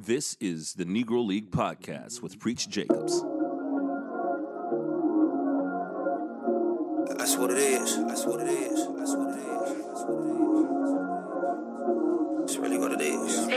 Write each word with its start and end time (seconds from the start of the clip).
This 0.00 0.36
is 0.40 0.74
the 0.74 0.84
Negro 0.84 1.26
League 1.26 1.50
Podcast 1.50 2.22
with 2.22 2.38
Preach 2.38 2.68
Jacobs. 2.68 3.20
That's 7.18 7.36
what 7.36 7.50
it 7.50 7.58
is. 7.58 7.96
That's 8.06 8.24
what 8.24 8.38
it 8.40 8.46
is. 8.48 8.86
That's 8.96 9.16
what 9.16 9.34
it 9.34 9.38
is. 9.42 9.86
That's 9.86 10.04
what 10.06 10.22
it 10.22 10.28
is. 12.38 12.44
It's 12.44 12.56
really 12.58 12.78
what 12.78 12.92
it 12.92 13.00
is. 13.00 13.48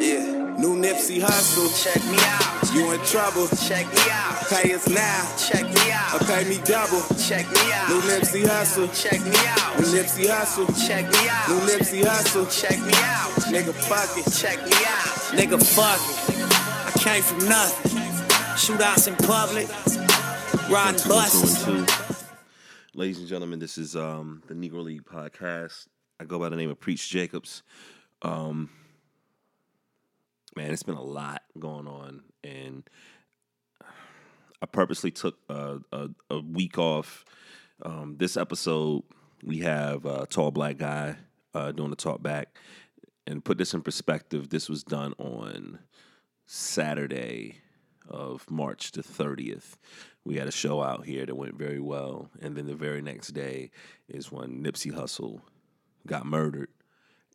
Yeah. 0.00 0.36
New 0.58 0.74
Nipsey 0.80 1.20
Hussle, 1.20 1.68
Check 1.84 2.02
me 2.10 2.16
out. 2.18 2.72
you 2.74 2.90
in 2.92 3.00
trouble. 3.06 3.46
Check 3.68 3.86
me 3.92 4.00
out. 4.10 4.46
Pay 4.48 4.72
us 4.74 4.88
now, 4.88 5.36
Check 5.36 5.62
me 5.64 5.92
out. 5.92 6.14
or 6.14 6.20
out. 6.24 6.26
pay 6.26 6.44
me 6.48 6.58
double. 6.64 7.02
Check 7.16 7.46
me 7.52 7.72
out. 7.72 7.88
New 7.90 8.00
Nipsey 8.00 8.42
Hussle, 8.44 8.88
Check 9.00 9.20
me 9.20 9.30
out. 9.46 9.76
New 9.78 9.86
Nipsey 9.86 10.26
Hussle, 10.26 10.66
Check 10.88 11.04
me 11.12 11.28
out. 11.28 11.48
New 11.48 11.60
Nipsey 11.70 12.02
Hussle. 12.02 12.46
Check 12.50 12.80
me 12.80 12.92
out. 12.96 13.37
Nigga, 13.48 13.72
fuck 13.72 14.18
it. 14.18 14.30
Check 14.30 14.58
me 14.62 14.72
out. 14.86 15.08
Nigga, 15.32 15.58
fuck 15.74 15.98
it. 15.98 16.94
I 16.94 16.98
came 16.98 17.22
from 17.22 17.48
nothing. 17.48 17.98
Shootouts 18.58 19.08
in 19.08 19.16
public, 19.16 19.68
riding 20.70 21.08
buses. 21.08 21.64
Two 21.64 21.72
and 21.72 21.88
two. 21.88 22.04
Ladies 22.92 23.20
and 23.20 23.26
gentlemen, 23.26 23.58
this 23.58 23.78
is 23.78 23.96
um, 23.96 24.42
the 24.48 24.54
Negro 24.54 24.82
League 24.84 25.04
Podcast. 25.04 25.86
I 26.20 26.24
go 26.24 26.38
by 26.38 26.50
the 26.50 26.56
name 26.56 26.68
of 26.68 26.78
Preach 26.78 27.08
Jacobs. 27.08 27.62
Um, 28.20 28.68
man, 30.54 30.70
it's 30.70 30.82
been 30.82 30.96
a 30.96 31.02
lot 31.02 31.40
going 31.58 31.86
on, 31.86 32.24
and 32.44 32.82
I 34.60 34.66
purposely 34.66 35.10
took 35.10 35.38
a, 35.48 35.78
a, 35.90 36.08
a 36.28 36.40
week 36.40 36.76
off. 36.76 37.24
Um, 37.82 38.16
this 38.18 38.36
episode, 38.36 39.04
we 39.42 39.60
have 39.60 40.04
a 40.04 40.26
tall 40.26 40.50
black 40.50 40.76
guy 40.76 41.16
uh, 41.54 41.72
doing 41.72 41.88
the 41.88 41.96
talk 41.96 42.22
back. 42.22 42.58
And 43.28 43.44
put 43.44 43.58
this 43.58 43.74
in 43.74 43.82
perspective, 43.82 44.48
this 44.48 44.70
was 44.70 44.82
done 44.82 45.12
on 45.18 45.80
Saturday 46.46 47.58
of 48.08 48.50
March 48.50 48.92
the 48.92 49.02
30th. 49.02 49.76
We 50.24 50.36
had 50.36 50.48
a 50.48 50.50
show 50.50 50.82
out 50.82 51.04
here 51.04 51.26
that 51.26 51.34
went 51.34 51.56
very 51.56 51.78
well. 51.78 52.30
And 52.40 52.56
then 52.56 52.64
the 52.66 52.74
very 52.74 53.02
next 53.02 53.32
day 53.32 53.70
is 54.08 54.32
when 54.32 54.64
Nipsey 54.64 54.92
Hussle 54.92 55.42
got 56.06 56.24
murdered. 56.24 56.70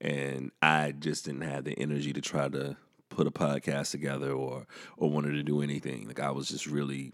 And 0.02 0.50
I 0.63 0.94
just 0.94 1.25
didn't 1.25 1.41
have 1.41 1.63
the 1.63 1.77
energy 1.77 2.11
to 2.11 2.22
try 2.22 2.50
to 2.50 2.75
put 3.09 3.28
a 3.28 3.31
podcast 3.31 3.91
together 3.91 4.31
or 4.31 4.66
or 4.97 5.11
wanted 5.11 5.33
to 5.33 5.44
do 5.44 5.61
anything. 5.61 6.07
Like 6.07 6.19
I 6.19 6.31
was 6.31 6.50
just 6.50 6.66
really 6.66 7.13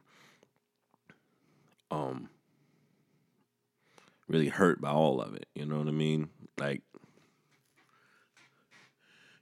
um 1.92 2.30
really 4.30 4.48
hurt 4.48 4.80
by 4.80 4.92
all 4.92 5.20
of 5.20 5.36
it. 5.36 5.48
You 5.54 5.66
know 5.66 5.80
what 5.80 5.90
I 5.90 5.92
mean? 5.92 6.30
Like 6.58 6.84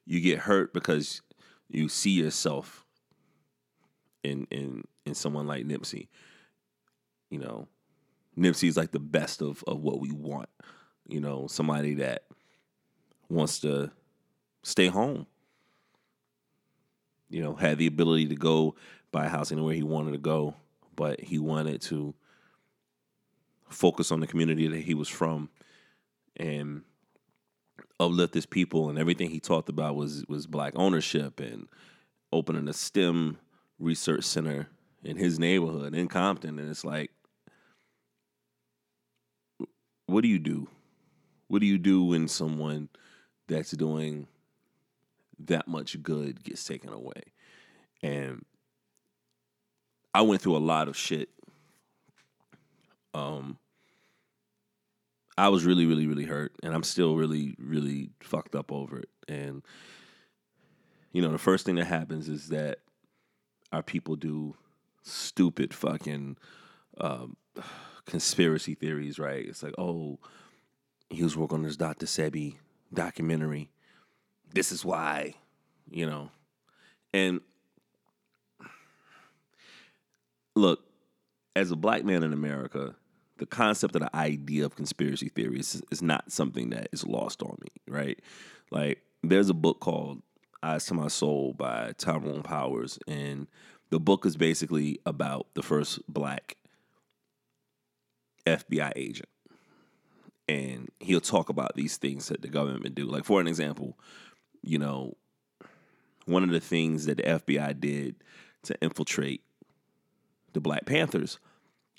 you 0.07 0.21
get 0.21 0.39
hurt 0.39 0.73
because 0.73 1.21
you 1.69 1.89
see 1.89 2.11
yourself 2.11 2.85
in 4.23 4.47
in 4.49 4.83
in 5.05 5.13
someone 5.13 5.45
like 5.45 5.65
Nipsey. 5.65 6.07
You 7.29 7.39
know, 7.39 7.67
Nipsey 8.37 8.69
is 8.69 8.77
like 8.77 8.91
the 8.91 8.99
best 8.99 9.41
of 9.41 9.63
of 9.67 9.81
what 9.81 9.99
we 9.99 10.11
want. 10.11 10.49
You 11.07 11.19
know, 11.19 11.47
somebody 11.47 11.95
that 11.95 12.23
wants 13.29 13.59
to 13.59 13.91
stay 14.63 14.87
home. 14.87 15.27
You 17.29 17.43
know, 17.43 17.55
had 17.55 17.77
the 17.77 17.87
ability 17.87 18.27
to 18.29 18.35
go 18.35 18.75
buy 19.11 19.25
a 19.25 19.29
house 19.29 19.51
anywhere 19.51 19.73
he 19.73 19.83
wanted 19.83 20.13
to 20.13 20.17
go, 20.17 20.55
but 20.95 21.19
he 21.19 21.37
wanted 21.37 21.81
to 21.83 22.15
focus 23.67 24.13
on 24.13 24.21
the 24.21 24.27
community 24.27 24.67
that 24.69 24.79
he 24.79 24.93
was 24.93 25.09
from 25.09 25.49
and 26.37 26.83
uplift 27.99 28.33
his 28.33 28.45
people 28.45 28.89
and 28.89 28.99
everything 28.99 29.29
he 29.29 29.39
talked 29.39 29.69
about 29.69 29.95
was 29.95 30.23
was 30.27 30.45
black 30.45 30.73
ownership 30.75 31.39
and 31.39 31.67
opening 32.31 32.67
a 32.67 32.73
STEM 32.73 33.37
research 33.79 34.23
center 34.23 34.67
in 35.03 35.17
his 35.17 35.39
neighborhood 35.39 35.95
in 35.95 36.07
Compton 36.07 36.59
and 36.59 36.69
it's 36.69 36.85
like 36.85 37.11
what 40.07 40.21
do 40.21 40.29
you 40.29 40.39
do? 40.39 40.67
What 41.49 41.59
do 41.59 41.65
you 41.65 41.77
do 41.77 42.03
when 42.03 42.27
someone 42.27 42.89
that's 43.47 43.71
doing 43.71 44.27
that 45.39 45.67
much 45.67 46.01
good 46.01 46.43
gets 46.43 46.63
taken 46.63 46.91
away? 46.91 47.21
And 48.01 48.45
I 50.13 50.21
went 50.21 50.41
through 50.41 50.55
a 50.55 50.59
lot 50.59 50.87
of 50.87 50.97
shit. 50.97 51.29
Um 53.13 53.57
I 55.37 55.49
was 55.49 55.65
really, 55.65 55.85
really, 55.85 56.07
really 56.07 56.25
hurt, 56.25 56.53
and 56.63 56.73
I'm 56.73 56.83
still 56.83 57.15
really, 57.15 57.55
really 57.59 58.09
fucked 58.21 58.55
up 58.55 58.71
over 58.71 58.99
it. 58.99 59.09
And 59.27 59.61
you 61.11 61.21
know, 61.21 61.31
the 61.31 61.37
first 61.37 61.65
thing 61.65 61.75
that 61.75 61.85
happens 61.85 62.29
is 62.29 62.49
that 62.49 62.79
our 63.71 63.83
people 63.83 64.15
do 64.15 64.55
stupid 65.03 65.73
fucking 65.73 66.37
um, 66.99 67.37
conspiracy 68.05 68.75
theories, 68.75 69.19
right? 69.19 69.45
It's 69.45 69.63
like, 69.63 69.73
oh, 69.77 70.19
he 71.09 71.23
was 71.23 71.37
working 71.37 71.59
on 71.59 71.63
this 71.63 71.77
Dr. 71.77 72.05
Sebi 72.05 72.55
documentary. 72.93 73.69
This 74.53 74.71
is 74.71 74.83
why, 74.83 75.35
you 75.89 76.05
know, 76.05 76.31
and 77.13 77.41
look, 80.55 80.81
as 81.55 81.71
a 81.71 81.75
black 81.75 82.03
man 82.03 82.23
in 82.23 82.33
America, 82.33 82.95
the 83.37 83.45
concept 83.45 83.95
of 83.95 84.01
the 84.01 84.15
idea 84.15 84.65
of 84.65 84.75
conspiracy 84.75 85.29
theories 85.29 85.81
is, 85.91 86.01
not 86.01 86.31
something 86.31 86.69
that 86.71 86.89
is 86.91 87.05
lost 87.05 87.41
on 87.41 87.57
me, 87.61 87.69
right? 87.87 88.19
Like, 88.71 89.01
there's 89.23 89.49
a 89.49 89.53
book 89.53 89.79
called 89.79 90.21
Eyes 90.63 90.85
to 90.85 90.93
My 90.93 91.07
Soul 91.07 91.53
by 91.53 91.93
Tyrone 91.97 92.43
Powers, 92.43 92.99
and 93.07 93.47
the 93.89 93.99
book 93.99 94.25
is 94.25 94.35
basically 94.35 94.99
about 95.05 95.47
the 95.53 95.63
first 95.63 95.99
black 96.11 96.57
FBI 98.45 98.91
agent. 98.95 99.29
And 100.49 100.89
he'll 100.99 101.19
talk 101.19 101.49
about 101.49 101.75
these 101.75 101.97
things 101.97 102.27
that 102.29 102.41
the 102.41 102.47
government 102.47 102.95
do. 102.95 103.05
Like, 103.05 103.25
for 103.25 103.41
an 103.41 103.47
example, 103.47 103.97
you 104.61 104.79
know, 104.79 105.15
one 106.25 106.43
of 106.43 106.49
the 106.49 106.59
things 106.59 107.05
that 107.05 107.17
the 107.17 107.23
FBI 107.23 107.79
did 107.79 108.15
to 108.63 108.75
infiltrate 108.81 109.41
the 110.53 110.61
Black 110.61 110.85
Panthers 110.85 111.39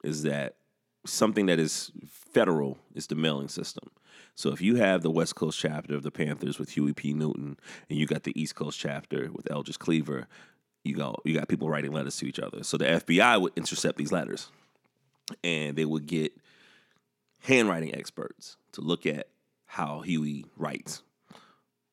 is 0.05 0.23
that 0.23 0.57
something 1.07 1.47
that 1.47 1.59
is 1.59 1.91
federal 2.07 2.79
is 2.95 3.07
the 3.07 3.15
mailing 3.15 3.49
system. 3.49 3.91
So 4.35 4.51
if 4.51 4.61
you 4.61 4.77
have 4.77 5.03
the 5.03 5.11
West 5.11 5.35
Coast 5.35 5.59
chapter 5.59 5.95
of 5.95 6.03
the 6.03 6.11
Panthers 6.11 6.59
with 6.59 6.71
Huey 6.71 6.93
P. 6.93 7.13
Newton, 7.13 7.59
and 7.89 7.99
you 7.99 8.07
got 8.07 8.23
the 8.23 8.41
East 8.41 8.55
Coast 8.55 8.79
chapter 8.79 9.31
with 9.33 9.51
Eldridge 9.51 9.79
Cleaver, 9.79 10.29
you 10.85 10.95
go 10.95 11.17
you 11.25 11.35
got 11.35 11.49
people 11.49 11.69
writing 11.69 11.93
letters 11.93 12.17
to 12.19 12.27
each 12.27 12.39
other. 12.39 12.63
So 12.63 12.77
the 12.77 12.85
FBI 12.85 13.41
would 13.41 13.53
intercept 13.57 13.99
these 13.99 14.13
letters, 14.13 14.51
and 15.43 15.77
they 15.77 15.85
would 15.85 16.07
get 16.07 16.33
handwriting 17.41 17.95
experts 17.95 18.57
to 18.73 18.81
look 18.81 19.07
at 19.07 19.29
how 19.67 20.01
Huey 20.01 20.45
writes. 20.57 21.03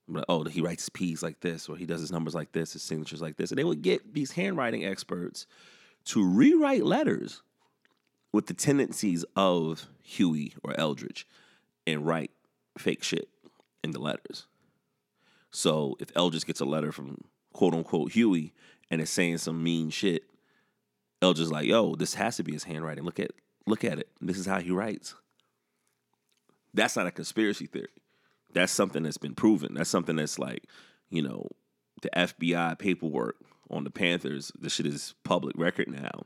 But, 0.08 0.26
oh, 0.30 0.44
he 0.44 0.62
writes 0.62 0.84
his 0.84 0.90
P's 0.90 1.24
like 1.24 1.40
this, 1.40 1.68
or 1.68 1.78
he 1.78 1.88
does 1.88 2.00
his 2.00 2.12
numbers 2.12 2.36
like 2.36 2.52
this, 2.52 2.74
his 2.74 2.84
signatures 2.84 3.22
like 3.22 3.38
this, 3.38 3.50
and 3.50 3.58
they 3.58 3.64
would 3.64 3.82
get 3.82 4.14
these 4.14 4.32
handwriting 4.32 4.86
experts 4.86 5.48
to 6.06 6.24
rewrite 6.24 6.86
letters 6.86 7.42
with 8.36 8.48
the 8.48 8.54
tendencies 8.54 9.24
of 9.38 9.88
Huey 10.04 10.54
or 10.62 10.78
Eldridge 10.78 11.26
and 11.88 12.06
write 12.06 12.32
fake 12.78 13.02
shit 13.02 13.30
in 13.82 13.92
the 13.92 14.00
letters. 14.00 14.46
So 15.52 15.96
if 16.02 16.12
Eldridge 16.18 16.46
gets 16.46 16.60
a 16.60 16.66
letter 16.66 16.92
from 16.92 17.22
quote 17.54 17.74
unquote 17.74 18.12
Huey 18.12 18.54
and 18.92 19.00
it's 19.00 19.10
saying 19.10 19.38
some 19.38 19.64
mean 19.64 19.90
shit, 19.90 20.24
Eldridge's 21.22 21.50
like, 21.50 21.66
yo, 21.66 21.96
this 21.96 22.16
has 22.16 22.36
to 22.36 22.44
be 22.44 22.52
his 22.52 22.66
handwriting. 22.66 23.06
Look 23.06 23.22
at 23.22 23.32
look 23.66 23.86
at 23.86 24.00
it. 24.00 24.10
This 24.20 24.38
is 24.38 24.46
how 24.46 24.60
he 24.60 24.70
writes. 24.70 25.16
That's 26.74 26.98
not 26.98 27.08
a 27.08 27.12
conspiracy 27.12 27.68
theory. 27.68 27.88
That's 28.52 28.74
something 28.74 29.04
that's 29.04 29.18
been 29.18 29.36
proven. 29.36 29.76
That's 29.76 29.90
something 29.90 30.18
that's 30.18 30.38
like, 30.38 30.66
you 31.10 31.22
know, 31.22 31.48
the 32.02 32.10
FBI 32.14 32.78
paperwork 32.80 33.38
on 33.70 33.86
the 33.86 33.92
Panthers, 33.92 34.52
this 34.60 34.74
shit 34.74 34.88
is 34.88 35.16
public 35.24 35.58
record 35.58 35.88
now 35.88 36.26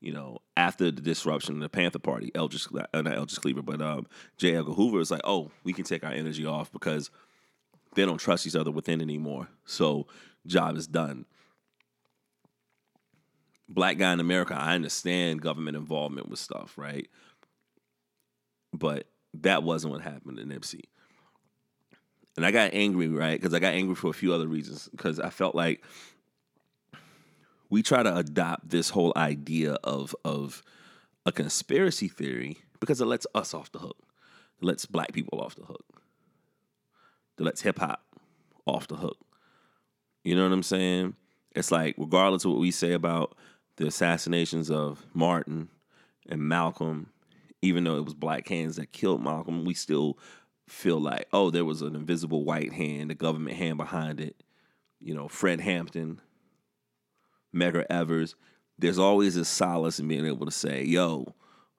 you 0.00 0.12
know, 0.12 0.38
after 0.56 0.90
the 0.90 1.00
disruption 1.00 1.56
of 1.56 1.60
the 1.60 1.68
Panther 1.68 1.98
Party, 1.98 2.30
Eldridge, 2.34 2.66
uh, 2.74 3.02
not 3.02 3.16
Eldridge 3.16 3.40
Cleaver, 3.40 3.62
but 3.62 3.80
um, 3.80 4.06
J. 4.36 4.56
Edgar 4.56 4.72
Hoover 4.72 5.00
is 5.00 5.10
like, 5.10 5.22
oh, 5.24 5.50
we 5.64 5.72
can 5.72 5.84
take 5.84 6.04
our 6.04 6.12
energy 6.12 6.44
off 6.44 6.70
because 6.72 7.10
they 7.94 8.04
don't 8.04 8.18
trust 8.18 8.46
each 8.46 8.56
other 8.56 8.70
within 8.70 9.00
anymore. 9.00 9.48
So, 9.64 10.06
job 10.46 10.76
is 10.76 10.86
done. 10.86 11.24
Black 13.68 13.98
guy 13.98 14.12
in 14.12 14.20
America, 14.20 14.54
I 14.54 14.74
understand 14.74 15.42
government 15.42 15.76
involvement 15.76 16.28
with 16.28 16.38
stuff, 16.38 16.76
right? 16.76 17.08
But 18.72 19.08
that 19.34 19.62
wasn't 19.62 19.92
what 19.92 20.02
happened 20.02 20.36
to 20.36 20.44
Nipsey. 20.44 20.84
And 22.36 22.44
I 22.44 22.50
got 22.50 22.74
angry, 22.74 23.08
right? 23.08 23.40
Because 23.40 23.54
I 23.54 23.58
got 23.58 23.74
angry 23.74 23.94
for 23.94 24.10
a 24.10 24.14
few 24.14 24.32
other 24.32 24.46
reasons. 24.46 24.88
Because 24.90 25.18
I 25.18 25.30
felt 25.30 25.54
like 25.54 25.82
we 27.70 27.82
try 27.82 28.02
to 28.02 28.16
adopt 28.16 28.70
this 28.70 28.90
whole 28.90 29.12
idea 29.16 29.74
of 29.84 30.14
of 30.24 30.62
a 31.24 31.32
conspiracy 31.32 32.08
theory 32.08 32.58
because 32.80 33.00
it 33.00 33.06
lets 33.06 33.26
us 33.34 33.52
off 33.54 33.72
the 33.72 33.80
hook. 33.80 33.98
It 34.60 34.64
lets 34.64 34.86
black 34.86 35.12
people 35.12 35.40
off 35.40 35.56
the 35.56 35.64
hook. 35.64 35.84
It 37.38 37.42
lets 37.42 37.62
hip 37.62 37.78
hop 37.78 38.02
off 38.64 38.86
the 38.88 38.96
hook. 38.96 39.18
You 40.24 40.34
know 40.34 40.44
what 40.44 40.52
I'm 40.52 40.62
saying? 40.62 41.14
It's 41.54 41.70
like 41.70 41.94
regardless 41.98 42.44
of 42.44 42.52
what 42.52 42.60
we 42.60 42.70
say 42.70 42.92
about 42.92 43.36
the 43.76 43.86
assassinations 43.86 44.70
of 44.70 45.04
Martin 45.14 45.68
and 46.28 46.40
Malcolm, 46.40 47.10
even 47.62 47.84
though 47.84 47.96
it 47.96 48.04
was 48.04 48.14
black 48.14 48.48
hands 48.48 48.76
that 48.76 48.92
killed 48.92 49.22
Malcolm, 49.22 49.64
we 49.64 49.74
still 49.74 50.18
feel 50.68 50.98
like, 50.98 51.26
oh, 51.32 51.50
there 51.50 51.64
was 51.64 51.82
an 51.82 51.94
invisible 51.94 52.44
white 52.44 52.72
hand, 52.72 53.10
a 53.10 53.14
government 53.14 53.56
hand 53.56 53.78
behind 53.78 54.20
it. 54.20 54.42
You 55.00 55.14
know, 55.14 55.28
Fred 55.28 55.60
Hampton, 55.60 56.20
Medgar 57.56 57.84
Evers. 57.90 58.34
There's 58.78 58.98
always 58.98 59.36
a 59.36 59.44
solace 59.44 59.98
in 59.98 60.08
being 60.08 60.26
able 60.26 60.46
to 60.46 60.52
say, 60.52 60.84
yo, 60.84 61.22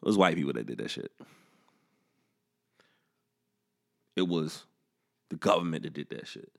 it 0.01 0.05
was 0.05 0.17
white 0.17 0.35
people 0.35 0.53
that 0.53 0.65
did 0.65 0.79
that 0.79 0.91
shit. 0.91 1.11
It 4.15 4.27
was 4.27 4.65
the 5.29 5.35
government 5.35 5.83
that 5.83 5.93
did 5.93 6.09
that 6.09 6.27
shit. 6.27 6.51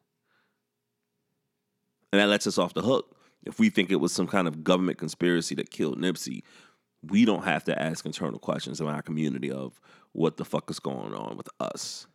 And 2.12 2.20
that 2.20 2.28
lets 2.28 2.46
us 2.46 2.58
off 2.58 2.74
the 2.74 2.82
hook. 2.82 3.16
If 3.44 3.58
we 3.58 3.70
think 3.70 3.90
it 3.90 3.96
was 3.96 4.12
some 4.12 4.26
kind 4.26 4.46
of 4.46 4.64
government 4.64 4.98
conspiracy 4.98 5.54
that 5.56 5.70
killed 5.70 5.98
Nipsey, 5.98 6.42
we 7.02 7.24
don't 7.24 7.44
have 7.44 7.64
to 7.64 7.80
ask 7.80 8.04
internal 8.06 8.38
questions 8.38 8.80
in 8.80 8.86
our 8.86 9.02
community 9.02 9.50
of 9.50 9.80
what 10.12 10.36
the 10.36 10.44
fuck 10.44 10.70
is 10.70 10.80
going 10.80 11.14
on 11.14 11.36
with 11.36 11.48
us. 11.60 12.06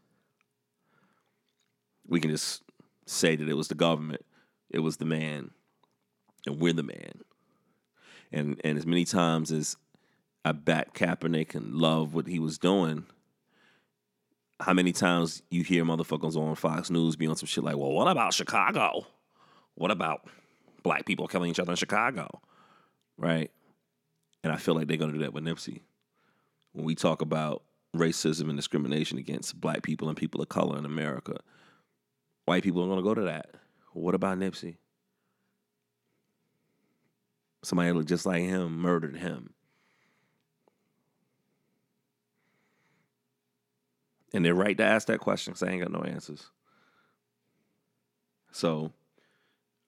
We 2.07 2.19
can 2.19 2.31
just 2.31 2.63
say 3.05 3.35
that 3.35 3.47
it 3.47 3.55
was 3.55 3.67
the 3.67 3.75
government, 3.75 4.25
it 4.69 4.79
was 4.79 4.97
the 4.97 5.05
man, 5.05 5.51
and 6.45 6.59
we're 6.59 6.73
the 6.73 6.83
man. 6.83 7.21
And 8.31 8.59
and 8.63 8.77
as 8.77 8.85
many 8.85 9.05
times 9.05 9.51
as 9.51 9.77
I 10.45 10.51
back 10.51 10.93
Kaepernick 10.93 11.55
and 11.55 11.75
love 11.75 12.13
what 12.13 12.27
he 12.27 12.39
was 12.39 12.57
doing, 12.57 13.05
how 14.59 14.73
many 14.73 14.91
times 14.91 15.41
you 15.49 15.63
hear 15.63 15.85
motherfuckers 15.85 16.35
on 16.35 16.55
Fox 16.55 16.89
News 16.89 17.15
be 17.15 17.27
on 17.27 17.35
some 17.35 17.47
shit 17.47 17.63
like, 17.63 17.77
well, 17.77 17.91
what 17.91 18.07
about 18.07 18.33
Chicago? 18.33 19.05
What 19.75 19.91
about 19.91 20.27
black 20.83 21.05
people 21.05 21.27
killing 21.27 21.49
each 21.49 21.59
other 21.59 21.71
in 21.71 21.77
Chicago? 21.77 22.41
Right? 23.17 23.51
And 24.43 24.51
I 24.51 24.57
feel 24.57 24.75
like 24.75 24.87
they're 24.87 24.97
gonna 24.97 25.13
do 25.13 25.19
that 25.19 25.33
with 25.33 25.43
Nipsey. 25.43 25.81
When 26.73 26.85
we 26.85 26.95
talk 26.95 27.21
about 27.21 27.63
racism 27.95 28.49
and 28.49 28.57
discrimination 28.57 29.17
against 29.17 29.59
black 29.59 29.83
people 29.83 30.09
and 30.09 30.17
people 30.17 30.41
of 30.41 30.49
color 30.49 30.77
in 30.77 30.85
America, 30.85 31.37
white 32.45 32.63
people 32.63 32.83
are 32.83 32.87
gonna 32.87 33.03
go 33.03 33.13
to 33.13 33.21
that. 33.21 33.51
What 33.93 34.15
about 34.15 34.39
Nipsey? 34.39 34.77
Somebody 37.63 37.89
that 37.89 37.95
looked 37.95 38.09
just 38.09 38.25
like 38.25 38.43
him 38.43 38.77
murdered 38.79 39.15
him. 39.15 39.53
And 44.33 44.43
they're 44.43 44.55
right 44.55 44.77
to 44.77 44.83
ask 44.83 45.07
that 45.07 45.19
question 45.19 45.53
because 45.53 45.63
I 45.63 45.71
ain't 45.71 45.81
got 45.81 45.91
no 45.91 46.01
answers. 46.01 46.49
So, 48.51 48.91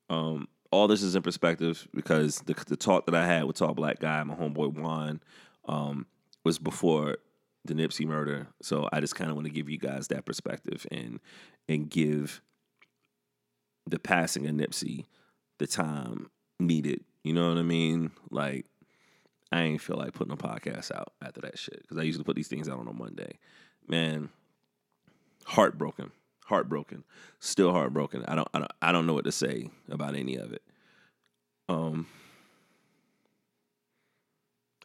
um, 0.10 0.48
all 0.72 0.88
this 0.88 1.01
is 1.01 1.16
in 1.16 1.22
perspective 1.22 1.88
because 1.94 2.39
the, 2.45 2.54
the 2.68 2.75
talk 2.75 3.06
that 3.06 3.16
I 3.16 3.25
had 3.25 3.45
with 3.45 3.57
Tall 3.57 3.74
Black 3.74 4.00
Guy, 4.00 4.22
my 4.24 4.36
homeboy 4.36 4.74
Juan, 4.74 5.22
um, 5.68 6.06
was 6.44 6.60
before 6.60 7.18
the 7.66 7.74
Nipsey 7.74 8.06
murder. 8.06 8.48
So 8.62 8.88
I 8.92 9.00
just 9.00 9.16
kind 9.16 9.30
of 9.30 9.36
want 9.36 9.48
to 9.48 9.54
give 9.54 9.69
you 9.69 9.77
guys 9.77 10.07
that 10.10 10.25
perspective 10.25 10.86
and 10.92 11.19
and 11.68 11.89
give 11.89 12.42
the 13.88 14.00
passing 14.00 14.48
of 14.48 14.56
Nipsey 14.56 15.06
the 15.57 15.68
time 15.68 16.30
needed. 16.60 17.04
You 17.25 17.33
know 17.33 17.50
what 17.50 17.57
I 17.57 17.63
mean? 17.63 18.12
Like 18.30 18.68
I 19.51 19.63
ain't 19.63 19.81
feel 19.81 19.98
like 19.98 20.13
putting 20.13 20.31
a 20.31 20.38
podcast 20.38 20.95
out 20.95 21.13
after 21.24 21.42
that 21.42 21.57
shit 21.57 21.81
because 21.81 21.98
I 21.98 22.04
usually 22.04 22.24
put 22.24 22.36
these 22.36 22.48
things 22.48 22.69
out 22.69 22.77
on 22.77 22.88
a 22.88 22.94
Monday. 22.94 23.39
Man, 23.88 24.30
heartbroken, 25.44 26.12
heartbroken, 26.45 27.04
still 27.39 27.72
heartbroken. 27.72 28.24
I 28.27 28.36
don't, 28.36 28.48
I 28.54 28.60
don't, 28.60 28.72
I 28.80 28.92
don't 28.92 29.07
know 29.07 29.16
what 29.16 29.25
to 29.25 29.31
say 29.31 29.72
about 29.89 30.16
any 30.16 30.36
of 30.36 30.54
it. 30.54 30.62
Um, 31.68 32.06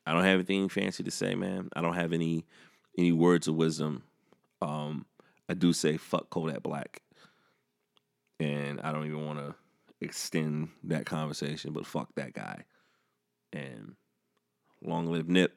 I 0.07 0.15
don't 0.15 0.25
have 0.25 0.37
anything 0.37 0.71
fancy 0.71 1.03
to 1.03 1.11
say, 1.11 1.35
man. 1.35 1.69
I 1.77 1.83
don't 1.83 1.95
have 1.95 2.15
any 2.15 2.47
any 2.97 3.13
words 3.13 3.49
of 3.49 3.55
wisdom. 3.55 4.03
Um, 4.63 5.05
I 5.47 5.53
do 5.53 5.75
say 5.75 5.99
fuck 5.99 6.31
Kodak 6.31 6.63
Black, 6.63 7.03
and 8.39 8.81
I 8.81 8.93
don't 8.93 9.05
even 9.05 9.27
want 9.27 9.41
to 9.41 9.55
extend 10.01 10.71
that 10.85 11.07
conversation, 11.07 11.73
but 11.73 11.87
fuck 11.87 12.15
that 12.17 12.33
guy. 12.33 12.65
And 13.53 13.95
long 14.83 15.07
live 15.07 15.29
Nip. 15.29 15.53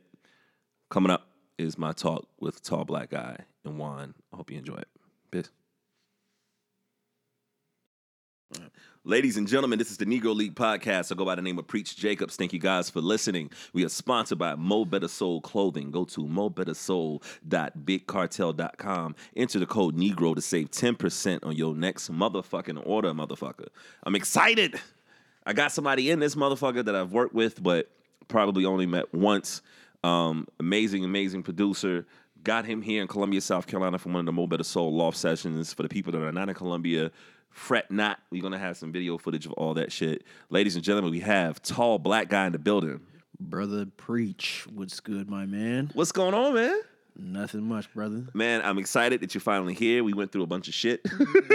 Coming 0.90 1.12
up 1.12 1.28
is 1.57 1.78
my 1.78 1.92
talk 1.92 2.28
with 2.40 2.62
Tall 2.62 2.86
Black 2.86 3.10
Guy 3.10 3.38
and 3.66 3.78
Juan. 3.78 4.13
I 4.31 4.38
hope 4.38 4.51
you 4.51 4.57
enjoy 4.57 4.75
it. 4.75 4.88
Peace. 5.31 5.50
Ladies 9.06 9.36
and 9.36 9.50
gentlemen, 9.50 9.80
this 9.80 9.92
is 9.92 9.98
the 9.98 10.06
Negro 10.06 10.34
League 10.34 10.56
podcast. 10.56 11.12
I 11.12 11.16
go 11.16 11.25
by 11.25 11.36
the 11.36 11.42
name 11.42 11.60
of 11.60 11.68
Preach 11.68 11.98
Jacobs. 11.98 12.38
Thank 12.38 12.54
you 12.54 12.60
guys 12.60 12.90
for 12.90 13.01
listening. 13.01 13.51
We 13.74 13.84
are 13.84 13.90
sponsored 13.90 14.38
by 14.38 14.56
Mo' 14.56 14.86
Betta 14.86 15.10
Soul 15.10 15.42
Clothing. 15.42 15.92
Go 15.92 16.06
to 16.06 16.22
mobettasoul.bigcartel.com. 16.22 19.16
Enter 19.36 19.60
the 19.60 19.66
code 19.66 19.98
Negro 19.98 20.34
to 20.34 20.42
save 20.42 20.72
10% 20.72 21.45
on 21.45 21.57
your 21.57 21.75
next 21.75 22.10
motherfucking 22.10 22.81
order, 22.86 23.12
motherfucker. 23.12 23.68
I'm 24.04 24.16
excited. 24.16 24.80
I 25.45 25.51
got 25.51 25.74
somebody 25.74 26.10
in 26.10 26.19
this 26.19 26.36
motherfucker 26.36 26.86
that 26.86 26.95
I've 26.95 27.12
worked 27.12 27.34
with, 27.34 27.62
but 27.62 27.92
probably 28.30 28.63
only 28.63 28.86
met 28.86 29.13
once. 29.13 29.62
Um, 30.06 30.48
amazing, 30.62 31.04
amazing 31.04 31.44
producer. 31.44 32.06
Got 32.45 32.66
him 32.66 32.81
here 32.81 33.01
in 33.01 33.10
Columbia, 33.10 33.42
South 33.42 33.68
Carolina 33.68 33.98
for 33.98 34.07
one 34.10 34.19
of 34.19 34.25
the 34.25 34.31
Mo' 34.31 34.48
Betta 34.48 34.63
Soul 34.63 34.94
loft 34.94 35.18
sessions. 35.18 35.74
For 35.74 35.84
the 35.84 35.90
people 35.90 36.13
that 36.13 36.22
are 36.22 36.31
not 36.31 36.48
in 36.48 36.56
Columbia, 36.56 37.12
fret 37.53 37.89
not. 37.91 38.19
We're 38.31 38.41
gonna 38.41 38.59
have 38.59 38.77
some 38.77 38.91
video 38.91 39.17
footage 39.17 39.45
of 39.45 39.53
all 39.53 39.75
that 39.75 39.91
shit. 39.91 40.23
Ladies 40.50 40.75
and 40.75 40.83
gentlemen, 40.83 41.11
we 41.11 41.21
have 41.21 41.61
tall 41.61 42.00
black 42.00 42.29
guy 42.29 42.45
in 42.45 42.51
the 42.51 42.59
building. 42.59 43.00
Brother 43.39 43.85
Preach, 43.85 44.65
what's 44.73 45.00
good, 45.00 45.29
my 45.29 45.45
man? 45.45 45.91
What's 45.94 46.11
going 46.11 46.33
on, 46.33 46.55
man? 46.55 46.79
Nothing 47.15 47.63
much, 47.63 47.94
brother. 47.94 48.25
Man, 48.33 48.61
I'm 48.63 48.79
excited 48.79 49.21
that 49.21 49.35
you're 49.35 49.41
finally 49.41 49.75
here. 49.75 50.03
We 50.03 50.13
went 50.13 50.31
through 50.31 50.44
a 50.44 50.47
bunch 50.47 50.67
of 50.67 50.73
shit. 50.73 51.01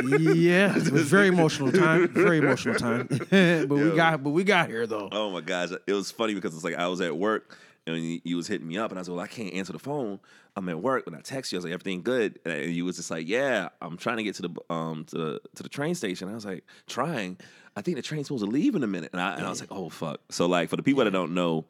yeah, 0.08 0.76
it 0.76 0.92
was 0.92 1.08
very 1.08 1.26
emotional 1.28 1.72
time. 1.72 2.08
Very 2.08 2.38
emotional 2.38 2.76
time. 2.76 3.08
but 3.30 3.68
we 3.68 3.90
got, 3.90 4.22
but 4.22 4.30
we 4.30 4.44
got 4.44 4.68
here 4.68 4.86
though. 4.86 5.08
oh 5.10 5.30
my 5.30 5.40
gosh, 5.40 5.70
it 5.86 5.92
was 5.92 6.12
funny 6.12 6.34
because 6.34 6.54
it's 6.54 6.62
like 6.64 6.76
I 6.76 6.86
was 6.86 7.00
at 7.00 7.16
work 7.16 7.56
and 7.94 8.20
you, 8.25 8.37
was 8.37 8.46
hitting 8.46 8.67
me 8.69 8.76
up, 8.79 8.90
and 8.90 8.99
I 8.99 9.00
was 9.00 9.08
like, 9.08 9.17
well, 9.17 9.25
I 9.25 9.29
can't 9.29 9.52
answer 9.55 9.73
the 9.73 9.79
phone. 9.79 10.20
I'm 10.56 10.69
at 10.69 10.81
work. 10.81 11.06
When 11.06 11.14
I 11.14 11.20
text 11.20 11.52
you, 11.52 11.56
I 11.56 11.58
was 11.58 11.64
like, 11.64 11.73
everything 11.75 12.02
good, 12.02 12.38
and 12.44 12.73
you 12.75 12.85
was 12.85 12.96
just 12.96 13.11
like, 13.11 13.29
yeah, 13.29 13.69
I'm 13.81 13.96
trying 13.96 14.17
to 14.19 14.23
get 14.23 14.35
to 14.37 14.43
the 14.43 14.55
um 14.70 15.05
to 15.06 15.17
the 15.17 15.40
to 15.56 15.62
the 15.62 15.69
train 15.69 15.94
station. 15.94 16.29
I 16.29 16.35
was 16.35 16.44
like, 16.44 16.64
trying. 16.87 17.38
I 17.76 17.82
think 17.82 17.96
the 17.96 18.02
train's 18.02 18.26
supposed 18.26 18.44
to 18.44 18.50
leave 18.50 18.75
in 18.75 18.83
a 18.83 18.87
minute, 18.88 19.11
and 19.12 19.21
I 19.21 19.35
and 19.37 19.47
I 19.47 19.50
was 19.50 19.61
like, 19.61 19.73
oh 19.73 19.88
fuck. 19.88 20.21
So 20.30 20.47
like 20.47 20.68
for 20.68 20.76
the 20.76 20.83
people 20.83 21.04
that 21.04 21.11
don't 21.11 21.35
know. 21.35 21.64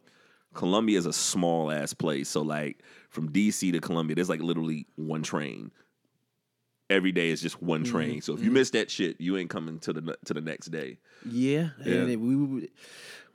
Columbia 0.54 0.98
is 0.98 1.04
a 1.04 1.12
small 1.12 1.70
ass 1.70 1.92
place. 1.92 2.28
So 2.30 2.40
like 2.40 2.82
from 3.10 3.28
DC 3.30 3.70
to 3.70 3.80
Columbia, 3.80 4.16
there's 4.16 4.30
like 4.30 4.40
literally 4.40 4.86
one 4.96 5.22
train. 5.22 5.70
Every 6.90 7.12
day 7.12 7.28
is 7.28 7.42
just 7.42 7.62
one 7.62 7.84
train. 7.84 8.22
So 8.22 8.32
if 8.32 8.42
you 8.42 8.50
miss 8.50 8.70
that 8.70 8.90
shit, 8.90 9.20
you 9.20 9.36
ain't 9.36 9.50
coming 9.50 9.78
to 9.80 9.92
the 9.92 10.16
to 10.24 10.32
the 10.32 10.40
next 10.40 10.68
day. 10.68 10.98
Yeah, 11.30 11.68
Yeah. 11.84 12.06
we, 12.06 12.16
we 12.16 12.68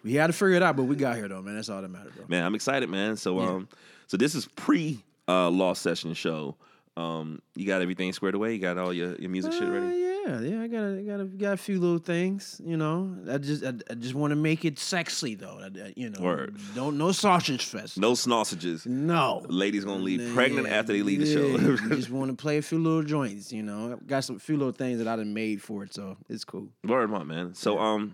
we 0.04 0.14
had 0.14 0.28
to 0.28 0.34
figure 0.34 0.56
it 0.56 0.64
out, 0.64 0.76
but 0.76 0.84
we 0.84 0.96
got 0.96 1.16
here 1.16 1.28
though, 1.28 1.42
man. 1.42 1.56
That's 1.56 1.70
all 1.70 1.82
that 1.82 1.90
matters, 1.90 2.14
bro. 2.16 2.26
Man, 2.28 2.44
I'm 2.46 2.56
excited, 2.56 2.90
man. 2.90 3.16
So 3.18 3.40
um 3.40 3.68
so 4.08 4.18
this 4.18 4.36
is 4.36 4.46
pre 4.48 5.04
uh 5.28 5.50
law 5.50 5.74
session 5.74 6.14
show. 6.14 6.56
Um 6.96 7.42
you 7.56 7.66
got 7.66 7.82
everything 7.82 8.14
squared 8.14 8.36
away? 8.36 8.54
You 8.54 8.60
got 8.60 8.78
all 8.78 8.94
your, 8.94 9.16
your 9.16 9.30
music 9.30 9.54
shit 9.54 9.64
Uh, 9.64 9.72
ready? 9.72 9.98
yeah, 9.98 10.40
yeah. 10.42 10.62
I 10.62 10.68
got 10.68 10.84
a, 10.84 11.02
got 11.02 11.20
a, 11.20 11.26
got 11.26 11.54
a 11.54 11.58
few 11.58 11.80
little 11.80 11.98
things, 11.98 12.62
you 12.64 12.78
know. 12.78 13.14
I 13.30 13.38
just, 13.40 13.64
I, 13.64 13.74
I 13.90 13.96
just 13.96 14.14
want 14.14 14.32
to 14.32 14.36
make 14.36 14.64
it 14.64 14.78
sexy 14.80 15.34
though. 15.36 15.60
I- 15.60 15.66
I- 15.88 15.94
you 15.96 16.10
know, 16.12 16.22
Word. 16.22 16.56
don't 16.76 16.98
no 17.00 17.12
sausage 17.12 17.66
fest. 17.66 17.98
No 17.98 18.14
sausages. 18.14 18.86
No. 18.86 19.44
Ladies 19.50 19.86
gonna 19.86 20.04
leave 20.04 20.34
pregnant 20.36 20.68
Yeah, 20.68 20.76
after 20.76 20.94
they 20.94 21.02
leave 21.02 21.20
the 21.22 21.34
show. 21.34 21.78
just 21.96 22.10
want 22.12 22.30
to 22.30 22.38
play 22.42 22.58
a 22.58 22.62
few 22.62 22.78
little 22.80 23.04
joints, 23.04 23.52
you 23.52 23.64
know. 23.64 24.00
Got 24.06 24.24
some 24.24 24.38
few 24.40 24.56
little 24.58 24.72
things 24.74 25.00
that 25.00 25.08
I 25.08 25.16
done 25.16 25.34
made 25.34 25.62
for 25.64 25.84
it, 25.84 25.94
so 25.96 26.16
it's 26.30 26.44
cool. 26.46 26.68
Word 26.84 27.12
up, 27.12 27.26
man. 27.26 27.54
So 27.56 27.80
um 27.80 28.14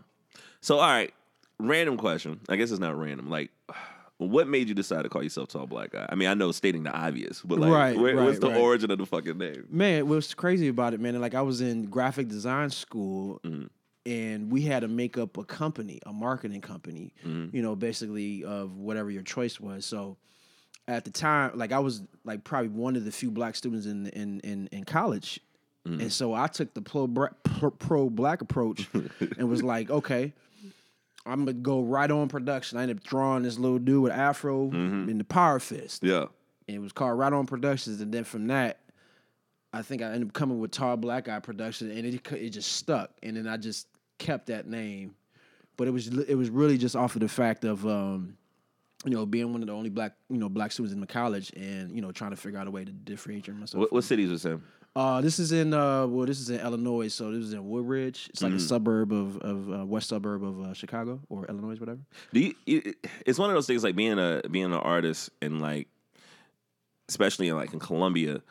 so 0.62 0.79
all 0.79 0.88
right, 0.89 1.13
random 1.60 1.98
question. 1.98 2.39
I 2.50 2.56
guess 2.56 2.72
it's 2.72 2.80
not 2.80 2.98
random. 2.98 3.30
Like 3.30 3.51
what 4.20 4.50
made 4.50 4.68
you 4.68 4.75
decide 4.75 5.04
to 5.04 5.10
call 5.10 5.24
yourself 5.24 5.48
tall 5.48 5.66
black 5.66 5.92
guy? 5.92 6.06
I 6.10 6.16
mean, 6.16 6.28
I 6.28 6.34
know 6.34 6.51
stating 6.51 6.84
the 6.84 6.92
obvious, 6.92 7.42
but 7.42 7.58
like 7.58 7.72
Right, 7.72 7.98
where, 7.98 8.18
what's 8.18 8.39
the 8.39 8.50
right. 8.50 8.58
origin 8.58 8.92
of 8.92 8.98
the 8.98 9.06
fucking 9.06 9.38
name? 9.38 9.66
Man, 9.70 10.10
what's 10.10 10.34
crazy 10.34 10.68
about 10.68 10.94
it, 10.94 11.00
man? 11.00 11.20
Like 11.22 11.36
I 11.36 11.42
was 11.42 11.62
in 11.62 11.86
graphic 11.86 12.28
design 12.28 12.70
school, 12.70 13.39
mm-hmm. 13.46 13.68
and 14.06 14.51
we 14.51 14.63
had 14.63 14.82
to 14.82 14.89
make 14.89 15.18
up 15.18 15.38
a 15.38 15.46
company, 15.46 16.01
a 16.06 16.12
marketing 16.12 16.60
company. 16.60 17.13
Mm-hmm. 17.25 17.56
You 17.56 17.63
know, 17.63 17.78
basically 17.78 18.44
of 18.44 18.75
whatever 18.75 19.10
your 19.10 19.24
choice 19.24 19.58
was. 19.58 19.86
So 19.86 20.18
at 20.89 21.06
the 21.06 21.12
time, 21.12 21.51
like 21.56 21.72
I 21.72 21.80
was 21.80 22.01
like 22.25 22.44
probably 22.44 22.70
one 22.70 22.98
of 22.98 23.06
the 23.06 23.13
few 23.13 23.32
black 23.32 23.56
students 23.56 23.86
in 23.86 24.08
in 24.08 24.42
in, 24.42 24.68
in 24.74 24.84
college. 24.84 25.39
Mm-hmm. 25.88 26.01
And 26.01 26.12
so 26.12 26.34
I 26.34 26.48
took 26.48 26.74
the 26.74 26.82
pro, 26.82 27.08
pro, 27.08 27.72
pro 27.72 28.10
black 28.10 28.42
approach 28.42 28.89
and 29.38 29.50
was 29.50 29.63
like, 29.63 29.89
okay, 29.89 30.34
I'm 31.26 31.40
gonna 31.46 31.54
go 31.54 31.82
right 31.82 32.10
on 32.10 32.28
production. 32.30 32.78
I 32.78 32.84
ended 32.84 32.98
up 32.98 33.04
drawing 33.04 33.44
this 33.44 33.58
little 33.60 33.80
dude 33.80 34.04
with 34.04 34.12
afro 34.12 34.70
in 34.72 35.18
the 35.18 35.24
power 35.24 35.60
fist 35.60 36.04
Yeah. 36.04 36.26
and 36.68 36.78
it 36.78 36.80
was 36.80 36.92
called 36.92 37.18
Right 37.20 37.32
On 37.34 37.46
Productions. 37.46 38.00
And 38.02 38.12
then 38.14 38.24
from 38.24 38.48
that, 38.48 38.80
I 39.74 39.82
think 39.84 40.02
I 40.02 40.06
ended 40.06 40.30
up 40.30 40.34
coming 40.34 40.60
with 40.60 40.72
Tall 40.72 40.98
Black 40.98 41.28
Eye 41.28 41.40
Production, 41.40 41.92
and 41.92 42.06
it 42.06 42.32
it 42.32 42.50
just 42.50 42.72
stuck, 42.74 43.12
and 43.22 43.38
then 43.38 43.48
I 43.48 43.58
just 43.58 43.88
kept 44.18 44.48
that 44.48 44.66
name. 44.68 45.14
But 45.78 45.88
it 45.88 45.92
was 45.92 46.08
it 46.08 46.36
was 46.36 46.50
really 46.50 46.78
just 46.78 46.96
off 46.96 47.16
of 47.16 47.22
the 47.22 47.28
fact 47.28 47.64
of 47.66 47.86
um, 47.86 48.36
you 49.06 49.12
know 49.12 49.26
being 49.28 49.52
one 49.52 49.62
of 49.62 49.68
the 49.68 49.74
only 49.74 49.90
black 49.92 50.14
you 50.30 50.38
know 50.38 50.50
black 50.50 50.72
students 50.72 50.94
in 50.96 51.02
the 51.02 51.06
college, 51.08 51.52
and 51.56 51.94
you 51.96 52.02
know 52.02 52.12
trying 52.12 52.32
to 52.32 52.36
figure 52.38 52.58
out 52.60 52.66
a 52.68 52.72
way 52.72 52.84
to 52.84 52.92
differentiate 52.92 53.58
myself. 53.58 53.80
What, 53.82 53.94
what 53.94 54.04
cities 54.04 54.32
was 54.32 54.44
in? 54.46 54.62
Uh, 55.00 55.22
this 55.22 55.39
is 55.39 55.53
in 55.53 55.74
uh, 55.74 56.06
well, 56.06 56.25
this 56.25 56.41
is 56.41 56.50
in 56.50 56.60
Illinois, 56.60 57.08
so 57.08 57.32
this 57.32 57.46
is 57.46 57.53
in 57.53 57.70
Woodridge. 57.70 58.27
It's 58.32 58.41
like 58.41 58.51
a 58.51 58.60
suburb 58.60 59.13
of 59.13 59.38
of 59.38 59.72
uh, 59.72 59.86
west 59.86 60.10
suburb 60.10 60.44
of 60.44 60.60
uh, 60.60 60.74
Chicago 60.74 61.22
or 61.29 61.46
Illinois, 61.46 61.79
whatever. 61.79 62.01
Do 62.34 62.41
you, 62.41 62.53
it, 62.65 62.98
it's 63.25 63.39
one 63.39 63.50
of 63.50 63.53
those 63.53 63.65
things 63.65 63.82
like 63.82 63.96
being 63.96 64.20
a 64.20 64.41
being 64.51 64.65
an 64.65 64.74
artist 64.74 65.29
and 65.41 65.62
like 65.62 65.88
especially 67.08 67.48
in 67.48 67.56
like 67.56 67.72
in 67.72 67.79
Columbia, 67.79 68.41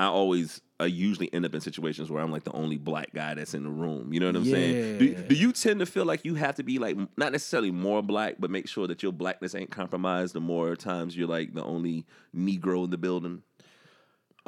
I 0.00 0.06
always 0.06 0.60
I 0.80 0.86
usually 0.86 1.32
end 1.32 1.44
up 1.44 1.54
in 1.54 1.60
situations 1.60 2.10
where 2.10 2.24
I'm 2.24 2.32
like 2.32 2.42
the 2.42 2.52
only 2.54 2.76
black 2.76 3.14
guy 3.14 3.34
that's 3.34 3.54
in 3.54 3.62
the 3.62 3.70
room. 3.70 4.12
You 4.12 4.18
know 4.18 4.26
what 4.26 4.34
I'm 4.34 4.46
saying? 4.46 4.98
Do, 4.98 5.14
do 5.14 5.34
you 5.36 5.52
tend 5.52 5.78
to 5.78 5.86
feel 5.86 6.04
like 6.04 6.24
you 6.24 6.34
have 6.34 6.56
to 6.56 6.64
be 6.64 6.80
like 6.80 6.96
not 7.16 7.30
necessarily 7.30 7.70
more 7.70 8.02
black, 8.02 8.34
but 8.40 8.50
make 8.50 8.66
sure 8.66 8.88
that 8.88 9.04
your 9.04 9.12
blackness 9.12 9.54
ain't 9.54 9.70
compromised 9.70 10.34
the 10.34 10.40
more 10.40 10.74
times 10.74 11.16
you're 11.16 11.28
like 11.28 11.54
the 11.54 11.62
only 11.62 12.04
Negro 12.36 12.82
in 12.82 12.90
the 12.90 12.98
building? 12.98 13.44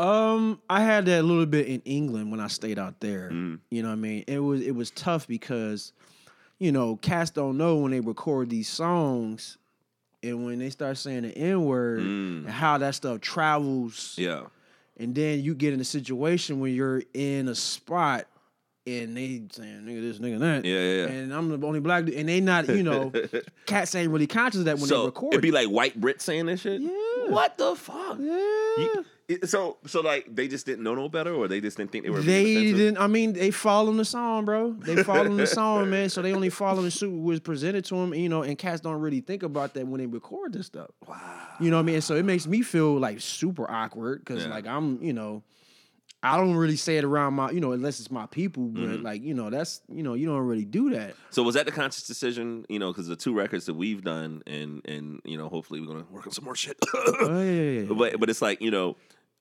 Um, 0.00 0.60
I 0.70 0.80
had 0.82 1.06
that 1.06 1.20
a 1.20 1.22
little 1.22 1.46
bit 1.46 1.66
in 1.66 1.80
England 1.84 2.30
when 2.30 2.40
I 2.40 2.46
stayed 2.48 2.78
out 2.78 3.00
there. 3.00 3.30
You 3.30 3.82
know 3.82 3.88
what 3.88 3.92
I 3.92 3.96
mean? 3.96 4.24
It 4.26 4.38
was 4.38 4.60
it 4.62 4.74
was 4.74 4.90
tough 4.92 5.26
because, 5.28 5.92
you 6.58 6.72
know, 6.72 6.96
cats 6.96 7.30
don't 7.30 7.56
know 7.58 7.76
when 7.76 7.90
they 7.92 8.00
record 8.00 8.50
these 8.50 8.68
songs 8.68 9.58
and 10.22 10.44
when 10.44 10.58
they 10.58 10.70
start 10.70 10.96
saying 10.98 11.22
the 11.22 11.36
N 11.36 11.64
word 11.64 12.00
and 12.00 12.48
how 12.48 12.78
that 12.78 12.94
stuff 12.94 13.20
travels. 13.20 14.14
Yeah. 14.18 14.44
And 14.98 15.14
then 15.14 15.40
you 15.40 15.54
get 15.54 15.72
in 15.72 15.80
a 15.80 15.84
situation 15.84 16.60
where 16.60 16.70
you're 16.70 17.02
in 17.14 17.48
a 17.48 17.54
spot 17.54 18.26
and 18.86 19.16
they 19.16 19.42
saying 19.50 19.82
nigga 19.82 20.00
this, 20.02 20.18
nigga 20.18 20.38
that. 20.40 20.64
Yeah, 20.64 20.78
yeah, 20.78 20.94
yeah. 21.06 21.06
And 21.20 21.32
I'm 21.34 21.48
the 21.60 21.66
only 21.66 21.80
black 21.80 22.04
dude. 22.06 22.14
And 22.16 22.28
they 22.28 22.40
not, 22.40 22.68
you 22.68 22.82
know, 22.82 23.12
cats 23.66 23.94
ain't 23.94 24.10
really 24.10 24.26
conscious 24.26 24.60
of 24.60 24.64
that 24.66 24.78
when 24.78 24.88
they 24.88 24.96
record. 25.04 25.32
it'd 25.34 25.42
be 25.42 25.50
like 25.52 25.68
white 25.68 25.98
Brit 26.00 26.20
saying 26.20 26.46
this 26.46 26.60
shit. 26.62 26.80
Yeah. 26.80 26.90
What 27.28 27.56
the 27.58 27.74
fuck? 27.76 28.18
yeah. 28.18 28.34
You- 28.78 29.04
so 29.44 29.78
so 29.86 30.00
like 30.00 30.34
they 30.34 30.48
just 30.48 30.66
didn't 30.66 30.82
know 30.84 30.94
no 30.94 31.08
better, 31.08 31.34
or 31.34 31.48
they 31.48 31.60
just 31.60 31.76
didn't 31.76 31.92
think 31.92 32.04
they 32.04 32.10
were. 32.10 32.20
They 32.20 32.72
didn't. 32.72 32.98
I 32.98 33.06
mean, 33.06 33.32
they 33.32 33.50
following 33.50 33.96
the 33.96 34.04
song, 34.04 34.44
bro. 34.44 34.72
They 34.72 35.02
following 35.02 35.36
the 35.36 35.46
song, 35.46 35.90
man. 35.90 36.08
So 36.10 36.22
they 36.22 36.32
only 36.32 36.50
following 36.62 36.84
the 36.84 36.90
suit 36.90 37.10
was 37.20 37.40
presented 37.40 37.84
to 37.86 37.94
them, 37.96 38.14
you 38.14 38.28
know. 38.28 38.42
And 38.42 38.56
cats 38.58 38.80
don't 38.80 39.00
really 39.00 39.20
think 39.20 39.42
about 39.42 39.74
that 39.74 39.86
when 39.86 40.00
they 40.00 40.06
record 40.06 40.52
this 40.52 40.66
stuff. 40.66 40.90
Wow. 41.06 41.18
You 41.60 41.70
know 41.70 41.76
what 41.76 41.82
I 41.82 41.86
mean? 41.86 42.00
So 42.00 42.14
it 42.16 42.24
makes 42.24 42.46
me 42.46 42.62
feel 42.62 42.98
like 42.98 43.20
super 43.20 43.70
awkward 43.70 44.20
because 44.24 44.44
Yeah. 44.44 44.50
like 44.50 44.66
I'm, 44.66 45.02
you 45.02 45.12
know, 45.12 45.42
I 46.22 46.36
don't 46.36 46.54
really 46.54 46.76
say 46.76 46.98
it 46.98 47.04
around 47.04 47.32
my, 47.34 47.50
you 47.50 47.60
know, 47.60 47.72
unless 47.72 47.98
it's 47.98 48.10
my 48.10 48.26
people. 48.26 48.64
But 48.64 48.80
Mm-hmm. 48.82 49.02
like, 49.04 49.22
you 49.22 49.32
know, 49.32 49.48
that's 49.48 49.80
you 49.88 50.02
know, 50.02 50.14
you 50.14 50.26
don't 50.26 50.40
really 50.46 50.64
do 50.66 50.90
that. 50.90 51.14
So 51.30 51.42
was 51.42 51.54
that 51.54 51.64
the 51.66 51.72
conscious 51.72 52.06
decision? 52.06 52.66
You 52.68 52.78
know, 52.78 52.88
because 52.92 53.06
the 53.06 53.16
two 53.16 53.32
records 53.34 53.66
that 53.66 53.74
we've 53.74 54.02
done, 54.02 54.42
and 54.46 54.82
and 54.86 55.20
you 55.24 55.38
know, 55.38 55.48
hopefully 55.48 55.80
we're 55.80 55.86
gonna 55.86 56.04
work 56.10 56.26
on 56.26 56.32
some 56.32 56.44
more 56.44 56.54
shit. 56.56 56.76
Oh, 56.94 57.40
yeah, 57.42 57.42
yeah, 57.42 57.80
yeah. 57.80 57.92
but 57.94 58.20
but 58.20 58.28
it's 58.28 58.42
like 58.42 58.60
you 58.60 58.70
know, 58.70 58.96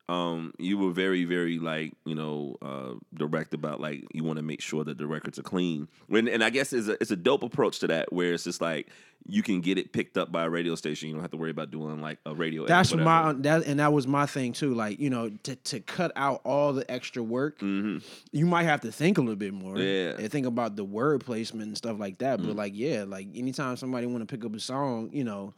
um, 0.09 0.53
you 0.57 0.79
were 0.79 0.91
very 0.91 1.23
very 1.23 1.59
like 1.59 1.93
you 2.03 2.15
know 2.15 2.57
uh, 2.63 2.93
direct 3.13 3.53
about 3.53 3.79
like 3.79 4.03
you 4.11 4.23
want 4.23 4.37
to 4.37 4.43
make 4.43 4.59
sure 4.59 4.83
that 4.83 4.97
the 4.97 5.05
records 5.05 5.37
are 5.37 5.43
clean. 5.43 5.87
When 6.07 6.27
and 6.27 6.43
I 6.43 6.49
guess 6.49 6.73
it's 6.73 6.87
a 6.87 6.93
it's 6.93 7.11
a 7.11 7.15
dope 7.15 7.43
approach 7.43 7.79
to 7.79 7.87
that 7.87 8.11
where 8.11 8.33
it's 8.33 8.43
just 8.43 8.59
like 8.59 8.89
you 9.27 9.43
can 9.43 9.61
get 9.61 9.77
it 9.77 9.93
picked 9.93 10.17
up 10.17 10.31
by 10.31 10.45
a 10.45 10.49
radio 10.49 10.73
station. 10.73 11.09
You 11.09 11.13
don't 11.13 11.21
have 11.21 11.31
to 11.31 11.37
worry 11.37 11.51
about 11.51 11.69
doing 11.69 12.01
like 12.01 12.17
a 12.25 12.33
radio. 12.33 12.65
That's 12.65 12.91
my 12.95 13.33
that 13.33 13.67
and 13.67 13.79
that 13.79 13.93
was 13.93 14.07
my 14.07 14.25
thing 14.25 14.53
too. 14.53 14.73
Like 14.73 14.99
you 14.99 15.11
know, 15.11 15.29
to 15.43 15.55
to 15.55 15.79
cut 15.79 16.11
out 16.15 16.41
all 16.43 16.73
the 16.73 16.89
extra 16.89 17.21
work, 17.21 17.61
you 17.61 18.45
might 18.45 18.63
have 18.63 18.81
to 18.81 18.91
think 18.91 19.19
a 19.19 19.21
little 19.21 19.35
bit 19.35 19.53
more. 19.53 19.77
Yeah. 19.77 20.15
and 20.17 20.31
think 20.31 20.47
about 20.47 20.75
the 20.75 20.83
word 20.83 21.23
placement 21.23 21.67
and 21.67 21.77
stuff 21.77 21.99
like 21.99 22.17
that. 22.17 22.41
But 22.41 22.55
like, 22.55 22.73
yeah, 22.75 23.03
like 23.07 23.27
anytime 23.35 23.77
somebody 23.77 24.07
want 24.07 24.27
to 24.27 24.35
pick 24.35 24.43
up 24.43 24.55
a 24.55 24.59
song, 24.59 25.11
you 25.13 25.23
know, 25.23 25.53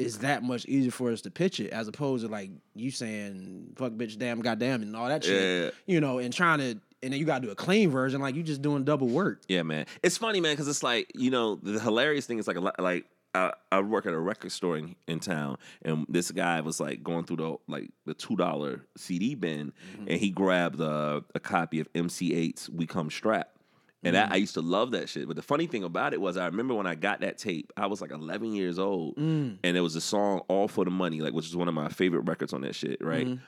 it's 0.00 0.18
that 0.18 0.42
much 0.42 0.64
easier 0.66 0.90
for 0.90 1.10
us 1.10 1.20
to 1.22 1.30
pitch 1.30 1.60
it 1.60 1.70
as 1.70 1.88
opposed 1.88 2.24
to 2.24 2.30
like 2.30 2.50
you 2.74 2.90
saying 2.90 3.72
"fuck, 3.76 3.92
bitch, 3.92 4.18
damn, 4.18 4.40
goddamn" 4.40 4.82
and 4.82 4.96
all 4.96 5.08
that 5.08 5.24
shit. 5.24 5.64
Yeah. 5.64 5.70
You 5.86 6.00
know, 6.00 6.18
and 6.18 6.32
trying 6.32 6.58
to 6.58 6.80
and 7.02 7.12
then 7.12 7.20
you 7.20 7.26
gotta 7.26 7.46
do 7.46 7.50
a 7.50 7.54
clean 7.54 7.90
version. 7.90 8.20
Like 8.20 8.34
you 8.34 8.42
just 8.42 8.62
doing 8.62 8.84
double 8.84 9.08
work. 9.08 9.42
Yeah, 9.48 9.62
man. 9.62 9.86
It's 10.02 10.18
funny, 10.18 10.40
man, 10.40 10.52
because 10.52 10.68
it's 10.68 10.82
like 10.82 11.12
you 11.14 11.30
know 11.30 11.56
the 11.56 11.80
hilarious 11.80 12.26
thing 12.26 12.38
is 12.38 12.46
like 12.46 12.56
a 12.56 12.60
lot 12.60 12.78
like. 12.80 13.06
I, 13.32 13.52
I 13.70 13.80
work 13.80 14.06
at 14.06 14.12
a 14.12 14.18
record 14.18 14.50
store 14.50 14.76
in, 14.76 14.96
in 15.06 15.20
town, 15.20 15.56
and 15.82 16.04
this 16.08 16.32
guy 16.32 16.60
was 16.62 16.80
like 16.80 17.04
going 17.04 17.26
through 17.26 17.36
the 17.36 17.56
like 17.68 17.88
the 18.04 18.12
two 18.12 18.34
dollar 18.34 18.84
CD 18.96 19.36
bin, 19.36 19.72
mm-hmm. 19.92 20.08
and 20.08 20.18
he 20.18 20.30
grabbed 20.30 20.80
a, 20.80 21.22
a 21.32 21.38
copy 21.38 21.78
of 21.78 21.86
MC 21.94 22.34
Eiht's 22.34 22.68
"We 22.68 22.88
Come 22.88 23.08
Strapped," 23.08 23.56
and 24.02 24.16
I, 24.16 24.24
I 24.24 24.36
mm. 24.36 24.40
used 24.40 24.54
to 24.54 24.62
love 24.62 24.92
that 24.92 25.08
shit. 25.08 25.26
But 25.26 25.36
the 25.36 25.42
funny 25.42 25.66
thing 25.66 25.84
about 25.84 26.14
it 26.14 26.20
was, 26.20 26.36
I 26.36 26.46
remember 26.46 26.74
when 26.74 26.86
I 26.86 26.94
got 26.94 27.20
that 27.20 27.38
tape, 27.38 27.72
I 27.76 27.86
was 27.86 28.00
like 28.00 28.12
11 28.12 28.54
years 28.54 28.78
old, 28.78 29.16
mm. 29.16 29.58
and 29.62 29.76
it 29.76 29.80
was 29.80 29.96
a 29.96 30.00
song 30.00 30.40
"All 30.48 30.68
for 30.68 30.84
the 30.84 30.90
Money," 30.90 31.20
like 31.20 31.32
which 31.32 31.46
is 31.46 31.56
one 31.56 31.68
of 31.68 31.74
my 31.74 31.88
favorite 31.88 32.22
records 32.22 32.52
on 32.52 32.62
that 32.62 32.74
shit, 32.74 33.02
right? 33.02 33.26
Mm-hmm. 33.26 33.44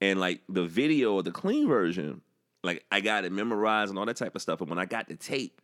And 0.00 0.20
like 0.20 0.42
the 0.48 0.64
video 0.64 1.18
of 1.18 1.24
the 1.24 1.32
clean 1.32 1.68
version, 1.68 2.22
like 2.62 2.84
I 2.90 3.00
got 3.00 3.24
it 3.24 3.32
memorized 3.32 3.90
and 3.90 3.98
all 3.98 4.06
that 4.06 4.16
type 4.16 4.34
of 4.34 4.42
stuff. 4.42 4.60
And 4.60 4.70
when 4.70 4.78
I 4.78 4.86
got 4.86 5.08
the 5.08 5.16
tape, 5.16 5.60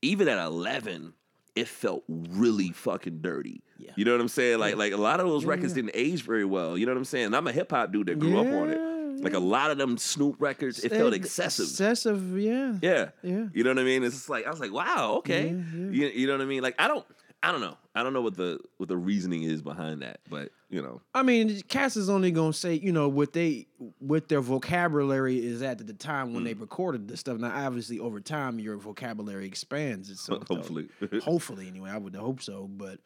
even 0.00 0.28
at 0.28 0.44
11, 0.44 1.12
it 1.54 1.68
felt 1.68 2.02
really 2.08 2.70
fucking 2.70 3.20
dirty. 3.20 3.62
Yeah. 3.78 3.92
You 3.94 4.04
know 4.04 4.12
what 4.12 4.20
I'm 4.20 4.28
saying? 4.28 4.58
Like 4.58 4.76
like 4.76 4.92
a 4.92 4.96
lot 4.96 5.20
of 5.20 5.26
those 5.26 5.44
records 5.44 5.74
didn't 5.74 5.92
age 5.94 6.22
very 6.22 6.44
well. 6.44 6.78
You 6.78 6.86
know 6.86 6.92
what 6.92 6.98
I'm 6.98 7.04
saying? 7.04 7.26
And 7.26 7.36
I'm 7.36 7.46
a 7.46 7.52
hip 7.52 7.70
hop 7.70 7.92
dude 7.92 8.06
that 8.06 8.18
grew 8.18 8.38
up 8.38 8.46
on 8.46 8.70
it. 8.70 8.91
Like 9.22 9.34
a 9.34 9.38
lot 9.38 9.70
of 9.70 9.78
them 9.78 9.96
Snoop 9.98 10.36
records, 10.40 10.82
it 10.84 10.90
felt 10.90 11.14
excessive. 11.14 11.66
Excessive, 11.66 12.38
yeah. 12.38 12.76
Yeah. 12.82 13.10
Yeah. 13.22 13.46
You 13.52 13.64
know 13.64 13.70
what 13.70 13.78
I 13.78 13.84
mean? 13.84 14.02
It's 14.02 14.16
just 14.16 14.28
like 14.28 14.46
I 14.46 14.50
was 14.50 14.60
like, 14.60 14.72
wow, 14.72 15.14
okay. 15.18 15.48
Yeah, 15.48 15.62
yeah. 15.74 15.90
You, 15.90 16.08
you 16.08 16.26
know 16.26 16.34
what 16.34 16.42
I 16.42 16.46
mean? 16.46 16.62
Like 16.62 16.74
I 16.78 16.88
don't 16.88 17.06
I 17.42 17.50
don't 17.50 17.60
know. 17.60 17.76
I 17.94 18.04
don't 18.04 18.12
know 18.12 18.20
what 18.20 18.36
the 18.36 18.60
what 18.76 18.88
the 18.88 18.96
reasoning 18.96 19.42
is 19.42 19.62
behind 19.62 20.02
that, 20.02 20.20
but 20.30 20.50
you 20.70 20.80
know. 20.80 21.00
I 21.12 21.24
mean, 21.24 21.60
Cass 21.62 21.96
is 21.96 22.08
only 22.08 22.30
gonna 22.30 22.52
say, 22.52 22.74
you 22.74 22.92
know, 22.92 23.08
what 23.08 23.32
they 23.32 23.66
what 23.98 24.28
their 24.28 24.40
vocabulary 24.40 25.44
is 25.44 25.60
at 25.60 25.80
at 25.80 25.86
the 25.88 25.92
time 25.92 26.34
when 26.34 26.44
they 26.44 26.54
mm. 26.54 26.60
recorded 26.60 27.08
this 27.08 27.18
stuff. 27.18 27.38
Now, 27.38 27.52
obviously, 27.52 27.98
over 27.98 28.20
time, 28.20 28.60
your 28.60 28.76
vocabulary 28.76 29.46
expands 29.46 30.08
itself. 30.08 30.46
Hopefully. 30.48 30.88
hopefully, 31.22 31.66
anyway, 31.66 31.90
I 31.90 31.98
would 31.98 32.14
hope 32.14 32.40
so. 32.40 32.68
But 32.70 33.00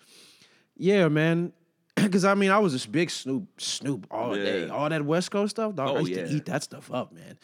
yeah, 0.77 1.09
man, 1.09 1.55
because 2.03 2.25
I 2.25 2.35
mean, 2.35 2.51
I 2.51 2.59
was 2.59 2.73
this 2.73 2.87
big 2.87 3.11
Snoop, 3.11 3.49
Snoop 3.61 4.07
all 4.11 4.35
day, 4.35 4.69
all 4.69 4.89
that 4.89 5.05
West 5.05 5.31
Coast 5.31 5.51
stuff. 5.57 5.75
Dog, 5.75 5.89
I 5.89 5.93
Oh, 5.93 5.99
used 6.01 6.13
yeah. 6.13 6.25
to 6.27 6.31
eat 6.35 6.45
that 6.47 6.63
stuff 6.63 6.93
up, 6.93 7.13
man. 7.13 7.39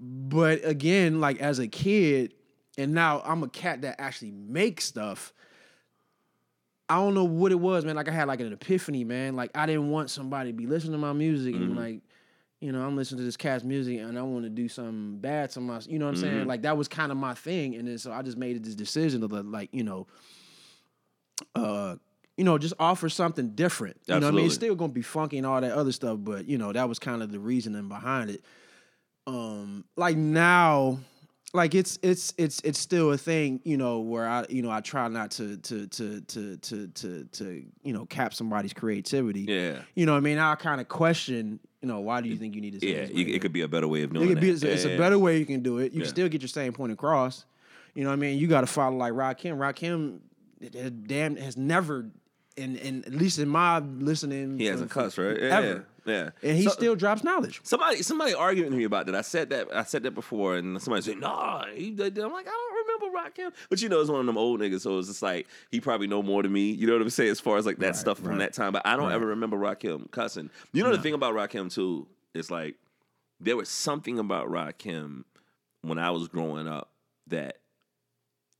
But 0.00 0.60
again, 0.64 1.20
like 1.20 1.40
as 1.40 1.58
a 1.58 1.68
kid, 1.68 2.34
and 2.76 2.94
now 2.94 3.20
I'm 3.24 3.42
a 3.42 3.48
cat 3.48 3.82
that 3.82 4.00
actually 4.00 4.30
makes 4.30 4.84
stuff. 4.84 5.32
I 6.88 6.94
don't 6.96 7.12
know 7.14 7.24
what 7.24 7.52
it 7.52 7.60
was, 7.60 7.84
man. 7.84 7.96
Like 7.96 8.08
I 8.08 8.12
had 8.12 8.28
like 8.28 8.40
an 8.40 8.52
epiphany, 8.52 9.04
man. 9.04 9.36
Like 9.36 9.50
I 9.54 9.66
didn't 9.66 9.90
want 9.90 10.08
somebody 10.10 10.50
to 10.52 10.56
be 10.56 10.66
listening 10.66 10.92
to 10.92 10.98
my 10.98 11.12
music 11.12 11.54
and 11.54 11.76
like, 11.76 12.00
you 12.60 12.72
know, 12.72 12.80
I'm 12.80 12.96
listening 12.96 13.18
to 13.18 13.24
this 13.24 13.36
cat's 13.36 13.62
music 13.62 13.98
and 13.98 14.18
I 14.18 14.22
want 14.22 14.44
to 14.44 14.48
do 14.50 14.68
something 14.68 15.18
bad 15.18 15.50
to 15.50 15.60
my, 15.60 15.80
you 15.86 15.98
know 15.98 16.06
what 16.06 16.12
I'm 16.14 16.16
saying? 16.16 16.46
Like 16.46 16.62
that 16.62 16.76
was 16.78 16.88
kind 16.88 17.12
of 17.12 17.18
my 17.18 17.34
thing, 17.34 17.74
and 17.76 17.86
then 17.86 17.98
so 17.98 18.10
I 18.10 18.22
just 18.22 18.38
made 18.38 18.64
this 18.64 18.74
decision 18.74 19.20
to 19.20 19.26
like, 19.26 19.68
you 19.72 19.84
know, 19.84 20.06
uh, 21.54 21.96
you 22.38 22.44
know, 22.44 22.56
just 22.56 22.74
offer 22.78 23.08
something 23.10 23.50
different. 23.50 23.96
You 24.06 24.14
know, 24.14 24.26
what 24.28 24.32
I 24.34 24.36
mean, 24.36 24.46
it's 24.46 24.54
still 24.54 24.74
gonna 24.74 24.92
be 24.92 25.02
funky 25.02 25.36
and 25.38 25.46
all 25.46 25.60
that 25.60 25.72
other 25.72 25.92
stuff, 25.92 26.18
but 26.22 26.46
you 26.48 26.56
know, 26.56 26.72
that 26.72 26.88
was 26.88 26.98
kind 26.98 27.22
of 27.22 27.30
the 27.32 27.38
reasoning 27.40 27.88
behind 27.88 28.30
it. 28.30 28.42
Um, 29.26 29.84
like 29.96 30.16
now, 30.16 30.98
like 31.52 31.74
it's 31.74 31.98
it's 32.02 32.32
it's 32.38 32.60
it's 32.64 32.78
still 32.78 33.12
a 33.12 33.18
thing, 33.18 33.60
you 33.64 33.76
know, 33.76 34.00
where 34.00 34.26
I 34.26 34.46
you 34.48 34.62
know 34.62 34.70
I 34.70 34.80
try 34.80 35.08
not 35.08 35.32
to 35.32 35.56
to 35.58 35.86
to 35.88 36.20
to 36.22 36.56
to 36.56 36.86
to 36.88 37.24
to 37.24 37.64
you 37.82 37.92
know 37.92 38.06
cap 38.06 38.32
somebody's 38.34 38.72
creativity. 38.72 39.42
Yeah. 39.48 39.80
You 39.94 40.06
know, 40.06 40.12
what 40.12 40.18
I 40.18 40.20
mean, 40.20 40.38
I 40.38 40.54
kind 40.54 40.80
of 40.80 40.88
question, 40.88 41.60
you 41.82 41.88
know, 41.88 42.00
why 42.00 42.20
do 42.22 42.28
you 42.28 42.36
think 42.36 42.54
you 42.54 42.60
need 42.60 42.74
to? 42.74 42.80
say 42.80 42.94
Yeah, 42.94 43.08
you, 43.12 43.34
it 43.34 43.42
could 43.42 43.52
be 43.52 43.62
a 43.62 43.68
better 43.68 43.88
way 43.88 44.02
of 44.02 44.10
it 44.10 44.14
doing 44.14 44.28
could 44.28 44.40
be, 44.40 44.50
it's, 44.50 44.62
it's 44.62 44.84
Yeah, 44.84 44.92
a 44.92 44.98
better 44.98 45.18
way 45.18 45.38
you 45.38 45.46
can 45.46 45.62
do 45.62 45.78
it. 45.78 45.92
You 45.92 45.98
Yeah. 46.00 46.04
can 46.04 46.10
still 46.14 46.28
get 46.28 46.40
your 46.40 46.48
same 46.48 46.72
point 46.72 46.92
across. 46.92 47.44
You 47.94 48.04
know 48.04 48.10
what 48.10 48.14
I 48.14 48.20
mean? 48.20 48.38
You 48.38 48.46
got 48.46 48.60
to 48.62 48.66
follow 48.66 48.96
like 48.96 49.12
Rakim. 49.12 49.56
Rakim, 49.58 50.20
it- 50.60 50.74
it 50.74 51.06
damn, 51.08 51.36
has 51.36 51.56
never, 51.56 52.06
and 52.58 52.76
and 52.76 53.06
at 53.06 53.14
least 53.14 53.38
in 53.38 53.48
my 53.48 53.78
listening, 53.78 54.58
He 54.58 54.66
hasn't 54.66 54.90
cussed, 54.90 55.16
right? 55.18 55.36
Yeah, 55.40 55.58
Ever. 55.58 55.86
yeah. 56.04 56.30
And 56.42 56.56
he 56.56 56.64
So- 56.64 56.70
still 56.70 56.96
drops 56.96 57.22
knowledge. 57.24 57.60
Somebody, 57.62 58.02
somebody 58.02 58.34
arguing 58.34 58.70
with 58.70 58.78
me 58.78 58.84
about 58.84 59.06
that. 59.06 59.14
I 59.14 59.20
said 59.22 59.50
that. 59.50 59.68
I 59.74 59.84
said 59.84 60.02
that 60.02 60.10
before, 60.14 60.56
and 60.56 60.80
somebody 60.82 61.02
said, 61.02 61.18
"No." 61.18 61.62
he. 61.74 61.88
I'm 61.90 61.96
like, 62.32 62.46
I 62.46 62.50
don't 62.50 63.00
remember 63.00 63.18
Rakim, 63.18 63.52
but 63.70 63.80
you 63.80 63.88
know, 63.88 64.00
it's 64.00 64.10
one 64.10 64.20
of 64.20 64.26
them 64.26 64.36
old 64.36 64.60
niggas, 64.60 64.80
so 64.80 64.98
it's 64.98 65.08
just 65.08 65.22
like 65.22 65.46
he 65.70 65.80
probably 65.80 66.06
know 66.06 66.22
more 66.22 66.42
than 66.42 66.52
me. 66.52 66.70
You 66.70 66.86
know 66.86 66.94
what 66.94 67.02
I'm 67.02 67.10
saying? 67.10 67.30
As 67.30 67.40
far 67.40 67.56
as 67.56 67.66
like 67.66 67.78
that 67.78 67.96
stuff 67.96 68.18
from 68.18 68.30
right. 68.30 68.38
that 68.40 68.52
time, 68.52 68.72
but 68.72 68.82
I 68.84 68.96
don't 68.96 69.12
ever 69.12 69.26
remember 69.26 69.56
Rakim 69.56 70.10
cussing. 70.10 70.50
You 70.72 70.82
know 70.82 70.94
the 70.94 71.02
thing 71.02 71.14
about 71.14 71.34
Rakim 71.34 71.72
too 71.72 72.06
is 72.34 72.50
like 72.50 72.76
there 73.40 73.56
was 73.56 73.68
something 73.68 74.18
about 74.18 74.48
Rakim 74.48 75.24
when 75.82 75.98
I 75.98 76.10
was 76.10 76.28
growing 76.28 76.66
up 76.66 76.90
that 77.28 77.58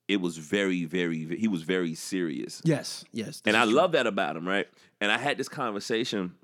it 0.09 0.21
was 0.21 0.37
very, 0.38 0.85
very. 0.85 1.37
He 1.37 1.49
was 1.49 1.62
very 1.62 1.95
serious. 1.95 2.62
Yes, 2.65 3.05
yes. 3.12 3.43
And 3.45 3.57
I 3.57 3.65
true. 3.65 3.75
love 3.75 3.93
that 3.93 4.07
about 4.07 4.37
him, 4.37 4.49
right? 4.49 4.67
And 5.00 5.12
I 5.12 5.19
had 5.19 5.38
this 5.38 5.49
conversation 5.49 6.35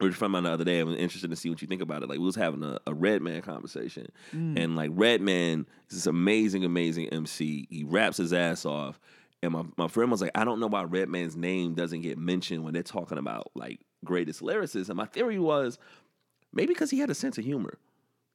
we 0.00 0.08
were 0.08 0.14
talking 0.14 0.30
about 0.30 0.42
the 0.42 0.50
other 0.50 0.64
day. 0.64 0.80
I'm 0.80 0.94
interested 0.94 1.30
to 1.30 1.36
see 1.36 1.48
what 1.48 1.62
you 1.62 1.68
think 1.68 1.82
about 1.82 2.02
it. 2.02 2.08
Like 2.08 2.18
we 2.18 2.24
was 2.24 2.34
having 2.34 2.62
a, 2.62 2.78
a 2.86 2.94
Redman 2.94 3.42
conversation, 3.42 4.08
mm. 4.34 4.58
and 4.58 4.74
like 4.74 4.90
Redman 4.92 5.66
is 5.88 5.98
this 5.98 6.06
amazing, 6.06 6.64
amazing 6.64 7.08
MC. 7.10 7.66
He 7.70 7.84
raps 7.84 8.16
his 8.16 8.32
ass 8.32 8.64
off, 8.64 8.98
and 9.42 9.52
my, 9.52 9.64
my 9.76 9.88
friend 9.88 10.10
was 10.10 10.20
like, 10.20 10.32
I 10.34 10.44
don't 10.44 10.60
know 10.60 10.66
why 10.66 10.84
Redman's 10.84 11.36
name 11.36 11.74
doesn't 11.74 12.02
get 12.02 12.18
mentioned 12.18 12.64
when 12.64 12.74
they're 12.74 12.82
talking 12.82 13.18
about 13.18 13.50
like 13.54 13.80
greatest 14.04 14.40
lyricists. 14.40 14.88
And 14.88 14.96
my 14.96 15.06
theory 15.06 15.38
was 15.38 15.78
maybe 16.52 16.72
because 16.72 16.90
he 16.90 17.00
had 17.00 17.10
a 17.10 17.14
sense 17.14 17.38
of 17.38 17.44
humor. 17.44 17.78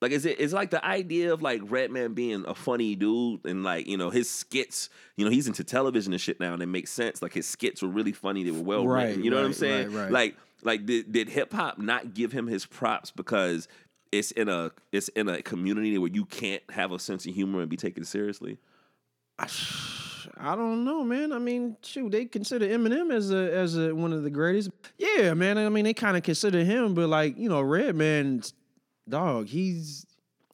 Like 0.01 0.11
is 0.11 0.25
it 0.25 0.39
it's 0.39 0.53
like 0.53 0.69
the 0.69 0.83
idea 0.85 1.33
of 1.33 1.41
like 1.41 1.61
Redman 1.65 2.13
being 2.13 2.45
a 2.47 2.53
funny 2.53 2.95
dude 2.95 3.45
and 3.45 3.63
like, 3.63 3.87
you 3.87 3.97
know, 3.97 4.09
his 4.09 4.29
skits, 4.29 4.89
you 5.15 5.25
know, 5.25 5.31
he's 5.31 5.47
into 5.47 5.63
television 5.63 6.13
and 6.13 6.21
shit 6.21 6.39
now 6.39 6.53
and 6.53 6.61
it 6.61 6.67
makes 6.67 6.91
sense. 6.91 7.21
Like 7.21 7.33
his 7.33 7.47
skits 7.47 7.81
were 7.81 7.89
really 7.89 8.11
funny, 8.13 8.43
they 8.43 8.51
were 8.51 8.61
well 8.61 8.87
Right, 8.87 9.07
written. 9.07 9.23
You 9.23 9.31
know 9.31 9.37
what 9.37 9.45
I'm 9.45 9.53
saying? 9.53 9.91
right, 9.91 10.03
right. 10.03 10.11
Like 10.11 10.37
like 10.63 10.85
did, 10.85 11.11
did 11.11 11.29
hip 11.29 11.51
hop 11.53 11.79
not 11.79 12.13
give 12.13 12.31
him 12.31 12.45
his 12.47 12.65
props 12.65 13.09
because 13.11 13.67
it's 14.11 14.31
in 14.31 14.49
a 14.49 14.71
it's 14.91 15.07
in 15.09 15.27
a 15.29 15.41
community 15.41 15.97
where 15.97 16.11
you 16.11 16.25
can't 16.25 16.63
have 16.69 16.91
a 16.91 16.99
sense 16.99 17.25
of 17.25 17.33
humor 17.33 17.61
and 17.61 17.69
be 17.69 17.77
taken 17.77 18.05
seriously? 18.05 18.57
I 19.39 20.55
don't 20.55 20.83
know, 20.83 21.03
man. 21.03 21.31
I 21.31 21.39
mean, 21.39 21.77
shoot, 21.81 22.11
they 22.11 22.25
consider 22.25 22.67
Eminem 22.67 23.13
as 23.13 23.31
a 23.31 23.51
as 23.53 23.77
a 23.77 23.93
one 23.95 24.13
of 24.13 24.23
the 24.23 24.29
greatest. 24.29 24.69
Yeah, 24.97 25.33
man. 25.33 25.57
I 25.57 25.69
mean, 25.69 25.85
they 25.85 25.93
kind 25.93 26.17
of 26.17 26.23
consider 26.23 26.63
him, 26.63 26.93
but 26.93 27.07
like 27.07 27.37
you 27.37 27.49
know, 27.49 27.61
Redman, 27.61 28.41
dog, 29.09 29.47
he's. 29.47 30.05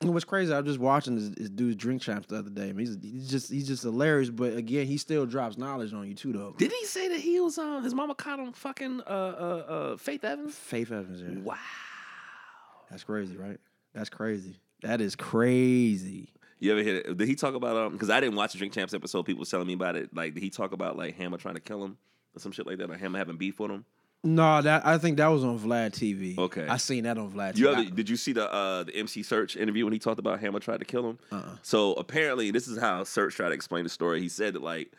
It 0.02 0.12
was 0.12 0.26
crazy. 0.26 0.52
I 0.52 0.58
was 0.60 0.66
just 0.66 0.80
watching 0.80 1.16
this, 1.16 1.30
this 1.30 1.50
dude's 1.50 1.78
drink 1.78 2.02
champs 2.02 2.28
the 2.28 2.38
other 2.38 2.50
day. 2.50 2.70
I 2.70 2.74
mean, 2.74 2.86
he's, 2.86 2.98
he's 3.02 3.30
just 3.30 3.50
he's 3.50 3.68
just 3.68 3.84
hilarious. 3.84 4.30
But 4.30 4.56
again, 4.58 4.86
he 4.86 4.98
still 4.98 5.26
drops 5.26 5.58
knowledge 5.58 5.94
on 5.94 6.06
you 6.06 6.14
too, 6.14 6.34
though. 6.34 6.56
Did 6.58 6.74
he 6.74 6.86
say 6.86 7.08
that 7.08 7.20
he 7.20 7.40
was 7.40 7.58
uh, 7.58 7.80
his 7.80 7.94
mama 7.94 8.14
caught 8.14 8.40
him 8.40 8.52
fucking 8.52 9.02
uh 9.02 9.04
uh 9.10 9.66
uh 9.94 9.98
Faith 9.98 10.26
Evans? 10.26 10.56
Faith 10.56 10.92
Evans, 10.92 11.22
yeah. 11.22 11.42
Wow. 11.42 11.56
That's 12.90 13.04
crazy, 13.06 13.38
right? 13.38 13.60
That's 13.94 14.10
crazy. 14.10 14.60
That 14.82 15.00
is 15.00 15.16
crazy. 15.16 16.30
You 16.60 16.72
ever 16.72 16.82
hear 16.82 16.98
it? 16.98 17.18
Did 17.18 17.28
he 17.28 17.36
talk 17.36 17.56
about 17.56 17.78
um? 17.78 17.94
Because 17.94 18.10
I 18.10 18.20
didn't 18.20 18.36
watch 18.36 18.52
the 18.52 18.58
Drink 18.58 18.74
Champs 18.74 18.94
episode. 18.94 19.24
People 19.24 19.40
was 19.40 19.50
telling 19.50 19.68
me 19.68 19.74
about 19.74 19.96
it. 19.96 20.14
Like, 20.14 20.34
did 20.34 20.44
he 20.44 20.50
talk 20.50 20.74
about 20.74 20.98
like 20.98 21.16
Hammer 21.16 21.38
trying 21.38 21.56
to 21.56 21.62
kill 21.62 21.84
him 21.84 21.98
or 22.36 22.40
some 22.40 22.52
shit 22.52 22.68
like 22.68 22.78
that, 22.80 22.90
or 22.90 22.98
Hammer 22.98 23.18
having 23.18 23.38
beef 23.38 23.60
with 23.60 23.72
him? 23.72 23.86
No, 24.26 24.62
that 24.62 24.86
I 24.86 24.98
think 24.98 25.18
that 25.18 25.28
was 25.28 25.44
on 25.44 25.60
Vlad 25.60 25.92
TV. 25.92 26.38
Okay. 26.38 26.66
I 26.66 26.78
seen 26.78 27.04
that 27.04 27.18
on 27.18 27.32
Vlad. 27.32 27.58
You 27.58 27.68
TV. 27.68 27.72
ever, 27.72 27.84
did 27.90 28.10
you 28.10 28.16
see 28.16 28.32
the 28.32 28.52
uh 28.52 28.84
the 28.84 28.96
MC 28.96 29.22
Serch 29.22 29.58
interview 29.58 29.84
when 29.84 29.92
he 29.92 30.00
talked 30.00 30.20
about 30.20 30.40
Hammer 30.40 30.60
tried 30.60 30.80
to 30.80 30.86
kill 30.86 31.10
him? 31.10 31.20
Uh-uh. 31.32 31.58
So 31.62 31.94
apparently, 31.94 32.50
this 32.52 32.68
is 32.68 32.80
how 32.80 33.04
Serch 33.04 33.32
tried 33.34 33.50
to 33.50 33.56
explain 33.56 33.84
the 33.84 33.90
story. 33.90 34.22
He 34.22 34.30
said 34.30 34.54
that 34.54 34.62
like 34.62 34.94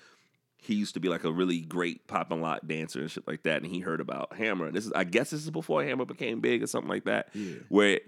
he 0.59 0.75
used 0.75 0.95
to 0.95 1.01
be 1.01 1.09
like 1.09 1.25
a 1.25 1.33
really 1.33 1.61
great 1.61 2.07
pop 2.07 2.31
and 2.33 2.43
lock 2.43 2.61
dancer 2.67 3.01
and 3.01 3.11
shit 3.11 3.27
like 3.27 3.43
that, 3.45 3.63
and 3.63 3.71
he 3.71 3.81
heard 3.81 4.01
about 4.01 4.35
Hammer. 4.35 4.71
This 4.71 4.85
is 4.85 4.93
I 4.93 5.05
guess 5.05 5.31
this 5.31 5.43
is 5.43 5.51
before 5.51 5.83
Hammer 5.83 6.05
became 6.05 6.41
big 6.41 6.63
or 6.63 6.67
something 6.67 6.91
like 6.91 7.05
that. 7.05 7.29
Yeah. 7.33 7.55
Where 7.71 8.01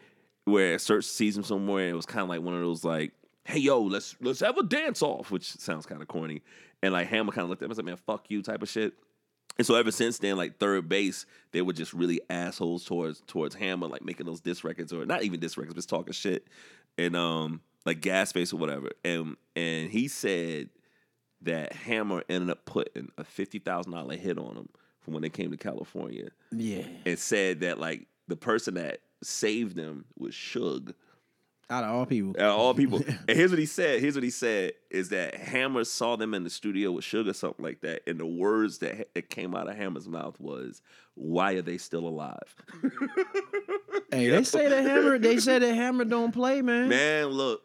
where 0.45 0.79
Search 0.79 1.07
sees 1.07 1.37
him 1.37 1.45
somewhere, 1.45 1.87
and 1.87 1.95
it 1.95 1.97
was 1.97 2.07
kind 2.07 2.23
of 2.23 2.29
like 2.29 2.43
one 2.43 2.53
of 2.55 2.61
those 2.61 2.85
like, 2.85 3.13
"Hey 3.45 3.61
yo, 3.61 3.81
let's 3.81 4.17
let's 4.21 4.41
have 4.41 4.59
a 4.59 4.63
dance 4.63 5.01
off," 5.01 5.31
which 5.31 5.47
sounds 5.59 5.87
kind 5.87 6.03
of 6.03 6.09
corny. 6.09 6.43
And 6.83 6.93
like 6.93 7.09
Hammer 7.09 7.33
kind 7.33 7.45
of 7.45 7.49
looked 7.49 7.63
at 7.63 7.67
him 7.67 7.71
and 7.71 7.77
said, 7.77 7.87
"Man, 7.87 7.97
fuck 7.97 8.27
you," 8.29 8.43
type 8.43 8.63
of 8.63 8.69
shit. 8.69 8.93
And 9.59 9.67
so 9.67 9.75
ever 9.75 9.91
since 9.91 10.19
then, 10.19 10.37
like 10.37 10.59
3rd 10.59 10.89
Bass, 10.89 11.25
they 11.53 11.63
were 11.63 11.73
just 11.73 11.93
really 11.95 12.21
assholes 12.29 12.85
towards 12.85 13.23
towards 13.27 13.55
Hammer, 13.55 13.87
like 13.89 14.05
making 14.05 14.27
those 14.27 14.41
diss 14.41 14.65
records 14.65 14.93
or 14.93 15.07
not 15.07 15.23
even 15.23 15.41
diss 15.41 15.57
records, 15.57 15.77
just 15.77 15.89
talking 15.89 16.13
shit, 16.13 16.47
and 16.99 17.17
um 17.17 17.61
like 17.87 18.01
gas 18.01 18.33
face 18.33 18.53
or 18.53 18.57
whatever. 18.59 18.91
And 19.05 19.37
and 19.55 19.91
he 19.91 20.09
said 20.09 20.69
that 21.43 21.73
Hammer 21.73 22.23
ended 22.29 22.51
up 22.51 22.65
putting 22.67 23.11
a 23.17 23.25
fifty 23.25 23.59
thousand 23.59 23.93
dollar 23.93 24.17
hit 24.17 24.39
on 24.39 24.57
him 24.57 24.69
from 25.01 25.15
when 25.15 25.23
they 25.23 25.31
came 25.31 25.51
to 25.53 25.57
California, 25.57 26.29
Yeah. 26.51 26.83
and 27.07 27.19
said 27.19 27.61
that 27.61 27.79
like 27.79 28.09
the 28.29 28.37
person 28.37 28.75
that 28.75 29.01
saved 29.23 29.77
them 29.77 30.05
was 30.19 30.35
Suge. 30.35 30.93
Out 31.69 31.83
of 31.85 31.91
all 31.91 32.07
people. 32.07 32.31
Out 32.39 32.51
of 32.51 32.59
all 32.59 32.75
people. 32.75 33.03
and 33.29 33.37
here's 33.37 33.51
what 33.51 33.59
he 33.59 33.67
said. 33.67 34.01
Here's 34.01 34.15
what 34.15 34.23
he 34.23 34.31
said 34.31 34.73
is 34.91 35.09
that 35.09 35.35
Hammer 35.35 35.85
saw 35.85 36.17
them 36.17 36.33
in 36.33 36.45
the 36.45 36.51
studio 36.51 36.93
with 36.93 37.05
Suge, 37.05 37.35
something 37.35 37.65
like 37.65 37.81
that. 37.81 38.03
And 38.07 38.21
the 38.21 38.27
words 38.27 38.79
that, 38.79 39.13
that 39.15 39.31
came 39.31 39.55
out 39.55 39.69
of 39.69 39.77
Hammer's 39.77 40.09
mouth 40.09 40.39
was, 40.41 40.81
Why 41.15 41.55
are 41.55 41.63
they 41.63 41.79
still 41.79 42.07
alive? 42.07 42.55
Hey, 44.13 44.29
they 44.29 44.45
say 44.45 44.69
that 44.69 44.85
Hammer. 44.85 45.19
They 45.19 45.39
say 45.39 45.59
that 45.59 45.75
Hammer 45.75 46.05
don't 46.05 46.33
play, 46.33 46.63
man. 46.63 46.89
Man, 46.89 47.27
look, 47.27 47.63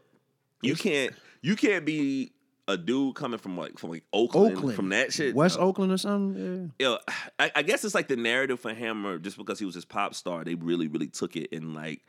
you 0.62 0.76
can't 0.76 1.14
you 1.42 1.56
can't 1.56 1.86
be 1.86 2.34
a 2.68 2.78
dude 2.78 3.16
coming 3.16 3.38
from 3.38 3.58
like 3.58 3.78
from 3.78 3.92
like 3.92 4.04
Oakland, 4.14 4.58
Oakland, 4.58 4.76
from 4.76 4.90
that 4.90 5.14
shit. 5.14 5.36
West 5.36 5.60
uh, 5.60 5.62
Oakland 5.62 5.92
or 5.92 5.98
something. 5.98 6.72
Yeah, 6.80 6.88
know, 6.88 7.00
I, 7.40 7.52
I 7.56 7.62
guess 7.62 7.84
it's 7.84 7.96
like 7.96 8.08
the 8.08 8.16
narrative 8.16 8.60
for 8.60 8.74
Hammer, 8.74 9.20
just 9.20 9.38
because 9.38 9.60
he 9.60 9.66
was 9.66 9.76
this 9.76 9.86
pop 9.86 10.16
star, 10.16 10.44
they 10.44 10.56
really, 10.56 10.88
really 10.88 11.08
took 11.08 11.36
it 11.36 11.52
and 11.52 11.76
like 11.76 12.02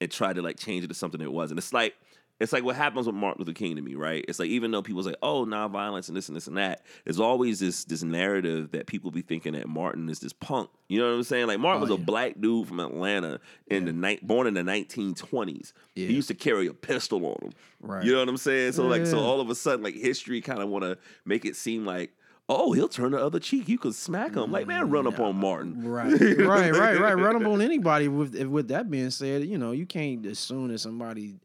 and 0.00 0.10
tried 0.10 0.36
to 0.36 0.42
like 0.42 0.58
change 0.58 0.84
it 0.84 0.88
to 0.88 0.94
something 0.94 1.20
it 1.20 1.32
wasn't. 1.32 1.58
It's 1.58 1.72
like 1.72 1.94
it's 2.40 2.52
like 2.52 2.64
what 2.64 2.74
happens 2.74 3.06
with 3.06 3.14
Martin 3.14 3.44
Luther 3.44 3.56
King 3.56 3.76
to 3.76 3.82
me, 3.82 3.94
right? 3.94 4.24
It's 4.26 4.40
like 4.40 4.48
even 4.48 4.72
though 4.72 4.82
people 4.82 5.04
say, 5.04 5.14
"Oh, 5.22 5.46
nonviolence 5.46 6.08
and 6.08 6.16
this 6.16 6.28
and 6.28 6.34
this 6.36 6.48
and 6.48 6.56
that," 6.56 6.82
there's 7.04 7.20
always 7.20 7.60
this 7.60 7.84
this 7.84 8.02
narrative 8.02 8.72
that 8.72 8.88
people 8.88 9.12
be 9.12 9.22
thinking 9.22 9.52
that 9.52 9.68
Martin 9.68 10.08
is 10.08 10.18
this 10.18 10.32
punk. 10.32 10.68
You 10.88 10.98
know 10.98 11.08
what 11.10 11.14
I'm 11.16 11.22
saying? 11.22 11.46
Like 11.46 11.60
Martin 11.60 11.82
Oh, 11.82 11.86
was 11.86 11.90
a 11.92 12.02
black 12.02 12.40
dude 12.40 12.66
from 12.66 12.80
Atlanta 12.80 13.38
in 13.68 13.84
the 13.84 13.92
night, 13.92 14.26
born 14.26 14.48
in 14.48 14.54
the 14.54 14.62
1920s. 14.62 15.72
Yeah. 15.94 16.08
He 16.08 16.14
used 16.14 16.26
to 16.28 16.34
carry 16.34 16.66
a 16.66 16.74
pistol 16.74 17.24
on 17.24 17.36
him. 17.40 17.52
Right. 17.80 18.04
You 18.04 18.12
know 18.12 18.18
what 18.18 18.28
I'm 18.28 18.36
saying? 18.36 18.72
So 18.72 18.86
like, 18.86 19.06
so 19.06 19.18
Yeah. 19.18 19.24
all 19.24 19.40
of 19.40 19.48
a 19.48 19.54
sudden, 19.54 19.84
like 19.84 19.94
history 19.94 20.40
kind 20.40 20.60
of 20.60 20.68
want 20.68 20.82
to 20.84 20.98
make 21.24 21.44
it 21.44 21.56
seem 21.56 21.84
like. 21.86 22.10
Oh, 22.48 22.72
he'll 22.72 22.88
turn 22.88 23.12
the 23.12 23.18
other 23.24 23.38
cheek. 23.40 23.68
You 23.68 23.78
could 23.78 23.94
smack 23.94 24.34
him. 24.34 24.52
Like, 24.52 24.66
man, 24.66 24.90
run 24.90 25.06
up 25.06 25.18
on 25.18 25.36
Martin. 25.36 25.86
Right, 25.88 26.12
right, 26.20 26.72
right, 26.72 26.98
right. 27.00 27.14
Run 27.16 27.36
up 27.36 27.46
on 27.48 27.62
anybody. 27.62 28.08
With 28.08 28.34
with 28.44 28.68
that 28.68 28.90
being 28.90 29.10
said, 29.10 29.44
you 29.44 29.56
know 29.58 29.72
you 29.72 29.86
can't 29.86 30.24
assume 30.26 30.68
that 30.68 30.78
somebody, 30.78 31.36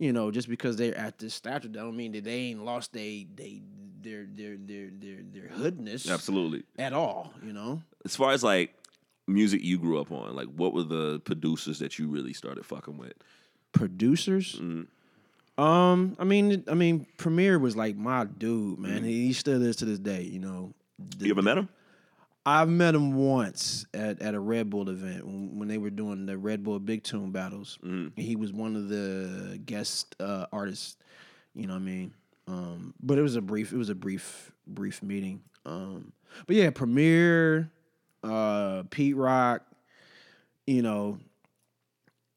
you 0.00 0.12
know, 0.12 0.30
just 0.32 0.48
because 0.48 0.76
they're 0.76 0.96
at 0.98 1.18
this 1.18 1.34
stature, 1.34 1.68
that 1.68 1.72
don't 1.72 1.96
mean 1.96 2.12
that 2.12 2.24
they 2.24 2.34
ain't 2.34 2.64
lost 2.64 2.92
they 2.92 3.26
they 3.36 3.62
their 4.00 4.26
their 4.26 4.56
their 4.56 4.90
their 4.90 5.18
their 5.32 5.48
hoodness 5.48 6.10
Absolutely. 6.10 6.64
at 6.76 6.92
all. 6.92 7.32
You 7.44 7.52
know, 7.52 7.80
As 8.04 8.16
far 8.16 8.32
as 8.32 8.42
like 8.42 8.74
music 9.28 9.62
you 9.62 9.78
grew 9.78 10.00
up 10.00 10.10
on, 10.10 10.34
like 10.34 10.48
what 10.48 10.74
were 10.74 10.82
the 10.82 11.20
producers 11.20 11.78
that 11.78 12.00
you 12.00 12.08
really 12.08 12.32
started 12.32 12.66
fucking 12.66 12.98
with? 12.98 13.14
producers. 13.72 14.56
Mm-hmm. 14.56 14.82
Um, 15.62 16.16
I 16.18 16.24
mean, 16.24 16.64
I 16.68 16.74
mean, 16.74 17.06
Premier 17.18 17.58
was 17.58 17.76
like 17.76 17.96
my 17.96 18.24
dude, 18.24 18.78
man. 18.78 19.04
He, 19.04 19.26
he 19.26 19.32
still 19.32 19.62
is 19.62 19.76
to 19.76 19.84
this 19.84 19.98
day. 19.98 20.22
You 20.22 20.40
know, 20.40 20.74
The- 21.18 21.26
You 21.26 21.32
ever 21.32 21.42
met 21.42 21.58
him? 21.58 21.68
I've 22.44 22.68
met 22.68 22.96
him 22.96 23.14
once 23.14 23.86
at, 23.94 24.20
at 24.20 24.34
a 24.34 24.40
Red 24.40 24.68
Bull 24.68 24.88
event 24.88 25.24
when, 25.24 25.60
when 25.60 25.68
they 25.68 25.78
were 25.78 25.90
doing 25.90 26.26
the 26.26 26.36
Red 26.36 26.64
Bull 26.64 26.80
Big 26.80 27.04
Tune 27.04 27.30
battles. 27.30 27.78
Mm-hmm. 27.84 28.20
He 28.20 28.34
was 28.34 28.52
one 28.52 28.74
of 28.74 28.88
the 28.88 29.60
guest 29.64 30.16
uh, 30.18 30.46
artists. 30.52 30.96
You 31.54 31.68
know 31.68 31.74
what 31.74 31.82
I 31.82 31.84
mean? 31.84 32.14
Um, 32.48 32.94
but 33.00 33.16
it 33.16 33.22
was 33.22 33.36
a 33.36 33.40
brief. 33.40 33.72
It 33.72 33.76
was 33.76 33.90
a 33.90 33.94
brief, 33.94 34.50
brief 34.66 35.04
meeting. 35.04 35.40
Um, 35.64 36.12
but 36.48 36.56
yeah, 36.56 36.70
Premier, 36.70 37.70
uh, 38.24 38.82
Pete 38.90 39.14
Rock. 39.16 39.62
You 40.66 40.82
know, 40.82 41.18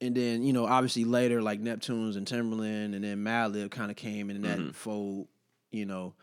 and 0.01 0.15
then 0.15 0.43
you 0.43 0.53
know 0.53 0.65
obviously 0.65 1.03
later 1.05 1.41
like 1.41 1.62
Neptunes 1.62 2.15
and 2.17 2.27
Timbaland, 2.27 2.95
and 2.95 3.03
then 3.03 3.23
Madlib 3.23 3.71
kind 3.71 3.89
of 3.91 3.97
came 3.97 4.29
in 4.29 4.41
that 4.43 4.58
Mm-hmm. 4.60 4.69
fold. 4.71 5.27
You 5.71 5.86
know, 5.86 6.13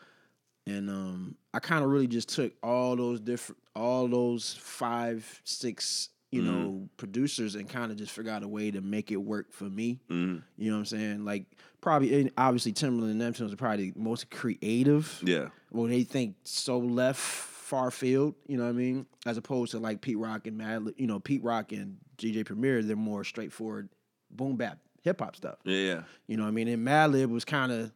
and 0.67 0.89
um, 0.89 1.37
I 1.53 1.59
kind 1.59 1.85
of 1.85 1.91
really 1.91 2.07
just 2.07 2.29
took 2.31 2.53
all 2.63 2.97
those 2.97 3.21
different, 3.21 3.61
all 3.77 4.09
those 4.09 4.55
five, 4.61 5.41
six, 5.45 6.09
you 6.31 6.41
Mm-hmm. 6.43 6.51
know, 6.51 6.89
producers, 6.97 7.55
and 7.57 7.69
kind 7.69 7.93
of 7.93 7.99
just 7.99 8.13
figured 8.13 8.33
out 8.35 8.43
a 8.43 8.49
way 8.49 8.71
to 8.71 8.81
make 8.81 9.11
it 9.11 9.17
work 9.17 9.53
for 9.53 9.65
me. 9.65 10.01
Mm-hmm. 10.09 10.39
You 10.57 10.71
know 10.71 10.77
what 10.77 10.81
I'm 10.81 10.87
saying? 10.87 11.25
Like 11.27 11.45
probably, 11.83 12.31
obviously, 12.39 12.73
Timbaland 12.73 13.11
and 13.11 13.21
Neptunes 13.21 13.53
are 13.53 13.57
probably 13.57 13.91
the 13.91 13.99
most 14.01 14.31
creative. 14.31 15.21
Yeah. 15.23 15.49
Well, 15.71 15.89
they 15.89 16.05
think 16.05 16.37
so 16.45 16.79
left, 16.79 17.21
far 17.21 17.91
field. 17.91 18.35
You 18.47 18.57
know 18.57 18.65
what 18.65 18.71
I 18.71 18.73
mean? 18.73 19.05
As 19.27 19.37
opposed 19.37 19.73
to 19.73 19.79
like 19.79 20.01
Pete 20.01 20.17
Rock 20.19 20.47
and 20.47 20.57
Mad, 20.57 20.87
you 20.97 21.07
know, 21.07 21.21
Pete 21.21 21.43
Rock 21.45 21.73
and 21.73 21.99
DJ 22.23 22.45
Premier, 22.45 22.83
they're 22.83 22.97
more 22.97 23.25
straightforward, 23.25 23.89
boom 24.31 24.57
bap, 24.57 24.79
hip 25.03 25.21
hop 25.21 25.37
stuff. 25.37 25.57
Yeah. 25.65 25.77
Yeah. 25.77 26.03
You 26.27 26.37
know 26.37 26.45
what 26.45 26.51
I 26.51 26.53
mean? 26.53 26.69
And 26.69 26.87
Madlib 26.87 27.31
was 27.31 27.45
kind 27.45 27.73
of 27.73 27.93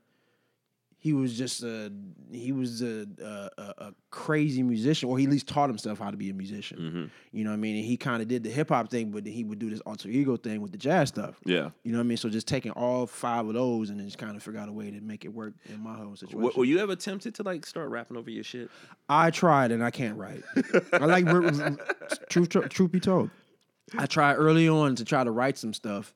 he 0.98 1.12
was 1.12 1.38
just 1.38 1.62
a 1.62 1.92
he 2.32 2.50
was 2.50 2.82
a, 2.82 3.06
a 3.22 3.50
a 3.60 3.74
a 3.78 3.94
crazy 4.10 4.62
musician, 4.62 5.08
or 5.08 5.16
he 5.16 5.24
at 5.24 5.30
least 5.30 5.46
taught 5.46 5.68
himself 5.68 6.00
how 6.00 6.10
to 6.10 6.16
be 6.16 6.30
a 6.30 6.34
musician. 6.34 6.78
Mm-hmm. 6.78 7.04
You 7.30 7.44
know 7.44 7.50
what 7.50 7.54
I 7.54 7.58
mean? 7.58 7.76
And 7.76 7.84
he 7.84 7.96
kind 7.96 8.22
of 8.22 8.26
did 8.26 8.42
the 8.42 8.50
hip 8.50 8.70
hop 8.70 8.90
thing, 8.90 9.10
but 9.12 9.22
then 9.22 9.32
he 9.32 9.44
would 9.44 9.60
do 9.60 9.70
this 9.70 9.80
alter 9.80 10.08
ego 10.08 10.36
thing 10.36 10.62
with 10.62 10.72
the 10.72 10.78
jazz 10.78 11.08
stuff. 11.10 11.38
Yeah. 11.44 11.70
You 11.84 11.92
know 11.92 11.98
what 11.98 12.04
I 12.04 12.08
mean? 12.08 12.16
So 12.16 12.28
just 12.28 12.48
taking 12.48 12.72
all 12.72 13.06
five 13.06 13.46
of 13.46 13.54
those 13.54 13.90
and 13.90 14.00
then 14.00 14.06
just 14.06 14.18
kind 14.18 14.36
of 14.36 14.42
figure 14.42 14.58
out 14.58 14.68
a 14.68 14.72
way 14.72 14.90
to 14.90 15.00
make 15.00 15.24
it 15.24 15.28
work 15.28 15.54
in 15.66 15.80
my 15.80 15.94
whole 15.94 16.16
situation. 16.16 16.40
W- 16.40 16.58
were 16.58 16.64
you 16.64 16.78
ever 16.80 16.96
tempted 16.96 17.36
to 17.36 17.42
like 17.44 17.66
start 17.66 17.88
rapping 17.90 18.16
over 18.16 18.30
your 18.30 18.42
shit? 18.42 18.68
I 19.08 19.30
tried 19.30 19.70
and 19.70 19.84
I 19.84 19.92
can't 19.92 20.18
write. 20.18 20.42
I 20.92 21.04
like 21.04 21.26
truth. 22.30 22.48
Truth 22.48 22.90
be 22.90 23.00
told, 23.00 23.30
I 23.96 24.06
tried 24.06 24.34
early 24.34 24.68
on 24.68 24.96
to 24.96 25.04
try 25.04 25.22
to 25.24 25.30
write 25.30 25.58
some 25.58 25.72
stuff, 25.72 26.12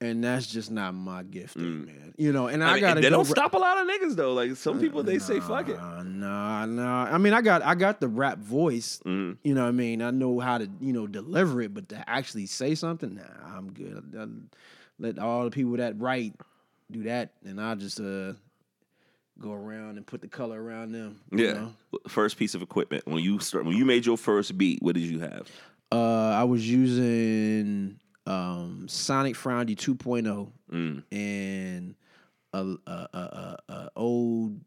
and 0.00 0.22
that's 0.24 0.46
just 0.46 0.70
not 0.70 0.92
my 0.94 1.22
gifting, 1.22 1.86
man. 1.86 2.14
You 2.18 2.32
know, 2.32 2.48
and 2.48 2.62
I, 2.64 2.66
Mm. 2.66 2.70
I 2.70 2.74
mean, 2.74 2.80
gotta 2.80 3.00
they 3.00 3.06
go 3.10 3.16
don't 3.16 3.26
ra- 3.28 3.30
stop 3.32 3.54
a 3.54 3.58
lot 3.58 3.78
of 3.78 3.86
niggas 3.88 4.16
though. 4.16 4.34
Like 4.34 4.56
some 4.56 4.80
people, 4.80 5.02
they 5.02 5.18
say 5.18 5.38
fuck 5.40 5.68
it. 5.68 5.76
Nah, 5.76 6.02
nah, 6.02 6.66
nah. 6.66 7.04
I 7.04 7.18
mean, 7.18 7.32
I 7.32 7.42
got 7.42 7.62
I 7.62 7.74
got 7.74 8.00
the 8.00 8.08
rap 8.08 8.38
voice. 8.38 9.00
Mm. 9.06 9.36
You 9.44 9.54
know 9.54 9.62
what 9.62 9.68
I 9.68 9.72
mean? 9.72 10.02
I 10.02 10.10
know 10.10 10.40
how 10.40 10.58
to, 10.58 10.68
you 10.80 10.92
know, 10.92 11.06
deliver 11.06 11.60
it, 11.62 11.72
but 11.74 11.88
to 11.90 12.08
actually 12.10 12.46
say 12.46 12.74
something, 12.74 13.14
nah, 13.14 13.56
I'm 13.56 13.72
good. 13.72 14.14
I, 14.18 14.22
I 14.22 14.26
let 14.98 15.18
all 15.18 15.44
the 15.44 15.50
people 15.50 15.76
that 15.76 16.00
write 16.00 16.34
do 16.90 17.02
that, 17.04 17.32
and 17.44 17.60
I'll 17.60 17.76
just 17.76 18.00
uh 18.00 18.32
go 19.38 19.52
around 19.52 19.98
and 19.98 20.06
put 20.06 20.22
the 20.22 20.28
color 20.28 20.60
around 20.62 20.92
them. 20.92 21.20
you 21.30 21.44
Yeah. 21.46 21.52
know? 21.52 21.72
First 22.08 22.38
piece 22.38 22.54
of 22.54 22.62
equipment 22.62 23.06
when 23.06 23.22
you 23.22 23.38
start 23.38 23.66
when 23.66 23.76
you 23.76 23.84
made 23.84 24.06
your 24.06 24.16
first 24.16 24.56
beat, 24.56 24.82
what 24.82 24.94
did 24.94 25.04
you 25.04 25.20
have? 25.20 25.48
Uh, 25.92 26.30
I 26.30 26.44
was 26.44 26.68
using 26.68 27.98
um, 28.26 28.86
Sonic 28.88 29.36
Foundry 29.36 29.76
2.0 29.76 30.50
Mm. 30.72 31.04
and 31.12 31.94
a, 32.52 32.58
a, 32.58 32.90
a, 32.90 33.56
a, 33.68 33.90
old, 33.94 34.60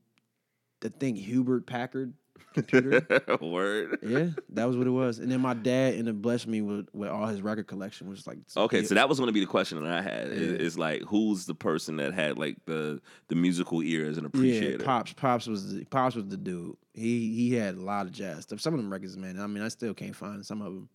I 0.85 0.87
think 0.97 1.17
Hubert 1.17 1.65
Packard 1.65 2.13
computer. 2.53 3.05
Word. 3.41 3.99
yeah, 4.01 4.27
that 4.51 4.63
was 4.65 4.77
what 4.77 4.87
it 4.87 4.91
was. 4.91 5.19
And 5.19 5.29
then 5.29 5.41
my 5.41 5.53
dad 5.53 5.95
ended 5.95 6.15
up 6.15 6.21
blessing 6.21 6.51
me 6.51 6.61
with, 6.61 6.87
with 6.93 7.09
all 7.09 7.25
his 7.27 7.41
record 7.41 7.67
collection, 7.67 8.07
which 8.07 8.19
was 8.19 8.27
like 8.27 8.37
Okay, 8.55 8.83
so 8.85 8.95
that 8.95 9.09
was 9.09 9.19
going 9.19 9.27
to 9.27 9.33
be 9.33 9.41
the 9.41 9.45
question 9.45 9.81
that 9.83 9.91
I 9.91 10.01
had. 10.01 10.27
Is, 10.29 10.51
Yeah. 10.53 10.57
is 10.57 10.79
like, 10.79 11.01
who's 11.01 11.45
the 11.45 11.53
person 11.55 11.97
that 11.97 12.13
had 12.13 12.37
like 12.37 12.55
the 12.65 13.01
the 13.27 13.35
musical 13.35 13.83
ear 13.83 14.07
as 14.07 14.17
an 14.17 14.29
yeah, 14.35 14.77
pops, 14.81 15.11
pops 15.11 15.47
was 15.47 15.73
the 15.75 15.83
pops 15.83 16.15
was 16.15 16.27
the 16.27 16.37
dude. 16.37 16.77
He 16.93 17.33
he 17.35 17.53
had 17.55 17.75
a 17.75 17.81
lot 17.81 18.05
of 18.05 18.13
jazz 18.13 18.43
stuff. 18.43 18.61
Some 18.61 18.73
of 18.73 18.79
them 18.79 18.89
records, 18.91 19.17
man. 19.17 19.37
I 19.37 19.47
mean, 19.47 19.63
I 19.63 19.67
still 19.67 19.93
can't 19.93 20.15
find 20.15 20.45
some 20.45 20.61
of 20.61 20.73
them. 20.73 20.89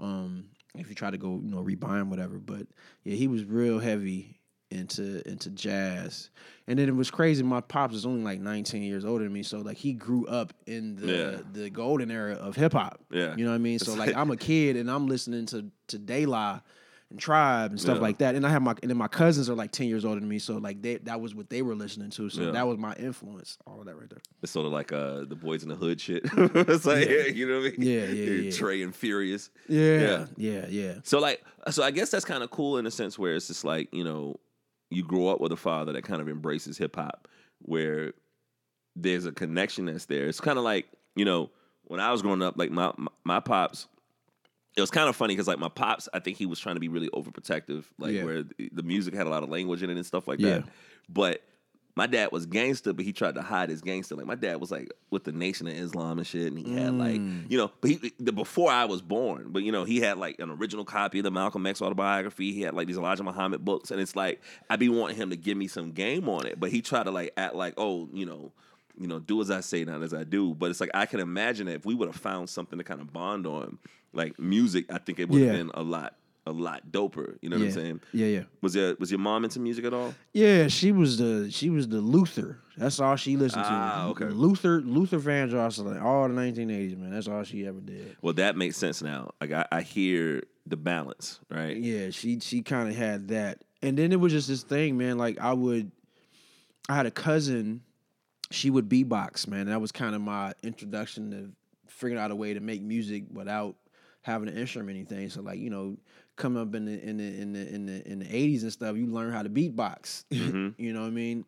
Um, 0.00 0.46
if 0.74 0.88
you 0.88 0.94
try 0.94 1.10
to 1.10 1.18
go, 1.18 1.40
you 1.42 1.50
know, 1.50 1.62
rebuy 1.62 1.98
them, 1.98 2.10
whatever. 2.10 2.38
But 2.38 2.66
yeah, 3.04 3.14
he 3.16 3.28
was 3.28 3.44
real 3.44 3.78
heavy 3.78 4.36
into 4.70 5.26
into 5.28 5.50
jazz. 5.50 6.30
And 6.68 6.78
then 6.78 6.88
it 6.88 6.94
was 6.94 7.10
crazy. 7.10 7.42
My 7.42 7.60
pops 7.60 7.94
is 7.96 8.06
only 8.06 8.22
like 8.22 8.40
19 8.40 8.82
years 8.82 9.04
older 9.04 9.24
than 9.24 9.32
me, 9.32 9.42
so 9.42 9.58
like 9.58 9.76
he 9.76 9.92
grew 9.92 10.26
up 10.28 10.52
in 10.66 10.94
the 10.94 11.06
Yeah. 11.12 11.38
the 11.52 11.70
golden 11.70 12.10
era 12.10 12.34
of 12.34 12.54
hip 12.54 12.72
hop. 12.72 13.00
Yeah. 13.10 13.34
you 13.36 13.44
know 13.44 13.50
what 13.50 13.56
I 13.56 13.58
mean. 13.58 13.78
So 13.80 13.94
like 13.94 14.14
I'm 14.14 14.30
a 14.30 14.36
kid 14.36 14.76
and 14.76 14.88
I'm 14.90 15.06
listening 15.08 15.46
to 15.46 15.66
to 15.88 15.98
De 15.98 16.24
La 16.26 16.60
and 17.10 17.18
Tribe 17.18 17.72
and 17.72 17.80
stuff 17.80 17.96
Yeah. 17.96 18.02
like 18.02 18.18
that. 18.18 18.34
And 18.34 18.46
I 18.46 18.50
have 18.50 18.62
my 18.62 18.74
and 18.82 18.90
then 18.90 18.96
my 18.96 19.08
cousins 19.08 19.50
are 19.50 19.54
like 19.54 19.72
10 19.72 19.88
years 19.88 20.04
older 20.04 20.20
than 20.20 20.28
me, 20.28 20.38
so 20.38 20.56
like 20.58 20.80
they 20.82 20.96
that 20.98 21.20
was 21.20 21.34
what 21.34 21.50
they 21.50 21.60
were 21.62 21.74
listening 21.74 22.10
to. 22.10 22.30
So 22.30 22.42
Yeah. 22.42 22.50
that 22.52 22.66
was 22.66 22.78
my 22.78 22.94
influence. 22.94 23.58
All 23.66 23.80
of 23.80 23.86
that 23.86 23.96
right 23.98 24.08
there. 24.08 24.20
It's 24.42 24.52
sort 24.52 24.66
of 24.66 24.72
like 24.72 24.92
uh 24.92 25.24
the 25.24 25.34
boys 25.36 25.62
in 25.62 25.68
the 25.68 25.74
hood 25.74 26.00
shit. 26.00 26.22
it's 26.36 26.84
like 26.86 27.08
Yeah. 27.08 27.26
you 27.34 27.48
know 27.48 27.60
what 27.60 27.72
I 27.74 27.76
mean? 27.76 27.82
Yeah, 27.88 28.04
yeah, 28.06 28.30
yeah. 28.42 28.50
Tre 28.52 28.82
and 28.82 28.94
Furious. 28.94 29.50
Yeah, 29.68 30.26
yeah, 30.36 30.66
yeah. 30.68 30.94
So 31.04 31.18
like, 31.18 31.44
so 31.70 31.82
I 31.82 31.90
guess 31.90 32.10
that's 32.10 32.24
kind 32.24 32.42
of 32.42 32.50
cool 32.50 32.78
in 32.78 32.86
a 32.86 32.90
sense 32.90 33.18
where 33.18 33.34
it's 33.34 33.48
just 33.48 33.64
like 33.64 33.92
you 33.92 34.04
know, 34.04 34.36
you 34.90 35.02
grow 35.04 35.28
up 35.28 35.40
with 35.40 35.52
a 35.52 35.56
father 35.56 35.92
that 35.92 36.02
kind 36.02 36.20
of 36.20 36.28
embraces 36.28 36.78
hip 36.78 36.96
hop, 36.96 37.28
where 37.62 38.12
there's 38.96 39.24
a 39.26 39.32
connection 39.32 39.86
that's 39.86 40.06
there. 40.06 40.26
It's 40.28 40.40
kind 40.40 40.58
of 40.58 40.64
like 40.64 40.86
you 41.16 41.24
know 41.24 41.50
when 41.84 41.98
I 42.00 42.12
was 42.12 42.22
growing 42.22 42.42
up, 42.42 42.56
like 42.56 42.70
my 42.70 42.92
my, 42.96 43.08
my 43.24 43.40
pops. 43.40 43.86
It 44.76 44.80
was 44.80 44.90
kind 44.90 45.08
of 45.08 45.16
funny 45.16 45.34
because 45.34 45.48
like 45.48 45.58
my 45.58 45.68
pops, 45.68 46.08
I 46.14 46.20
think 46.20 46.36
he 46.36 46.46
was 46.46 46.58
trying 46.60 46.76
to 46.76 46.80
be 46.80 46.88
really 46.88 47.08
overprotective, 47.10 47.84
like 47.98 48.14
Yeah. 48.14 48.24
where 48.24 48.42
the- 48.44 48.82
music 48.82 49.14
had 49.14 49.26
a 49.26 49.30
lot 49.30 49.42
of 49.42 49.48
language 49.48 49.82
in 49.82 49.90
it 49.90 49.96
and 49.96 50.06
stuff 50.06 50.28
like 50.28 50.38
Yeah. 50.40 50.58
that. 50.58 50.68
But 51.08 51.42
my 51.96 52.06
dad 52.06 52.30
was 52.30 52.46
gangster, 52.46 52.92
but 52.92 53.04
he 53.04 53.12
tried 53.12 53.34
to 53.34 53.42
hide 53.42 53.68
his 53.68 53.82
gangster. 53.82 54.14
Like 54.14 54.24
my 54.26 54.36
dad 54.36 54.60
was 54.60 54.70
like 54.70 54.90
with 55.10 55.24
the 55.24 55.32
Nation 55.32 55.66
of 55.66 55.74
Islam 55.74 56.18
and 56.18 56.26
shit, 56.26 56.46
and 56.52 56.58
he 56.64 56.72
had 56.74 56.94
like 56.94 57.20
Mm. 57.20 57.50
you 57.50 57.58
know, 57.58 57.70
but 57.80 57.90
he 57.90 58.12
the 58.20 58.32
before 58.32 58.70
I 58.70 58.84
was 58.84 59.02
born, 59.02 59.46
but 59.48 59.64
you 59.64 59.72
know, 59.72 59.82
he 59.84 59.98
had 59.98 60.16
like 60.16 60.38
an 60.38 60.50
original 60.50 60.84
copy 60.84 61.18
of 61.18 61.24
the 61.24 61.30
Malcolm 61.32 61.66
X 61.66 61.82
autobiography. 61.82 62.52
He 62.52 62.62
had 62.62 62.72
like 62.74 62.86
these 62.86 62.96
Elijah 62.96 63.24
Muhammad 63.24 63.64
books, 63.64 63.90
and 63.90 64.00
it's 64.00 64.14
like 64.14 64.40
I'd 64.70 64.78
be 64.78 64.88
wanting 64.88 65.16
him 65.16 65.30
to 65.30 65.36
give 65.36 65.58
me 65.58 65.66
some 65.66 65.90
game 65.90 66.28
on 66.28 66.46
it, 66.46 66.60
but 66.60 66.70
he 66.70 66.80
tried 66.80 67.04
to 67.04 67.10
like 67.10 67.32
act 67.36 67.54
like 67.56 67.74
oh, 67.76 68.08
you 68.12 68.24
know. 68.24 68.52
You 68.98 69.06
know, 69.06 69.18
do 69.18 69.40
as 69.40 69.50
I 69.50 69.60
say, 69.60 69.82
not 69.84 70.02
as 70.02 70.12
I 70.12 70.24
do. 70.24 70.52
But 70.54 70.70
it's 70.70 70.80
like 70.80 70.90
I 70.92 71.06
can 71.06 71.20
imagine 71.20 71.66
that 71.68 71.74
if 71.76 71.86
we 71.86 71.94
would 71.94 72.08
have 72.08 72.16
found 72.20 72.50
something 72.50 72.76
to 72.78 72.84
kind 72.84 73.00
of 73.00 73.10
bond 73.14 73.46
on, 73.46 73.78
like 74.12 74.38
music, 74.38 74.86
I 74.92 74.98
think 74.98 75.18
it 75.18 75.28
would 75.28 75.40
have 75.40 75.50
Yeah. 75.52 75.56
been 75.58 75.70
a 75.74 75.82
lot, 75.82 76.16
a 76.46 76.52
lot 76.52 76.82
doper. 76.90 77.36
You 77.42 77.48
know 77.50 77.56
what 77.56 77.62
yeah. 77.62 77.68
I'm 77.68 77.72
saying? 77.74 78.00
Yeah, 78.12 78.26
yeah. 78.26 78.42
Was 78.62 78.74
your 78.74 78.96
was 78.98 79.10
your 79.10 79.20
mom 79.20 79.44
into 79.44 79.60
music 79.60 79.84
at 79.84 79.94
all? 79.94 80.14
Yeah, 80.32 80.68
she 80.68 80.90
was 80.92 81.18
the 81.18 81.50
she 81.50 81.70
was 81.70 81.88
the 81.88 82.00
Luther. 82.00 82.58
That's 82.76 82.98
all 82.98 83.16
she 83.16 83.36
listened 83.36 83.64
Ah, 83.66 84.04
to. 84.04 84.10
okay. 84.24 84.34
Luther 84.34 84.80
Luther 84.80 85.18
Vandross, 85.18 85.84
like 85.84 86.02
all 86.02 86.28
the 86.28 86.34
1980s, 86.34 86.96
man. 86.96 87.10
That's 87.10 87.28
all 87.28 87.42
she 87.44 87.66
ever 87.66 87.80
did. 87.80 88.16
Well, 88.22 88.32
that 88.34 88.56
makes 88.56 88.76
sense 88.76 89.02
now. 89.02 89.30
Like 89.40 89.52
I, 89.52 89.66
I 89.70 89.82
hear 89.82 90.42
the 90.66 90.76
balance, 90.76 91.40
right? 91.50 91.76
Yeah, 91.76 92.10
she 92.10 92.40
she 92.40 92.62
kind 92.62 92.88
of 92.88 92.96
had 92.96 93.28
that, 93.28 93.62
and 93.82 93.96
then 93.98 94.12
it 94.12 94.18
was 94.20 94.32
just 94.32 94.48
this 94.48 94.62
thing, 94.62 94.96
man. 94.96 95.18
Like 95.18 95.38
I 95.38 95.52
would, 95.52 95.92
I 96.88 96.96
had 96.96 97.06
a 97.06 97.10
cousin. 97.10 97.82
She 98.52 98.68
would 98.70 98.88
beatbox, 98.88 99.46
man. 99.46 99.66
That 99.66 99.80
was 99.80 99.92
kind 99.92 100.14
of 100.16 100.20
my 100.22 100.54
introduction 100.64 101.30
to 101.30 101.52
figuring 101.86 102.20
out 102.20 102.30
a 102.32 102.34
way 102.34 102.54
to 102.54 102.60
make 102.60 102.82
music 102.82 103.24
without 103.32 103.76
having 104.22 104.48
an 104.48 104.56
instrument 104.56 104.88
or 104.88 104.92
anything. 104.92 105.30
So 105.30 105.42
like 105.42 105.58
you 105.58 105.70
know, 105.70 105.96
coming 106.36 106.60
up 106.62 106.74
in 106.74 106.86
the 106.86 107.02
in 107.02 107.16
the 107.18 107.24
in 107.24 107.52
the 107.52 107.74
in 107.74 107.86
the 107.86 108.08
in 108.08 108.18
the 108.20 108.26
eighties 108.34 108.62
and 108.62 108.72
stuff, 108.72 108.96
you 108.96 109.06
learn 109.06 109.32
how 109.32 109.42
to 109.42 109.48
beatbox. 109.50 110.24
you 110.30 110.92
know 110.92 111.00
what 111.00 111.06
I 111.06 111.10
mean? 111.10 111.44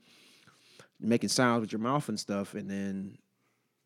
Making 1.01 1.29
sounds 1.31 1.63
with 1.63 1.73
your 1.73 1.81
mouth 1.81 2.09
and 2.09 2.19
stuff, 2.19 2.55
and 2.55 2.71
then 2.71 3.19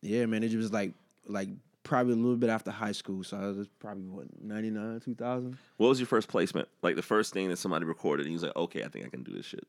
yeah, 0.02 0.26
man, 0.26 0.42
it 0.42 0.54
was 0.54 0.72
like 0.72 0.92
like 1.26 1.48
probably 1.82 2.12
a 2.12 2.16
little 2.16 2.36
bit 2.36 2.50
after 2.50 2.70
high 2.70 2.92
school. 2.92 3.24
So 3.24 3.36
I 3.36 3.46
was 3.46 3.68
probably 3.78 4.04
what 4.04 4.26
ninety 4.42 4.70
nine, 4.70 5.00
two 5.00 5.14
thousand. 5.14 5.56
What 5.78 5.88
was 5.88 5.98
your 5.98 6.06
first 6.06 6.28
placement? 6.28 6.68
Like 6.82 6.96
the 6.96 7.02
first 7.02 7.32
thing 7.32 7.48
that 7.48 7.56
somebody 7.56 7.84
recorded, 7.84 8.26
and 8.26 8.32
you 8.32 8.36
was 8.36 8.42
like, 8.42 8.56
okay, 8.56 8.82
I 8.84 8.88
think 8.88 9.06
I 9.06 9.08
can 9.08 9.22
do 9.22 9.32
this 9.32 9.46
shit. 9.46 9.66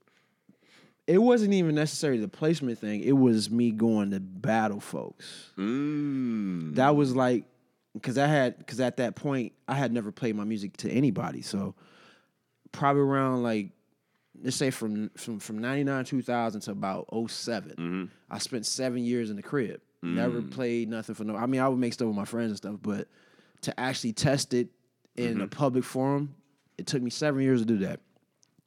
it 1.07 1.19
wasn't 1.19 1.53
even 1.53 1.73
necessarily 1.75 2.19
the 2.19 2.27
placement 2.27 2.79
thing. 2.79 3.01
It 3.01 3.13
was 3.13 3.49
me 3.49 3.71
going 3.71 4.11
to 4.11 4.19
battle 4.19 4.79
folks. 4.81 5.51
Mm. 5.57 6.75
That 6.75 6.95
was 6.95 7.15
like 7.15 7.45
because 7.93 8.17
I 8.17 8.27
had 8.27 8.57
because 8.57 8.79
at 8.79 8.97
that 8.97 9.15
point 9.15 9.53
I 9.67 9.75
had 9.75 9.91
never 9.91 10.11
played 10.11 10.35
my 10.35 10.43
music 10.43 10.77
to 10.77 10.91
anybody. 10.91 11.41
So 11.41 11.75
probably 12.71 13.01
around 13.01 13.43
like 13.43 13.69
let's 14.41 14.55
say 14.55 14.69
from 14.69 15.09
from 15.17 15.39
from 15.39 15.59
99 15.59 16.05
2000 16.05 16.61
to 16.61 16.71
about 16.71 17.07
7 17.29 17.71
mm-hmm. 17.71 18.05
I 18.29 18.37
spent 18.37 18.65
7 18.65 19.03
years 19.03 19.29
in 19.29 19.35
the 19.35 19.41
crib. 19.41 19.81
Never 20.03 20.41
mm. 20.41 20.51
played 20.51 20.89
nothing 20.89 21.15
for 21.15 21.23
no 21.23 21.35
I 21.35 21.47
mean 21.47 21.61
I 21.61 21.67
would 21.67 21.79
make 21.79 21.93
stuff 21.93 22.07
with 22.07 22.15
my 22.15 22.25
friends 22.25 22.51
and 22.51 22.57
stuff, 22.57 22.75
but 22.81 23.07
to 23.61 23.79
actually 23.79 24.13
test 24.13 24.53
it 24.53 24.69
in 25.15 25.41
a 25.41 25.45
mm-hmm. 25.45 25.45
public 25.47 25.83
forum, 25.83 26.35
it 26.77 26.85
took 26.85 27.01
me 27.01 27.09
7 27.09 27.41
years 27.41 27.61
to 27.61 27.65
do 27.65 27.77
that. 27.79 27.99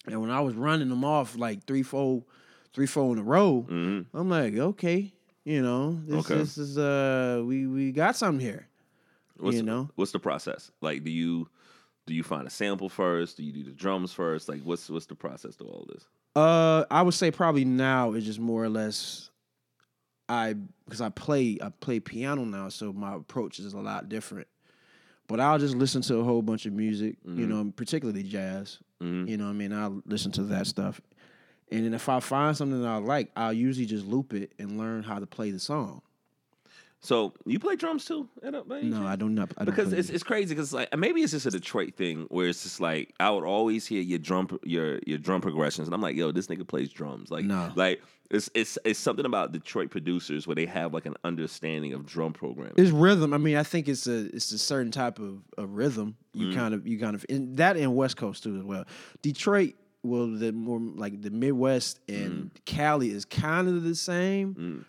And 0.07 0.21
when 0.21 0.31
I 0.31 0.41
was 0.41 0.55
running 0.55 0.89
them 0.89 1.05
off 1.05 1.37
like 1.37 1.65
three, 1.65 1.83
four, 1.83 2.25
three, 2.73 2.87
four 2.87 3.13
in 3.13 3.19
a 3.19 3.23
row, 3.23 3.67
mm-hmm. 3.69 4.17
I'm 4.17 4.29
like, 4.29 4.55
okay, 4.57 5.13
you 5.45 5.63
know, 5.63 6.01
this, 6.07 6.25
Okay. 6.25 6.39
this 6.39 6.59
is 6.59 6.79
uh, 6.79 7.43
we 7.45 7.67
we 7.67 7.93
got 7.93 8.17
something 8.17 8.45
here. 8.45 8.67
What's 9.41 9.57
you 9.57 9.63
the, 9.63 9.67
know? 9.67 9.91
what's 9.97 10.13
the 10.13 10.19
process? 10.19 10.71
Like, 10.81 11.05
do 11.05 11.11
you 11.11 11.49
do 12.07 12.15
you 12.15 12.23
find 12.23 12.47
a 12.47 12.51
sample 12.51 12.89
first? 12.89 13.37
Do 13.37 13.43
you 13.43 13.53
do 13.53 13.65
the 13.65 13.71
drums 13.71 14.13
first? 14.13 14.49
Like, 14.49 14.63
what's 14.63 14.89
what's 14.91 15.07
the 15.07 15.15
process 15.15 15.57
to 15.57 15.65
all 15.65 15.87
this? 15.93 16.07
Uh, 16.37 16.85
I 16.91 17.03
would 17.03 17.15
say 17.15 17.31
probably 17.31 17.65
now 17.65 18.13
is 18.13 18.25
just 18.25 18.39
more 18.39 18.63
or 18.63 18.69
less. 18.69 19.31
I 20.29 20.55
because 20.85 21.01
I 21.01 21.09
play 21.09 21.59
I 21.61 21.71
play 21.81 21.99
piano 22.01 22.45
now, 22.45 22.69
so 22.69 22.93
my 22.93 23.15
approach 23.17 23.59
is 23.59 23.73
a 23.75 23.79
lot 23.79 24.09
different. 24.09 24.47
But 25.27 25.41
I'll 25.41 25.59
just 25.59 25.77
listen 25.77 26.03
to 26.03 26.17
a 26.17 26.25
whole 26.25 26.43
bunch 26.43 26.67
of 26.67 26.73
music, 26.73 27.17
you 27.25 27.47
know, 27.47 27.73
particularly 27.77 28.25
jazz. 28.25 28.79
You 29.29 29.37
know, 29.37 29.45
what 29.45 29.51
I 29.51 29.55
mean, 29.55 29.73
I'll 29.73 30.03
listen 30.05 30.31
to 30.33 30.43
that 30.45 30.67
stuff, 30.67 31.01
and 31.71 31.85
then 31.85 31.95
if 31.95 32.09
I 32.09 32.21
find 32.21 32.57
something 32.57 32.83
that 32.83 32.89
I 32.89 32.97
like, 32.97 33.31
I'll 33.37 33.53
usually 33.53 33.87
just 33.87 34.05
loop 34.05 34.35
it 34.35 34.53
and 34.59 34.77
learn 34.77 35.03
how 35.05 35.19
to 35.21 35.27
play 35.27 35.53
the 35.53 35.61
song. 35.61 36.03
So 37.03 37.33
you 37.47 37.59
play 37.59 37.77
drums 37.77 38.05
too? 38.05 38.29
At 38.43 38.55
a, 38.55 38.63
No. 38.85 39.07
I 39.07 39.17
don't. 39.17 39.35
Not, 39.35 39.53
I 39.57 39.65
don't 39.65 39.75
because 39.75 39.93
it's 39.93 40.11
it's 40.11 40.23
crazy 40.23 40.55
because 40.55 40.73
like 40.73 40.95
maybe 40.97 41.23
it's 41.23 41.33
just 41.33 41.47
a 41.47 41.51
Detroit 41.51 41.95
thing 41.95 42.27
where 42.29 42.49
it's 42.49 42.63
just 42.63 42.81
like 42.81 43.15
I 43.19 43.31
would 43.31 43.45
always 43.45 43.87
hear 43.87 44.03
your 44.03 44.19
drum 44.19 44.59
your 44.65 45.01
your 45.07 45.19
drum 45.19 45.41
progressions 45.41 45.89
and 45.89 45.95
I'm 45.95 46.03
like 46.03 46.15
yo 46.15 46.31
this 46.31 46.49
nigga 46.49 46.69
plays 46.69 46.93
drums 46.93 47.31
like 47.31 47.47
No. 47.47 47.73
like 47.75 48.03
it's 48.31 48.49
it's 48.55 48.79
it's 48.85 48.99
something 48.99 49.27
about 49.27 49.53
Detroit 49.53 49.91
producers 49.91 50.47
where 50.47 50.55
they 50.55 50.67
have 50.67 50.95
like 50.95 51.07
an 51.07 51.17
understanding 51.25 51.95
of 51.95 52.07
drum 52.07 52.33
programming. 52.33 52.75
It's 52.77 52.91
rhythm. 52.91 53.35
I 53.35 53.39
mean, 53.39 53.57
I 53.57 53.65
think 53.65 53.89
it's 53.89 54.07
a 54.07 54.27
it's 54.35 54.53
a 54.53 54.59
certain 54.59 54.93
type 54.93 55.19
of, 55.19 55.43
of 55.59 55.75
rhythm. 55.75 56.17
You 56.33 56.49
mm-hmm. 56.49 56.59
kind 56.59 56.75
of 56.75 56.87
you 56.87 56.99
kind 56.99 57.17
of 57.17 57.27
and 57.29 57.57
that 57.57 57.77
in 57.77 57.95
West 57.95 58.17
Coast 58.17 58.45
too 58.45 58.57
as 58.57 58.63
well. 58.63 58.85
Detroit, 59.23 59.75
well, 60.03 60.29
the 60.29 60.53
more 60.53 60.79
like 60.79 61.21
the 61.23 61.31
Midwest 61.31 61.99
and 62.09 62.53
mm. 62.53 62.65
Cali 62.67 63.11
is 63.11 63.25
kind 63.25 63.67
of 63.67 63.83
the 63.83 63.97
same. 63.97 64.55
Mm. 64.55 64.85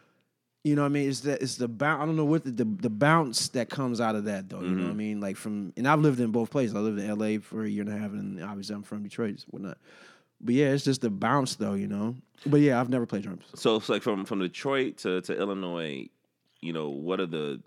You 0.63 0.75
know 0.75 0.83
what 0.83 0.89
I 0.89 0.89
mean? 0.89 1.09
It's 1.09 1.21
that 1.21 1.41
it's 1.41 1.55
the 1.55 1.67
bounce. 1.67 2.03
I 2.03 2.05
don't 2.05 2.15
know 2.15 2.25
what 2.25 2.43
the, 2.43 2.51
the 2.51 2.65
the 2.65 2.89
bounce 2.89 3.49
that 3.49 3.69
comes 3.69 3.99
out 3.99 4.15
of 4.15 4.25
that 4.25 4.47
though. 4.47 4.61
You 4.61 4.69
know 4.69 4.83
what 4.83 4.83
I 4.83 4.89
mm-hmm. 4.89 4.97
mean? 4.97 5.19
Like 5.19 5.35
from 5.35 5.73
and 5.75 5.87
I've 5.87 6.01
lived 6.01 6.19
in 6.19 6.31
both 6.31 6.51
places. 6.51 6.75
I 6.75 6.79
lived 6.79 6.99
in 6.99 7.09
L.A. 7.09 7.39
for 7.39 7.63
a 7.63 7.69
year 7.69 7.81
and 7.81 7.91
a 7.91 7.97
half, 7.97 8.11
and 8.11 8.43
obviously 8.43 8.75
I'm 8.75 8.83
from 8.83 9.01
Detroit, 9.01 9.29
and 9.29 9.43
whatnot. 9.47 9.79
But 10.39 10.53
yeah, 10.53 10.67
it's 10.67 10.83
just 10.83 11.01
the 11.01 11.09
bounce 11.09 11.55
though. 11.55 11.73
You 11.73 11.87
know. 11.87 12.15
But 12.45 12.61
yeah, 12.61 12.79
I've 12.79 12.89
never 12.89 13.07
played 13.07 13.23
drums. 13.23 13.45
So 13.55 13.75
it's 13.77 13.89
like 13.89 14.03
from 14.03 14.23
from 14.25 14.39
Detroit 14.39 14.97
to 14.97 15.21
to 15.21 15.35
Illinois, 15.35 16.09
you 16.61 16.73
know 16.73 16.89
what 16.89 17.19
are 17.19 17.25
the 17.25 17.59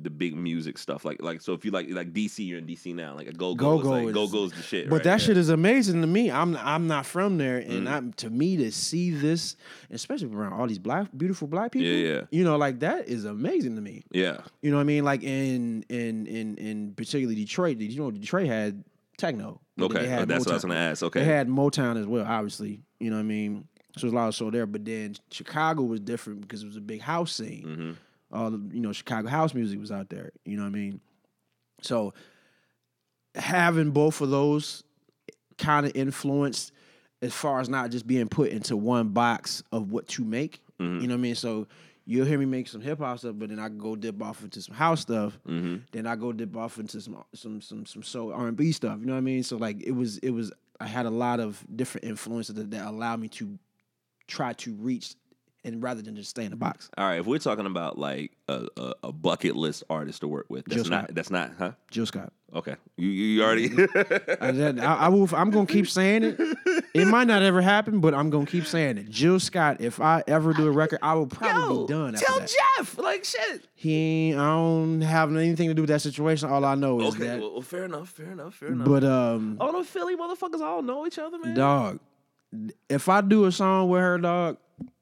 the 0.00 0.10
big 0.10 0.34
music 0.36 0.76
stuff. 0.76 1.04
Like 1.04 1.22
like 1.22 1.40
so 1.40 1.52
if 1.52 1.64
you 1.64 1.70
like 1.70 1.86
like 1.90 2.12
DC, 2.12 2.46
you're 2.46 2.58
in 2.58 2.66
DC 2.66 2.94
now. 2.94 3.14
Like 3.14 3.28
a 3.28 3.32
go 3.32 3.54
Go 3.54 3.78
go 3.78 3.82
Go 3.82 3.90
like 3.90 4.14
go 4.14 4.26
go's 4.26 4.52
the 4.52 4.62
shit. 4.62 4.88
But 4.90 4.96
right? 4.96 5.04
that 5.04 5.20
Yeah. 5.20 5.26
shit 5.26 5.36
is 5.36 5.50
amazing 5.50 6.00
to 6.00 6.06
me. 6.06 6.30
I'm 6.30 6.56
I'm 6.56 6.86
not 6.88 7.06
from 7.06 7.38
there, 7.38 7.60
Mm. 7.60 7.70
and 7.76 7.88
I'm 7.88 8.12
to 8.14 8.28
me 8.30 8.56
to 8.56 8.72
see 8.72 9.10
this, 9.10 9.56
especially 9.90 10.34
around 10.34 10.52
all 10.54 10.66
these 10.66 10.78
black 10.80 11.08
beautiful 11.16 11.46
black 11.46 11.70
people. 11.72 11.86
Yeah, 11.88 12.14
yeah. 12.14 12.20
You 12.32 12.42
know, 12.44 12.56
like 12.56 12.80
that 12.80 13.08
is 13.08 13.24
amazing 13.24 13.76
to 13.76 13.82
me. 13.82 14.02
yeah. 14.10 14.38
You 14.62 14.70
know 14.70 14.78
what 14.78 14.82
I 14.82 14.84
mean? 14.84 15.04
Like 15.04 15.22
in 15.22 15.84
in 15.88 16.26
in 16.26 16.56
in 16.56 16.94
particularly 16.94 17.36
Detroit. 17.36 17.78
Did 17.78 17.92
you 17.92 18.00
know, 18.00 18.10
Detroit 18.10 18.46
had 18.48 18.82
techno. 19.16 19.60
Okay, 19.80 20.00
they 20.00 20.08
had 20.08 20.22
oh, 20.22 20.24
that's 20.26 20.44
what 20.46 20.52
I 20.52 20.54
was 20.54 20.64
Motown. 20.64 20.68
gonna 20.68 20.80
ask. 20.80 21.02
Okay. 21.04 21.20
They 21.20 21.26
had 21.26 21.48
Motown 21.48 22.00
as 22.00 22.06
well, 22.06 22.24
obviously. 22.26 22.80
You 22.98 23.10
know 23.10 23.16
what 23.16 23.20
I 23.22 23.26
mean? 23.26 23.68
So 23.96 24.00
there's 24.02 24.12
a 24.12 24.16
lot 24.16 24.26
of 24.28 24.34
soul 24.34 24.50
there. 24.50 24.66
But 24.66 24.84
then 24.84 25.14
Chicago 25.30 25.82
was 25.82 26.00
different 26.00 26.40
because 26.40 26.64
it 26.64 26.66
was 26.66 26.76
a 26.76 26.80
big 26.80 27.00
house 27.00 27.32
scene. 27.32 27.64
Mm-hmm. 27.64 27.90
All 28.34 28.50
the 28.50 28.60
you 28.74 28.80
know 28.80 28.92
Chicago 28.92 29.28
house 29.28 29.54
music 29.54 29.80
was 29.80 29.92
out 29.92 30.10
there. 30.10 30.32
You 30.44 30.56
know 30.56 30.64
what 30.64 30.70
I 30.70 30.72
mean? 30.72 31.00
So 31.80 32.14
having 33.34 33.90
both 33.90 34.20
of 34.20 34.30
those 34.30 34.84
kind 35.58 35.86
of 35.86 35.92
influenced 35.94 36.72
as 37.22 37.32
far 37.32 37.60
as 37.60 37.68
not 37.68 37.90
just 37.90 38.06
being 38.06 38.28
put 38.28 38.50
into 38.50 38.76
one 38.76 39.08
box 39.08 39.62
of 39.72 39.90
what 39.90 40.06
to 40.08 40.24
make. 40.24 40.60
Mm-hmm. 40.80 41.00
You 41.00 41.08
know 41.08 41.14
what 41.14 41.20
I 41.20 41.22
mean? 41.22 41.34
So 41.34 41.66
you'll 42.06 42.26
hear 42.26 42.38
me 42.38 42.44
make 42.44 42.68
some 42.68 42.80
hip 42.80 42.98
hop 42.98 43.18
stuff, 43.18 43.34
but 43.38 43.48
then 43.48 43.58
I 43.58 43.68
go 43.68 43.96
dip 43.96 44.22
off 44.22 44.42
into 44.42 44.60
some 44.60 44.74
house 44.74 45.00
stuff. 45.00 45.38
Mm-hmm. 45.48 45.76
Then 45.92 46.06
I 46.06 46.16
go 46.16 46.32
dip 46.32 46.56
off 46.56 46.78
into 46.78 47.00
some 47.00 47.24
some 47.34 47.60
some 47.60 47.86
some 47.86 48.02
soul 48.02 48.32
R 48.32 48.48
and 48.48 48.56
B 48.56 48.72
stuff. 48.72 48.98
You 49.00 49.06
know 49.06 49.12
what 49.12 49.18
I 49.18 49.22
mean? 49.22 49.42
So 49.42 49.56
like 49.56 49.82
it 49.82 49.92
was 49.92 50.18
it 50.18 50.30
was 50.30 50.52
I 50.80 50.86
had 50.86 51.06
a 51.06 51.10
lot 51.10 51.40
of 51.40 51.64
different 51.74 52.06
influences 52.06 52.54
that, 52.56 52.70
that 52.72 52.86
allowed 52.86 53.20
me 53.20 53.28
to 53.28 53.58
try 54.26 54.52
to 54.54 54.74
reach 54.74 55.14
and 55.64 55.82
rather 55.82 56.02
than 56.02 56.14
just 56.16 56.30
stay 56.30 56.44
in 56.44 56.50
the 56.50 56.56
box. 56.56 56.90
All 56.98 57.06
right, 57.06 57.18
if 57.20 57.26
we're 57.26 57.38
talking 57.38 57.66
about 57.66 57.98
like 57.98 58.32
a, 58.48 58.66
a, 58.76 58.92
a 59.04 59.12
bucket 59.12 59.56
list 59.56 59.84
artist 59.88 60.20
to 60.20 60.28
work 60.28 60.46
with, 60.48 60.64
that's 60.66 60.82
Jill 60.82 60.90
not 60.90 61.04
Scott. 61.04 61.14
that's 61.14 61.30
not, 61.30 61.50
huh? 61.58 61.72
Jill 61.90 62.06
Scott. 62.06 62.32
Okay, 62.54 62.76
you 62.96 63.08
you, 63.08 63.24
you 63.26 63.42
already. 63.42 63.70
I, 64.40 64.48
I, 64.86 64.94
I 65.06 65.08
will. 65.08 65.28
I'm 65.34 65.50
gonna 65.50 65.66
keep 65.66 65.88
saying 65.88 66.22
it. 66.22 66.36
It 66.94 67.08
might 67.08 67.26
not 67.26 67.42
ever 67.42 67.60
happen, 67.60 67.98
but 68.00 68.14
I'm 68.14 68.30
gonna 68.30 68.46
keep 68.46 68.64
saying 68.66 68.98
it. 68.98 69.10
Jill 69.10 69.40
Scott. 69.40 69.80
If 69.80 70.00
I 70.00 70.22
ever 70.28 70.52
do 70.52 70.68
a 70.68 70.70
record, 70.70 71.00
I 71.02 71.14
will 71.14 71.26
probably 71.26 71.84
be 71.86 71.92
done. 71.92 72.14
After 72.14 72.26
tell 72.26 72.38
that. 72.38 72.54
Jeff 72.78 72.96
like 72.98 73.24
shit. 73.24 73.66
He 73.74 73.94
ain't. 74.30 74.38
I 74.38 74.44
don't 74.54 75.00
have 75.00 75.34
anything 75.34 75.66
to 75.68 75.74
do 75.74 75.82
with 75.82 75.88
that 75.90 76.02
situation. 76.02 76.48
All 76.48 76.64
I 76.64 76.76
know 76.76 77.00
is 77.00 77.14
Okay, 77.16 77.24
that. 77.26 77.40
well, 77.40 77.52
well, 77.54 77.62
fair 77.62 77.84
enough, 77.86 78.10
fair 78.10 78.30
enough, 78.30 78.54
fair 78.54 78.68
enough. 78.68 78.86
but 78.86 79.02
um, 79.02 79.56
all 79.58 79.72
the 79.72 79.82
Philly 79.82 80.14
motherfuckers 80.16 80.60
all 80.60 80.82
know 80.82 81.06
each 81.08 81.18
other, 81.18 81.38
man. 81.40 81.54
dog. 81.56 81.98
If 82.88 83.08
I 83.08 83.20
do 83.20 83.46
a 83.46 83.52
song 83.52 83.88
with 83.88 84.00
her, 84.00 84.16
dog, 84.18 84.58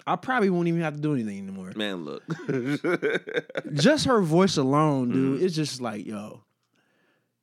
I 0.07 0.17
probably 0.17 0.51
won't 0.51 0.69
even 0.69 0.81
have 0.81 0.97
to 0.97 1.01
do 1.01 1.15
anything 1.15 1.38
anymore. 1.38 1.73
Man, 1.77 2.05
look. 2.05 2.23
Just 3.73 4.07
her 4.07 4.21
voice 4.21 4.57
alone, 4.57 5.11
dude. 5.11 5.37
Mm-hmm. 5.37 5.47
It's 5.47 5.55
just 5.55 5.81
like 5.81 6.07
yo. 6.07 6.43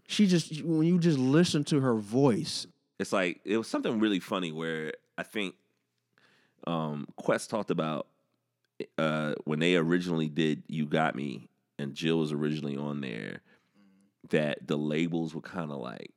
She 0.07 0.25
just 0.27 0.63
when 0.63 0.87
you 0.87 0.97
just 0.97 1.19
listen 1.19 1.63
to 1.65 1.79
her 1.79 1.95
voice, 1.95 2.65
it's 2.99 3.13
like 3.13 3.39
it 3.45 3.57
was 3.57 3.67
something 3.67 3.99
really 3.99 4.19
funny 4.19 4.51
where 4.51 4.93
I 5.17 5.23
think 5.23 5.55
um 6.65 7.07
Quest 7.15 7.49
talked 7.49 7.71
about 7.71 8.07
uh 8.97 9.35
when 9.45 9.59
they 9.59 9.75
originally 9.75 10.27
did 10.27 10.63
You 10.67 10.85
Got 10.85 11.15
Me 11.15 11.47
and 11.77 11.93
Jill 11.93 12.19
was 12.19 12.31
originally 12.31 12.75
on 12.75 13.01
there 13.01 13.41
that 14.29 14.67
the 14.67 14.77
labels 14.77 15.33
were 15.33 15.41
kind 15.41 15.71
of 15.71 15.77
like 15.77 16.11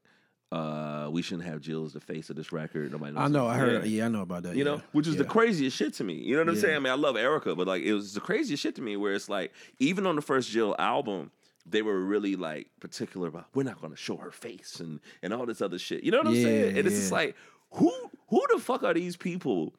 uh 0.53 1.09
we 1.11 1.23
shouldn't 1.23 1.49
have 1.49 1.61
Jill 1.61 1.85
as 1.87 1.93
the 1.95 2.01
face 2.01 2.29
of 2.31 2.37
this 2.37 2.53
record. 2.53 2.93
Nobody 2.93 3.12
knows 3.12 3.25
I 3.25 3.29
know. 3.29 3.47
I 3.47 3.57
heard. 3.57 3.85
Yeah. 3.85 4.01
Yeah, 4.01 4.05
I 4.07 4.09
know 4.09 4.23
about 4.23 4.43
that. 4.45 4.55
You 4.55 4.59
yeah. 4.65 4.71
know, 4.73 4.83
which 4.93 5.07
is 5.07 5.17
the 5.17 5.25
craziest 5.25 5.77
shit 5.77 5.95
to 5.95 6.05
me. 6.05 6.15
You 6.15 6.35
know 6.37 6.43
what 6.43 6.49
I'm 6.51 6.55
Yeah. 6.57 6.61
saying? 6.61 6.77
I 6.77 6.79
mean, 6.81 6.93
I 6.93 6.97
love 6.97 7.17
Erykah, 7.17 7.57
but 7.57 7.67
like 7.67 7.83
it 7.83 7.95
was 7.95 8.12
the 8.15 8.21
craziest 8.21 8.62
shit 8.62 8.75
to 8.77 8.83
me 8.83 8.97
where 8.97 9.15
it's 9.15 9.29
like 9.29 9.53
even 9.79 10.07
on 10.07 10.15
the 10.17 10.23
first 10.23 10.51
Jill 10.51 10.77
album, 10.79 11.31
they 11.65 11.81
were 11.83 11.99
really 12.05 12.37
like 12.37 12.69
particular 12.81 13.29
about 13.29 13.47
we're 13.55 13.62
not 13.62 13.81
gonna 13.81 13.97
show 13.97 14.17
her 14.19 14.31
face 14.31 14.79
and 14.81 15.01
and 15.23 15.33
all 15.33 15.47
this 15.47 15.62
other 15.62 15.79
shit. 15.79 16.05
You 16.05 16.11
know 16.11 16.19
what 16.19 16.27
I'm 16.29 16.35
Yeah, 16.35 16.43
saying? 16.43 16.77
And 16.79 16.87
it's 16.87 16.97
just 16.97 17.12
like 17.12 17.35
who 17.73 17.91
who 18.29 18.43
the 18.53 18.59
fuck 18.61 18.83
are 18.83 18.93
these 18.95 19.17
people 19.17 19.75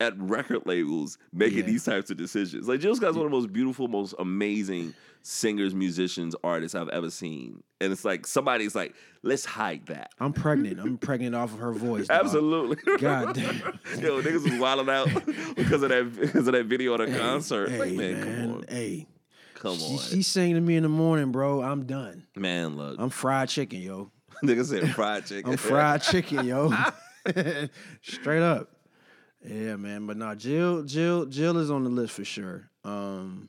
at 0.00 0.18
record 0.18 0.62
labels 0.66 1.18
making 1.32 1.58
Yeah. 1.58 1.64
these 1.66 1.84
types 1.84 2.10
of 2.10 2.16
decisions? 2.16 2.68
Like 2.68 2.80
Jill 2.80 2.94
Scott's 2.96 3.16
one 3.16 3.26
of 3.26 3.32
the 3.32 3.36
most 3.36 3.52
beautiful, 3.52 3.88
most 3.88 4.14
amazing 4.18 4.94
singers, 5.22 5.74
musicians, 5.74 6.34
artists 6.44 6.74
I've 6.74 6.88
ever 6.90 7.10
seen. 7.10 7.62
And 7.80 7.92
it's 7.92 8.04
like 8.04 8.26
somebody's 8.26 8.74
like, 8.74 8.94
let's 9.22 9.44
hide 9.44 9.86
that. 9.86 10.12
I'm 10.20 10.32
pregnant. 10.32 10.78
I'm 10.80 10.96
pregnant 10.98 11.34
off 11.34 11.52
of 11.52 11.58
her 11.60 11.72
voice. 11.72 12.06
dog. 12.06 12.20
Absolutely. 12.24 12.76
God 12.98 13.34
damn. 13.34 13.56
Yo, 14.00 14.22
niggas 14.22 14.44
was 14.50 14.58
wilding 14.60 14.88
out 14.88 15.08
because 15.56 15.82
of 15.82 15.88
that 15.90 16.16
because 16.18 16.46
of 16.46 16.52
that 16.54 16.66
video 16.66 16.94
at 16.94 17.00
a 17.00 17.06
concert. 17.18 17.70
Hey, 17.70 17.78
like, 17.78 17.92
man, 17.92 18.12
man, 18.20 18.24
come 18.46 18.54
on. 18.54 18.64
Hey, 18.68 19.06
Come 19.54 19.76
she, 19.76 19.84
on. 19.92 19.98
she 19.98 20.22
sang 20.22 20.54
to 20.54 20.60
me 20.60 20.76
in 20.76 20.84
the 20.84 20.88
morning, 20.88 21.32
bro. 21.32 21.60
I'm 21.62 21.84
done. 21.84 22.24
man, 22.36 22.76
look. 22.76 22.94
I'm 23.00 23.10
fried 23.10 23.48
chicken, 23.48 23.80
yo. 23.80 24.12
Nigga 24.44 24.64
said 24.64 24.94
fried 24.94 25.26
chicken. 25.26 25.50
I'm 25.50 25.56
fried 25.58 26.00
chicken, 26.02 26.46
yo. 26.46 26.72
Straight 28.02 28.42
up. 28.42 28.70
Yeah, 29.44 29.76
man. 29.76 30.06
But 30.06 30.16
no, 30.16 30.34
Jill, 30.34 30.82
Jill, 30.84 31.26
Jill 31.26 31.58
is 31.58 31.70
on 31.70 31.84
the 31.84 31.90
list 31.90 32.12
for 32.14 32.24
sure. 32.24 32.70
Um, 32.84 33.48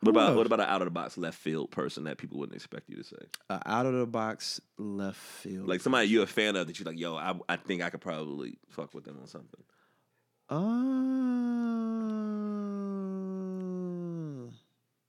What 0.00 0.10
about 0.10 0.28
else? 0.30 0.36
what 0.38 0.46
about 0.46 0.60
an 0.60 0.66
out 0.66 0.80
of 0.82 0.86
the 0.86 0.90
box 0.92 1.16
left 1.18 1.38
field 1.38 1.70
person 1.70 2.04
that 2.04 2.16
people 2.18 2.38
wouldn't 2.38 2.56
expect 2.56 2.88
you 2.88 2.96
to 2.96 3.04
say? 3.04 3.16
a 3.50 3.60
out 3.66 3.86
of 3.86 3.92
the 3.94 4.06
box 4.06 4.60
left 4.78 5.18
field. 5.18 5.68
Like 5.68 5.80
somebody 5.80 6.08
you're 6.08 6.24
a 6.24 6.26
fan 6.26 6.56
of 6.56 6.66
that 6.66 6.78
you're 6.78 6.86
like, 6.86 6.98
yo, 6.98 7.14
I, 7.16 7.34
I 7.48 7.56
think 7.56 7.82
I 7.82 7.90
could 7.90 8.00
probably 8.00 8.58
fuck 8.70 8.94
with 8.94 9.04
them 9.04 9.18
on 9.20 9.26
something. 9.26 9.62
Uh, 13.82 14.50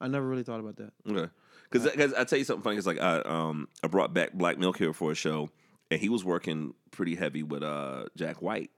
I 0.02 0.08
never 0.08 0.28
really 0.28 0.44
thought 0.44 0.60
about 0.60 0.76
that. 0.78 0.92
Okay. 1.10 1.32
Because 1.72 2.14
I 2.14 2.24
tell 2.26 2.38
you 2.38 2.46
something 2.46 2.64
funny. 2.64 2.78
It's 2.78 2.86
like 2.86 3.02
I 3.02 3.20
um 3.22 3.68
I 3.84 3.88
brought 3.88 4.14
back 4.14 4.34
Black 4.34 4.58
Milk 4.60 4.78
here 4.78 4.94
for 4.94 5.12
a 5.12 5.16
show, 5.16 5.50
and 5.90 6.00
he 6.00 6.08
was 6.10 6.24
working 6.24 6.74
pretty 6.92 7.16
heavy 7.16 7.42
with 7.42 7.64
uh 7.64 8.06
Jack 8.16 8.42
White. 8.42 8.70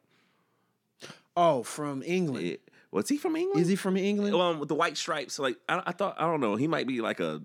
Oh, 1.38 1.64
from 1.64 2.02
England. 2.04 2.46
It- 2.48 2.62
was 2.92 3.10
he 3.10 3.18
from 3.18 3.36
England? 3.36 3.62
Is 3.62 3.68
he 3.68 3.76
from 3.76 3.98
England? 3.98 4.34
um 4.36 4.58
with 4.60 4.70
the 4.70 4.76
white 4.76 4.96
stripes. 4.96 5.38
Like 5.38 5.58
I, 5.68 5.84
I 5.88 5.92
thought 5.92 6.16
I 6.18 6.22
don't 6.22 6.40
know. 6.40 6.56
He 6.56 6.68
might 6.68 6.88
be 6.88 7.02
like 7.02 7.20
a 7.20 7.42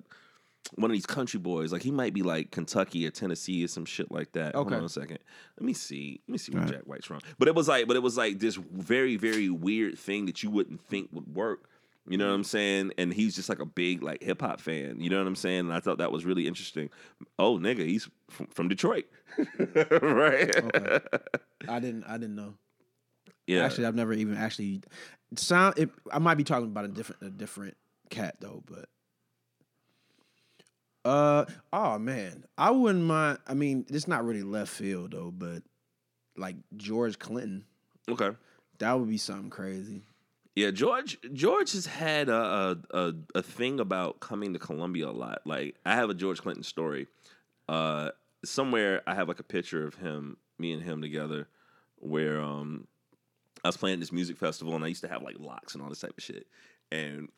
one 0.76 0.88
of 0.90 0.92
these 0.94 1.06
country 1.06 1.40
boys. 1.40 1.72
Like 1.72 1.82
he 1.82 1.90
might 1.90 2.14
be 2.14 2.22
like 2.22 2.52
Kentucky 2.52 3.04
or 3.04 3.10
Tennessee 3.10 3.64
or 3.64 3.66
some 3.68 3.84
shit 3.84 4.12
like 4.12 4.30
that. 4.32 4.54
Hold 4.54 4.68
Okay. 4.68 4.76
on 4.76 4.84
a 4.84 4.88
second. 4.88 5.18
Let 5.58 5.66
me 5.66 5.72
see. 5.72 6.20
Let 6.28 6.32
me 6.32 6.38
see 6.38 6.52
what 6.52 6.58
Alright. 6.60 6.74
Jack 6.74 6.82
White's 6.84 7.06
from. 7.06 7.18
But 7.38 7.48
it 7.48 7.56
was 7.56 7.66
like, 7.66 7.88
but 7.88 7.96
it 7.96 8.02
was 8.02 8.16
like 8.16 8.38
this 8.38 8.54
very 8.54 9.16
very 9.16 9.48
weird 9.50 9.98
thing 9.98 10.26
that 10.26 10.40
you 10.44 10.50
wouldn't 10.50 10.86
think 10.86 11.08
would 11.12 11.34
work. 11.34 11.68
You 12.08 12.16
know 12.16 12.28
what 12.28 12.34
I'm 12.34 12.44
saying? 12.44 12.92
And 12.96 13.12
he's 13.12 13.34
just 13.34 13.48
like 13.48 13.58
a 13.60 13.66
big 13.66 14.04
like 14.04 14.22
hip 14.22 14.42
hop 14.42 14.60
fan. 14.60 15.00
You 15.00 15.10
know 15.10 15.18
what 15.18 15.26
I'm 15.26 15.34
saying? 15.34 15.60
And 15.60 15.72
I 15.72 15.80
thought 15.80 15.98
that 15.98 16.12
was 16.12 16.24
really 16.24 16.46
interesting. 16.46 16.90
Oh 17.40 17.58
nigga, 17.58 17.84
he's 17.84 18.08
from, 18.28 18.46
from 18.46 18.68
Detroit, 18.68 19.06
right? 20.00 20.56
Okay. 20.56 21.00
I 21.68 21.80
didn't. 21.80 22.04
I 22.04 22.12
didn't 22.18 22.36
know. 22.36 22.54
Yeah. 23.50 23.64
Actually, 23.64 23.86
I've 23.86 23.96
never 23.96 24.12
even 24.12 24.36
actually 24.36 24.82
sound. 25.36 25.76
It, 25.76 25.90
I 26.12 26.20
might 26.20 26.36
be 26.36 26.44
talking 26.44 26.66
about 26.66 26.84
a 26.84 26.88
different 26.88 27.22
a 27.22 27.30
different 27.30 27.76
cat 28.08 28.36
though, 28.40 28.62
but. 28.64 28.88
Uh 31.02 31.46
oh 31.72 31.98
man, 31.98 32.44
I 32.58 32.70
wouldn't 32.70 33.04
mind. 33.04 33.38
I 33.46 33.54
mean, 33.54 33.86
it's 33.88 34.06
not 34.06 34.24
really 34.24 34.42
left 34.42 34.70
field 34.70 35.12
though, 35.12 35.30
but 35.30 35.62
like 36.36 36.56
George 36.76 37.18
Clinton, 37.18 37.64
okay. 38.08 38.36
that 38.78 38.98
would 38.98 39.08
be 39.08 39.16
something 39.16 39.48
crazy. 39.50 40.02
Yeah, 40.54 40.70
George 40.70 41.16
George 41.32 41.72
has 41.72 41.86
had 41.86 42.28
a, 42.28 42.76
a 42.92 42.98
a 42.98 43.14
a 43.36 43.42
thing 43.42 43.80
about 43.80 44.20
coming 44.20 44.52
to 44.52 44.58
Columbia 44.58 45.08
a 45.08 45.10
lot. 45.10 45.40
Like 45.46 45.76
I 45.86 45.94
have 45.94 46.10
a 46.10 46.14
George 46.14 46.42
Clinton 46.42 46.64
story. 46.64 47.08
Uh, 47.66 48.10
somewhere 48.44 49.00
I 49.06 49.14
have 49.14 49.26
like 49.26 49.40
a 49.40 49.44
picture 49.44 49.86
of 49.86 49.94
him, 49.94 50.36
me 50.58 50.72
and 50.72 50.82
him 50.82 51.00
together, 51.00 51.48
where 51.96 52.42
um 52.42 52.86
I 53.64 53.68
was 53.68 53.76
playing 53.76 54.00
this 54.00 54.12
music 54.12 54.36
festival 54.36 54.74
and 54.74 54.84
I 54.84 54.88
used 54.88 55.02
to 55.02 55.08
have 55.08 55.22
like 55.22 55.36
locks 55.38 55.74
and 55.74 55.82
all 55.82 55.88
this 55.88 56.00
type 56.00 56.14
of 56.16 56.22
shit. 56.24 56.46
And 56.92 57.28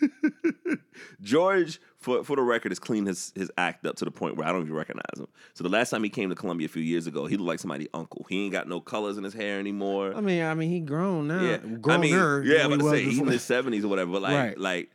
George, 1.20 1.80
for 1.98 2.24
for 2.24 2.34
the 2.36 2.42
record, 2.42 2.72
has 2.72 2.78
cleaned 2.78 3.06
his 3.06 3.32
his 3.36 3.50
act 3.56 3.86
up 3.86 3.94
to 3.96 4.04
the 4.04 4.10
point 4.10 4.36
where 4.36 4.46
I 4.46 4.52
don't 4.52 4.62
even 4.62 4.74
recognize 4.74 5.04
him. 5.16 5.28
So 5.54 5.62
the 5.62 5.70
last 5.70 5.90
time 5.90 6.02
he 6.02 6.10
came 6.10 6.28
to 6.30 6.34
Columbia 6.34 6.66
a 6.66 6.68
few 6.68 6.82
years 6.82 7.06
ago, 7.06 7.26
he 7.26 7.36
looked 7.36 7.46
like 7.48 7.60
somebody's 7.60 7.88
uncle. 7.94 8.26
He 8.28 8.44
ain't 8.44 8.52
got 8.52 8.68
no 8.68 8.80
colors 8.80 9.16
in 9.16 9.22
his 9.22 9.32
hair 9.34 9.60
anymore. 9.60 10.12
I 10.16 10.20
mean, 10.20 10.42
I 10.42 10.54
mean, 10.54 10.70
he 10.70 10.80
grown 10.80 11.28
now. 11.28 11.40
Yeah, 11.40 11.58
Growner 11.58 11.92
I 11.92 11.98
mean, 11.98 12.50
yeah, 12.52 12.64
I'm 12.64 12.72
about 12.72 12.84
to 12.84 12.90
say 12.90 13.04
he's 13.04 13.18
in 13.20 13.28
his 13.28 13.44
seventies 13.44 13.84
or 13.84 13.88
whatever. 13.88 14.10
But 14.12 14.22
like, 14.22 14.34
Right. 14.34 14.58
like, 14.58 14.90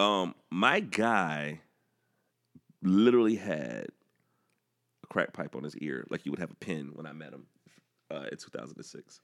um, 0.00 0.34
my 0.50 0.80
guy 0.80 1.60
literally 2.82 3.36
had 3.36 3.86
a 5.02 5.06
crack 5.08 5.32
pipe 5.32 5.54
on 5.54 5.62
his 5.62 5.76
ear, 5.76 6.04
like 6.10 6.26
you 6.26 6.32
would 6.32 6.40
have 6.40 6.50
a 6.50 6.56
pin 6.56 6.90
when 6.94 7.06
I 7.06 7.12
met 7.12 7.32
him 7.32 7.46
uh, 8.10 8.26
in 8.32 8.36
2006. 8.36 9.20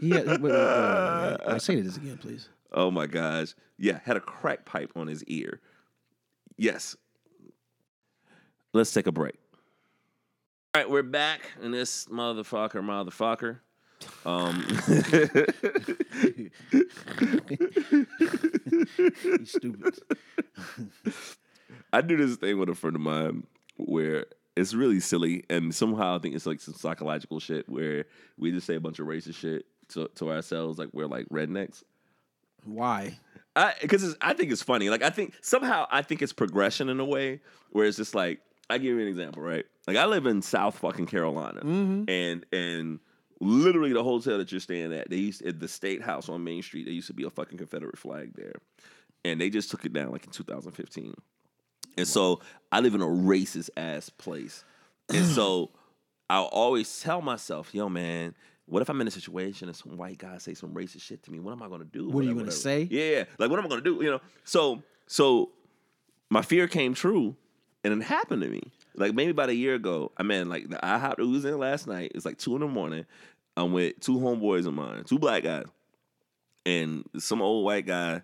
He 0.00 0.10
had, 0.10 0.26
wait, 0.26 0.40
wait, 0.40 0.52
wait, 0.52 0.52
wait, 0.52 0.52
wait, 0.52 1.40
wait. 1.40 1.52
Wait, 1.52 1.62
say 1.62 1.80
this 1.80 1.96
again, 1.96 2.18
please. 2.18 2.48
Oh 2.72 2.90
my 2.90 3.06
gosh, 3.06 3.54
yeah, 3.78 4.00
had 4.04 4.16
a 4.16 4.20
crack 4.20 4.64
pipe 4.64 4.92
on 4.96 5.06
his 5.06 5.24
ear. 5.24 5.60
Yes. 6.56 6.96
Let's 8.72 8.92
take 8.92 9.06
a 9.06 9.12
break. 9.12 9.36
All 10.74 10.82
right, 10.82 10.90
we're 10.90 11.02
back 11.02 11.40
in 11.62 11.70
this 11.70 12.06
motherfucker, 12.06 12.82
motherfucker. 12.82 13.60
Um, 14.26 14.64
He's 19.38 19.50
stupid. 19.50 19.98
I 21.92 22.00
do 22.02 22.16
this 22.16 22.36
thing 22.36 22.58
with 22.58 22.68
a 22.68 22.74
friend 22.74 22.96
of 22.96 23.02
mine 23.02 23.46
where 23.76 24.26
it's 24.56 24.74
really 24.74 25.00
silly, 25.00 25.44
and 25.48 25.74
somehow 25.74 26.16
I 26.16 26.18
think 26.18 26.34
it's 26.34 26.46
like 26.46 26.60
some 26.60 26.74
psychological 26.74 27.40
shit 27.40 27.68
where 27.68 28.04
we 28.36 28.52
just 28.52 28.66
say 28.66 28.74
a 28.74 28.80
bunch 28.80 28.98
of 28.98 29.06
racist 29.06 29.36
shit 29.36 29.64
to, 29.90 30.08
to 30.16 30.30
ourselves, 30.30 30.78
like 30.78 30.90
we're 30.92 31.06
like 31.06 31.28
rednecks. 31.28 31.82
Why? 32.64 33.18
I 33.56 33.74
because 33.80 34.16
I 34.20 34.34
think 34.34 34.52
it's 34.52 34.62
funny. 34.62 34.88
Like 34.90 35.02
I 35.02 35.10
think 35.10 35.34
somehow 35.42 35.86
I 35.90 36.02
think 36.02 36.22
it's 36.22 36.32
progression 36.32 36.88
in 36.88 37.00
a 37.00 37.04
way 37.04 37.40
where 37.70 37.86
it's 37.86 37.96
just 37.96 38.14
like 38.14 38.40
I 38.70 38.78
give 38.78 38.96
you 38.96 39.00
an 39.00 39.08
example, 39.08 39.42
right? 39.42 39.64
Like 39.86 39.96
I 39.96 40.04
live 40.04 40.26
in 40.26 40.42
South 40.42 40.78
fucking 40.78 41.06
Carolina, 41.06 41.60
mm-hmm. 41.60 42.04
and 42.08 42.46
and 42.52 43.00
literally 43.40 43.92
the 43.92 44.04
hotel 44.04 44.38
that 44.38 44.52
you're 44.52 44.60
staying 44.60 44.92
at, 44.92 45.10
they 45.10 45.16
used 45.16 45.44
at 45.44 45.60
the 45.60 45.68
State 45.68 46.02
House 46.02 46.28
on 46.28 46.44
Main 46.44 46.62
Street. 46.62 46.84
There 46.84 46.94
used 46.94 47.06
to 47.08 47.14
be 47.14 47.24
a 47.24 47.30
fucking 47.30 47.58
Confederate 47.58 47.98
flag 47.98 48.34
there, 48.34 48.54
and 49.24 49.40
they 49.40 49.50
just 49.50 49.70
took 49.70 49.84
it 49.84 49.92
down 49.92 50.12
like 50.12 50.24
in 50.24 50.32
2015. 50.32 51.14
And 51.96 52.06
so 52.06 52.40
I 52.70 52.80
live 52.80 52.94
in 52.94 53.00
a 53.00 53.06
racist 53.06 53.70
ass 53.76 54.08
place, 54.08 54.64
and 55.08 55.26
so 55.26 55.70
I'll 56.30 56.44
always 56.44 57.00
tell 57.00 57.22
myself, 57.22 57.74
"Yo, 57.74 57.88
man." 57.88 58.34
What 58.68 58.82
if 58.82 58.90
I'm 58.90 59.00
in 59.00 59.08
a 59.08 59.10
situation 59.10 59.68
and 59.68 59.76
some 59.76 59.96
white 59.96 60.18
guy 60.18 60.38
say 60.38 60.54
some 60.54 60.74
racist 60.74 61.02
shit 61.02 61.22
to 61.24 61.30
me? 61.32 61.40
What 61.40 61.52
am 61.52 61.62
I 61.62 61.68
gonna 61.68 61.84
do? 61.84 62.08
What 62.08 62.22
are 62.24 62.26
you 62.26 62.34
gonna 62.34 62.50
say? 62.50 62.86
Yeah, 62.90 63.24
like 63.38 63.50
what 63.50 63.58
am 63.58 63.64
I 63.64 63.68
gonna 63.68 63.80
do? 63.80 63.98
You 64.02 64.10
know. 64.10 64.20
So 64.44 64.82
so 65.06 65.50
my 66.30 66.42
fear 66.42 66.68
came 66.68 66.94
true, 66.94 67.34
and 67.82 67.94
it 67.94 68.04
happened 68.04 68.42
to 68.42 68.48
me. 68.48 68.72
Like 68.94 69.14
maybe 69.14 69.30
about 69.30 69.48
a 69.48 69.54
year 69.54 69.74
ago, 69.74 70.12
I 70.16 70.22
mean, 70.22 70.48
like 70.48 70.68
the 70.68 70.76
IHOP 70.76 71.16
that 71.16 71.26
we 71.26 71.32
was 71.32 71.44
in 71.44 71.58
last 71.58 71.86
night. 71.86 72.12
It's 72.14 72.26
like 72.26 72.38
two 72.38 72.54
in 72.56 72.60
the 72.60 72.68
morning. 72.68 73.06
I'm 73.56 73.72
with 73.72 73.98
two 74.00 74.18
homeboys 74.18 74.66
of 74.66 74.74
mine, 74.74 75.04
two 75.04 75.18
black 75.18 75.42
guys, 75.42 75.66
and 76.66 77.04
some 77.18 77.42
old 77.42 77.64
white 77.64 77.86
guy, 77.86 78.22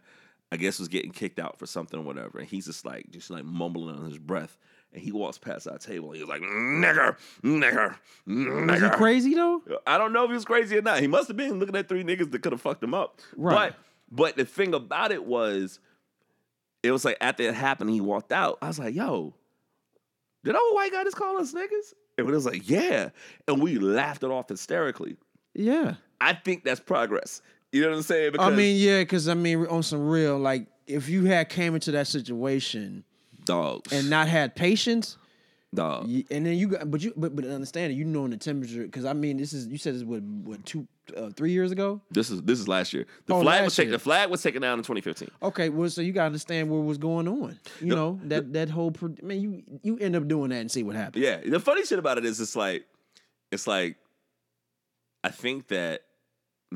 I 0.53 0.57
guess, 0.57 0.79
was 0.79 0.89
getting 0.89 1.11
kicked 1.11 1.39
out 1.39 1.59
for 1.59 1.67
something 1.67 1.99
or 1.99 2.05
whatever. 2.05 2.39
And 2.39 2.47
he's 2.47 2.67
just 2.67 2.85
like, 2.85 3.11
just 3.11 3.31
like 3.31 3.45
mumbling 3.45 3.97
on 3.97 4.05
his 4.05 4.19
breath. 4.19 4.57
And 4.95 5.03
he 5.03 5.11
walks 5.13 5.39
past 5.39 5.67
our 5.67 5.77
table. 5.77 6.13
And 6.13 6.17
he 6.17 6.23
was 6.23 6.29
like, 6.31 6.41
"Nigger, 6.41 7.17
nigger, 7.43 7.97
nigger." 8.27 8.75
Is 8.77 8.83
he 8.83 8.89
crazy 8.91 9.35
though? 9.35 9.61
I 9.87 9.99
don't 9.99 10.13
know 10.13 10.25
if 10.25 10.31
he 10.31 10.35
was 10.35 10.45
crazy 10.45 10.79
or 10.79 10.83
not. 10.83 11.01
He 11.01 11.09
must 11.09 11.29
have 11.29 11.37
been 11.37 11.59
looking 11.59 11.77
at 11.77 11.89
three 11.89 12.05
niggas 12.05 12.31
that 12.31 12.43
could 12.43 12.53
have 12.53 12.61
fucked 12.61 12.83
him 12.83 12.95
up. 12.95 13.21
Right. 13.37 13.75
But 13.75 13.77
but 14.11 14.37
the 14.37 14.45
thing 14.45 14.73
about 14.73 15.11
it 15.11 15.25
was, 15.25 15.81
it 16.83 16.93
was 16.93 17.05
like 17.05 17.17
after 17.21 17.43
it 17.43 17.55
happened, 17.55 17.91
he 17.91 18.01
walked 18.01 18.31
out. 18.31 18.59
I 18.63 18.69
was 18.69 18.79
like, 18.79 18.95
yo, 18.95 19.35
did 20.45 20.55
old 20.55 20.75
white 20.75 20.93
guy 20.93 21.03
just 21.03 21.17
call 21.17 21.39
us 21.39 21.53
niggas? 21.53 21.95
And 22.17 22.27
we 22.29 22.33
was 22.33 22.47
like, 22.47 22.69
yeah. 22.69 23.09
And 23.49 23.61
we 23.61 23.79
laughed 23.79 24.23
it 24.23 24.31
off 24.31 24.49
hysterically. 24.49 25.17
Yeah. 25.55 25.95
I 26.21 26.35
think 26.35 26.63
that's 26.63 26.81
progress. 26.81 27.43
You 27.73 27.83
know 27.83 27.91
what 27.91 27.97
I'm 27.97 28.03
saying? 28.03 28.35
I 28.39 28.51
mean, 28.51 28.77
yeah, 28.77 29.01
because 29.01 29.29
I 29.29 29.35
mean, 29.35 29.67
on 29.67 29.83
some 29.83 30.07
real, 30.07 30.39
like, 30.39 30.69
if 30.87 31.09
you 31.09 31.25
had 31.25 31.49
came 31.49 31.75
into 31.75 31.91
that 31.91 32.07
situation 32.07 33.05
dogs 33.45 33.93
and 33.93 34.09
not 34.11 34.29
had 34.29 34.55
patience, 34.57 35.17
dog. 35.75 36.07
y- 36.09 36.25
and 36.31 36.47
then 36.47 36.57
you 36.57 36.69
got, 36.69 36.91
but 36.91 37.03
you, 37.03 37.13
but 37.17 37.35
but 37.37 37.45
understand 37.45 37.93
it, 37.93 37.97
you 37.97 38.05
know, 38.05 38.27
the 38.29 38.37
temperature, 38.37 38.83
because 38.85 39.05
I 39.05 39.13
mean, 39.13 39.37
this 39.37 39.53
is 39.53 39.67
you 39.67 39.79
said 39.79 39.95
this 39.95 40.03
what 40.03 40.23
what 40.23 40.65
two, 40.67 40.87
uh, 41.17 41.31
three 41.37 41.53
years 41.53 41.71
ago. 41.73 42.01
This 42.11 42.31
is 42.31 42.43
this 42.43 42.59
is 42.59 42.69
last 42.69 42.93
year. 42.93 43.07
The 43.27 43.35
Oh, 43.35 43.43
flag 43.43 43.57
last 43.61 43.65
was 43.67 43.77
taken. 43.77 43.91
year. 43.91 43.99
The 43.99 44.03
flag 44.05 44.31
was 44.31 44.43
taken 44.43 44.63
down 44.63 44.79
in 44.79 44.85
2015. 44.85 45.29
Okay, 45.43 45.69
well, 45.69 45.89
so 45.91 46.01
you 46.01 46.13
got 46.13 46.23
to 46.23 46.27
understand 46.27 46.71
what 46.71 46.79
was 46.79 46.99
going 46.99 47.29
on. 47.29 47.59
You 47.81 47.95
know 47.95 48.21
that 48.25 48.53
that 48.55 48.71
whole, 48.71 48.91
pro- 48.91 49.15
I 49.23 49.25
mean, 49.25 49.41
you 49.41 49.81
you 49.83 49.99
end 49.99 50.17
up 50.17 50.27
doing 50.29 50.51
that 50.51 50.57
and 50.61 50.71
see 50.71 50.83
what 50.83 50.97
happens. 50.97 51.25
Yeah. 51.25 51.41
The 51.45 51.61
funny 51.61 51.85
shit 51.85 51.99
about 51.99 52.19
it 52.19 52.25
is 52.25 52.41
it's 52.41 52.57
like 52.57 52.87
it's 53.53 53.67
like 53.67 53.97
I 55.23 55.29
think 55.31 55.69
that 55.69 56.03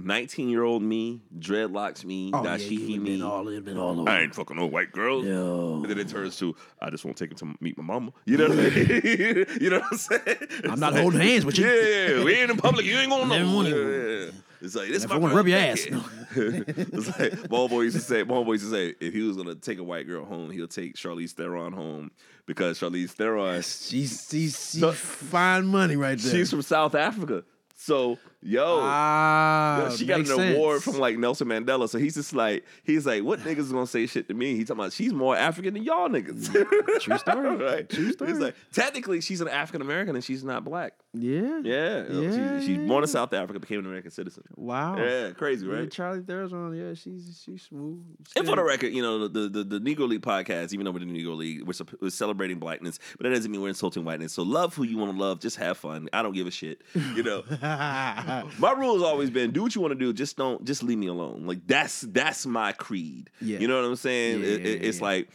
19 0.05 0.49
year 0.49 0.63
old 0.65 0.83
me, 0.83 1.21
dreadlocks 1.39 2.05
me, 2.05 2.31
Oh, 2.33 2.43
dashiki 2.43 2.99
would've 2.99 3.03
me. 3.03 3.23
all, 3.23 3.45
been 3.45 3.79
all 3.79 4.01
over. 4.01 4.09
I 4.11 4.23
ain't 4.23 4.35
fucking 4.35 4.57
no 4.57 4.67
white 4.67 4.93
girl. 4.93 5.25
Yo. 5.25 5.77
And 5.77 5.85
then 5.87 5.99
it 5.99 6.09
turns 6.09 6.37
to 6.39 6.55
I 6.81 6.91
just 6.91 7.05
want 7.05 7.17
to 7.17 7.25
take 7.27 7.33
him 7.41 7.53
to 7.55 7.63
meet 7.63 7.77
my 7.79 7.85
mama. 7.85 8.13
You 8.25 8.37
know 8.39 8.49
what 8.49 8.59
I 8.59 8.63
mean? 8.71 9.47
you 9.61 9.71
know 9.71 9.79
what 9.81 9.93
I'm 9.93 9.99
saying? 9.99 10.23
It's 10.27 10.69
I'm 10.69 10.81
not 10.81 10.93
like, 10.93 11.03
holding 11.03 11.21
hands 11.21 11.45
with 11.45 11.59
you. 11.59 11.67
Yeah, 11.67 12.09
yeah, 12.17 12.25
we 12.25 12.35
ain't 12.35 12.51
in 12.51 12.57
public. 12.57 12.87
You 12.87 12.97
ain't 12.99 13.11
gonna 13.11 13.39
know. 13.39 13.63
Yeah, 13.63 14.25
yeah. 14.25 14.31
It's 14.61 14.75
like 14.75 14.89
this. 14.89 15.05
If 15.05 15.11
my 15.11 15.19
rub 15.19 15.47
your 15.47 15.59
decade. 15.59 15.95
it's 16.37 17.19
like 17.19 17.51
my 17.51 17.57
homeboy 17.59 17.85
used 17.85 17.97
to 17.97 18.03
say. 18.03 18.23
My 18.25 18.35
homeboy 18.35 18.53
used 18.55 18.65
to 18.65 18.71
say 18.71 18.95
if 19.01 19.15
he 19.15 19.23
was 19.23 19.37
gonna 19.37 19.55
take 19.55 19.79
a 19.79 19.85
white 19.85 20.07
girl 20.07 20.25
home, 20.25 20.51
he'll 20.51 20.67
take 20.67 20.97
Charlize 20.97 21.31
Theron 21.33 21.73
home 21.73 22.11
because 22.47 22.81
Charlize 22.81 23.11
Theron 23.11 23.63
She's 23.63 23.93
she's, 23.93 24.29
she's 24.31 24.57
So- 24.57 24.93
fine 24.93 25.67
money 25.67 25.97
right 25.97 26.19
there. 26.19 26.33
She's 26.33 26.51
from 26.51 26.63
South 26.63 26.95
Africa. 26.95 27.45
So, 27.77 28.19
yo, 28.42 28.81
ah, 28.83 29.94
she 29.96 30.07
got 30.07 30.20
an 30.20 30.27
makes 30.29 30.57
award 30.57 30.83
sense. 30.83 30.85
from 30.85 31.01
like 31.01 31.18
Nelson 31.18 31.48
Mandela. 31.48 31.88
So 31.88 31.98
he's 31.98 32.14
just 32.14 32.33
like, 32.33 32.64
he's 32.85 33.07
like, 33.07 33.24
what 33.24 33.40
niggas 33.40 33.59
is 33.59 33.72
gonna 33.72 33.87
say 33.87 34.07
shit 34.07 34.29
to 34.29 34.35
me? 34.35 34.55
He's 34.55 34.68
talking 34.68 34.81
about 34.81 34.92
she's 34.92 35.12
more 35.12 35.37
African 35.37 35.74
than 35.74 35.83
y'all 35.83 36.09
niggas. 36.09 36.53
True 37.01 37.18
story. 37.18 37.57
right? 37.64 37.88
True 37.88 38.12
story. 38.12 38.31
He's 38.31 38.40
like, 38.40 38.55
technically, 38.72 39.20
she's 39.20 39.40
an 39.40 39.48
African 39.48 39.83
American 39.83 40.14
and 40.14 40.24
she's 40.24 40.44
not 40.44 40.64
black. 40.64 40.92
Yeah. 41.14 41.61
Yeah. 41.64 42.05
Oh, 42.11 42.21
yeah, 42.21 42.61
She, 42.61 42.66
she's 42.66 42.79
born 42.87 43.03
in. 43.03 43.09
South 43.09 43.33
Africa, 43.33 43.59
became 43.59 43.79
an 43.81 43.87
American 43.87 44.11
citizen. 44.11 44.44
Wow. 44.57 44.99
Yeah, 44.99 45.31
crazy, 45.31 45.66
Yeah, 45.66 45.73
right? 45.73 45.88
Charlize 45.88 46.27
Theron, 46.27 46.77
yeah, 46.77 46.92
she's 46.94 47.40
she's 47.44 47.62
smooth. 47.62 48.03
And 48.37 48.47
for 48.47 48.57
the 48.57 48.62
record, 48.62 48.88
you 48.92 49.01
know, 49.01 49.27
the, 49.27 49.49
the 49.49 49.64
the 49.64 49.81
Negro 49.81 50.07
League 50.07 50.21
podcast, 50.21 50.75
even 50.75 50.85
though 50.85 50.90
we're 50.90 50.99
the 50.99 51.07
Negro 51.07 51.35
League, 51.37 51.62
we're, 51.62 51.73
we're 52.03 52.11
celebrating 52.11 52.59
blackness, 52.59 52.99
but 53.16 53.25
that 53.25 53.31
doesn't 53.31 53.51
mean 53.51 53.62
we're 53.62 53.68
insulting 53.68 54.05
whiteness. 54.05 54.35
So 54.35 54.42
love 54.42 54.75
who 54.75 54.83
you 54.85 54.99
want 54.99 55.12
to 55.16 55.18
love, 55.18 55.40
just 55.40 55.57
have 55.57 55.79
fun. 55.79 56.09
I 56.12 56.23
don't 56.23 56.35
give 56.35 56.47
a 56.47 56.51
shit. 56.51 56.83
You 56.94 57.23
know, 57.23 57.42
my 57.62 58.73
rule 58.77 58.94
has 58.94 59.03
always 59.03 59.31
been 59.31 59.51
do 59.51 59.62
what 59.62 59.75
you 59.75 59.81
want 59.81 59.92
to 59.92 59.99
do, 59.99 60.12
just 60.12 60.37
don't 60.37 60.64
just 60.64 60.83
leave 60.83 60.99
me 60.99 61.07
alone. 61.07 61.47
Like 61.47 61.66
that's 61.66 62.03
that's 62.03 62.44
my 62.47 62.73
creed. 62.73 63.31
Yeah. 63.40 63.59
You 63.61 63.68
know 63.68 63.81
what 63.81 63.88
I'm 63.88 63.97
saying? 63.97 64.40
Yeah, 64.40 64.47
It- 64.47 64.61
yeah, 64.61 64.66
it- 64.68 64.85
it's 64.85 64.99
yeah. 64.99 65.05
like 65.05 65.29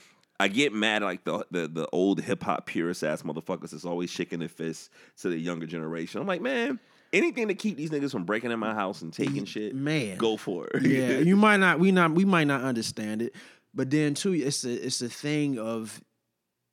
I 0.43 0.47
get 0.49 0.73
mad 0.73 1.03
at 1.03 1.05
like 1.05 1.23
the 1.23 1.45
the, 1.51 1.67
the 1.67 1.87
old 1.91 2.19
hip 2.21 2.43
hop 2.43 2.65
purist 2.65 3.03
ass 3.03 3.21
motherfuckers 3.23 3.69
that's 3.71 3.85
always 3.85 4.09
shaking 4.09 4.39
their 4.39 4.49
fists 4.49 4.89
to 5.21 5.29
the 5.29 5.37
younger 5.37 5.65
generation. 5.65 6.19
I'm 6.19 6.27
like, 6.27 6.41
man, 6.41 6.79
anything 7.13 7.47
to 7.47 7.53
keep 7.53 7.77
these 7.77 7.89
niggas 7.91 8.11
from 8.11 8.23
breaking 8.25 8.51
in 8.51 8.59
my 8.59 8.73
house 8.73 9.01
and 9.01 9.13
taking 9.13 9.45
shit, 9.45 9.73
man. 9.73 10.17
go 10.17 10.35
for 10.37 10.67
it. 10.67 10.83
yeah, 10.83 11.17
you 11.19 11.35
might 11.35 11.57
not 11.57 11.79
we 11.79 11.91
not 11.91 12.11
we 12.11 12.25
might 12.25 12.47
not 12.47 12.61
understand 12.61 13.21
it, 13.21 13.33
but 13.73 13.89
then 13.89 14.13
too, 14.15 14.33
it's 14.33 14.65
a 14.65 14.73
it's 14.85 15.01
a 15.01 15.09
thing 15.09 15.57
of, 15.59 16.01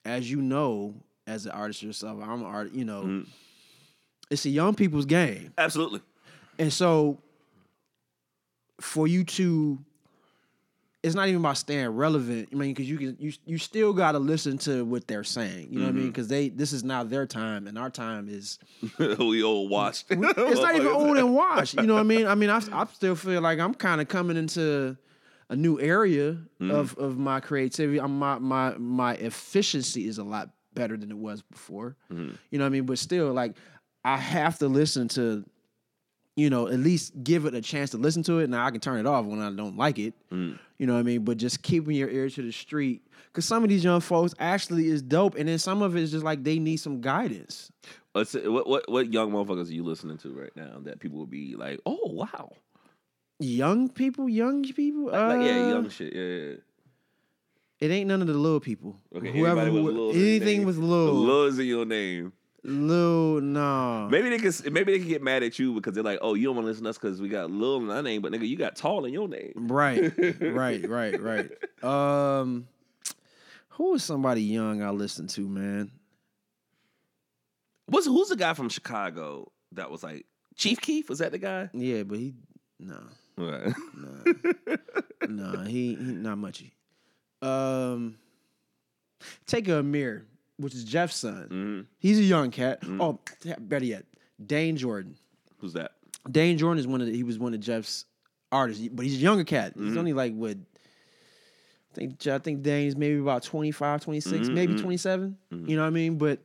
as 0.04 0.30
you 0.30 0.42
know, 0.42 0.94
as 1.26 1.46
an 1.46 1.52
artist 1.52 1.83
yourself, 1.83 2.18
I'm 2.22 2.40
an 2.40 2.46
artist. 2.46 2.74
You 2.74 2.85
know, 2.85 3.02
Mhm. 3.04 3.26
it's 4.30 4.44
a 4.46 4.50
young 4.50 4.74
people's 4.74 5.06
game, 5.06 5.52
Absolutely. 5.59 6.00
and 6.59 6.72
so 6.72 7.18
for 8.80 9.06
you 9.06 9.24
to. 9.24 9.78
It's 11.02 11.14
not 11.14 11.28
even 11.28 11.40
about 11.40 11.56
staying 11.56 11.88
relevant. 11.88 12.50
I 12.52 12.54
mean, 12.56 12.72
because 12.72 12.88
you 12.88 12.98
can 12.98 13.16
you 13.18 13.32
you 13.46 13.56
still 13.56 13.92
got 13.94 14.12
to 14.12 14.18
listen 14.18 14.58
to 14.58 14.84
what 14.84 15.06
they're 15.06 15.24
saying. 15.24 15.68
You 15.70 15.78
know 15.78 15.86
what 15.86 15.90
I 15.94 15.96
mean? 15.96 16.06
Because 16.08 16.28
they 16.28 16.50
this 16.50 16.72
is 16.74 16.84
now 16.84 17.04
their 17.04 17.26
time, 17.26 17.66
and 17.66 17.78
our 17.78 17.88
time 17.88 18.28
is 18.28 18.58
we 18.98 19.42
all 19.42 19.66
watched. 19.68 20.06
it's 20.10 20.60
not 20.60 20.74
even 20.76 20.88
old 20.88 21.16
and 21.16 21.34
washed. 21.34 21.74
You 21.74 21.84
know 21.86 21.94
what 21.94 22.00
I 22.00 22.04
mean? 22.04 22.26
I 22.26 22.34
mean, 22.34 22.50
I, 22.50 22.60
I 22.72 22.84
still 22.92 23.14
feel 23.14 23.40
like 23.40 23.58
I'm 23.58 23.72
kind 23.72 24.00
of 24.02 24.08
coming 24.08 24.36
into 24.36 24.96
a 25.48 25.56
new 25.56 25.80
area 25.80 26.32
Mm-hmm. 26.60 26.70
of 26.70 26.94
of 26.98 27.16
my 27.16 27.40
creativity. 27.40 27.98
I'm, 27.98 28.18
my 28.18 28.38
my 28.38 28.74
my 28.76 29.14
efficiency 29.14 30.06
is 30.06 30.18
a 30.18 30.24
lot 30.24 30.50
better 30.74 30.98
than 30.98 31.10
it 31.10 31.16
was 31.16 31.40
before. 31.40 31.96
Mm-hmm. 32.12 32.32
You 32.50 32.58
know 32.58 32.64
what 32.64 32.66
I 32.66 32.70
mean? 32.70 32.84
But 32.84 32.98
still, 32.98 33.32
like 33.32 33.56
I 34.04 34.18
have 34.18 34.58
to 34.58 34.68
listen 34.68 35.08
to, 35.08 35.44
you 36.36 36.50
know, 36.50 36.68
at 36.68 36.78
least 36.78 37.24
give 37.24 37.46
it 37.46 37.54
a 37.54 37.62
chance 37.62 37.90
to 37.90 37.96
listen 37.96 38.22
to 38.24 38.40
it. 38.40 38.50
Now 38.50 38.66
I 38.66 38.70
can 38.70 38.80
turn 38.80 39.00
it 39.00 39.06
off 39.06 39.24
when 39.24 39.40
I 39.40 39.50
don't 39.50 39.78
like 39.78 39.98
it. 39.98 40.12
Mm. 40.30 40.58
You 40.80 40.86
know 40.86 40.94
what 40.94 41.00
I 41.00 41.02
mean? 41.02 41.24
But 41.26 41.36
just 41.36 41.62
keeping 41.62 41.94
your 41.94 42.08
ear 42.08 42.30
to 42.30 42.40
the 42.40 42.50
street. 42.50 43.06
Cause 43.34 43.44
some 43.44 43.62
of 43.62 43.68
these 43.68 43.84
young 43.84 44.00
folks 44.00 44.32
actually 44.38 44.86
is 44.88 45.02
dope, 45.02 45.34
and 45.34 45.46
then 45.46 45.58
some 45.58 45.82
of 45.82 45.94
it 45.94 46.02
is 46.02 46.10
just 46.10 46.24
like 46.24 46.42
they 46.42 46.58
need 46.58 46.78
some 46.78 47.02
guidance. 47.02 47.70
Let's 48.14 48.30
say, 48.30 48.48
what 48.48 48.66
what 48.66 48.88
what 48.90 49.12
young 49.12 49.30
motherfuckers 49.30 49.68
are 49.68 49.74
you 49.74 49.84
listening 49.84 50.16
to 50.18 50.30
right 50.30 50.56
now 50.56 50.78
that 50.84 50.98
people 50.98 51.18
would 51.18 51.28
be 51.28 51.54
like, 51.54 51.80
oh 51.84 52.00
wow, 52.04 52.50
Young 53.38 53.90
people, 53.90 54.26
young 54.26 54.62
people. 54.62 55.10
like, 55.10 55.36
like, 55.36 55.46
yeah, 55.46 55.64
uh, 55.64 55.68
young 55.68 55.90
shit, 55.90 56.14
yeah. 56.14 56.22
yeah. 56.22 56.54
It 57.80 57.90
ain't 57.90 58.08
none 58.08 58.22
of 58.22 58.28
the 58.28 58.34
little 58.34 58.58
people. 58.60 58.96
Okay, 59.14 59.32
Whoever, 59.32 59.60
anybody 59.60 59.82
with 59.84 59.94
who- 59.94 60.00
Lil 60.00 60.10
anything 60.12 60.64
with 60.64 60.78
Lil, 60.78 61.12
Lil 61.14 61.44
is 61.44 61.58
in 61.58 61.66
your 61.66 61.84
name. 61.84 62.32
Lil, 62.62 63.40
nah. 63.40 64.08
Maybe 64.08 64.28
they 64.28 64.38
can 64.38 64.52
maybe 64.72 64.92
they 64.92 64.98
can 64.98 65.08
get 65.08 65.22
mad 65.22 65.42
at 65.42 65.58
you 65.58 65.72
because 65.74 65.94
they're 65.94 66.02
like, 66.04 66.18
oh, 66.20 66.34
you 66.34 66.44
don't 66.46 66.56
want 66.56 66.66
to 66.66 66.68
listen 66.68 66.84
to 66.84 66.90
us 66.90 66.98
because 66.98 67.20
we 67.20 67.28
got 67.28 67.50
Lil 67.50 67.78
in 67.78 67.90
our 67.90 68.02
name, 68.02 68.20
but 68.22 68.32
nigga, 68.32 68.46
you 68.46 68.56
got 68.56 68.76
Tall 68.76 69.04
in 69.06 69.12
your 69.14 69.28
name. 69.28 69.52
Right, 69.56 70.12
right, 70.40 70.86
right, 70.88 71.20
right. 71.20 71.50
Um, 71.82 72.66
who 73.70 73.94
is 73.94 74.04
somebody 74.04 74.42
young 74.42 74.82
I 74.82 74.90
listen 74.90 75.26
to, 75.28 75.48
man? 75.48 75.90
What's 77.86 78.06
who's 78.06 78.28
the 78.28 78.36
guy 78.36 78.54
from 78.54 78.68
Chicago 78.68 79.50
that 79.72 79.90
was 79.90 80.02
like 80.02 80.26
Chief 80.54 80.80
Keef? 80.80 81.08
Was 81.08 81.20
that 81.20 81.32
the 81.32 81.38
guy? 81.38 81.70
Yeah, 81.72 82.02
but 82.02 82.18
he, 82.18 82.34
no, 82.78 83.00
Right. 83.36 83.72
no, 85.28 85.62
he, 85.62 85.94
he 85.94 86.02
not 86.12 86.36
muchy. 86.38 86.72
Um, 87.42 88.16
take 89.46 89.66
a 89.68 89.78
Amir, 89.78 90.26
which 90.61 90.74
is 90.74 90.84
Jeff's 90.84 91.16
son. 91.16 91.48
Mhm. 91.50 91.86
He's 91.98 92.18
a 92.18 92.22
young 92.22 92.50
cat. 92.50 92.82
Oh, 93.00 93.18
better 93.58 93.84
yet, 93.84 94.04
Dane 94.44 94.76
Jordan. 94.76 95.16
Who's 95.58 95.72
that? 95.74 95.92
Dane 96.30 96.58
Jordan 96.58 96.78
is 96.78 96.86
one 96.86 97.00
of 97.00 97.06
the, 97.06 97.14
he 97.14 97.22
was 97.22 97.38
one 97.38 97.54
of 97.54 97.61
Jeff's 97.61 98.04
artists, 98.52 98.86
but 98.92 99.04
he's 99.06 99.14
a 99.14 99.18
younger 99.18 99.44
cat. 99.44 99.72
Mm-hmm. 99.72 99.88
He's 99.88 99.96
only 99.96 100.12
like 100.12 100.34
what 100.34 100.56
I 101.92 101.94
think 101.94 102.26
I 102.26 102.38
think 102.38 102.62
Dane's 102.62 102.96
maybe 102.96 103.18
about 103.18 103.42
25, 103.42 104.02
26, 104.02 104.48
maybe 104.48 104.76
27. 104.76 105.36
You 105.50 105.76
know 105.76 105.82
what 105.82 105.88
I 105.88 105.90
mean? 105.90 106.18
But 106.18 106.40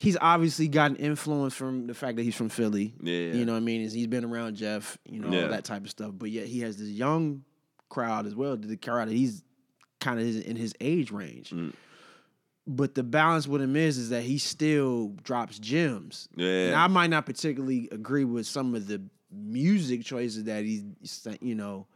he's 0.00 0.16
obviously 0.20 0.68
got 0.68 0.90
an 0.90 0.96
influence 0.96 1.54
from 1.54 1.86
the 1.86 1.94
fact 1.94 2.16
that 2.16 2.22
he's 2.24 2.34
from 2.34 2.48
Philly. 2.50 2.94
Yeah. 3.02 3.32
You 3.32 3.44
know 3.46 3.52
what 3.52 3.58
I 3.58 3.60
mean? 3.60 3.88
He's 3.88 4.06
been 4.06 4.24
around 4.24 4.56
Jeff, 4.56 4.98
you 5.08 5.18
know, 5.20 5.30
Yeah. 5.30 5.44
all 5.44 5.48
that 5.48 5.64
type 5.64 5.82
of 5.84 5.90
stuff. 5.90 6.12
But 6.16 6.30
yet 6.30 6.46
he 6.46 6.60
has 6.60 6.76
this 6.76 6.88
young 6.88 7.42
crowd 7.88 8.26
as 8.26 8.34
well, 8.34 8.56
the 8.56 8.76
crowd 8.76 9.08
that 9.08 9.14
he's 9.16 9.42
kind 10.00 10.20
of 10.20 10.26
in 10.46 10.56
his 10.56 10.74
age 10.80 11.10
range. 11.10 11.50
Mm. 11.50 11.72
But 12.70 12.94
the 12.94 13.02
balance 13.02 13.48
with 13.48 13.62
him 13.62 13.76
is 13.76 13.96
is 13.96 14.10
that 14.10 14.22
he 14.22 14.36
still 14.36 15.14
drops 15.24 15.58
gems. 15.58 16.28
Yeah. 16.36 16.66
And 16.66 16.74
I 16.76 16.86
might 16.86 17.08
not 17.08 17.24
particularly 17.24 17.88
agree 17.90 18.24
with 18.24 18.46
some 18.46 18.74
of 18.74 18.86
the 18.86 19.00
music 19.32 20.04
choices 20.04 20.44
that 20.44 20.64
he's 20.64 20.84
you 21.40 21.54
know 21.54 21.86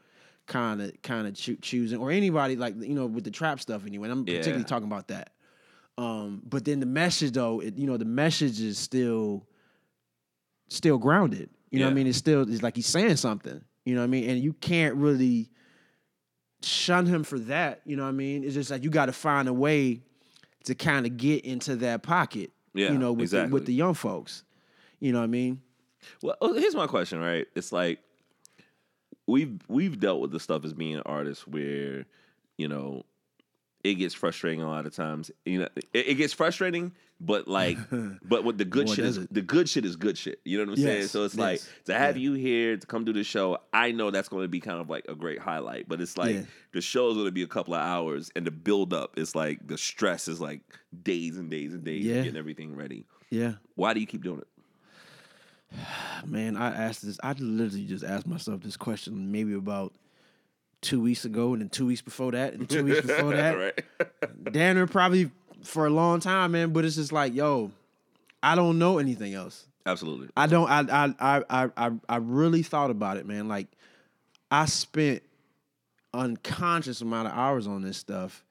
kind 0.47 0.81
of 0.81 0.93
kind 1.03 1.27
of 1.27 1.35
choo- 1.35 1.57
choosing 1.61 1.99
or 1.99 2.11
anybody 2.11 2.57
like 2.57 2.75
you 2.81 2.95
know 2.95 3.05
with 3.07 3.25
the 3.25 3.31
trap 3.31 3.61
stuff 3.61 3.87
anyway. 3.87 4.09
I'm 4.09 4.27
Yeah. 4.27 4.39
particularly 4.39 4.64
talking 4.64 4.87
about 4.87 5.09
that. 5.09 5.35
Um, 5.99 6.41
but 6.49 6.64
then 6.64 6.81
the 6.81 6.87
message 6.87 7.33
though, 7.33 7.61
it, 7.61 7.77
you 7.77 7.87
know, 7.87 7.99
the 7.99 8.07
message 8.07 8.59
is 8.61 8.79
still 8.79 9.47
still 10.68 10.97
grounded. 10.97 11.51
You 11.70 11.81
know 11.81 11.85
what 11.87 11.91
I 11.93 11.95
mean? 11.95 12.07
It's 12.07 12.16
still 12.18 12.43
it's 12.51 12.62
like 12.62 12.77
he's 12.77 12.87
saying 12.87 13.16
something. 13.16 13.62
You 13.85 13.95
know 13.95 14.01
what 14.01 14.05
I 14.05 14.09
mean? 14.09 14.31
And 14.31 14.43
you 14.43 14.55
can't 14.55 14.95
really 14.95 15.51
shun 16.62 17.05
him 17.07 17.25
for 17.25 17.39
that. 17.41 17.83
You 17.85 17.97
know 17.97 18.05
what 18.05 18.09
I 18.11 18.12
mean? 18.12 18.43
It's 18.45 18.55
just 18.55 18.70
like 18.70 18.85
you 18.85 18.91
got 18.91 19.07
to 19.07 19.12
find 19.12 19.49
a 19.49 19.53
way 19.53 20.03
to 20.64 20.74
kind 20.74 21.06
of 21.06 21.16
get 21.16 21.44
into 21.44 21.76
that 21.76 22.02
pocket. 22.02 22.50
Yeah, 22.74 22.90
you 22.92 22.98
know, 22.98 23.12
with 23.12 23.30
the, 23.30 23.48
with 23.48 23.66
the 23.66 23.74
young 23.74 23.94
folks. 23.94 24.44
You 24.98 25.12
know 25.12 25.18
what 25.18 25.24
I 25.24 25.28
mean? 25.28 25.60
Well, 26.22 26.36
oh, 26.40 26.54
here's 26.54 26.74
my 26.74 26.86
question, 26.86 27.20
right? 27.20 27.46
It's 27.54 27.72
like 27.72 27.98
we've 29.26 29.60
we've 29.68 29.98
dealt 29.98 30.20
with 30.20 30.30
the 30.30 30.40
stuff 30.40 30.64
as 30.64 30.72
being 30.72 31.00
artists 31.00 31.46
where, 31.46 32.06
you 32.56 32.68
know, 32.68 33.02
it 33.85 33.95
gets 33.95 34.14
frustrating 34.14 34.62
a 34.62 34.68
lot 34.68 34.87
of 34.87 34.95
times. 34.95 35.30
You 35.45 35.61
know, 35.61 35.68
it, 35.93 36.09
it 36.09 36.14
gets 36.14 36.33
frustrating, 36.33 36.93
but 37.20 37.49
like, 37.49 37.76
but 38.22 38.45
what 38.45 38.57
the 38.59 38.64
good 38.64 38.87
Boy, 38.87 38.95
shit 38.95 39.05
is, 39.05 39.16
it. 39.18 39.35
the 39.35 39.43
good 39.43 39.68
shit 39.68 39.85
is 39.85 39.97
good 39.97 40.16
shit. 40.16 40.41
You 40.45 40.59
know 40.59 40.70
what 40.70 40.78
I'm 40.78 40.85
saying? 40.85 41.07
So 41.09 41.24
it's 41.24 41.37
like 41.37 41.61
to 41.87 41.95
have 41.95 42.16
you 42.16 42.35
here 42.35 42.76
to 42.76 42.87
come 42.87 43.05
do 43.05 43.12
the 43.12 43.24
show. 43.24 43.59
I 43.72 43.91
know 43.93 44.11
that's 44.11 44.28
going 44.28 44.45
to 44.45 44.49
be 44.49 44.61
kind 44.61 44.80
of 44.80 44.89
like 44.89 45.07
a 45.09 45.14
great 45.14 45.39
highlight, 45.41 45.89
but 45.89 46.01
it's 46.01 46.16
like 46.16 46.35
Yeah. 46.35 46.43
the 46.72 46.80
show 46.80 47.09
is 47.11 47.14
going 47.14 47.26
to 47.26 47.33
be 47.33 47.43
a 47.43 47.47
couple 47.49 47.74
of 47.74 47.80
hours, 47.80 48.30
and 48.37 48.47
the 48.47 48.51
build 48.53 48.93
up 48.95 49.18
is 49.18 49.35
like 49.35 49.66
the 49.66 49.76
stress 49.78 50.28
is 50.28 50.41
like 50.41 50.61
days 51.03 51.37
and 51.37 51.51
days 51.51 51.74
and 51.74 51.83
days 51.85 52.05
Yeah. 52.05 52.22
getting 52.22 52.37
everything 52.37 52.76
ready. 52.76 53.07
Yeah. 53.30 53.55
Why 53.74 53.95
do 53.95 54.01
you 54.01 54.07
keep 54.07 54.22
doing 54.22 54.39
it? 54.41 54.47
Man, 56.26 56.57
I 56.57 56.68
asked 56.68 57.05
this. 57.05 57.18
I 57.22 57.33
literally 57.33 57.87
just 57.87 58.05
asked 58.05 58.26
myself 58.26 58.61
this 58.62 58.76
question 58.76 59.33
maybe 59.33 59.55
about 59.55 59.93
two 60.83 61.01
weeks 61.01 61.24
ago, 61.24 61.53
and 61.55 61.62
then 61.62 61.68
two 61.70 61.87
weeks 61.87 62.03
before 62.03 62.33
that, 62.33 62.55
and 62.55 62.68
two 62.68 62.85
weeks 62.85 63.01
before 63.07 63.35
that. 63.35 63.53
right? 63.53 63.85
Damn 64.53 64.87
probably 64.89 65.30
for 65.62 65.87
a 65.87 65.91
long 65.91 66.20
time, 66.20 66.53
man. 66.53 66.72
But 66.72 66.85
it's 66.85 66.97
just 66.97 67.12
like, 67.12 67.35
yo, 67.35 67.70
I 68.43 68.55
don't 68.55 68.78
know 68.78 68.99
anything 68.99 69.35
else. 69.35 69.66
Absolutely. 69.87 70.28
I 70.37 70.47
don't. 70.47 70.68
I 70.68 70.80
I 70.80 71.14
I 71.18 71.45
I 71.49 71.70
I, 71.76 71.91
I 72.09 72.16
really 72.16 72.62
thought 72.62 72.91
about 72.91 73.16
it, 73.16 73.26
man. 73.26 73.49
Like, 73.49 73.68
I 74.51 74.66
spent 74.66 75.22
unconscious 76.12 77.01
amount 77.01 77.28
of 77.28 77.35
hours 77.35 77.66
on 77.66 77.83
this 77.83 77.97
stuff, 77.97 78.45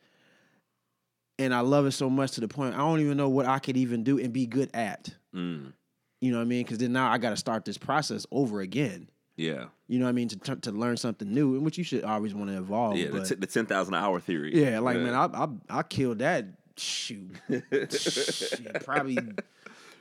and 1.38 1.54
I 1.54 1.60
love 1.60 1.86
it 1.86 1.92
so 1.92 2.10
much 2.10 2.32
to 2.32 2.42
the 2.42 2.48
point 2.48 2.76
I 2.76 2.80
don't 2.80 3.00
even 3.02 3.18
know 3.18 3.30
what 3.30 3.46
I 3.46 3.60
could 3.60 3.78
even 3.78 4.04
do 4.04 4.20
and 4.20 4.34
be 4.34 4.46
good 4.46 4.70
at. 4.74 5.10
Mm. 5.36 5.74
You 6.22 6.32
know 6.32 6.38
what 6.38 6.44
I 6.44 6.48
mean? 6.48 6.64
Because 6.64 6.78
then 6.78 6.94
now 6.94 7.12
I 7.12 7.18
got 7.18 7.32
to 7.32 7.38
start 7.38 7.66
this 7.66 7.78
process 7.78 8.26
over 8.32 8.62
again. 8.62 9.10
Yeah. 9.36 9.66
You 9.88 10.00
know 10.00 10.06
what 10.06 10.10
I 10.10 10.14
mean? 10.14 10.28
To 10.30 10.40
to, 10.40 10.56
to 10.58 10.72
learn 10.72 10.98
something 10.98 11.32
new, 11.32 11.56
and 11.56 11.66
which 11.66 11.78
you 11.78 11.84
should 11.84 12.04
always 12.04 12.34
want 12.34 12.50
to 12.50 12.58
evolve. 12.58 12.98
Yeah, 12.98 13.10
the, 13.10 13.26
t- 13.26 13.36
the 13.36 13.48
10,000 13.48 13.94
hour 13.94 14.20
theory. 14.20 14.52
yeah, 14.54 14.80
like 14.80 14.98
man, 14.98 15.14
I 15.14 15.26
I 15.26 15.80
I 15.80 15.84
killed 15.84 16.20
that 16.20 16.46
shoot, 16.78 17.32
Shit, 17.92 18.84
probably 18.86 19.18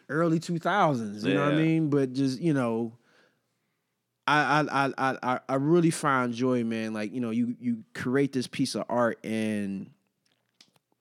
early 0.08 0.38
two 0.38 0.58
thousands. 0.58 1.24
You 1.24 1.34
know 1.34 1.44
what 1.44 1.54
I 1.54 1.56
mean? 1.56 1.90
But 1.90 2.12
just 2.12 2.40
you 2.40 2.52
know, 2.52 2.92
I 4.26 4.60
I 4.60 4.86
I 4.86 4.92
I 4.98 5.18
I- 5.22 5.40
I 5.48 5.54
really 5.54 5.90
find 5.90 6.32
joy, 6.32 6.64
man. 6.64 6.92
Like 6.92 7.12
you 7.12 7.20
know, 7.20 7.30
you 7.30 7.56
you 7.60 7.84
create 7.94 8.32
this 8.32 8.46
piece 8.46 8.74
of 8.74 8.84
art, 8.88 9.18
and 9.24 9.90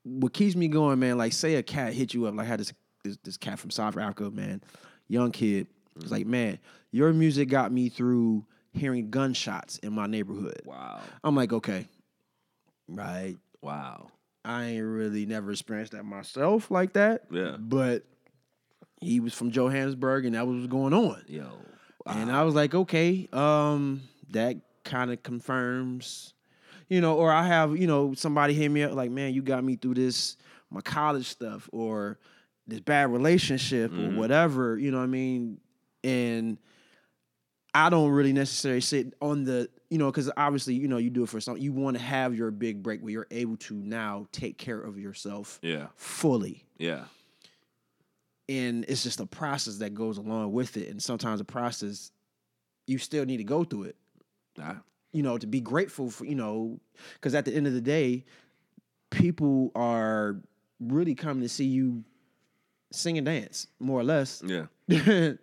what 0.04 0.34
keeps 0.34 0.56
me 0.56 0.68
going, 0.68 1.00
man. 1.00 1.18
Like 1.18 1.34
say 1.34 1.56
a 1.56 1.64
cat 1.64 1.94
hit 1.94 2.14
you 2.14 2.26
up, 2.26 2.36
like 2.36 2.46
I 2.46 2.50
had 2.50 2.60
this 2.60 2.74
this, 3.04 3.18
this 3.24 3.38
cat 3.38 3.60
from 3.60 3.72
South 3.72 3.98
Africa, 3.98 4.30
man, 4.30 4.62
young 5.08 5.32
kid. 5.32 5.68
It's 5.96 6.12
like, 6.12 6.22
mm-hmm. 6.22 6.32
man, 6.32 6.60
your 6.92 7.14
music 7.14 7.50
got 7.50 7.72
me 7.72 7.90
through 7.90 8.46
hearing 8.74 9.10
gunshots 9.10 9.78
in 9.80 9.94
my 9.94 10.08
neighborhood. 10.08 10.62
wow. 10.66 11.02
I'm 11.24 11.36
like, 11.36 11.54
okay, 11.54 11.88
right. 12.88 13.36
Wow. 13.62 14.08
I 14.46 14.66
ain't 14.66 14.86
really 14.86 15.26
never 15.26 15.52
experienced 15.52 15.92
that 15.92 16.04
myself 16.04 16.72
like 16.72 16.94
that. 16.94 17.24
Yeah. 17.30 17.58
But 17.60 18.04
he 19.02 19.20
was 19.20 19.34
from 19.34 19.52
Johannesburg 19.52 20.26
and 20.26 20.36
that 20.36 20.48
was 20.48 20.68
going 20.68 20.94
on. 20.94 21.24
Yo. 21.28 21.48
And 22.06 22.32
I 22.32 22.44
was 22.44 22.56
like, 22.56 22.74
okay, 22.74 23.28
um, 23.34 24.02
that 24.32 24.58
kind 24.84 25.12
of 25.12 25.22
confirms, 25.22 26.34
you 26.88 27.02
know, 27.02 27.16
or 27.16 27.32
I 27.32 27.46
have, 27.46 27.78
you 27.78 27.86
know, 27.86 28.14
somebody 28.16 28.54
hit 28.54 28.70
me 28.70 28.84
up 28.84 28.94
like, 28.94 29.12
man, 29.12 29.34
you 29.34 29.44
got 29.44 29.64
me 29.64 29.76
through 29.76 29.96
this, 29.96 30.38
my 30.72 30.82
college 30.82 31.28
stuff, 31.28 31.70
or 31.72 32.18
this 32.66 32.80
bad 32.80 33.12
relationship, 33.12 33.92
or 33.94 34.12
whatever, 34.12 34.78
you 34.78 34.90
know 34.90 34.98
what 34.98 35.04
I 35.04 35.08
mean? 35.08 35.60
And 36.04 36.58
I 37.74 37.90
don't 37.90 38.10
really 38.12 38.34
necessarily 38.34 38.82
sit 38.82 39.14
on 39.22 39.44
the, 39.44 39.70
you 39.90 39.98
know, 40.00 40.08
because 40.12 40.32
obviously, 40.36 40.74
you 40.74 40.88
know, 40.88 40.98
you 40.98 41.10
do 41.12 41.24
it 41.24 41.30
for 41.30 41.40
something. 41.40 41.62
You 41.64 41.72
want 41.72 41.98
to 41.98 42.04
have 42.04 42.34
your 42.36 42.50
big 42.52 42.82
break 42.82 43.02
where 43.02 43.12
you're 43.12 43.28
able 43.30 43.58
to 43.58 43.76
now 43.76 44.26
take 44.32 44.58
care 44.58 44.80
of 44.82 44.98
yourself 44.98 45.60
Yeah. 45.62 45.88
fully 45.96 46.66
Yeah. 46.78 47.06
and 48.48 48.86
it's 48.88 49.04
just 49.04 49.20
a 49.20 49.26
process 49.26 49.78
that 49.78 49.94
goes 49.94 50.18
along 50.18 50.52
with 50.54 50.78
it 50.78 50.90
and 50.90 51.02
sometimes 51.02 51.40
the 51.40 51.46
process 51.46 52.12
you 52.88 52.98
still 52.98 53.26
need 53.26 53.38
to 53.38 53.44
go 53.44 53.64
through 53.64 53.84
it 53.84 53.96
Nah. 54.58 54.76
you 55.12 55.22
know 55.22 55.38
to 55.38 55.46
be 55.48 55.62
grateful 55.62 56.10
for 56.10 56.26
you 56.26 56.36
know 56.36 56.80
because 57.14 57.36
at 57.36 57.46
the 57.46 57.54
end 57.54 57.68
of 57.68 57.74
the 57.74 57.82
day 57.82 58.26
people 59.12 59.72
are 59.76 60.38
really 60.80 61.14
coming 61.16 61.44
to 61.44 61.50
see 61.50 61.66
you 61.66 62.04
sing 62.92 63.18
and 63.18 63.26
dance 63.26 63.68
more 63.80 64.00
or 64.00 64.04
less 64.04 64.42
Yeah. 64.46 64.66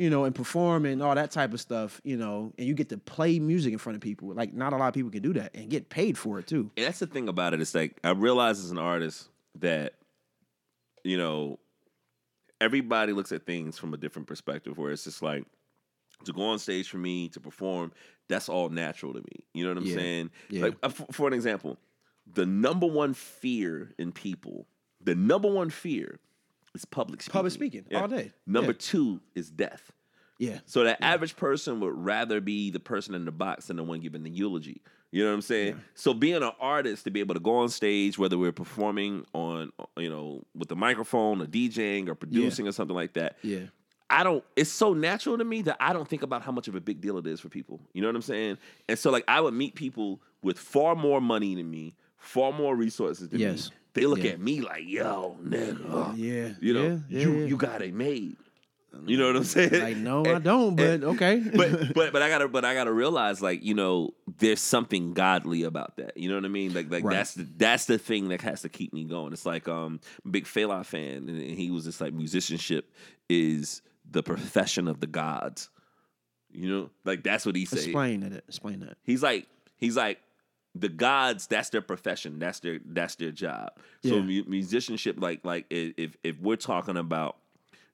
you 0.00 0.08
know 0.08 0.24
and 0.24 0.34
perform 0.34 0.86
and 0.86 1.02
all 1.02 1.14
that 1.14 1.30
type 1.30 1.52
of 1.52 1.60
stuff 1.60 2.00
you 2.04 2.16
know 2.16 2.52
and 2.58 2.66
you 2.66 2.74
get 2.74 2.88
to 2.88 2.96
play 2.96 3.38
music 3.38 3.72
in 3.72 3.78
front 3.78 3.94
of 3.96 4.00
people 4.00 4.32
like 4.34 4.54
not 4.54 4.72
a 4.72 4.76
lot 4.76 4.88
of 4.88 4.94
people 4.94 5.10
can 5.10 5.20
do 5.22 5.32
that 5.34 5.54
and 5.54 5.68
get 5.68 5.88
paid 5.90 6.16
for 6.16 6.38
it 6.38 6.46
too 6.46 6.70
And 6.76 6.86
that's 6.86 7.00
the 7.00 7.06
thing 7.06 7.28
about 7.28 7.52
it. 7.54 7.60
It's 7.60 7.74
like 7.74 7.98
I 8.02 8.10
realize 8.12 8.58
as 8.64 8.70
an 8.70 8.78
artist 8.78 9.28
that, 9.58 9.92
you 11.04 11.18
know, 11.18 11.58
everybody 12.60 13.12
looks 13.12 13.32
at 13.32 13.44
things 13.46 13.78
from 13.78 13.94
a 13.94 13.96
different 13.96 14.28
perspective. 14.28 14.78
Where 14.78 14.90
it's 14.90 15.04
just 15.04 15.22
like 15.22 15.44
to 16.24 16.32
go 16.32 16.42
on 16.44 16.58
stage 16.58 16.88
for 16.88 16.98
me 16.98 17.28
to 17.30 17.40
perform, 17.40 17.92
that's 18.28 18.48
all 18.48 18.68
natural 18.68 19.12
to 19.12 19.20
me. 19.20 19.44
You 19.54 19.64
know 19.64 19.70
what 19.70 19.78
I'm 19.78 19.86
Yeah. 19.86 19.94
saying? 19.94 20.30
Yeah. 20.50 20.62
Like 20.62 20.76
uh, 20.82 20.88
for, 20.88 21.06
for 21.12 21.26
an 21.28 21.34
example, 21.34 21.78
the 22.32 22.46
number 22.46 22.86
one 22.86 23.14
fear 23.14 23.92
in 23.98 24.12
people, 24.12 24.66
the 25.02 25.14
number 25.14 25.50
one 25.50 25.70
fear 25.70 26.20
is 26.74 26.84
public 26.84 27.22
speaking. 27.22 27.32
Public 27.32 27.52
speaking, 27.52 27.84
all 27.94 28.08
day. 28.08 28.32
Number 28.46 28.72
Yeah. 28.72 28.78
two 28.78 29.20
is 29.34 29.50
death. 29.50 29.92
yeah 30.38 30.60
So 30.66 30.84
the 30.84 31.02
average 31.04 31.36
person 31.36 31.80
would 31.80 31.94
rather 31.94 32.40
be 32.40 32.70
the 32.70 32.80
person 32.80 33.14
in 33.14 33.24
the 33.24 33.32
box 33.32 33.66
than 33.66 33.76
the 33.76 33.82
one 33.84 34.00
giving 34.00 34.22
the 34.22 34.30
eulogy. 34.30 34.80
You 35.12 35.24
know 35.24 35.30
what 35.30 35.34
I'm 35.34 35.42
saying? 35.42 35.80
So 35.94 36.14
being 36.14 36.36
an 36.36 36.52
artist 36.60 37.04
to 37.04 37.10
be 37.10 37.18
able 37.20 37.34
to 37.34 37.40
go 37.40 37.56
on 37.56 37.68
stage, 37.68 38.16
whether 38.16 38.38
we're 38.38 38.52
performing 38.52 39.26
on, 39.34 39.72
you 39.96 40.08
know, 40.08 40.44
with 40.54 40.68
the 40.68 40.76
microphone 40.76 41.42
or 41.42 41.46
DJing 41.46 42.08
or 42.08 42.14
producing 42.14 42.68
or 42.68 42.72
something 42.72 42.94
like 42.96 43.14
that, 43.14 43.36
yeah 43.42 43.66
I 44.12 44.24
don't. 44.24 44.42
It's 44.56 44.70
so 44.70 44.92
natural 44.92 45.38
to 45.38 45.44
me 45.44 45.62
that 45.62 45.76
I 45.78 45.92
don't 45.92 46.08
think 46.08 46.22
about 46.22 46.42
how 46.42 46.50
much 46.50 46.66
of 46.66 46.74
a 46.74 46.80
big 46.80 47.00
deal 47.00 47.16
it 47.18 47.26
is 47.28 47.38
for 47.38 47.48
people. 47.48 47.80
You 47.92 48.02
know 48.02 48.08
what 48.08 48.16
I'm 48.16 48.22
saying? 48.22 48.58
And 48.88 48.98
so 48.98 49.10
like 49.10 49.22
I 49.28 49.40
would 49.40 49.54
meet 49.54 49.74
people 49.76 50.20
with 50.42 50.58
far 50.58 50.96
more 50.96 51.20
money 51.20 51.54
than 51.54 51.70
me, 51.70 51.94
far 52.16 52.52
more 52.52 52.74
resources 52.74 53.28
than 53.28 53.38
Yes. 53.40 53.70
me. 53.70 53.76
They 53.94 54.06
look 54.06 54.22
Yeah. 54.24 54.30
at 54.32 54.40
me 54.40 54.60
like, 54.60 54.82
"Yo, 54.86 55.36
nigga, 55.42 56.14
yeah 56.16 56.50
you 56.60 56.72
know, 56.74 57.02
yeah, 57.08 57.20
you 57.22 57.40
you 57.46 57.56
got 57.56 57.82
it 57.82 57.92
made." 57.94 58.36
You 59.06 59.16
know 59.16 59.28
what 59.28 59.36
I'm 59.36 59.44
saying? 59.44 59.80
like 59.80 59.96
no 59.96 60.26
i 60.26 60.40
don't 60.40 60.74
but 60.74 61.04
okay 61.04 61.38
but 61.56 61.94
but 61.94 62.12
but 62.12 62.22
I 62.22 62.28
gotta 62.28 62.48
but 62.48 62.64
I 62.64 62.74
gotta 62.74 62.92
realize 62.92 63.40
like 63.40 63.62
you 63.64 63.72
know 63.72 64.10
there's 64.38 64.60
something 64.60 65.14
godly 65.14 65.62
about 65.62 65.96
that. 65.98 66.16
You 66.16 66.28
know 66.28 66.34
what 66.34 66.44
I 66.44 66.48
mean? 66.48 66.74
Like 66.74 66.90
like 66.90 67.04
Right. 67.04 67.14
that's 67.16 67.34
the 67.34 67.46
that's 67.56 67.84
the 67.86 67.98
thing 67.98 68.28
that 68.30 68.40
has 68.42 68.62
to 68.62 68.68
keep 68.68 68.92
me 68.92 69.04
going. 69.04 69.32
It's 69.32 69.46
like 69.46 69.68
um 69.68 70.00
big 70.28 70.44
Fela 70.44 70.84
fan 70.84 71.28
and, 71.28 71.40
and 71.40 71.56
he 71.58 71.70
was 71.70 71.84
just 71.84 72.00
like 72.00 72.12
musicianship 72.12 72.92
is 73.28 73.80
the 74.10 74.24
profession 74.24 74.88
of 74.88 74.98
the 75.00 75.06
gods. 75.06 75.70
You 76.52 76.68
know, 76.68 76.90
like 77.04 77.22
that's 77.22 77.46
what 77.46 77.54
he 77.54 77.64
said. 77.66 77.78
explain 77.78 78.20
that 78.20 78.32
explain 78.48 78.80
that 78.80 78.98
He's 79.04 79.22
like 79.22 79.46
he's 79.76 79.96
like 79.96 80.18
the 80.74 80.88
gods. 80.88 81.46
That's 81.46 81.70
their 81.70 81.82
profession. 81.82 82.38
That's 82.38 82.60
their 82.60 82.80
that's 82.84 83.16
their 83.16 83.32
job. 83.32 83.70
So 84.04 84.16
Yeah. 84.16 84.22
mu- 84.22 84.44
musicianship, 84.46 85.16
like 85.20 85.44
like 85.44 85.66
if 85.70 86.16
if 86.22 86.38
we're 86.40 86.56
talking 86.56 86.96
about 86.96 87.36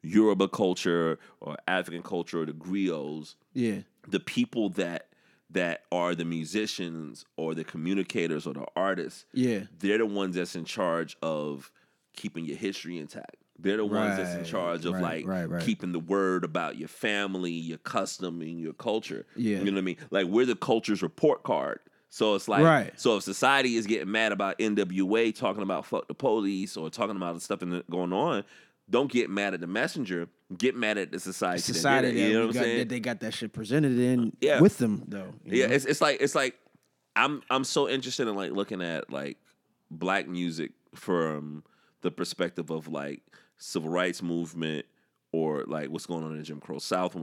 Yoruba 0.02 0.48
culture 0.48 1.18
or 1.40 1.56
African 1.66 2.02
culture 2.02 2.42
or 2.42 2.46
the 2.46 2.52
griots, 2.52 3.34
yeah 3.54 3.80
the 4.08 4.20
people 4.20 4.68
that 4.70 5.08
that 5.50 5.82
are 5.92 6.14
the 6.14 6.24
musicians 6.24 7.24
or 7.36 7.54
the 7.54 7.64
communicators 7.64 8.46
or 8.46 8.54
the 8.54 8.66
artists. 8.74 9.26
Yeah. 9.32 9.60
They're 9.78 9.98
the 9.98 10.06
ones 10.06 10.34
that's 10.34 10.56
in 10.56 10.64
charge 10.64 11.16
of 11.22 11.70
keeping 12.14 12.44
your 12.44 12.56
history 12.56 12.98
intact. 12.98 13.36
They're 13.58 13.76
the 13.76 13.86
ones 13.86 14.16
that's 14.18 14.34
in 14.34 14.44
charge 14.44 14.84
of 14.84 14.94
right, 14.94 15.24
like 15.26 15.48
right. 15.48 15.62
keeping 15.62 15.92
the 15.92 16.00
word 16.00 16.44
about 16.44 16.76
your 16.76 16.88
family, 16.88 17.52
your 17.52 17.78
custom, 17.78 18.42
and 18.42 18.60
your 18.60 18.74
culture. 18.74 19.24
Yeah. 19.36 19.58
You 19.58 19.66
know 19.66 19.72
what 19.72 19.78
I 19.78 19.82
mean? 19.82 19.96
Like 20.10 20.26
we're 20.26 20.44
the 20.46 20.56
culture's 20.56 21.02
report 21.02 21.42
card. 21.42 21.78
So 22.08 22.34
it's 22.34 22.48
like, 22.48 22.62
Right. 22.64 22.98
so 22.98 23.16
if 23.16 23.24
society 23.24 23.76
is 23.76 23.86
getting 23.86 24.10
mad 24.10 24.32
about 24.32 24.58
NWA 24.58 25.34
talking 25.34 25.62
about 25.62 25.86
fuck 25.86 26.08
the 26.08 26.14
police 26.14 26.76
or 26.76 26.88
talking 26.88 27.16
about 27.16 27.34
the 27.34 27.40
stuff 27.40 27.62
in 27.62 27.70
the, 27.70 27.84
going 27.90 28.12
on, 28.12 28.44
don't 28.88 29.10
get 29.10 29.28
mad 29.28 29.52
at 29.54 29.60
the 29.60 29.66
messenger. 29.66 30.28
Get 30.56 30.76
mad 30.76 30.96
at 30.96 31.10
the 31.10 31.18
society. 31.18 31.56
did 31.62 31.74
Society 31.74 32.12
that, 32.12 32.14
you 32.20 32.32
know 32.34 32.40
what 32.46 32.46
I'm 32.50 32.52
got, 32.54 32.62
saying? 32.62 32.78
that 32.78 32.88
they 32.88 33.00
got 33.00 33.20
that 33.20 33.34
shit 33.34 33.52
presented 33.52 33.98
in 33.98 34.28
uh, 34.28 34.30
Yeah. 34.40 34.60
with 34.60 34.78
them 34.78 35.02
though. 35.08 35.34
Yeah, 35.44 35.66
know? 35.66 35.74
it's 35.74 35.84
it's 35.84 36.00
like 36.00 36.20
it's 36.20 36.36
like 36.36 36.54
I'm 37.16 37.42
I'm 37.50 37.64
so 37.64 37.88
interested 37.88 38.28
in 38.28 38.36
like 38.36 38.52
looking 38.52 38.80
at 38.80 39.10
like 39.12 39.38
black 39.90 40.28
music 40.28 40.70
from 40.94 41.64
the 42.02 42.12
perspective 42.12 42.70
of 42.70 42.86
like 42.86 43.22
civil 43.58 43.90
rights 43.90 44.22
movement 44.22 44.86
or 45.32 45.64
like 45.66 45.90
what's 45.90 46.06
going 46.06 46.24
on 46.24 46.36
in 46.36 46.44
Jim 46.44 46.60
Crow 46.60 46.78
South, 46.78 47.16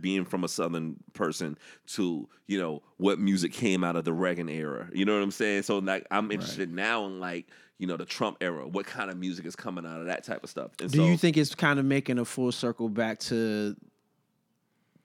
being 0.00 0.24
from 0.24 0.44
a 0.44 0.48
Southern 0.48 0.96
person 1.12 1.58
to 1.88 2.28
you 2.46 2.58
know 2.58 2.82
what 2.96 3.18
music 3.18 3.52
came 3.52 3.84
out 3.84 3.96
of 3.96 4.04
the 4.04 4.12
Reagan 4.12 4.48
era. 4.48 4.88
You 4.92 5.04
know 5.04 5.14
what 5.14 5.22
I'm 5.22 5.30
saying? 5.30 5.62
So 5.62 5.78
like 5.78 6.06
I'm 6.10 6.30
interested 6.30 6.72
now 6.72 7.06
in 7.06 7.20
like 7.20 7.46
you 7.78 7.86
know 7.86 7.96
the 7.96 8.06
Trump 8.06 8.38
era. 8.40 8.66
What 8.66 8.86
kind 8.86 9.10
of 9.10 9.18
music 9.18 9.44
is 9.44 9.56
coming 9.56 9.84
out 9.84 10.00
of 10.00 10.06
that 10.06 10.24
type 10.24 10.44
of 10.44 10.50
stuff? 10.50 10.70
And 10.80 10.90
Do 10.90 10.98
so, 10.98 11.04
you 11.06 11.16
think 11.16 11.36
it's 11.36 11.54
kind 11.54 11.78
of 11.78 11.84
making 11.84 12.18
a 12.18 12.24
full 12.24 12.52
circle 12.52 12.88
back 12.88 13.18
to 13.20 13.76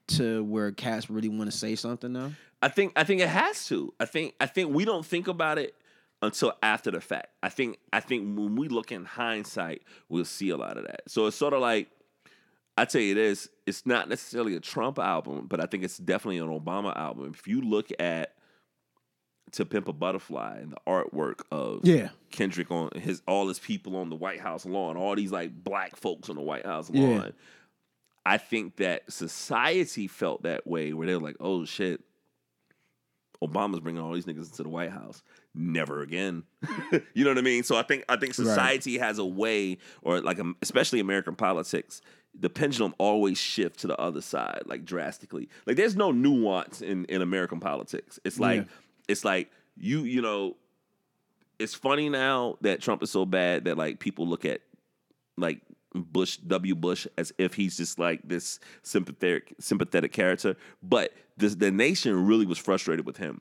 to 0.08 0.42
where 0.44 0.72
cats 0.72 1.10
really 1.10 1.28
want 1.28 1.50
to 1.50 1.56
say 1.56 1.74
something 1.74 2.12
now? 2.12 2.32
I 2.62 2.68
think 2.68 2.92
I 2.96 3.04
think 3.04 3.20
it 3.20 3.28
has 3.28 3.66
to. 3.66 3.92
I 4.00 4.04
think 4.04 4.34
I 4.40 4.46
think 4.46 4.74
we 4.74 4.84
don't 4.84 5.04
think 5.04 5.28
about 5.28 5.58
it 5.58 5.74
until 6.22 6.52
after 6.62 6.90
the 6.90 7.00
fact. 7.00 7.28
I 7.42 7.48
think 7.48 7.78
I 7.92 8.00
think 8.00 8.38
when 8.38 8.56
we 8.56 8.68
look 8.68 8.90
in 8.90 9.04
hindsight, 9.04 9.82
we'll 10.08 10.24
see 10.24 10.50
a 10.50 10.56
lot 10.56 10.76
of 10.76 10.84
that. 10.86 11.02
So 11.08 11.26
it's 11.26 11.36
sort 11.36 11.52
of 11.52 11.60
like 11.60 11.88
I 12.80 12.84
tell 12.84 13.00
you 13.00 13.14
this, 13.14 13.48
it's 13.66 13.84
not 13.86 14.08
necessarily 14.08 14.54
a 14.54 14.60
Trump 14.60 14.98
album, 14.98 15.46
but 15.48 15.60
I 15.60 15.66
think 15.66 15.84
it's 15.84 15.98
definitely 15.98 16.38
an 16.38 16.48
Obama 16.48 16.96
album. 16.96 17.32
If 17.34 17.46
you 17.48 17.60
look 17.60 17.88
at 17.98 18.34
To 19.52 19.64
Pimp 19.64 19.88
a 19.88 19.92
Butterfly 19.92 20.58
and 20.60 20.72
the 20.72 20.76
artwork 20.86 21.40
of 21.50 21.80
Yeah. 21.84 22.10
Kendrick 22.30 22.70
on 22.70 22.90
his 22.94 23.22
all 23.26 23.48
his 23.48 23.58
people 23.58 23.96
on 23.96 24.10
the 24.10 24.16
White 24.16 24.40
House 24.40 24.64
lawn, 24.66 24.96
all 24.96 25.14
these 25.16 25.32
like 25.32 25.52
black 25.64 25.96
folks 25.96 26.28
on 26.28 26.36
the 26.36 26.42
White 26.42 26.66
House 26.66 26.90
Yeah. 26.92 27.02
lawn. 27.06 27.32
I 28.26 28.36
think 28.36 28.76
that 28.76 29.10
society 29.10 30.06
felt 30.06 30.42
that 30.42 30.66
way 30.66 30.92
where 30.92 31.06
they're 31.06 31.18
like, 31.18 31.36
oh 31.40 31.64
shit, 31.64 32.02
Obama's 33.42 33.80
bringing 33.80 34.02
all 34.02 34.12
these 34.12 34.26
niggas 34.26 34.50
into 34.50 34.64
the 34.64 34.68
White 34.68 34.90
House. 34.90 35.22
Never 35.54 36.02
again. 36.02 36.42
you 37.14 37.24
know 37.24 37.30
what 37.30 37.38
I 37.38 37.42
mean? 37.42 37.62
So 37.62 37.76
I 37.76 37.82
think 37.82 38.04
I 38.08 38.16
think 38.16 38.34
society 38.34 38.98
has 38.98 39.18
a 39.18 39.24
way, 39.24 39.78
or 40.02 40.20
like 40.20 40.38
um, 40.40 40.56
especially 40.60 41.00
American 41.00 41.36
politics, 41.36 42.00
the 42.38 42.50
pendulum 42.50 42.94
always 42.98 43.38
shift 43.38 43.80
to 43.80 43.86
the 43.86 43.96
other 43.98 44.20
side, 44.20 44.62
like 44.66 44.84
drastically. 44.84 45.48
Like 45.66 45.76
there's 45.76 45.96
no 45.96 46.12
nuance 46.12 46.80
in 46.82 47.04
in 47.06 47.22
American 47.22 47.60
politics. 47.60 48.18
It's 48.24 48.38
like 48.38 48.60
Yeah. 48.62 48.72
it's 49.08 49.24
like 49.24 49.50
you 49.76 50.00
you 50.02 50.22
know, 50.22 50.56
it's 51.58 51.74
funny 51.74 52.08
now 52.08 52.56
that 52.60 52.80
Trump 52.80 53.02
is 53.02 53.10
so 53.10 53.24
bad 53.26 53.64
that 53.64 53.76
like 53.76 53.98
people 53.98 54.26
look 54.26 54.44
at 54.44 54.60
like 55.36 55.60
Bush 55.94 56.36
W. 56.38 56.74
Bush 56.74 57.06
as 57.16 57.32
if 57.38 57.54
he's 57.54 57.76
just 57.76 57.98
like 57.98 58.20
this 58.24 58.60
sympathetic 58.82 59.54
sympathetic 59.58 60.12
character. 60.12 60.56
But 60.82 61.12
this, 61.36 61.54
the 61.54 61.70
nation 61.70 62.26
really 62.26 62.46
was 62.46 62.58
frustrated 62.58 63.06
with 63.06 63.16
him 63.16 63.40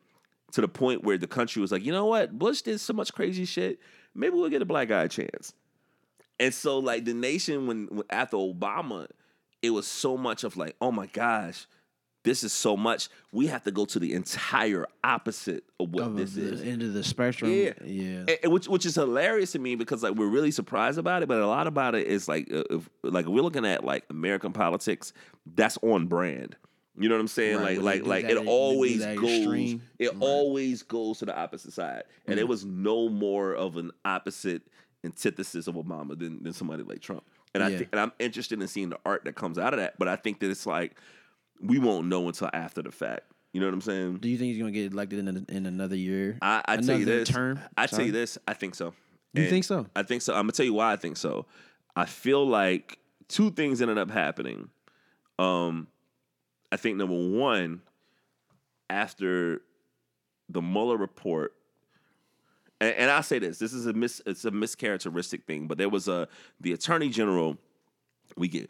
to 0.53 0.61
the 0.61 0.67
point 0.67 1.03
where 1.03 1.17
the 1.17 1.27
country 1.27 1.61
was 1.61 1.71
like, 1.71 1.83
you 1.83 1.91
know 1.91 2.05
what, 2.05 2.37
Bush 2.39 2.61
did 2.61 2.79
so 2.79 2.93
much 2.93 3.13
crazy 3.13 3.43
shit. 3.45 3.79
Maybe 4.15 4.35
we'll 4.35 4.49
get 4.49 4.61
a 4.61 4.65
black 4.65 4.87
guy 4.87 5.03
a 5.03 5.09
chance. 5.09 5.53
And 6.39 6.53
so 6.53 6.79
like 6.79 7.05
the 7.05 7.13
nation 7.13 7.67
when, 7.67 7.85
when 7.87 8.03
after 8.09 8.37
Obama, 8.37 9.07
it 9.61 9.71
was 9.71 9.87
so 9.87 10.17
much 10.17 10.43
of 10.43 10.55
like, 10.57 10.75
oh 10.81 10.91
my 10.91 11.07
gosh, 11.07 11.65
this 12.23 12.43
is 12.43 12.51
so 12.53 12.75
much. 12.75 13.09
We 13.31 13.47
have 13.47 13.63
to 13.63 13.71
go 13.71 13.85
to 13.85 13.99
the 13.99 14.13
entire 14.13 14.85
opposite 15.03 15.63
of 15.79 15.91
what 15.93 16.03
Of 16.03 16.17
this 16.17 16.33
the 16.33 16.53
is. 16.53 16.61
end 16.61 16.83
of 16.83 16.93
the 16.93 17.03
spectrum. 17.03 17.51
Yeah. 17.51 17.71
Yeah. 17.83 18.03
And- 18.19 18.37
and 18.43 18.51
which 18.51 18.67
which 18.67 18.85
is 18.85 18.95
hilarious 18.95 19.53
to 19.53 19.59
me 19.59 19.75
because 19.75 20.03
like 20.03 20.13
we're 20.15 20.27
really 20.27 20.51
surprised 20.51 20.97
about 20.99 21.23
it, 21.23 21.27
but 21.29 21.39
a 21.41 21.47
lot 21.47 21.67
about 21.67 21.95
it 21.95 22.05
is 22.07 22.27
like 22.27 22.51
uh, 22.53 22.63
if, 22.69 22.89
like 23.03 23.25
if 23.25 23.31
we're 23.31 23.41
looking 23.41 23.65
at 23.65 23.83
like 23.83 24.03
American 24.09 24.51
politics, 24.53 25.13
that's 25.55 25.77
on 25.81 26.07
brand. 26.07 26.55
You 26.99 27.09
know 27.09 27.15
what 27.15 27.21
I'm 27.21 27.27
saying? 27.27 27.57
Right, 27.57 27.81
like 27.81 28.01
like 28.01 28.05
like 28.07 28.23
that- 28.23 28.41
it 28.41 28.47
always 28.47 29.05
goes. 29.05 29.23
extreme. 29.39 29.81
It 29.99 30.05
Right. 30.07 30.13
Mm-hmm. 30.13 30.23
always 30.23 30.83
goes 30.83 31.19
to 31.19 31.25
the 31.25 31.37
opposite 31.37 31.73
side, 31.73 32.03
and 32.27 32.39
it 32.39 32.47
was 32.47 32.65
no 32.65 33.07
more 33.09 33.53
of 33.53 33.77
an 33.77 33.91
opposite 34.03 34.63
antithesis 35.03 35.67
of 35.67 35.75
Obama 35.75 36.17
than 36.17 36.43
than 36.43 36.53
somebody 36.53 36.83
like 36.83 36.99
Trump. 37.01 37.23
And 37.53 37.63
I 37.63 37.69
Yeah. 37.69 37.77
think 37.77 37.89
and 37.91 37.99
I'm 38.01 38.11
interested 38.19 38.61
in 38.61 38.67
seeing 38.67 38.89
the 38.89 38.99
art 39.05 39.25
that 39.25 39.35
comes 39.35 39.57
out 39.57 39.73
of 39.73 39.79
that, 39.79 39.97
but 39.99 40.07
I 40.07 40.15
think 40.15 40.39
that 40.39 40.49
it's 40.49 40.65
like 40.65 40.95
we 41.61 41.79
won't 41.79 42.07
know 42.07 42.27
until 42.27 42.49
after 42.53 42.81
the 42.81 42.91
fact. 42.91 43.31
You 43.53 43.61
know 43.61 43.67
what 43.67 43.73
I'm 43.73 43.81
saying? 43.81 44.17
Do 44.17 44.29
you 44.29 44.37
think 44.37 44.49
he's 44.49 44.59
gonna 44.59 44.71
get 44.71 44.91
elected 44.91 45.19
in 45.19 45.27
a, 45.49 45.51
in 45.51 45.65
another 45.65 45.95
year? 45.95 46.37
I, 46.41 46.61
I 46.67 46.77
tell 46.77 46.95
you 46.97 47.03
Another 47.03 47.19
this. 47.19 47.29
term? 47.29 47.59
I 47.77 47.87
tell 47.87 48.03
you 48.05 48.11
this. 48.11 48.37
I 48.47 48.53
think 48.53 48.75
so. 48.75 48.93
You 49.33 49.43
And 49.43 49.49
think 49.49 49.63
so? 49.63 49.87
I 49.95 50.03
think 50.03 50.21
so. 50.21 50.33
I'm 50.33 50.41
gonna 50.41 50.51
tell 50.51 50.65
you 50.65 50.73
why 50.73 50.93
I 50.93 50.95
think 50.95 51.17
so. 51.17 51.45
I 51.95 52.05
feel 52.05 52.45
like 52.45 52.99
two 53.27 53.49
things 53.51 53.81
ended 53.81 53.97
up 53.97 54.11
happening. 54.11 54.69
Um, 55.39 55.87
I 56.71 56.77
think 56.77 56.97
number 56.97 57.15
one, 57.15 57.81
after 58.89 59.61
the 60.49 60.61
Mueller 60.61 60.97
report, 60.97 61.53
and, 62.79 62.95
and 62.95 63.11
I 63.11 63.21
say 63.21 63.39
this, 63.39 63.59
this 63.59 63.73
is 63.73 63.85
a 63.85 63.93
mis, 63.93 64.21
it's 64.25 64.45
a 64.45 64.51
mischaracteristic 64.51 65.43
thing, 65.43 65.67
but 65.67 65.77
there 65.77 65.89
was 65.89 66.07
a 66.07 66.27
the 66.59 66.73
Attorney 66.73 67.09
General. 67.09 67.57
We 68.35 68.49
get 68.49 68.69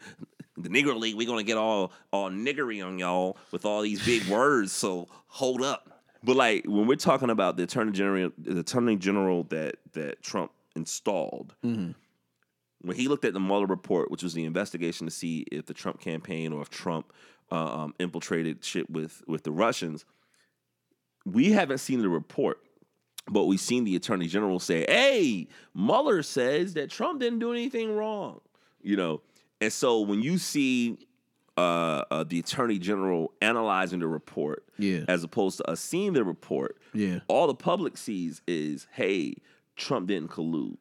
the 0.56 0.68
Negro 0.68 0.98
League. 0.98 1.16
We're 1.16 1.26
gonna 1.26 1.42
get 1.42 1.56
all 1.56 1.92
all 2.12 2.30
niggery 2.30 2.84
on 2.84 2.98
y'all 2.98 3.36
with 3.50 3.64
all 3.64 3.82
these 3.82 4.04
big 4.04 4.24
words. 4.28 4.72
So 4.72 5.08
hold 5.26 5.62
up. 5.62 6.02
But 6.22 6.36
like 6.36 6.64
when 6.66 6.86
we're 6.86 6.96
talking 6.96 7.30
about 7.30 7.56
the 7.56 7.64
Attorney 7.64 7.92
General, 7.92 8.30
the 8.38 8.60
Attorney 8.60 8.96
General 8.96 9.44
that 9.44 9.76
that 9.92 10.22
Trump 10.22 10.52
installed, 10.74 11.54
when 12.82 12.96
he 12.96 13.08
looked 13.08 13.24
at 13.24 13.34
the 13.34 13.40
Mueller 13.40 13.66
report, 13.66 14.10
which 14.10 14.22
was 14.22 14.34
the 14.34 14.44
investigation 14.44 15.06
to 15.06 15.10
see 15.10 15.44
if 15.52 15.66
the 15.66 15.74
Trump 15.74 16.00
campaign 16.00 16.52
or 16.52 16.62
if 16.62 16.70
Trump 16.70 17.12
uh, 17.50 17.82
um, 17.82 17.94
infiltrated 17.98 18.64
shit 18.64 18.88
with 18.90 19.22
with 19.26 19.42
the 19.42 19.52
Russians, 19.52 20.04
we 21.24 21.52
haven't 21.52 21.78
seen 21.78 22.00
the 22.00 22.08
report, 22.08 22.58
but 23.30 23.44
we've 23.44 23.60
seen 23.60 23.84
the 23.84 23.96
Attorney 23.96 24.26
General 24.26 24.58
say, 24.58 24.84
"Hey, 24.88 25.48
Mueller 25.74 26.22
says 26.22 26.74
that 26.74 26.90
Trump 26.90 27.20
didn't 27.20 27.38
do 27.40 27.52
anything 27.52 27.94
wrong," 27.94 28.40
you 28.82 28.96
know. 28.96 29.20
And 29.60 29.72
so 29.72 30.00
when 30.00 30.22
you 30.22 30.38
see 30.38 30.98
uh, 31.56 32.04
uh, 32.12 32.22
the 32.22 32.38
Attorney 32.38 32.78
General 32.78 33.32
analyzing 33.42 33.98
the 33.98 34.06
report, 34.06 34.64
Yeah. 34.78 35.00
as 35.08 35.24
opposed 35.24 35.56
to 35.56 35.68
us 35.68 35.80
seeing 35.80 36.12
the 36.12 36.22
report, 36.22 36.78
Yeah. 36.94 37.18
all 37.26 37.48
the 37.48 37.54
public 37.56 37.96
sees 37.96 38.40
is, 38.46 38.86
hey, 38.92 39.34
Trump 39.74 40.06
didn't 40.06 40.30
collude. 40.30 40.76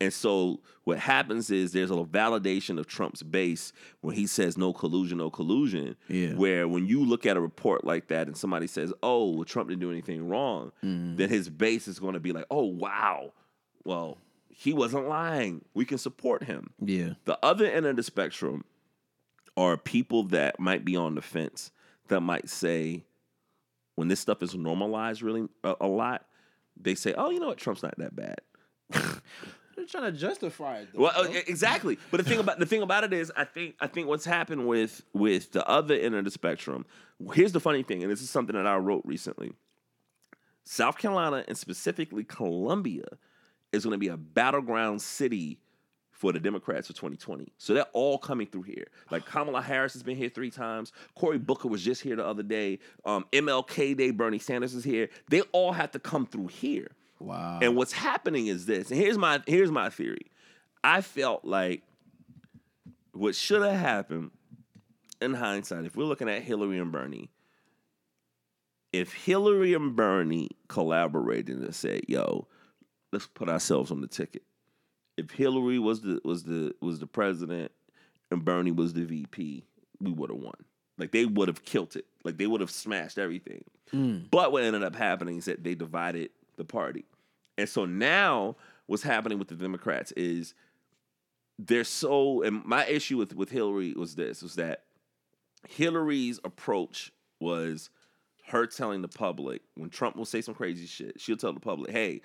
And 0.00 0.12
so 0.12 0.60
what 0.84 0.98
happens 0.98 1.50
is 1.50 1.72
there's 1.72 1.90
a 1.90 1.94
validation 1.94 2.78
of 2.78 2.86
Trump's 2.86 3.22
base 3.22 3.72
when 4.02 4.14
he 4.14 4.26
says 4.26 4.58
no 4.58 4.72
collusion, 4.74 5.16
no 5.18 5.30
collusion. 5.30 5.96
Yeah. 6.08 6.34
Where 6.34 6.68
when 6.68 6.86
you 6.86 7.02
look 7.04 7.24
at 7.24 7.36
a 7.38 7.40
report 7.40 7.84
like 7.84 8.08
that 8.08 8.26
and 8.26 8.36
somebody 8.36 8.66
says, 8.66 8.92
oh, 9.02 9.30
well, 9.30 9.44
Trump 9.44 9.70
didn't 9.70 9.80
do 9.80 9.90
anything 9.90 10.28
wrong, 10.28 10.72
Mm-hmm. 10.84 11.16
then 11.16 11.28
his 11.30 11.48
base 11.48 11.88
is 11.88 11.98
going 11.98 12.12
to 12.14 12.20
be 12.20 12.32
like, 12.32 12.44
oh, 12.50 12.64
wow. 12.64 13.32
Well, 13.84 14.18
he 14.48 14.74
wasn't 14.74 15.08
lying. 15.08 15.64
We 15.72 15.84
can 15.86 15.96
support 15.98 16.44
him. 16.44 16.70
Yeah. 16.78 17.14
The 17.24 17.38
other 17.42 17.64
end 17.66 17.86
of 17.86 17.96
the 17.96 18.02
spectrum 18.02 18.64
are 19.56 19.78
people 19.78 20.24
that 20.24 20.60
might 20.60 20.84
be 20.84 20.94
on 20.96 21.14
the 21.14 21.22
fence 21.22 21.70
that 22.08 22.20
might 22.20 22.50
say, 22.50 23.04
when 23.94 24.08
this 24.08 24.20
stuff 24.20 24.42
is 24.42 24.54
normalized 24.54 25.22
really 25.22 25.48
a, 25.64 25.74
a 25.80 25.86
lot, 25.86 26.26
they 26.78 26.94
say, 26.94 27.14
oh, 27.16 27.30
you 27.30 27.40
know 27.40 27.46
what? 27.48 27.56
Trump's 27.56 27.82
not 27.82 27.94
that 27.96 28.14
bad. 28.14 28.40
They're 29.92 30.00
trying 30.00 30.12
to 30.12 30.18
justify 30.18 30.78
it. 30.78 30.88
Though, 30.92 31.02
Well, 31.02 31.12
bro. 31.24 31.32
uh, 31.32 31.42
exactly. 31.46 31.98
But 32.10 32.18
the 32.18 32.28
thing 32.28 32.38
about 32.38 32.58
the 32.58 32.66
thing 32.66 32.82
about 32.82 33.04
it 33.04 33.12
is, 33.12 33.32
I 33.36 33.44
think 33.44 33.76
I 33.80 33.86
think 33.86 34.08
what's 34.08 34.24
happened 34.24 34.66
with 34.66 35.02
with 35.12 35.52
the 35.52 35.66
other 35.68 35.94
end 35.94 36.14
of 36.14 36.24
the 36.24 36.30
spectrum. 36.30 36.84
Here's 37.32 37.52
the 37.52 37.60
funny 37.60 37.82
thing, 37.82 38.02
and 38.02 38.10
this 38.10 38.20
is 38.20 38.30
something 38.30 38.56
that 38.56 38.66
I 38.66 38.76
wrote 38.76 39.02
recently. 39.04 39.52
South 40.64 40.98
Carolina 40.98 41.44
and 41.46 41.56
specifically 41.56 42.24
Columbia 42.24 43.04
is 43.72 43.84
going 43.84 43.92
to 43.92 43.98
be 43.98 44.08
a 44.08 44.16
battleground 44.16 45.00
city 45.00 45.60
for 46.10 46.32
the 46.32 46.40
Democrats 46.40 46.86
for 46.88 46.94
2020. 46.94 47.52
So 47.58 47.74
they're 47.74 47.84
all 47.92 48.18
coming 48.18 48.46
through 48.46 48.62
here. 48.62 48.86
Like 49.10 49.24
Kamala 49.26 49.62
Harris 49.62 49.92
has 49.92 50.02
been 50.02 50.16
here 50.16 50.28
three 50.28 50.50
times. 50.50 50.92
Cory 51.14 51.38
Booker 51.38 51.68
was 51.68 51.82
just 51.82 52.02
here 52.02 52.16
the 52.16 52.26
other 52.26 52.42
day. 52.42 52.78
Um, 53.04 53.26
MLK 53.32 53.96
Day, 53.96 54.10
Bernie 54.10 54.38
Sanders 54.38 54.74
is 54.74 54.82
here. 54.82 55.08
They 55.30 55.42
all 55.52 55.72
have 55.72 55.90
to 55.92 55.98
come 55.98 56.26
through 56.26 56.48
here. 56.48 56.90
Wow. 57.18 57.58
And 57.62 57.76
what's 57.76 57.92
happening 57.92 58.46
is 58.46 58.66
this. 58.66 58.90
And 58.90 59.00
here's 59.00 59.18
my 59.18 59.42
here's 59.46 59.70
my 59.70 59.90
theory. 59.90 60.30
I 60.82 61.00
felt 61.00 61.44
like 61.44 61.82
what 63.12 63.34
should 63.34 63.62
have 63.62 63.78
happened 63.78 64.30
in 65.20 65.34
hindsight, 65.34 65.84
if 65.84 65.96
we're 65.96 66.04
looking 66.04 66.28
at 66.28 66.42
Hillary 66.42 66.78
and 66.78 66.92
Bernie, 66.92 67.30
if 68.92 69.12
Hillary 69.12 69.74
and 69.74 69.96
Bernie 69.96 70.50
collaborated 70.68 71.58
and 71.58 71.74
said, 71.74 72.02
"Yo, 72.08 72.46
let's 73.12 73.26
put 73.26 73.48
ourselves 73.48 73.90
on 73.90 74.00
the 74.00 74.06
ticket," 74.06 74.42
if 75.16 75.30
Hillary 75.30 75.78
was 75.78 76.02
the 76.02 76.20
was 76.24 76.44
the 76.44 76.74
was 76.80 76.98
the 76.98 77.06
president 77.06 77.72
and 78.30 78.44
Bernie 78.44 78.72
was 78.72 78.92
the 78.92 79.04
VP, 79.04 79.64
we 80.00 80.12
would 80.12 80.30
have 80.30 80.38
won. 80.38 80.54
Like 80.98 81.12
they 81.12 81.24
would 81.24 81.48
have 81.48 81.64
killed 81.64 81.96
it. 81.96 82.06
Like 82.24 82.38
they 82.38 82.46
would 82.46 82.60
have 82.60 82.70
smashed 82.70 83.18
everything. 83.18 83.64
Hmm. 83.90 84.20
But 84.30 84.52
what 84.52 84.64
ended 84.64 84.82
up 84.82 84.96
happening 84.96 85.38
is 85.38 85.44
that 85.44 85.62
they 85.62 85.74
divided 85.74 86.30
the 86.56 86.64
party. 86.64 87.04
And 87.58 87.68
so 87.68 87.84
now 87.84 88.56
what's 88.86 89.02
happening 89.02 89.38
with 89.38 89.48
the 89.48 89.54
Democrats 89.54 90.12
is 90.12 90.54
they're 91.58 91.84
so 91.84 92.42
and 92.42 92.64
my 92.64 92.86
issue 92.86 93.16
with 93.16 93.34
with 93.34 93.50
Hillary 93.50 93.94
was 93.94 94.14
this 94.14 94.42
was 94.42 94.56
that 94.56 94.84
Hillary's 95.68 96.38
approach 96.44 97.12
was 97.40 97.90
her 98.48 98.66
telling 98.66 99.02
the 99.02 99.08
public 99.08 99.62
when 99.74 99.90
Trump 99.90 100.16
will 100.16 100.24
say 100.24 100.40
some 100.40 100.54
crazy 100.54 100.86
shit, 100.86 101.20
she'll 101.20 101.36
tell 101.36 101.52
the 101.52 101.60
public, 101.60 101.90
"Hey, 101.90 102.20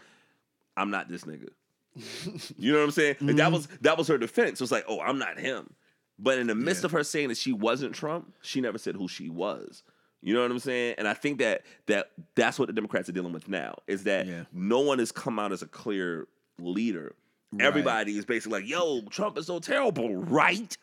I'm 0.77 0.91
not 0.91 1.09
this 1.09 1.23
nigga." 1.23 1.49
you 2.57 2.71
know 2.71 2.79
what 2.79 2.85
I'm 2.85 2.91
saying? 2.91 3.15
Like, 3.21 3.35
that 3.37 3.45
mm-hmm. 3.45 3.53
was 3.53 3.67
that 3.81 3.97
was 3.97 4.07
her 4.07 4.17
defense. 4.17 4.59
It 4.59 4.63
was 4.63 4.71
like, 4.71 4.85
"Oh, 4.87 4.99
I'm 4.99 5.17
not 5.17 5.39
him." 5.39 5.73
But 6.19 6.37
in 6.37 6.47
the 6.47 6.55
midst 6.55 6.83
of 6.83 6.91
her 6.91 7.03
saying 7.03 7.29
that 7.29 7.37
she 7.37 7.51
wasn't 7.51 7.95
Trump, 7.95 8.33
she 8.41 8.61
never 8.61 8.77
said 8.77 8.95
who 8.95 9.07
she 9.07 9.29
was. 9.29 9.81
You 10.21 10.33
know 10.35 10.41
what 10.41 10.51
I'm 10.51 10.59
saying? 10.59 10.95
And 10.97 11.07
I 11.07 11.13
think 11.13 11.39
that 11.39 11.63
that 11.87 12.11
that's 12.35 12.59
what 12.59 12.67
the 12.67 12.73
Democrats 12.73 13.09
are 13.09 13.11
dealing 13.13 13.33
with 13.33 13.47
now 13.47 13.75
is 13.87 14.03
that 14.03 14.27
Yeah. 14.27 14.43
no 14.53 14.79
one 14.81 14.99
has 14.99 15.11
come 15.11 15.39
out 15.39 15.51
as 15.51 15.61
a 15.61 15.67
clear 15.67 16.27
leader. 16.59 17.15
Everybody 17.59 18.17
is 18.17 18.25
basically 18.25 18.61
like, 18.61 18.69
"Yo, 18.69 19.01
Trump 19.09 19.37
is 19.37 19.47
so 19.47 19.59
terrible, 19.59 20.15
right? 20.15 20.77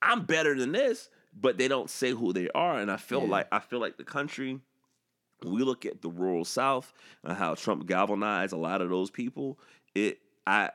I'm 0.00 0.24
better 0.24 0.54
than 0.58 0.72
this." 0.72 1.10
But 1.40 1.58
they 1.58 1.68
don't 1.68 1.90
say 1.90 2.12
who 2.12 2.32
they 2.32 2.48
are, 2.54 2.78
and 2.78 2.90
I 2.90 2.96
feel 2.96 3.22
Yeah. 3.22 3.28
like 3.28 3.48
I 3.52 3.58
feel 3.58 3.78
like 3.80 3.96
the 3.96 4.04
country. 4.04 4.60
When 5.42 5.54
we 5.54 5.62
look 5.62 5.84
at 5.86 6.02
the 6.02 6.08
rural 6.08 6.44
South 6.44 6.92
and 7.22 7.36
how 7.36 7.54
Trump 7.54 7.86
galvanized 7.86 8.52
a 8.52 8.56
lot 8.56 8.80
of 8.80 8.88
those 8.88 9.10
people, 9.10 9.58
it 9.94 10.20
I 10.46 10.70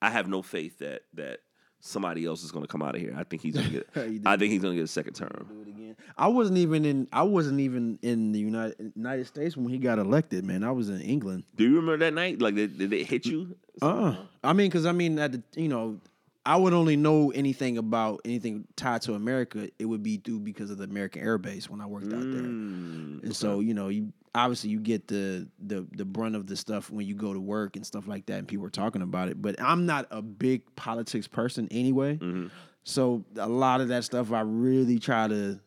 I 0.00 0.10
have 0.10 0.28
no 0.28 0.40
faith 0.42 0.78
that 0.78 1.02
that 1.14 1.40
somebody 1.80 2.24
else 2.26 2.44
is 2.44 2.50
going 2.52 2.64
to 2.64 2.68
come 2.70 2.82
out 2.82 2.94
of 2.94 3.00
here. 3.00 3.14
I 3.16 3.24
think 3.24 3.42
he's 3.42 3.54
going 3.54 3.66
to 3.66 3.72
get. 3.72 3.88
I 4.26 4.36
think 4.36 4.52
he's 4.52 4.62
going 4.62 4.74
to 4.74 4.78
get 4.80 4.84
a 4.84 4.88
second 4.88 5.14
term. 5.14 5.46
do 5.48 5.62
it 5.62 5.68
again. 5.68 5.96
I 6.16 6.28
wasn't 6.28 6.58
even 6.58 6.84
in. 6.84 7.08
I 7.12 7.22
wasn't 7.22 7.60
even 7.60 7.98
in 8.02 8.32
the 8.32 8.38
United 8.38 8.92
United 8.94 9.26
States 9.26 9.56
when 9.56 9.68
he 9.68 9.78
got 9.78 9.98
elected. 9.98 10.44
Man, 10.44 10.62
I 10.64 10.70
was 10.70 10.88
in 10.88 11.00
England. 11.00 11.44
Do 11.56 11.64
you 11.64 11.76
remember 11.76 11.98
that 12.04 12.14
night? 12.14 12.40
Like, 12.40 12.54
did, 12.54 12.78
did 12.78 12.92
it 12.92 13.06
hit 13.06 13.26
you? 13.26 13.56
Uh, 13.82 14.14
I 14.44 14.52
mean, 14.52 14.68
because 14.68 14.86
I 14.86 14.92
mean, 14.92 15.18
at 15.18 15.32
the 15.32 15.42
you 15.56 15.68
know, 15.68 16.00
I 16.44 16.56
would 16.56 16.72
only 16.72 16.96
know 16.96 17.30
anything 17.32 17.78
about 17.78 18.20
anything 18.24 18.66
tied 18.76 19.02
to 19.02 19.14
America. 19.14 19.68
It 19.78 19.84
would 19.86 20.02
be 20.02 20.16
through 20.18 20.40
because 20.40 20.70
of 20.70 20.78
the 20.78 20.84
American 20.84 21.22
Air 21.22 21.38
Base 21.38 21.68
when 21.68 21.80
I 21.80 21.86
worked 21.86 22.06
out 22.12 22.20
there, 22.20 22.42
Mm, 22.42 23.22
and 23.22 23.36
so 23.36 23.60
you 23.60 23.74
know, 23.74 23.88
you 23.88 24.12
obviously 24.34 24.70
you 24.70 24.80
get 24.80 25.08
the 25.08 25.48
the 25.58 25.86
the 25.92 26.04
brunt 26.04 26.36
of 26.36 26.46
the 26.46 26.56
stuff 26.56 26.90
when 26.90 27.06
you 27.06 27.14
go 27.14 27.32
to 27.32 27.40
work 27.40 27.76
and 27.76 27.84
stuff 27.86 28.06
like 28.06 28.26
that, 28.26 28.38
and 28.38 28.48
people 28.48 28.64
are 28.66 28.70
talking 28.70 29.02
about 29.02 29.28
it. 29.28 29.40
But 29.40 29.60
I'm 29.60 29.86
not 29.86 30.06
a 30.10 30.22
big 30.22 30.62
politics 30.76 31.26
person 31.26 31.68
anyway, 31.70 32.16
Mm-hmm. 32.16 32.46
so 32.84 33.24
a 33.36 33.48
lot 33.48 33.80
of 33.80 33.88
that 33.88 34.04
stuff 34.04 34.32
I 34.32 34.40
really 34.40 34.98
try 34.98 35.28
to 35.28 35.58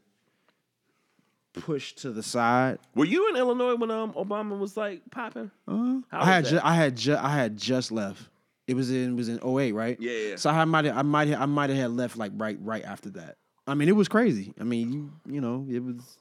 push 1.54 1.94
to 1.94 2.12
the 2.12 2.24
side. 2.24 2.80
Were 2.96 3.06
you 3.06 3.30
in 3.30 3.36
Illinois 3.36 3.76
when 3.76 3.92
um 3.92 4.14
Obama 4.14 4.58
was 4.58 4.76
like 4.76 5.02
popping? 5.12 5.52
How 5.68 6.02
I 6.12 6.26
had 6.26 6.46
ju- 6.46 6.60
I 6.64 6.74
had 6.76 6.98
ju- 6.98 7.18
I 7.20 7.30
had 7.30 7.58
just 7.58 7.92
left. 7.92 8.30
It 8.66 8.76
was 8.76 8.90
in 8.92 9.12
it 9.12 9.16
was 9.16 9.30
in 9.30 9.40
08, 9.46 9.74
right? 9.74 9.98
Yeah, 10.00 10.12
yeah. 10.30 10.36
So 10.38 10.50
I 10.50 10.66
might 10.66 10.86
I 10.88 11.02
might 11.02 11.34
I 11.34 11.46
might 11.46 11.70
have 11.70 11.78
had 11.80 11.92
left 11.92 12.18
like 12.18 12.32
right 12.36 12.58
right 12.62 12.84
after 12.84 13.10
that. 13.12 13.38
I 13.68 13.76
mean, 13.76 13.88
it 13.88 13.96
was 13.96 14.08
crazy. 14.08 14.54
I 14.60 14.64
mean, 14.64 14.92
you 14.92 15.12
you 15.36 15.42
know, 15.42 15.66
it 15.70 15.84
was 15.84 16.18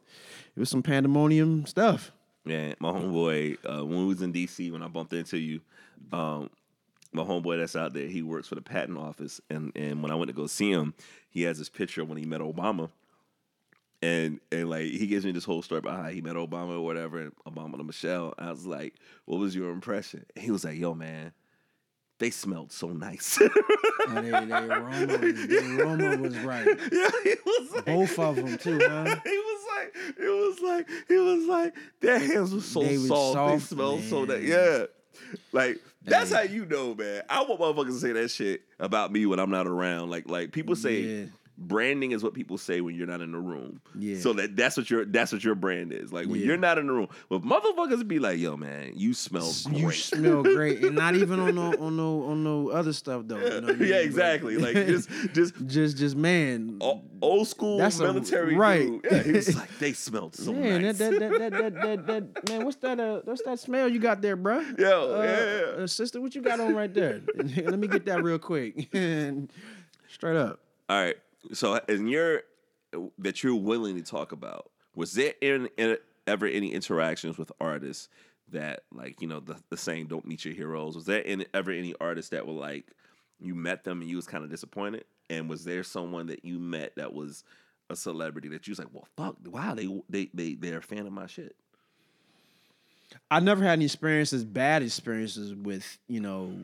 it 0.56 0.60
was 0.60 0.68
some 0.68 0.82
pandemonium 0.82 1.66
stuff. 1.66 2.12
Yeah, 2.44 2.74
my 2.80 2.90
homeboy, 2.90 3.58
uh, 3.64 3.84
when 3.84 4.00
we 4.00 4.06
was 4.06 4.22
in 4.22 4.32
DC, 4.32 4.72
when 4.72 4.82
I 4.82 4.88
bumped 4.88 5.12
into 5.12 5.38
you, 5.38 5.60
um, 6.12 6.50
my 7.12 7.22
homeboy 7.22 7.58
that's 7.58 7.76
out 7.76 7.92
there, 7.92 8.08
he 8.08 8.22
works 8.22 8.48
for 8.48 8.56
the 8.56 8.62
patent 8.62 8.98
office, 8.98 9.40
and 9.50 9.70
and 9.76 10.02
when 10.02 10.10
I 10.10 10.14
went 10.14 10.28
to 10.28 10.34
go 10.34 10.46
see 10.46 10.70
him, 10.70 10.94
he 11.30 11.42
has 11.42 11.58
this 11.58 11.68
picture 11.68 12.02
of 12.02 12.08
when 12.08 12.18
he 12.18 12.24
met 12.24 12.40
Obama, 12.40 12.90
and 14.00 14.40
and 14.50 14.68
like 14.68 14.86
he 14.86 15.06
gives 15.06 15.24
me 15.24 15.32
this 15.32 15.44
whole 15.44 15.62
story 15.62 15.78
about 15.78 16.02
how 16.02 16.08
he 16.08 16.20
met 16.20 16.36
Obama 16.36 16.70
or 16.70 16.80
whatever, 16.80 17.20
and 17.20 17.32
Obama 17.46 17.76
to 17.76 17.84
Michelle. 17.84 18.34
I 18.38 18.50
was 18.50 18.66
like, 18.66 18.94
"What 19.26 19.38
was 19.38 19.54
your 19.54 19.70
impression?" 19.70 20.24
And 20.34 20.44
he 20.44 20.50
was 20.50 20.64
like, 20.64 20.78
"Yo, 20.78 20.94
man, 20.94 21.32
they 22.18 22.30
smelled 22.30 22.72
so 22.72 22.88
nice." 22.88 23.40
Oh, 24.08 24.14
they, 24.20 24.30
they, 24.30 24.36
aroma, 24.36 25.06
was, 25.18 25.46
the 25.46 25.76
aroma 25.80 26.16
was 26.16 26.36
right. 26.38 26.66
yeah, 26.92 27.10
he 27.22 27.34
was 27.46 27.72
like, 27.72 27.84
Both 27.84 28.18
of 28.18 28.34
them 28.34 28.58
too, 28.58 28.80
huh? 28.82 29.16
Like, 29.82 29.94
it 30.18 30.28
was 30.28 30.60
like, 30.60 30.88
he 31.08 31.16
was 31.16 31.44
like, 31.46 31.74
their 32.00 32.18
hands 32.18 32.54
were 32.54 32.60
so 32.60 32.82
They 32.82 32.96
soft, 32.96 33.32
soft, 33.34 33.52
they 33.52 33.58
smelled 33.74 34.02
so 34.04 34.26
that, 34.26 34.42
yeah. 34.42 34.84
Like 35.52 35.78
that's 36.04 36.30
Dang. 36.30 36.46
how 36.48 36.52
you 36.52 36.66
know, 36.66 36.94
man. 36.94 37.22
I 37.28 37.42
want 37.42 37.60
motherfuckers 37.60 37.94
to 37.94 38.00
say 38.00 38.12
that 38.12 38.30
shit 38.30 38.62
about 38.78 39.12
me 39.12 39.24
when 39.26 39.38
I'm 39.38 39.50
not 39.50 39.66
around. 39.66 40.10
Like, 40.10 40.28
like 40.28 40.52
people 40.52 40.74
say 40.76 41.00
Yeah. 41.00 41.24
Branding 41.68 42.12
is 42.12 42.22
what 42.22 42.34
people 42.34 42.58
say 42.58 42.80
when 42.80 42.94
you're 42.94 43.06
not 43.06 43.20
in 43.20 43.32
the 43.32 43.38
room. 43.38 43.80
Yeah. 43.98 44.18
So 44.18 44.32
that 44.34 44.56
that's 44.56 44.76
what 44.76 44.90
your 44.90 45.04
that's 45.04 45.32
what 45.32 45.42
your 45.44 45.54
brand 45.54 45.92
is. 45.92 46.12
Like 46.12 46.26
when 46.26 46.40
Yeah. 46.40 46.46
you're 46.46 46.56
not 46.56 46.78
in 46.78 46.86
the 46.86 46.92
room, 46.92 47.08
but 47.28 47.42
motherfuckers 47.42 48.06
be 48.06 48.18
like, 48.18 48.38
yo, 48.38 48.56
man, 48.56 48.92
you 48.96 49.14
smell 49.14 49.52
great. 49.64 49.78
You 49.80 49.90
smell 49.92 50.42
great, 50.42 50.84
and 50.84 50.94
not 50.96 51.14
even 51.16 51.40
on 51.40 51.54
no 51.54 51.72
on 51.78 51.96
no 51.96 52.24
on 52.24 52.44
no 52.44 52.70
other 52.70 52.92
stuff 52.92 53.22
though. 53.26 53.38
You 53.38 53.60
know 53.60 53.68
I 53.68 53.72
mean? 53.76 53.88
yeah, 53.88 53.96
exactly. 53.96 54.56
Like 54.58 54.74
just 54.86 55.08
just 55.32 55.54
just 55.66 55.96
just 55.96 56.16
man. 56.16 56.78
o- 56.80 57.02
old 57.20 57.46
school 57.46 57.78
That's 57.78 57.98
a- 58.00 58.02
military 58.02 58.56
right. 58.56 58.80
dude. 58.80 59.06
Yeah, 59.10 59.22
he 59.22 59.32
was 59.32 59.54
like, 59.56 59.78
they 59.78 59.92
smelled 59.92 60.34
so 60.34 60.52
Man, 60.52 60.82
nice. 60.82 60.98
that, 60.98 61.10
that, 61.20 61.20
that, 61.20 61.38
that, 61.38 61.52
that, 61.74 62.06
that, 62.06 62.06
that, 62.34 62.48
man, 62.48 62.64
what's 62.64 62.76
that? 62.78 62.98
Uh, 62.98 63.20
what's 63.24 63.42
that 63.42 63.60
smell 63.60 63.88
you 63.88 64.00
got 64.00 64.20
there, 64.20 64.36
bruh? 64.36 64.76
Yo, 64.78 65.14
uh, 65.14 65.22
yeah. 65.76 65.82
uh, 65.84 65.86
sister, 65.86 66.20
what 66.20 66.34
you 66.34 66.42
got 66.42 66.58
on 66.58 66.74
right 66.74 66.92
there? 66.92 67.20
Let 67.36 67.78
me 67.78 67.86
get 67.86 68.04
that 68.06 68.22
real 68.24 68.38
quick. 68.40 68.88
Straight 70.08 70.36
up. 70.36 70.60
All 70.88 71.00
right. 71.00 71.16
So, 71.52 71.76
in 71.88 72.06
your 72.06 72.42
that 73.18 73.42
you're 73.42 73.54
willing 73.54 73.96
to 73.96 74.02
talk 74.02 74.32
about, 74.32 74.70
was 74.94 75.12
there 75.14 75.34
in, 75.40 75.68
in, 75.76 75.96
ever 76.26 76.46
any 76.46 76.72
interactions 76.72 77.38
with 77.38 77.50
artists 77.60 78.08
that, 78.50 78.82
like, 78.92 79.20
you 79.20 79.26
know, 79.26 79.40
the, 79.40 79.56
the 79.70 79.76
saying 79.76 80.06
"Don't 80.06 80.26
meet 80.26 80.44
your 80.44 80.54
heroes"? 80.54 80.94
Was 80.94 81.06
there 81.06 81.22
any, 81.24 81.46
ever 81.54 81.70
any 81.70 81.94
artists 82.00 82.30
that 82.30 82.46
were 82.46 82.52
like, 82.52 82.92
you 83.40 83.54
met 83.54 83.84
them 83.84 84.00
and 84.00 84.10
you 84.10 84.16
was 84.16 84.26
kind 84.26 84.44
of 84.44 84.50
disappointed? 84.50 85.04
And 85.30 85.48
was 85.48 85.64
there 85.64 85.82
someone 85.82 86.26
that 86.26 86.44
you 86.44 86.58
met 86.58 86.96
that 86.96 87.12
was 87.12 87.44
a 87.90 87.96
celebrity 87.96 88.48
that 88.48 88.66
you 88.66 88.72
was 88.72 88.78
like, 88.78 88.88
well, 88.92 89.08
fuck, 89.16 89.36
wow, 89.46 89.74
they 89.74 89.88
they 90.08 90.30
they 90.34 90.54
they're 90.54 90.78
a 90.78 90.82
fan 90.82 91.06
of 91.06 91.12
my 91.12 91.26
shit. 91.26 91.56
I 93.30 93.40
never 93.40 93.62
had 93.62 93.72
any 93.72 93.84
experiences, 93.84 94.44
bad 94.44 94.82
experiences 94.82 95.54
with, 95.54 95.98
you 96.08 96.20
know, 96.20 96.54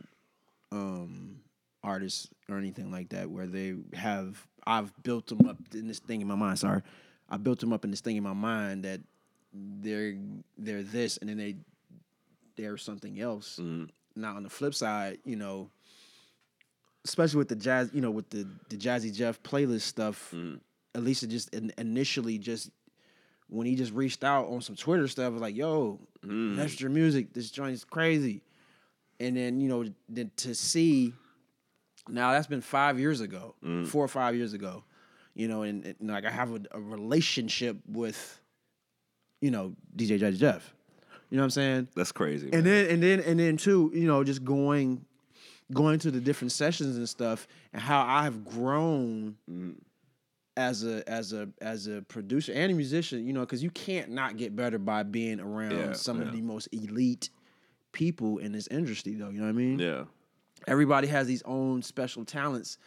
um, 0.73 1.41
artists 1.83 2.29
or 2.49 2.59
anything 2.59 2.91
like 2.91 3.11
that 3.11 3.31
where 3.31 3.47
they 3.47 3.75
have 3.95 4.47
I've 4.69 4.93
built 5.03 5.27
them 5.29 5.49
up 5.49 5.57
in 5.73 5.89
this 5.89 5.99
thing 5.99 6.21
in 6.21 6.29
my 6.29 6.35
mind, 6.35 6.59
sorry. 6.59 6.83
I 7.31 7.39
built 7.39 7.59
them 7.59 7.73
up 7.73 7.85
in 7.85 7.91
this 7.91 8.03
thing 8.03 8.19
in 8.19 8.23
my 8.23 8.35
mind 8.35 8.85
that 8.85 9.01
they're 9.53 10.15
they're 10.59 10.83
this 10.83 11.17
and 11.17 11.31
then 11.31 11.39
they 11.39 11.57
they're 12.57 12.77
something 12.77 13.19
else. 13.19 13.59
Mm-hmm. 13.59 13.85
Now 14.21 14.37
on 14.37 14.43
the 14.43 14.51
flip 14.51 14.75
side, 14.75 15.19
you 15.25 15.37
know, 15.37 15.71
especially 17.07 17.39
with 17.39 17.49
the 17.49 17.57
jazz, 17.57 17.91
you 17.95 18.03
know, 18.03 18.11
with 18.11 18.29
the 18.29 18.47
the 18.69 18.77
Jazzy 18.77 19.15
Jeff 19.15 19.43
playlist 19.43 19.83
stuff, 19.83 20.33
mm-hmm. 20.35 20.57
at 20.95 21.03
least 21.03 21.23
it 21.23 21.29
just 21.29 21.49
in, 21.55 21.73
initially 21.79 22.37
just 22.37 22.71
when 23.49 23.67
he 23.67 23.75
just 23.75 23.93
reached 23.93 24.23
out 24.23 24.49
on 24.49 24.61
some 24.61 24.77
Twitter 24.77 25.09
stuff, 25.09 25.33
was 25.33 25.41
like, 25.41 25.57
"Yo, 25.57 25.99
mm. 26.23 26.57
that's 26.57 26.79
your 26.79 26.91
music. 26.91 27.33
This 27.33 27.51
joint 27.51 27.73
is 27.73 27.85
crazy." 27.85 28.43
And 29.19 29.35
then 29.35 29.63
you 29.63 29.69
know, 29.69 29.87
then 30.11 30.31
to 30.37 30.55
see 30.55 31.15
now 32.11 32.33
that's 32.33 32.47
been 32.47 32.61
five 32.61 32.99
years 32.99 33.21
ago, 33.21 33.55
mm. 33.65 33.87
four 33.87 34.05
or 34.05 34.09
five 34.09 34.35
years 34.35 34.53
ago, 34.53 34.85
you 35.35 35.49
know, 35.49 35.63
and, 35.63 35.85
and, 35.85 36.11
like 36.11 36.25
I 36.25 36.31
have 36.31 36.53
a, 36.53 36.61
a 36.73 36.81
relationship 36.81 37.77
with, 37.87 38.41
you 39.41 39.51
know, 39.51 39.75
DJ 39.97 40.19
Jazzy 40.19 40.39
Jeff. 40.39 40.75
You 41.31 41.37
know 41.37 41.43
what 41.43 41.47
I'm 41.47 41.51
saying? 41.51 41.89
That's 41.95 42.13
crazy. 42.13 42.49
and 42.53 42.65
then 42.65 42.87
and 42.91 43.03
then 43.03 43.21
and 43.21 43.39
then 43.39 43.57
too, 43.57 43.91
you 43.95 44.07
know, 44.07 44.25
just 44.25 44.45
going 44.45 45.05
going 45.73 45.99
to 45.99 46.11
the 46.11 46.21
different 46.21 46.53
sessions 46.53 46.97
and 46.97 47.09
stuff 47.09 47.47
and 47.73 47.83
how 47.83 48.03
I 48.03 48.25
have 48.25 48.45
grown 48.45 49.37
mm. 49.51 49.75
as 50.57 50.85
a 50.85 51.07
as 51.09 51.35
a 51.35 51.49
as 51.61 51.87
a 51.87 52.03
producer 52.03 52.53
and 52.53 52.73
a 52.73 52.75
musician, 52.75 53.27
you 53.27 53.35
know, 53.35 53.41
because 53.41 53.63
you 53.63 53.71
can't 53.71 54.11
not 54.11 54.39
get 54.39 54.57
better 54.57 54.79
by 54.79 55.03
being 55.03 55.39
around 55.39 55.73
Yeah, 55.73 55.93
some 55.93 56.21
yeah. 56.21 56.29
of 56.29 56.33
the 56.33 56.41
most 56.41 56.69
elite 56.73 57.29
people 57.93 58.39
in 58.39 58.53
this 58.53 58.67
industry 58.69 59.15
though, 59.15 59.29
you 59.29 59.39
know 59.41 59.45
what 59.45 59.51
I 59.51 59.53
mean? 59.53 59.79
yeah. 59.79 60.05
Everybody 60.67 61.09
has 61.09 61.27
these 61.27 61.43
own 61.45 61.83
special 61.83 62.25
talents 62.25 62.79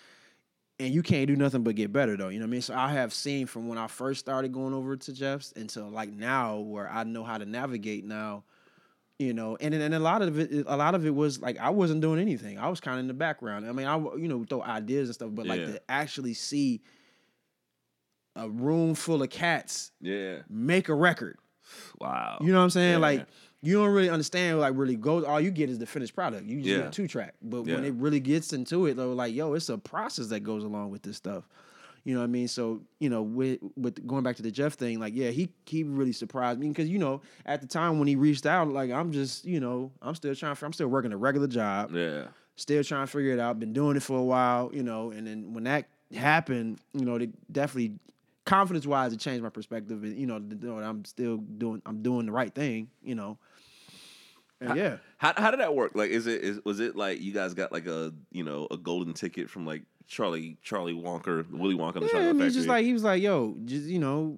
and 0.80 0.94
you 0.94 1.04
can't 1.04 1.28
do 1.28 1.36
nothing 1.36 1.64
but 1.64 1.76
get 1.76 1.94
better 1.94 2.18
though. 2.18 2.30
You 2.30 2.40
know 2.40 2.46
what 2.46 2.50
I 2.50 2.52
mean? 2.52 2.62
So 2.62 2.74
I 2.76 2.92
have 2.94 3.14
seen 3.14 3.46
from 3.46 3.68
when 3.68 3.78
I 3.78 3.88
first 3.88 4.20
started 4.20 4.52
going 4.52 4.74
over 4.74 4.96
to 4.96 5.14
Jeff's 5.14 5.54
until 5.56 5.90
like 5.90 6.12
now 6.12 6.58
where 6.58 6.90
I 6.90 7.04
know 7.04 7.24
how 7.24 7.38
to 7.38 7.46
navigate 7.46 8.04
now. 8.06 8.44
You 9.20 9.36
know, 9.36 9.56
and 9.62 9.76
and 9.76 9.94
a 9.94 10.00
lot 10.00 10.24
of 10.24 10.40
it, 10.40 10.66
a 10.66 10.76
lot 10.76 10.96
of 10.96 11.06
it 11.06 11.14
was 11.14 11.40
like 11.40 11.60
I 11.60 11.70
wasn't 11.70 12.02
doing 12.02 12.20
anything. 12.20 12.58
I 12.58 12.70
was 12.70 12.80
kind 12.80 12.96
of 12.98 13.02
in 13.02 13.08
the 13.08 13.14
background. 13.14 13.68
I 13.68 13.72
mean, 13.72 13.86
I 13.86 13.96
you 14.16 14.28
know 14.28 14.44
throw 14.50 14.64
ideas 14.64 15.10
and 15.10 15.14
stuff, 15.14 15.30
but 15.34 15.46
like 15.46 15.64
to 15.68 15.80
actually 15.88 16.34
see 16.34 16.82
a 18.36 18.50
room 18.50 18.96
full 18.96 19.22
of 19.22 19.30
cats 19.30 19.92
Yeah. 20.02 20.38
make 20.50 20.90
a 20.90 20.96
record 20.96 21.38
Wow. 22.00 22.40
You 22.42 22.52
know 22.52 22.58
what 22.58 22.64
I'm 22.64 22.70
saying? 22.72 22.94
Yeah. 22.94 22.98
Like 22.98 23.28
you 23.62 23.74
don't 23.76 23.92
really 23.94 24.10
understand 24.10 24.60
like 24.60 24.74
really 24.76 24.96
goes. 24.96 25.24
All 25.24 25.40
you 25.40 25.52
get 25.52 25.70
is 25.70 25.78
the 25.80 25.86
finished 25.86 26.16
product. 26.16 26.48
You 26.48 26.58
just 26.62 26.68
Yeah. 26.70 26.78
get 26.84 26.94
two 26.94 27.08
track. 27.08 27.36
But 27.42 27.66
Yeah. 27.68 27.76
when 27.76 27.86
it 27.86 27.94
really 27.96 28.20
gets 28.20 28.54
into 28.54 28.86
it, 28.88 28.96
though, 28.96 29.14
like 29.14 29.34
yo, 29.36 29.54
it's 29.54 29.70
a 29.70 29.78
process 29.78 30.28
that 30.28 30.40
goes 30.42 30.64
along 30.64 30.92
with 30.92 31.04
this 31.04 31.18
stuff. 31.18 31.48
You 32.04 32.16
know 32.16 32.22
what 32.22 32.26
I 32.26 32.28
mean? 32.30 32.48
So 32.48 32.82
you 33.00 33.10
know, 33.12 33.22
with 33.22 33.60
with 33.78 34.06
going 34.08 34.24
back 34.24 34.36
to 34.38 34.42
the 34.42 34.50
Jeff 34.50 34.74
thing, 34.74 35.00
like 35.00 35.14
yeah, 35.14 35.30
he 35.30 35.50
he 35.68 35.84
really 35.84 36.14
surprised 36.14 36.60
me 36.60 36.70
because 36.70 36.90
you 36.90 36.98
know 36.98 37.22
at 37.46 37.62
the 37.62 37.68
time 37.68 38.00
when 38.00 38.08
he 38.08 38.16
reached 38.16 38.48
out, 38.48 38.68
like 38.70 38.90
I'm 38.90 39.12
just 39.12 39.46
you 39.46 39.60
know 39.60 39.92
I'm 40.02 40.16
still 40.16 40.34
trying. 40.34 40.56
I'm 40.60 40.74
still 40.74 40.88
working 40.88 41.12
a 41.14 41.18
regular 41.18 41.48
job. 41.48 41.92
yeah. 41.94 42.28
still 42.56 42.84
trying 42.84 43.06
to 43.06 43.12
figure 43.12 43.32
it 43.32 43.40
out. 43.40 43.60
Been 43.60 43.74
doing 43.74 43.96
it 43.98 44.04
for 44.04 44.18
a 44.20 44.24
while, 44.24 44.70
you 44.74 44.84
know. 44.84 45.10
And 45.12 45.26
then 45.28 45.54
when 45.54 45.64
that 45.66 45.88
happened, 46.14 46.80
you 46.94 47.06
know, 47.06 47.16
it 47.16 47.30
definitely 47.54 47.98
confidence 48.46 48.86
wise, 48.86 49.14
it 49.14 49.20
changed 49.20 49.44
my 49.44 49.50
perspective. 49.50 50.04
And 50.04 50.18
you 50.18 50.26
know, 50.28 50.40
th- 50.40 50.60
th- 50.62 50.72
I'm 50.74 51.06
still 51.06 51.38
doing, 51.38 51.82
I'm 51.86 52.02
doing 52.02 52.26
the 52.26 52.32
right 52.32 52.54
thing, 52.54 52.90
you 53.04 53.16
know. 53.16 53.38
And 54.62 54.78
yeah, 54.78 54.98
How 55.18 55.34
how 55.36 55.52
did 55.52 55.60
that 55.60 55.74
work? 55.76 55.94
Like, 55.96 56.12
is 56.12 56.28
it 56.28 56.42
is 56.42 56.60
was 56.64 56.80
it 56.80 56.96
like 56.96 57.20
you 57.20 57.34
guys 57.34 57.56
got 57.56 57.72
like 57.72 57.88
a 57.88 58.14
you 58.32 58.44
know 58.44 58.68
a 58.70 58.78
golden 58.78 59.14
ticket 59.14 59.50
from 59.50 59.66
like 59.66 59.82
Charlie 60.08 60.58
Charlie 60.62 60.94
Wonker, 60.94 61.50
Willy 61.50 61.76
Wonka, 61.76 61.96
and 61.96 62.04
the 62.04 62.08
yeah. 62.08 62.12
Chocolate 62.12 62.30
I 62.30 62.34
mean, 62.34 62.52
just 62.52 62.68
like 62.68 62.86
he 62.86 62.94
was 62.94 63.04
like, 63.04 63.24
yo, 63.24 63.56
just 63.66 63.88
you 63.88 64.00
know, 64.00 64.38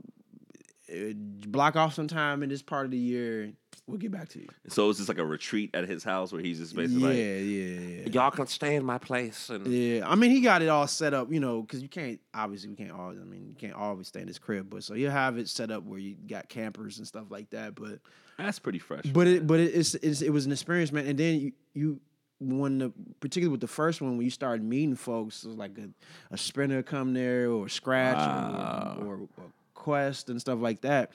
uh, 0.89 1.13
block 1.15 1.75
off 1.75 1.93
some 1.93 2.07
time 2.07 2.41
in 2.41 2.49
this 2.49 2.61
part 2.61 2.85
of 2.85 2.91
the 2.91 2.97
year. 2.97 3.51
We'll 3.87 3.97
get 3.97 4.11
back 4.11 4.29
to 4.29 4.39
you. 4.39 4.47
so 4.69 4.89
it's 4.89 4.99
just 4.99 5.09
like 5.09 5.17
a 5.17 5.25
retreat 5.25 5.71
at 5.73 5.87
his 5.87 6.03
house 6.03 6.31
where 6.31 6.41
he's 6.41 6.59
just 6.59 6.75
basically 6.75 7.01
yeah, 7.01 7.07
like, 7.07 7.97
yeah, 7.97 8.01
yeah. 8.03 8.09
y'all 8.21 8.31
can 8.31 8.47
stay 8.47 8.75
in 8.75 8.85
my 8.85 8.97
place 8.97 9.49
and 9.49 9.65
Yeah, 9.67 10.07
I 10.09 10.15
mean, 10.15 10.31
he 10.31 10.41
got 10.41 10.61
it 10.61 10.69
all 10.69 10.87
set 10.87 11.13
up, 11.13 11.31
you 11.31 11.39
know, 11.39 11.61
because 11.61 11.81
you 11.81 11.89
can't 11.89 12.19
obviously 12.33 12.69
we 12.69 12.75
can't 12.75 12.91
always. 12.91 13.19
I 13.19 13.23
mean, 13.23 13.47
you 13.47 13.55
can't 13.55 13.73
always 13.73 14.07
stay 14.07 14.21
in 14.21 14.27
his 14.27 14.39
crib, 14.39 14.69
but 14.69 14.83
so 14.83 14.93
you 14.93 15.09
have 15.09 15.37
it 15.37 15.49
set 15.49 15.71
up 15.71 15.83
where 15.83 15.99
you 15.99 16.15
got 16.27 16.49
campers 16.49 16.97
and 16.97 17.07
stuff 17.07 17.25
like 17.29 17.49
that. 17.51 17.75
But 17.75 17.99
that's 18.37 18.59
pretty 18.59 18.79
fresh. 18.79 19.03
but 19.05 19.27
it 19.27 19.45
but 19.47 19.59
it, 19.59 19.75
it's, 19.75 19.95
it's 19.95 20.21
it 20.21 20.29
was 20.31 20.45
an 20.45 20.51
experience, 20.51 20.91
man. 20.91 21.05
And 21.07 21.17
then 21.19 21.39
you 21.39 21.51
you 21.73 21.99
when 22.39 22.77
the 22.79 22.91
particularly 23.19 23.51
with 23.51 23.61
the 23.61 23.67
first 23.67 24.01
one 24.01 24.17
when 24.17 24.25
you 24.25 24.31
started 24.31 24.63
meeting 24.63 24.95
folks, 24.95 25.43
it 25.43 25.47
was 25.47 25.57
like 25.57 25.77
a, 25.77 25.89
a 26.33 26.37
sprinter 26.37 26.83
come 26.83 27.13
there 27.13 27.49
or 27.49 27.69
scratch 27.69 28.17
Wow. 28.17 28.97
or, 28.99 29.05
or, 29.05 29.19
or 29.37 29.51
quest 29.73 30.29
and 30.29 30.39
stuff 30.41 30.59
like 30.59 30.81
that. 30.81 31.11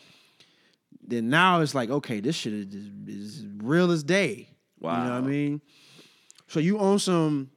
Then 1.08 1.30
now 1.30 1.60
it's 1.62 1.74
like 1.74 1.88
okay, 1.90 2.20
this 2.20 2.36
shit 2.36 2.52
is, 2.52 2.66
is 3.06 3.46
real 3.62 3.90
as 3.90 4.02
day. 4.04 4.50
Wow. 4.78 4.92
You 5.02 5.04
know 5.08 5.14
what 5.14 5.24
I 5.24 5.26
mean? 5.26 5.60
So 6.46 6.60
you 6.60 6.78
own 6.78 6.98
some 6.98 7.50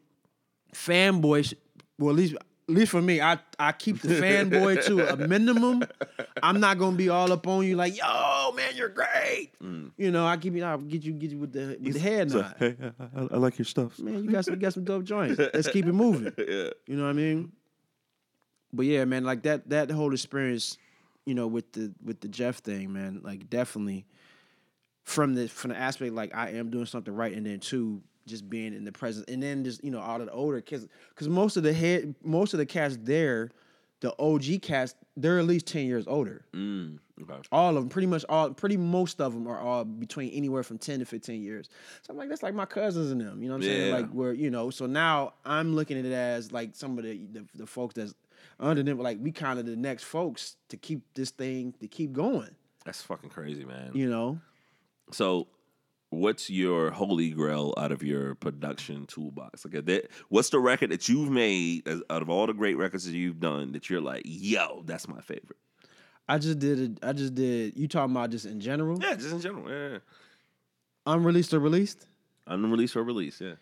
fanboy. 0.73 1.45
sh- 1.45 1.53
Well, 1.99 2.11
at 2.11 2.15
least, 2.15 2.33
at 2.35 2.41
least 2.75 2.91
for 2.91 3.01
me, 3.01 3.19
I 3.21 3.37
I 3.59 3.73
keep 3.73 3.99
the 4.01 4.15
fanboy 4.15 4.85
to 4.85 5.13
a 5.13 5.15
minimum. 5.27 5.83
I'm 6.41 6.59
not 6.61 6.77
gonna 6.77 6.95
be 6.95 7.09
all 7.09 7.31
up 7.31 7.45
on 7.45 7.65
you 7.65 7.75
like, 7.75 7.97
yo, 7.97 8.53
man, 8.55 8.73
you're 8.75 8.89
great. 8.89 9.51
Mm. 9.61 9.91
You 9.97 10.11
know, 10.11 10.25
I 10.25 10.37
keep 10.37 10.55
you, 10.55 10.63
I'll 10.63 10.77
get 10.77 11.03
you, 11.03 11.11
get 11.13 11.31
you 11.31 11.37
with 11.39 11.51
the 11.53 11.77
with 11.81 11.93
the 11.93 11.99
head 11.99 12.31
nod. 12.31 12.55
hey, 12.57 12.75
I, 13.15 13.19
I 13.31 13.37
like 13.37 13.57
your 13.59 13.65
stuff. 13.65 13.99
Man, 13.99 14.23
you 14.23 14.31
got 14.31 14.45
some, 14.45 14.55
you 14.55 14.59
got 14.61 14.73
some 14.73 14.85
dope 14.85 15.03
joints. 15.03 15.37
Let's 15.53 15.69
keep 15.69 15.85
it 15.85 15.93
moving. 15.93 16.33
yeah. 16.37 16.69
You 16.87 16.95
know 16.95 17.03
what 17.03 17.09
I 17.09 17.13
mean? 17.13 17.51
But 18.73 18.85
yeah, 18.85 19.03
man, 19.05 19.25
like 19.25 19.43
that 19.43 19.69
that 19.69 19.91
whole 19.91 20.13
experience, 20.13 20.77
you 21.25 21.35
know, 21.35 21.47
with 21.47 21.71
the 21.73 21.93
with 22.03 22.21
the 22.21 22.27
Jeff 22.27 22.57
thing, 22.57 22.93
man, 22.93 23.21
like 23.23 23.49
definitely 23.49 24.05
from 25.03 25.35
the 25.35 25.47
from 25.47 25.71
the 25.71 25.77
aspect 25.77 26.13
like 26.13 26.35
I 26.35 26.51
am 26.51 26.69
doing 26.69 26.85
something 26.85 27.13
right, 27.13 27.33
and 27.33 27.45
then 27.45 27.59
two, 27.59 28.01
just 28.25 28.49
being 28.49 28.73
in 28.73 28.85
the 28.85 28.91
presence, 28.91 29.25
and 29.27 29.41
then 29.41 29.63
just 29.63 29.83
you 29.83 29.91
know 29.91 29.99
all 29.99 30.19
of 30.19 30.27
the 30.27 30.33
older 30.33 30.61
kids, 30.61 30.87
because 31.09 31.29
most 31.29 31.57
of 31.57 31.63
the 31.63 31.73
head, 31.73 32.15
most 32.23 32.53
of 32.53 32.57
the 32.57 32.65
cats 32.65 32.97
there, 33.01 33.51
the 34.01 34.15
OG 34.19 34.61
cast, 34.61 34.95
they're 35.15 35.39
at 35.39 35.45
least 35.45 35.67
ten 35.67 35.85
years 35.85 36.07
older. 36.07 36.45
Mm, 36.53 36.97
okay. 37.21 37.33
All 37.51 37.69
of 37.69 37.75
them, 37.75 37.89
pretty 37.89 38.07
much 38.07 38.25
all, 38.27 38.49
pretty 38.51 38.77
most 38.77 39.21
of 39.21 39.33
them 39.33 39.47
are 39.47 39.59
all 39.59 39.85
between 39.85 40.31
anywhere 40.31 40.63
from 40.63 40.79
ten 40.79 40.99
to 40.99 41.05
fifteen 41.05 41.43
years. 41.43 41.69
So 42.01 42.11
I'm 42.11 42.17
like, 42.17 42.29
that's 42.29 42.43
like 42.43 42.55
my 42.55 42.65
cousins 42.65 43.11
and 43.11 43.21
them. 43.21 43.43
You 43.43 43.49
know 43.49 43.55
what 43.55 43.63
I'm 43.63 43.69
saying? 43.69 43.87
Yeah. 43.89 43.95
Like 43.95 44.09
where 44.11 44.33
you 44.33 44.49
know. 44.49 44.71
So 44.71 44.87
now 44.87 45.33
I'm 45.45 45.75
looking 45.75 45.99
at 45.99 46.05
it 46.05 46.13
as 46.13 46.51
like 46.51 46.71
some 46.73 46.97
of 46.97 47.03
the 47.03 47.25
the, 47.31 47.45
the 47.55 47.67
folks 47.67 47.93
that's 47.95 48.15
under 48.61 48.83
them. 48.83 48.97
Like 48.99 49.17
we 49.19 49.31
kind 49.31 49.59
of 49.59 49.65
the 49.65 49.75
next 49.75 50.03
folks 50.03 50.55
to 50.69 50.77
keep 50.77 51.01
this 51.15 51.31
thing 51.31 51.73
to 51.81 51.87
keep 51.87 52.13
going. 52.13 52.49
That's 52.85 53.01
fucking 53.01 53.29
crazy, 53.29 53.65
man. 53.65 53.91
You 53.93 54.09
know. 54.09 54.39
So, 55.11 55.47
what's 56.09 56.49
your 56.49 56.91
holy 56.91 57.31
grail 57.31 57.73
out 57.77 57.91
of 57.91 58.01
your 58.03 58.35
production 58.35 59.05
toolbox? 59.07 59.65
Like, 59.65 59.85
that, 59.85 60.09
what's 60.29 60.49
the 60.49 60.59
record 60.59 60.91
that 60.91 61.09
you've 61.09 61.29
made 61.29 61.87
as, 61.87 62.01
out 62.09 62.21
of 62.21 62.29
all 62.29 62.47
the 62.47 62.53
great 62.53 62.77
records 62.77 63.05
that 63.05 63.13
you've 63.13 63.39
done 63.39 63.73
that 63.73 63.89
you're 63.89 63.99
like, 64.01 64.21
yo, 64.25 64.83
that's 64.85 65.07
my 65.07 65.19
favorite? 65.21 65.57
I 66.29 66.37
just 66.37 66.59
did 66.59 66.79
it. 66.79 66.91
I 67.03 67.11
just 67.13 67.35
did. 67.35 67.75
You 67.77 67.87
talking 67.89 68.15
about 68.15 68.29
just 68.29 68.45
in 68.45 68.61
general? 68.61 68.97
Yeah, 69.01 69.15
just 69.15 69.31
in 69.33 69.41
general. 69.41 69.69
Yeah, 69.69 69.97
Unreleased 71.05 71.53
or 71.53 71.59
released? 71.59 72.05
unreleased 72.47 72.95
or 72.95 73.03
released? 73.03 73.41
Yeah. 73.41 73.53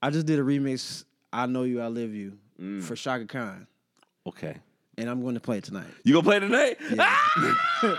I 0.00 0.10
just 0.10 0.26
did 0.26 0.38
a 0.38 0.42
remix. 0.42 1.04
I 1.32 1.46
know 1.46 1.62
you, 1.64 1.80
I 1.80 1.88
live 1.88 2.14
you 2.14 2.38
Mm. 2.60 2.82
for 2.82 2.94
Chaka 2.94 3.24
Khan, 3.26 3.66
Okay. 4.26 4.56
and 4.98 5.08
I'm 5.10 5.20
going 5.22 5.34
to 5.34 5.40
play 5.40 5.58
it 5.58 5.64
tonight. 5.64 5.86
You 6.04 6.12
gonna 6.14 6.24
play 6.24 6.38
tonight? 6.40 6.76
okay. 6.82 6.96
Ah! 6.98 7.98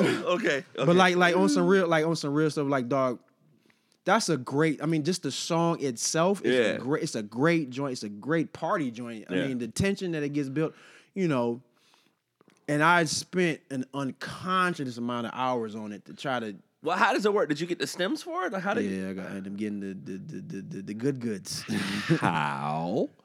okay. 0.00 0.64
But 0.76 0.96
like 0.96 1.16
like 1.16 1.36
on 1.36 1.48
some 1.48 1.66
real 1.66 1.86
like 1.86 2.04
on 2.04 2.16
some 2.16 2.32
real 2.34 2.50
stuff 2.50 2.66
like 2.68 2.88
dog. 2.88 3.18
That's 4.04 4.28
a 4.28 4.36
great. 4.36 4.82
I 4.82 4.86
mean, 4.86 5.02
just 5.02 5.22
the 5.22 5.30
song 5.30 5.82
itself 5.82 6.42
is 6.44 6.54
Yeah. 6.54 6.72
a 6.74 6.78
great. 6.78 7.02
It's 7.04 7.14
a 7.14 7.22
great 7.22 7.70
joint. 7.70 7.92
It's 7.92 8.02
a 8.02 8.08
great 8.10 8.52
party 8.52 8.90
joint. 8.90 9.24
I 9.30 9.34
Yeah. 9.34 9.46
mean, 9.46 9.58
the 9.58 9.68
tension 9.68 10.12
that 10.12 10.22
it 10.22 10.30
gets 10.34 10.48
built, 10.50 10.74
you 11.14 11.26
know. 11.28 11.62
And 12.68 12.82
I 12.82 13.04
spent 13.04 13.60
an 13.70 13.84
unconscious 13.94 14.96
amount 14.98 15.26
of 15.26 15.32
hours 15.34 15.74
on 15.74 15.92
it 15.92 16.04
to 16.06 16.14
try 16.14 16.40
to. 16.40 16.54
well, 16.82 16.96
how 16.98 17.12
does 17.14 17.24
it 17.24 17.32
work? 17.32 17.48
Did 17.48 17.60
you 17.60 17.66
get 17.66 17.78
the 17.78 17.86
stems 17.86 18.22
for 18.22 18.44
it? 18.46 18.52
Like, 18.52 18.62
how 18.62 18.74
did 18.74 18.84
Yeah, 18.90 19.08
I 19.10 19.12
got, 19.14 19.26
I'm 19.26 19.56
getting 19.56 19.80
the 19.80 19.94
the 19.94 20.18
the, 20.18 20.60
the, 20.62 20.82
the 20.82 20.94
good 20.94 21.18
goods. 21.20 21.62
How? 22.20 23.08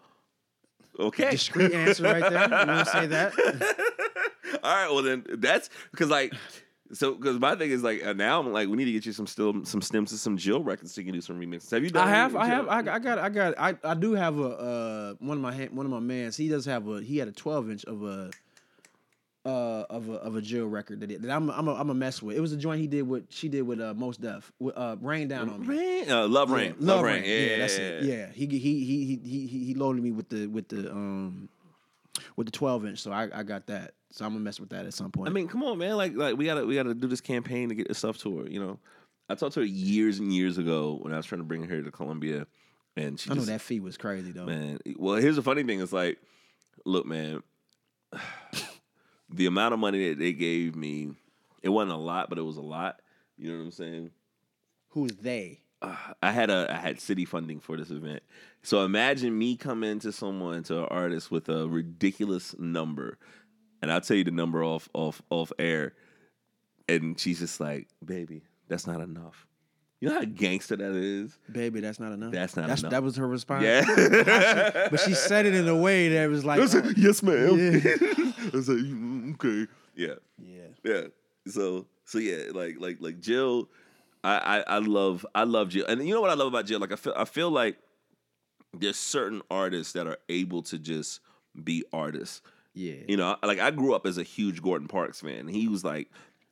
Okay. 1.00 1.32
Discreet 1.32 1.74
answer 1.74 2.04
right 2.04 2.30
there. 2.30 2.44
You 2.44 2.68
want 2.68 2.86
to 2.86 2.92
say 2.92 3.08
that? 3.08 3.34
All 4.64 4.76
right, 4.76 4.92
well 4.92 5.04
then 5.04 5.26
that's 5.38 5.70
because 5.92 6.10
like 6.10 6.34
so 6.92 7.14
because 7.14 7.40
my 7.40 7.56
thing 7.56 7.70
is 7.72 7.84
like 7.84 8.04
uh, 8.06 8.14
now 8.14 8.40
I'm 8.40 8.52
like 8.52 8.68
we 8.68 8.76
need 8.76 8.86
to 8.86 8.92
get 8.92 9.06
you 9.06 9.14
some 9.14 9.28
still 9.28 9.64
some 9.64 9.82
stems 9.82 10.10
to 10.10 10.18
some 10.18 10.38
Jill 10.38 10.64
records 10.64 10.94
so 10.94 11.02
you 11.02 11.06
can 11.06 11.14
do 11.14 11.22
some 11.22 11.40
remixes. 11.40 11.72
Have 11.72 11.84
you 11.84 11.90
done? 11.90 12.08
I 12.08 12.12
have, 12.12 12.36
I 12.36 12.46
have, 12.48 12.68
I, 12.68 12.80
I 12.80 13.00
got, 13.00 13.20
I 13.20 13.30
got, 13.30 13.54
I, 13.60 13.76
I 13.84 13.94
do 13.94 14.14
have 14.14 14.40
a 14.40 14.48
uh, 14.48 15.14
one 15.20 15.38
of 15.38 15.44
my 15.44 15.54
one 15.72 15.86
of 15.86 15.92
my 15.92 16.00
mans. 16.00 16.36
He 16.36 16.50
does 16.50 16.66
have 16.66 16.88
a, 16.88 17.02
he 17.02 17.18
had 17.18 17.28
a 17.28 17.32
twelve 17.32 17.70
inch 17.70 17.86
of 17.86 18.04
a, 18.04 18.32
uh, 19.46 19.86
of 19.90 20.10
a 20.10 20.14
of 20.14 20.36
a 20.36 20.42
Jill 20.42 20.68
record 20.68 21.00
that, 21.00 21.12
it, 21.12 21.22
that 21.22 21.32
I'm, 21.32 21.50
I'm, 21.50 21.68
a, 21.68 21.74
I'm 21.74 21.90
a 21.90 21.94
mess 21.94 22.22
with. 22.22 22.36
It 22.36 22.42
was 22.42 22.52
a 22.52 22.58
joint 22.58 22.82
he 22.82 22.88
did 22.88 23.04
with, 23.04 23.26
she 23.30 23.48
did 23.48 23.62
with 23.62 23.80
uh, 23.80 23.94
Mos 23.94 24.18
Def, 24.18 24.52
with 24.60 24.78
uh, 24.78 24.98
Rain 25.02 25.28
Down 25.28 25.50
on 25.50 25.62
Me. 25.62 25.78
Rain, 25.78 26.12
uh, 26.12 26.28
love 26.28 26.52
rain, 26.52 26.76
Yeah, 26.80 26.94
love, 26.94 27.04
rain. 27.04 27.24
Yeah, 27.26 27.58
that's 27.58 27.78
it. 27.78 28.04
Yeah, 28.04 28.28
he 28.32 28.46
he 28.48 28.58
he 28.60 29.20
he 29.24 29.48
he 29.48 29.66
he 29.66 29.74
loaded 29.74 30.04
me 30.04 30.12
with 30.12 30.30
the 30.30 30.48
with 30.48 30.68
the 30.68 30.92
um 30.92 31.50
with 32.36 32.48
the 32.48 32.52
twelve 32.52 32.86
inch, 32.86 33.00
so 33.00 33.12
I 33.12 33.30
I 33.34 33.44
got 33.44 33.68
that. 33.68 33.94
So 34.12 34.26
I'm 34.26 34.32
gonna 34.32 34.44
mess 34.44 34.60
with 34.60 34.70
that 34.70 34.86
at 34.86 34.94
some 34.94 35.12
point. 35.12 35.30
I 35.30 35.32
mean, 35.32 35.48
come 35.48 35.64
on, 35.64 35.78
man. 35.78 35.96
Like, 35.96 36.16
like 36.16 36.36
we 36.36 36.46
gotta 36.46 36.66
we 36.66 36.76
gotta 36.76 36.94
do 36.94 37.08
this 37.08 37.22
campaign 37.22 37.70
to 37.70 37.76
get 37.76 37.88
this 37.88 38.00
stuff 38.00 38.18
to 38.20 38.40
her. 38.40 38.50
You 38.50 38.60
know, 38.60 38.80
I 39.30 39.36
talked 39.36 39.54
to 39.54 39.60
her 39.62 39.66
years 39.66 40.20
and 40.20 40.34
years 40.34 40.58
ago 40.58 40.98
when 41.02 41.14
I 41.14 41.18
was 41.18 41.26
trying 41.26 41.42
to 41.42 41.46
bring 41.46 41.64
her 41.64 41.82
to 41.82 41.92
Columbia, 41.92 42.48
and 42.98 43.20
she 43.20 43.30
I 43.30 43.36
know 43.36 43.46
that 43.46 43.62
fee 43.62 43.80
was 43.80 43.98
crazy 43.98 44.32
though. 44.32 44.46
man. 44.46 44.80
Well, 44.98 45.16
here's 45.16 45.36
the 45.36 45.44
funny 45.44 45.64
thing: 45.64 45.80
it's 45.80 45.94
like, 45.94 46.18
look, 46.86 47.06
man, 47.06 47.44
the 49.32 49.46
amount 49.46 49.74
of 49.74 49.80
money 49.80 50.10
that 50.10 50.20
they 50.20 50.34
gave 50.34 50.76
me, 50.76 51.12
it 51.62 51.70
wasn't 51.70 51.94
a 51.94 51.98
lot, 51.98 52.30
but 52.30 52.38
it 52.38 52.44
was 52.44 52.58
a 52.58 52.62
lot. 52.62 53.02
You 53.38 53.52
know 53.52 53.58
what 53.58 53.66
I'm 53.66 53.72
saying? 53.72 54.12
Who's 54.90 55.12
they? 55.14 55.62
Uh, 55.82 55.96
I 56.22 56.32
had 56.32 56.50
a 56.50 56.68
I 56.70 56.76
had 56.76 57.00
city 57.00 57.26
funding 57.26 57.60
for 57.60 57.78
this 57.78 57.90
event. 57.90 58.22
So 58.64 58.84
imagine 58.84 59.38
me 59.38 59.56
coming 59.56 60.00
to 60.00 60.12
someone 60.12 60.64
to 60.64 60.80
an 60.80 60.86
artist 60.86 61.32
with 61.32 61.48
a 61.48 61.68
ridiculous 61.68 62.54
number, 62.60 63.18
and 63.82 63.92
I'll 63.92 64.02
tell 64.02 64.18
you 64.18 64.26
the 64.26 64.32
number 64.32 64.64
off 64.64 64.90
off 64.94 65.22
off 65.30 65.54
air, 65.58 65.94
and 66.90 67.18
she's 67.18 67.40
just 67.40 67.62
like, 67.62 67.88
"Baby, 68.04 68.44
that's 68.68 68.88
not 68.88 69.00
enough." 69.00 69.48
You 70.02 70.10
know 70.10 70.16
how 70.16 70.26
gangster 70.26 70.78
that 70.78 70.96
is? 70.96 71.38
Baby, 71.52 71.82
that's 71.82 72.00
not 72.00 72.14
enough. 72.14 72.32
That's 72.32 72.56
not 72.56 72.68
that's, 72.68 72.82
enough. 72.82 72.92
That 72.92 73.04
was 73.04 73.18
her 73.18 73.28
response. 73.28 73.64
Yeah. 73.66 74.88
but 74.92 75.00
she 75.02 75.14
said 75.14 75.46
it 75.46 75.54
in 75.54 75.68
a 75.68 75.76
way 75.76 76.08
that 76.10 76.30
was 76.30 76.46
like, 76.46 76.62
I 76.62 76.64
oh, 76.64 76.94
yes, 76.96 77.22
ma'am. 77.22 77.82
Yeah. 77.84 78.26
I 78.54 78.58
was 78.58 78.70
like, 78.70 78.78
"Mm, 78.78 79.34
okay, 79.36 79.72
yeah, 79.96 80.16
yeah. 80.38 80.68
yeah. 80.84 81.02
So, 81.48 81.86
so 82.06 82.20
yeah, 82.20 82.52
like, 82.52 82.76
like, 82.80 82.98
like 83.00 83.20
Jill. 83.20 83.70
I, 84.22 84.64
I, 84.68 84.76
I 84.76 84.78
love, 84.80 85.26
I 85.34 85.44
love 85.44 85.70
Jill, 85.70 85.86
and 85.88 86.06
you 86.06 86.14
know 86.14 86.22
what 86.22 86.30
I 86.30 86.34
love 86.34 86.48
about 86.48 86.66
Jill? 86.66 86.80
Like, 86.80 86.92
I 86.92 86.98
feel, 86.98 87.14
I 87.16 87.24
feel 87.24 87.50
like 87.50 87.78
there's 88.74 88.98
certain 88.98 89.42
artists 89.50 89.94
that 89.94 90.08
are 90.08 90.18
able 90.28 90.62
to 90.64 90.78
just 90.78 91.22
be 91.64 91.84
artists. 91.94 92.42
Yeah. 92.74 92.96
You 93.08 93.18
know, 93.18 93.36
like 93.44 93.60
I 93.60 93.72
grew 93.72 93.94
up 93.94 94.06
as 94.06 94.18
a 94.18 94.24
huge 94.24 94.62
Gordon 94.62 94.88
Parks 94.88 95.22
fan. 95.22 95.48
He 95.48 95.68
was 95.68 95.84
like 95.84 96.10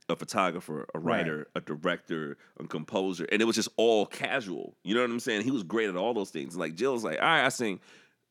a 0.10 0.16
photographer, 0.16 0.88
a 0.94 1.00
writer, 1.00 1.48
a 1.56 1.62
director, 1.62 2.38
a 2.60 2.66
composer, 2.66 3.28
and 3.32 3.42
it 3.42 3.46
was 3.46 3.56
just 3.56 3.70
all 3.78 4.06
casual. 4.06 4.76
You 4.84 4.96
know 4.96 5.02
what 5.02 5.10
I'm 5.10 5.20
saying? 5.20 5.44
He 5.44 5.52
was 5.52 5.64
great 5.64 5.90
at 5.90 5.96
all 5.96 6.14
those 6.14 6.32
things. 6.32 6.56
Like 6.56 6.76
Jill's 6.76 7.04
like, 7.04 7.20
all 7.20 7.28
right, 7.28 7.46
I 7.46 7.50
sing. 7.50 7.80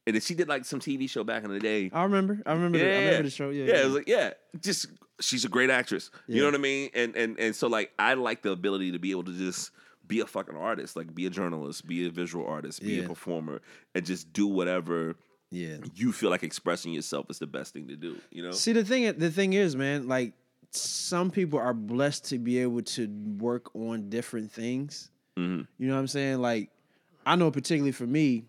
And 0.06 0.14
then 0.14 0.20
she 0.20 0.34
did 0.34 0.48
like 0.48 0.64
some 0.64 0.78
TV 0.78 1.10
show 1.10 1.24
back 1.24 1.42
in 1.44 1.50
the 1.50 1.58
day. 1.58 1.90
I 1.92 2.04
remember. 2.04 2.40
I 2.46 2.52
remember. 2.52 2.78
The, 2.78 2.84
I 2.84 2.98
remember 2.98 3.22
the 3.24 3.30
show. 3.30 3.50
Yeah. 3.50 3.64
Yeah, 3.64 3.80
it 3.82 3.84
was 3.86 3.94
like, 3.94 4.08
yeah, 4.08 4.34
just 4.60 4.86
she's 5.20 5.44
a 5.44 5.48
great 5.48 5.70
actress. 5.70 6.10
You 6.28 6.40
know 6.40 6.46
what 6.46 6.54
I 6.54 6.58
mean? 6.58 6.90
And 6.94 7.16
and 7.16 7.38
and 7.38 7.56
so 7.56 7.66
like 7.66 7.90
I 7.98 8.14
like 8.14 8.42
the 8.42 8.50
ability 8.50 8.92
to 8.92 8.98
be 8.98 9.10
able 9.10 9.24
to 9.24 9.32
just 9.32 9.72
be 10.06 10.20
a 10.20 10.26
fucking 10.26 10.56
artist, 10.56 10.94
like 10.94 11.12
be 11.14 11.26
a 11.26 11.30
journalist, 11.30 11.86
be 11.86 12.06
a 12.06 12.10
visual 12.10 12.46
artist, 12.46 12.80
be 12.80 13.00
a 13.00 13.08
performer, 13.08 13.60
and 13.94 14.06
just 14.06 14.32
do 14.32 14.46
whatever 14.46 15.16
Yeah. 15.50 15.78
you 15.96 16.12
feel 16.12 16.30
like 16.30 16.44
expressing 16.44 16.92
yourself 16.92 17.26
is 17.28 17.40
the 17.40 17.46
best 17.48 17.72
thing 17.72 17.88
to 17.88 17.96
do. 17.96 18.16
You 18.30 18.44
know? 18.44 18.52
See 18.52 18.72
the 18.72 18.84
thing 18.84 19.12
the 19.18 19.30
thing 19.32 19.54
is, 19.54 19.74
man, 19.74 20.06
like 20.06 20.34
some 20.70 21.30
people 21.32 21.58
are 21.58 21.74
blessed 21.74 22.26
to 22.26 22.38
be 22.38 22.58
able 22.60 22.82
to 22.82 23.08
work 23.38 23.74
on 23.74 24.08
different 24.08 24.52
things. 24.52 25.10
Mm-hmm. 25.36 25.62
You 25.78 25.88
know 25.88 25.94
what 25.94 26.00
I'm 26.00 26.06
saying? 26.06 26.38
Like 26.40 26.70
I 27.24 27.34
know 27.34 27.50
particularly 27.50 27.90
for 27.92 28.06
me, 28.06 28.44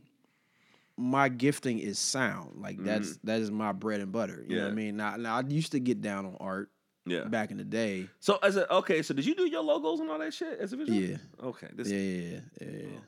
my 0.97 1.29
gifting 1.29 1.79
is 1.79 1.99
sound. 1.99 2.59
Like 2.61 2.83
that's 2.83 3.17
that 3.23 3.39
is 3.39 3.51
my 3.51 3.71
bread 3.71 3.99
and 4.01 4.11
butter. 4.11 4.43
You 4.47 4.55
know 4.57 4.61
what 4.63 4.67
I 4.67 4.69
Mm-hmm. 4.69 4.75
Mean? 4.77 4.97
Now, 4.97 5.15
now 5.17 5.37
I 5.37 5.41
used 5.47 5.71
to 5.73 5.79
get 5.79 6.01
down 6.01 6.25
on 6.25 6.35
art 6.39 6.71
Yeah. 7.05 7.25
back 7.25 7.51
in 7.51 7.57
the 7.57 7.63
day. 7.63 8.07
So 8.19 8.37
as 8.41 8.57
a 8.57 8.71
okay, 8.77 9.01
so 9.03 9.13
did 9.13 9.25
you 9.25 9.35
do 9.35 9.45
your 9.47 9.61
logos 9.63 9.99
and 9.99 10.09
all 10.09 10.19
that 10.19 10.33
shit 10.33 10.59
as 10.59 10.73
a 10.73 10.77
visual? 10.77 10.99
Yeah. 10.99 11.17
Okay. 11.43 11.67
This 11.73 11.89
Yeah, 11.89 11.99
yeah, 11.99 12.39
yeah, 12.61 12.67
yeah. 12.67 12.87
yeah. 12.89 12.99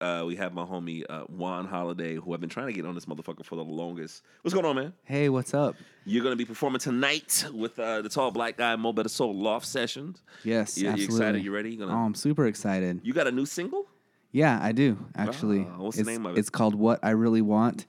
uh, 0.00 0.24
we 0.24 0.36
have 0.36 0.52
my 0.54 0.64
homie 0.64 1.04
uh, 1.08 1.22
Juan 1.24 1.66
Holladay, 1.68 2.16
who 2.22 2.34
I've 2.34 2.40
been 2.40 2.48
trying 2.50 2.66
to 2.66 2.72
get 2.72 2.84
on 2.86 2.94
this 2.94 3.04
motherfucker 3.06 3.44
for 3.44 3.56
the 3.56 3.62
longest. 3.64 4.22
What's 4.42 4.52
going 4.54 4.66
on, 4.66 4.76
man? 4.76 4.92
Hey, 5.04 5.28
what's 5.28 5.54
up? 5.54 5.76
You're 6.04 6.22
gonna 6.24 6.36
be 6.36 6.44
performing 6.44 6.80
tonight 6.80 7.44
with 7.54 7.78
uh, 7.78 8.02
the 8.02 8.08
tall 8.08 8.30
black 8.30 8.56
guy, 8.56 8.76
Mo' 8.76 8.92
Betta 8.92 9.08
Soul 9.08 9.34
Loft 9.34 9.66
Sessions. 9.66 10.22
Yes, 10.42 10.76
You, 10.76 10.84
you 10.84 10.90
absolutely. 10.90 11.16
excited? 11.16 11.44
You 11.44 11.54
ready? 11.54 11.70
You 11.74 11.82
Oh, 11.84 11.86
gonna? 11.86 12.04
I'm 12.04 12.14
super 12.14 12.46
excited. 12.46 13.00
you 13.04 13.12
got 13.12 13.26
a 13.26 13.32
new 13.32 13.46
single? 13.46 13.86
Yeah, 14.34 14.58
I 14.60 14.72
do 14.72 14.98
actually. 15.16 15.60
What's 15.60 15.96
the 15.96 16.00
it's, 16.00 16.08
name 16.08 16.26
of 16.26 16.36
it? 16.36 16.40
It's 16.40 16.50
called 16.50 16.74
"What 16.74 16.98
I 17.04 17.10
Really 17.10 17.40
Want." 17.40 17.86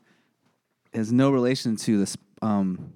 It 0.94 0.98
has 0.98 1.12
no 1.12 1.32
relation 1.32 1.76
to 1.76 1.98
this. 1.98 2.16
Um, 2.44 2.94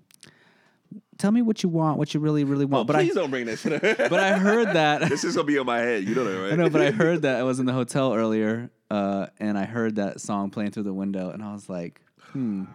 tell 1.18 1.32
me 1.32 1.41
what 1.41 1.64
you 1.64 1.70
want, 1.70 1.97
what 1.97 2.14
you 2.14 2.20
really, 2.20 2.43
really 2.43 2.66
want. 2.66 2.82
Oh, 2.82 2.84
but 2.86 2.95
I, 2.95 3.06
please 3.06 3.16
don't 3.16 3.32
bring 3.32 3.47
that 3.47 3.58
shit. 3.60 3.82
but 3.82 4.20
I 4.20 4.38
heard 4.38 4.68
that. 4.76 5.02
this 5.10 5.24
is 5.24 5.36
gonna 5.36 5.47
be 5.47 5.58
on 5.58 5.66
my 5.66 5.80
head. 5.80 6.04
You 6.04 6.14
know 6.14 6.26
that, 6.26 6.39
right? 6.39 6.54
I 6.54 6.56
know, 6.58 6.70
but 6.70 6.82
I 6.82 6.91
heard 6.91 7.24
that 7.24 7.38
I 7.38 7.43
was 7.43 7.60
in 7.60 7.66
the 7.66 7.74
hotel 7.82 8.14
earlier, 8.14 8.70
uh, 8.91 9.26
and 9.39 9.58
I 9.58 9.66
heard 9.66 9.95
that 9.95 10.22
song 10.22 10.52
playing 10.52 10.70
through 10.70 10.84
the 10.84 10.93
window, 10.93 11.32
and 11.32 11.41
I 11.41 11.52
was 11.52 11.68
like, 11.68 12.02
hmm, 12.32 12.66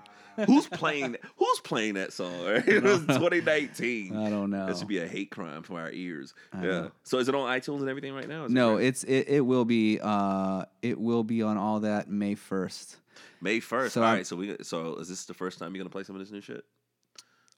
who's 0.46 0.66
playing? 0.66 1.16
Who's 1.36 1.60
playing 1.60 1.94
that 1.94 2.12
song? 2.12 2.44
Right? 2.44 2.66
It 2.66 2.82
was 2.82 3.00
2019. 3.00 4.16
I 4.16 4.30
don't 4.30 4.50
know. 4.50 4.66
That 4.66 4.76
should 4.76 4.88
be 4.88 4.98
a 4.98 5.06
hate 5.06 5.30
crime 5.30 5.62
for 5.62 5.80
our 5.80 5.90
ears. 5.90 6.34
I 6.52 6.62
yeah. 6.62 6.70
know. 6.70 6.90
So 7.02 7.18
is 7.18 7.28
it 7.28 7.34
on 7.34 7.48
iTunes 7.48 7.80
and 7.80 7.88
everything 7.88 8.14
right 8.14 8.28
now? 8.28 8.44
It 8.44 8.50
No, 8.50 8.74
right? 8.74 8.84
it's 8.84 9.04
it, 9.04 9.28
it 9.28 9.40
will 9.40 9.64
be 9.64 9.98
uh 10.02 10.64
it 10.82 10.98
will 10.98 11.24
be 11.24 11.42
on 11.42 11.56
all 11.56 11.80
that 11.80 12.08
May 12.08 12.34
first. 12.34 12.96
May 13.40 13.60
first. 13.60 13.94
So 13.94 14.02
All 14.02 14.12
right. 14.12 14.26
So 14.26 14.36
we. 14.36 14.56
So 14.62 14.96
is 14.96 15.08
this 15.08 15.24
the 15.26 15.34
first 15.34 15.58
time 15.58 15.74
you're 15.74 15.82
gonna 15.82 15.90
play 15.90 16.04
some 16.04 16.16
of 16.16 16.20
this 16.20 16.30
new 16.30 16.40
shit? 16.40 16.64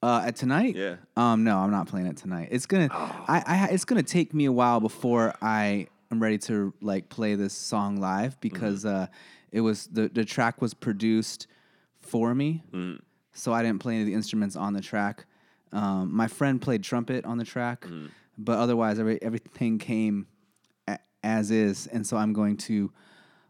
Uh, 0.03 0.25
at 0.27 0.37
tonight? 0.37 0.77
Yeah. 0.77 0.97
Um, 1.17 1.43
no, 1.43 1.59
I'm 1.59 1.71
not 1.71 1.89
playing 1.89 2.07
it 2.07 2.19
tonight. 2.19 2.49
It's 2.53 2.67
gonna, 2.67 2.89
I, 2.93 3.43
I, 3.47 3.69
it's 3.73 3.87
gonna 3.87 4.03
take 4.03 4.35
me 4.35 4.45
a 4.45 4.53
while 4.53 4.79
before 4.79 5.35
I 5.41 5.89
am 6.11 6.23
ready 6.23 6.39
to 6.39 6.75
like 6.81 7.09
play 7.09 7.35
this 7.35 7.55
song 7.55 7.97
live 7.97 8.39
because 8.41 8.85
uh, 8.85 9.07
it 9.53 9.63
was 9.63 9.87
the 9.87 10.09
the 10.09 10.25
track 10.25 10.61
was 10.61 10.75
produced 10.75 11.47
for 12.07 12.35
me, 12.35 12.63
so 13.33 13.53
I 13.53 13.63
didn't 13.63 13.81
play 13.81 13.95
any 13.95 14.03
of 14.03 14.07
the 14.07 14.15
instruments 14.15 14.57
on 14.57 14.73
the 14.73 14.81
track. 14.81 15.27
Um, 15.73 16.15
my 16.15 16.29
friend 16.29 16.61
played 16.63 16.83
trumpet 16.83 17.25
on 17.25 17.39
the 17.39 17.45
track, 17.45 17.87
but 18.39 18.59
otherwise 18.59 18.99
every, 18.99 19.21
everything 19.23 19.79
came 19.79 20.27
a, 20.89 20.99
as 21.23 21.51
is, 21.51 21.87
and 21.89 22.07
so 22.07 22.17
I'm 22.17 22.33
going 22.33 22.57
to, 22.59 22.93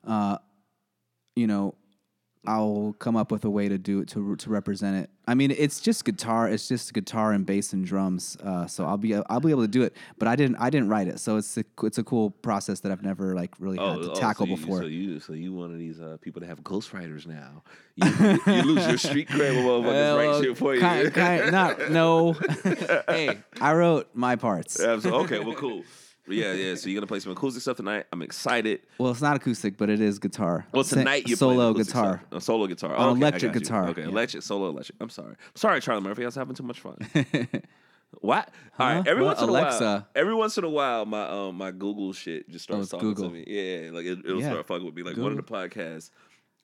uh, 0.06 0.38
you 1.34 1.46
know, 1.46 1.74
I'll 2.46 2.94
come 2.98 3.16
up 3.16 3.30
with 3.32 3.44
a 3.44 3.50
way 3.50 3.68
to 3.68 3.78
do 3.78 4.00
it 4.00 4.08
to 4.08 4.36
to 4.36 4.50
represent 4.50 4.96
it. 4.96 5.10
I 5.28 5.34
mean, 5.34 5.50
it's 5.50 5.80
just 5.80 6.04
guitar. 6.04 6.48
It's 6.48 6.68
just 6.68 6.92
guitar 6.94 7.32
and 7.32 7.44
bass 7.44 7.72
and 7.72 7.84
drums. 7.84 8.36
Uh, 8.42 8.66
so 8.66 8.86
I'll 8.86 8.96
be 8.96 9.14
I'll 9.14 9.40
be 9.40 9.50
able 9.50 9.62
to 9.62 9.68
do 9.68 9.82
it. 9.82 9.96
But 10.18 10.28
I 10.28 10.36
didn't 10.36 10.56
I 10.56 10.70
didn't 10.70 10.88
write 10.88 11.08
it. 11.08 11.18
So 11.18 11.36
it's 11.36 11.56
a, 11.56 11.64
it's 11.82 11.98
a 11.98 12.04
cool 12.04 12.30
process 12.30 12.80
that 12.80 12.92
I've 12.92 13.02
never 13.02 13.34
like 13.34 13.54
really 13.58 13.78
had 13.78 14.02
to 14.02 14.14
tackle 14.14 14.46
so 14.46 14.50
you, 14.50 14.56
before. 14.56 14.78
So 14.80 14.86
you, 14.86 15.20
so 15.20 15.32
you 15.32 15.52
one 15.52 15.72
of 15.72 15.78
these 15.78 16.00
uh, 16.00 16.16
people 16.20 16.40
that 16.40 16.46
have 16.46 16.60
ghostwriters 16.62 17.26
now. 17.26 17.62
You, 17.98 18.38
you 18.46 18.62
lose 18.62 18.86
your 18.86 18.98
street 18.98 19.26
cred 19.26 19.54
when 19.54 19.64
motherfuckers 19.64 20.16
write 20.16 20.28
Well, 20.28 20.42
shit 20.42 20.58
for 20.58 20.74
you. 20.74 21.10
kind- 21.10 21.50
not 21.50 21.90
no. 21.90 22.32
hey, 23.08 23.38
I 23.58 23.72
wrote 23.72 24.10
my 24.12 24.36
parts. 24.36 24.78
Absolutely. 24.78 25.24
Okay, 25.24 25.38
well, 25.42 25.54
cool. 25.56 25.82
Yeah, 26.28 26.52
yeah. 26.54 26.74
So 26.74 26.88
you're 26.88 26.98
gonna 26.98 27.06
play 27.06 27.20
some 27.20 27.32
acoustic 27.32 27.62
stuff 27.62 27.76
tonight. 27.76 28.06
I'm 28.12 28.22
excited. 28.22 28.80
Well, 28.98 29.12
it's 29.12 29.22
not 29.22 29.36
acoustic, 29.36 29.76
but 29.76 29.88
it 29.90 30.00
is 30.00 30.18
guitar. 30.18 30.66
Well, 30.72 30.84
tonight 30.84 31.28
you're 31.28 31.36
solo 31.36 31.72
guitar. 31.72 32.20
stuff. 32.28 32.38
A 32.38 32.40
solo 32.40 32.66
guitar, 32.66 32.94
On 32.96 33.10
okay, 33.10 33.18
electric 33.20 33.52
guitar, 33.52 33.88
Okay, 33.90 34.02
yeah. 34.02 34.08
electric, 34.08 34.42
solo 34.42 34.68
electric. 34.70 34.96
I'm 35.00 35.08
sorry. 35.10 35.30
I'm 35.38 35.56
Sorry, 35.56 35.80
Charlie 35.80 36.02
Murphy. 36.02 36.22
I 36.22 36.26
was 36.26 36.34
having 36.34 36.54
too 36.54 36.64
much 36.64 36.80
fun. 36.80 36.96
What? 38.20 38.50
All 38.78 38.86
right. 38.86 39.06
Every 39.06 39.22
What? 39.22 39.36
once 39.36 39.42
in 39.42 39.48
a 39.48 39.52
while, 39.52 40.06
every 40.14 40.34
once 40.34 40.56
in 40.56 40.64
a 40.64 40.70
while, 40.70 41.04
my 41.04 41.28
um 41.28 41.56
my 41.56 41.70
Google 41.70 42.12
shit 42.12 42.48
just 42.48 42.62
starts 42.64 42.84
it's 42.84 42.90
talking 42.92 43.08
Google. 43.08 43.28
to 43.28 43.34
me. 43.34 43.44
Yeah, 43.46 43.90
like 43.90 44.06
it, 44.06 44.20
it'll 44.24 44.40
Yeah. 44.40 44.50
start 44.52 44.66
fucking 44.66 44.86
with 44.86 44.94
me. 44.94 45.02
Like 45.02 45.16
one 45.16 45.32
of 45.32 45.36
the 45.36 45.42
podcasts, 45.42 46.10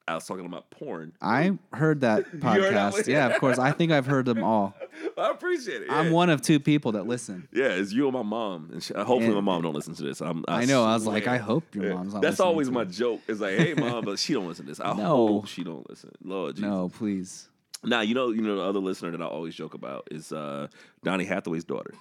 I 0.09 0.15
was 0.17 0.27
talking 0.27 0.45
about 0.47 0.69
porn. 0.71 1.13
I 1.23 1.57
heard 1.73 2.01
that 2.01 2.25
podcast. 2.33 2.93
one? 2.93 3.03
yeah, 3.07 3.27
of 3.29 3.39
course. 3.41 3.59
I 3.59 3.71
think 3.73 3.93
I've 3.93 4.07
heard 4.07 4.25
them 4.27 4.43
all. 4.43 4.75
I 5.19 5.31
appreciate 5.31 5.83
it. 5.83 5.89
I'm 5.91 6.11
one 6.11 6.29
of 6.29 6.43
two 6.43 6.59
people 6.61 6.93
that 6.93 7.07
listen. 7.07 7.49
Yeah, 7.53 7.67
it's 7.69 7.93
you 7.93 8.05
and 8.09 8.13
my 8.13 8.23
mom, 8.23 8.71
and 8.73 8.83
she, 8.83 8.93
hopefully 8.95 9.27
And- 9.27 9.35
my 9.37 9.41
mom 9.41 9.63
don't 9.63 9.75
listen 9.75 9.95
to 9.95 10.03
this. 10.03 10.21
I'm, 10.21 10.45
I, 10.49 10.63
I 10.63 10.65
know. 10.65 10.85
I 10.85 10.95
was 10.95 11.07
like. 11.07 11.27
I 11.29 11.37
hope 11.39 11.75
your 11.75 11.87
Yeah. 11.87 11.95
mom's 11.95 12.15
not. 12.15 12.23
That's 12.23 12.41
always 12.41 12.67
to 12.69 12.73
my 12.75 12.83
it. 12.83 12.91
joke. 12.91 13.21
It's 13.29 13.41
like, 13.41 13.57
hey 13.59 13.75
mom, 13.75 14.05
but 14.05 14.19
she 14.19 14.33
don't 14.35 14.47
listen 14.49 14.65
to 14.67 14.71
this. 14.73 14.81
I 14.81 14.93
No. 14.95 15.05
hope 15.05 15.47
she 15.47 15.63
don't 15.65 15.89
listen. 15.89 16.11
Lord 16.25 16.57
Jesus. 16.57 16.69
No, 16.69 16.89
please. 16.89 17.49
Now 17.85 18.01
you 18.01 18.15
know, 18.15 18.31
you 18.31 18.43
know 18.43 18.57
the 18.57 18.63
other 18.63 18.79
listener 18.81 19.11
that 19.13 19.21
I 19.23 19.27
always 19.27 19.55
joke 19.55 19.75
about 19.75 20.09
is 20.11 20.33
uh, 20.33 20.69
Donny 21.03 21.25
Hathaway's 21.25 21.65
daughter. 21.65 21.95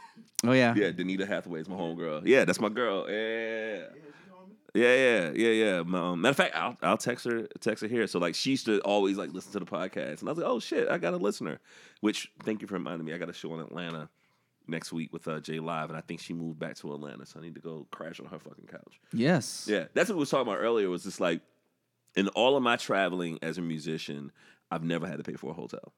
Oh 0.45 0.51
yeah. 0.53 0.73
Yeah, 0.75 0.89
Danita 0.91 1.27
Hathaway 1.27 1.61
is 1.61 1.69
my 1.69 1.75
homegirl. 1.75 2.23
Yeah, 2.25 2.45
that's 2.45 2.59
my 2.59 2.69
girl. 2.69 3.09
Yeah. 3.09 3.83
Yeah, 4.73 4.95
yeah, 4.95 5.31
yeah, 5.35 5.49
yeah. 5.49 5.83
My, 5.83 5.99
um, 5.99 6.21
matter 6.21 6.31
of 6.31 6.37
fact, 6.37 6.55
I'll, 6.55 6.77
I'll 6.81 6.97
text 6.97 7.25
her, 7.25 7.47
text 7.59 7.81
her 7.81 7.89
here. 7.89 8.07
So 8.07 8.19
like, 8.19 8.35
she 8.35 8.51
used 8.51 8.65
to 8.67 8.79
always 8.81 9.17
like 9.17 9.33
listen 9.33 9.51
to 9.51 9.59
the 9.59 9.65
podcast, 9.65 10.21
and 10.21 10.29
I 10.29 10.31
was 10.31 10.37
like, 10.37 10.47
oh 10.47 10.59
shit, 10.59 10.87
I 10.87 10.97
got 10.97 11.13
a 11.13 11.17
listener. 11.17 11.59
Which 11.99 12.31
thank 12.43 12.61
you 12.61 12.67
for 12.67 12.75
reminding 12.75 13.05
me. 13.05 13.13
I 13.13 13.17
got 13.17 13.29
a 13.29 13.33
show 13.33 13.53
in 13.53 13.59
Atlanta 13.59 14.09
next 14.67 14.93
week 14.93 15.11
with 15.11 15.27
uh, 15.27 15.39
J-Live, 15.39 15.89
and 15.89 15.97
I 15.97 16.01
think 16.01 16.21
she 16.21 16.33
moved 16.33 16.57
back 16.57 16.75
to 16.77 16.93
Atlanta, 16.93 17.25
so 17.25 17.39
I 17.39 17.43
need 17.43 17.55
to 17.55 17.61
go 17.61 17.87
crash 17.91 18.19
on 18.19 18.27
her 18.27 18.39
fucking 18.39 18.67
couch. 18.67 19.01
Yes. 19.11 19.67
Yeah, 19.69 19.85
that's 19.93 20.09
what 20.09 20.15
we 20.15 20.21
was 20.21 20.29
talking 20.29 20.47
about 20.47 20.61
earlier. 20.61 20.89
Was 20.89 21.03
just 21.03 21.19
like, 21.19 21.41
in 22.15 22.29
all 22.29 22.55
of 22.55 22.63
my 22.63 22.77
traveling 22.77 23.39
as 23.41 23.57
a 23.57 23.61
musician, 23.61 24.31
I've 24.69 24.83
never 24.83 25.07
had 25.07 25.17
to 25.17 25.23
pay 25.23 25.33
for 25.33 25.51
a 25.51 25.53
hotel. 25.53 25.91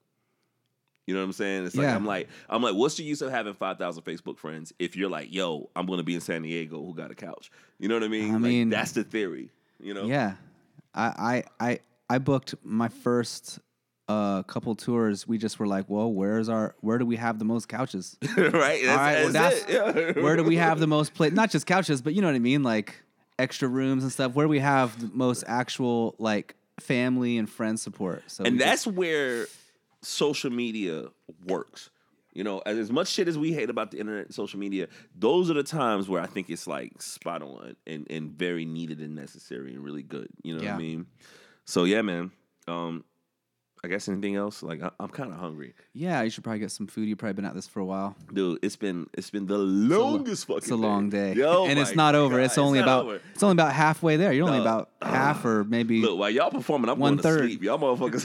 You 1.08 1.14
know 1.14 1.20
what 1.20 1.26
I'm 1.26 1.34
saying? 1.34 1.66
It's 1.66 1.76
like 1.76 1.84
Yeah. 1.86 1.96
I'm 1.96 2.06
like 2.06 2.30
I'm 2.50 2.62
like, 2.64 2.76
what's 2.76 2.96
the 2.96 3.04
use 3.04 3.22
of 3.22 3.30
having 3.32 3.54
five 3.54 3.78
thousand 3.78 4.04
Facebook 4.04 4.38
friends 4.38 4.74
if 4.80 4.96
you're 4.96 5.10
like, 5.10 5.34
yo, 5.34 5.70
I'm 5.76 5.86
gonna 5.86 6.04
be 6.04 6.16
in 6.16 6.22
San 6.22 6.44
Diego, 6.44 6.82
who 6.84 6.94
got 6.94 7.12
a 7.12 7.16
couch? 7.16 7.52
You 7.80 7.88
know 7.90 7.96
what 7.96 8.04
I 8.04 8.08
mean? 8.08 8.30
I 8.30 8.34
Like, 8.34 8.42
mean- 8.42 8.70
that's 8.70 8.94
the 8.94 9.04
theory. 9.04 9.50
You 9.82 9.94
know? 9.94 10.06
Yeah. 10.06 10.36
I 10.94 11.44
I 11.60 11.70
I 11.72 11.80
I 12.10 12.18
booked 12.20 12.56
my 12.64 12.88
first 12.88 13.60
uh 14.08 14.44
couple 14.44 14.76
tours. 14.76 15.28
We 15.28 15.38
just 15.38 15.60
were 15.60 15.68
like, 15.68 15.90
well, 15.90 16.12
where's 16.12 16.48
our 16.50 16.76
where 16.82 16.98
do 16.98 17.06
we 17.06 17.16
have 17.18 17.40
the 17.40 17.46
most 17.46 17.68
couches? 17.68 18.18
right. 18.38 18.82
That's, 18.84 18.88
All 18.88 18.98
right, 18.98 19.24
well, 19.24 19.32
that's 19.32 19.64
it. 19.66 20.16
Yeah. 20.16 20.22
where 20.24 20.36
do 20.38 20.44
we 20.44 20.56
have 20.58 20.80
the 20.80 20.88
most 20.98 21.14
place? 21.14 21.32
Not 21.34 21.50
just 21.52 21.66
couches, 21.66 22.02
but 22.02 22.14
you 22.14 22.22
know 22.22 22.28
what 22.28 22.36
I 22.36 22.40
mean, 22.40 22.64
like 22.64 22.96
extra 23.40 23.68
rooms 23.68 24.04
and 24.04 24.12
stuff. 24.12 24.34
Where 24.36 24.46
do 24.46 24.50
we 24.50 24.60
have 24.60 25.00
the 25.02 25.10
most 25.14 25.44
actual 25.48 26.16
like 26.20 26.56
family 26.80 27.38
and 27.38 27.50
friend 27.50 27.80
support? 27.80 28.24
So 28.28 28.44
and 28.46 28.54
we 28.54 28.60
just- 28.60 28.86
that's 28.86 28.88
where 28.88 29.48
social 30.04 30.52
media 30.52 31.06
works. 31.46 31.90
You 32.34 32.44
know, 32.44 32.64
as, 32.66 32.78
as 32.78 32.92
much 32.92 33.10
shit 33.10 33.28
as 33.28 33.38
we 33.38 33.54
hate 33.54 33.70
about 33.70 33.92
the 33.92 34.00
internet 34.00 34.26
and 34.26 34.34
social 34.34 34.60
media, 34.60 34.88
those 35.16 35.52
are 35.52 35.54
the 35.54 35.64
times 35.64 36.10
where 36.10 36.22
I 36.22 36.26
think 36.26 36.50
it's 36.50 36.66
like 36.66 37.00
spot 37.02 37.44
on 37.44 37.76
and, 37.86 38.08
and 38.10 38.32
very 38.32 38.66
needed 38.66 39.00
and 39.00 39.14
necessary 39.14 39.74
and 39.74 39.84
really 39.84 40.02
good. 40.02 40.30
You 40.44 40.56
know 40.56 40.64
what 40.64 40.74
I 40.74 40.78
mean? 40.78 41.06
So 41.66 41.84
yeah, 41.84 42.02
man. 42.02 42.32
Um, 42.68 43.04
I 43.86 43.90
guess 43.90 44.08
anything 44.08 44.36
else? 44.38 44.64
Like 44.64 44.82
I, 44.82 44.92
I'm 44.98 45.10
kind 45.10 45.32
of 45.34 45.38
hungry, 45.40 45.74
yeah. 45.94 46.22
You 46.22 46.30
should 46.30 46.44
probably 46.46 46.60
get 46.60 46.72
some 46.72 46.88
food. 46.88 47.08
You've 47.10 47.18
probably 47.18 47.34
been 47.34 47.44
at 47.46 47.54
this 47.54 47.68
for 47.68 47.82
a 47.82 47.86
while. 47.86 48.16
dude. 48.34 48.60
It's 48.64 48.78
been 48.78 49.10
it's 49.14 49.30
been 49.30 49.46
the 49.46 49.58
longest 49.58 50.46
fucking. 50.48 50.60
It's 50.60 50.72
a 50.72 50.76
long 50.78 51.10
day, 51.10 51.34
Yo, 51.34 51.66
and 51.66 51.78
it's 51.78 51.94
my 51.94 52.04
not 52.04 52.16
over. 52.16 52.38
God, 52.38 52.46
It's 52.46 52.58
only 52.58 52.80
not 52.80 52.86
about 52.86 53.06
over. 53.06 53.22
it's 53.34 53.44
only 53.44 53.54
about 53.54 53.74
halfway 53.74 54.16
there. 54.16 54.32
You're 54.32 54.46
only 54.48 54.60
No. 54.60 54.64
about 54.64 54.90
half 55.02 55.44
or 55.44 55.66
maybe 55.66 56.02
Look, 56.02 56.18
while 56.18 56.30
y'all 56.30 56.50
performing, 56.50 56.90
I'm 56.90 56.98
One 56.98 57.18
going 57.18 57.40
to 57.40 57.44
sleep. 57.46 57.62
Y'all 57.62 57.78
motherfuckers. 57.78 58.24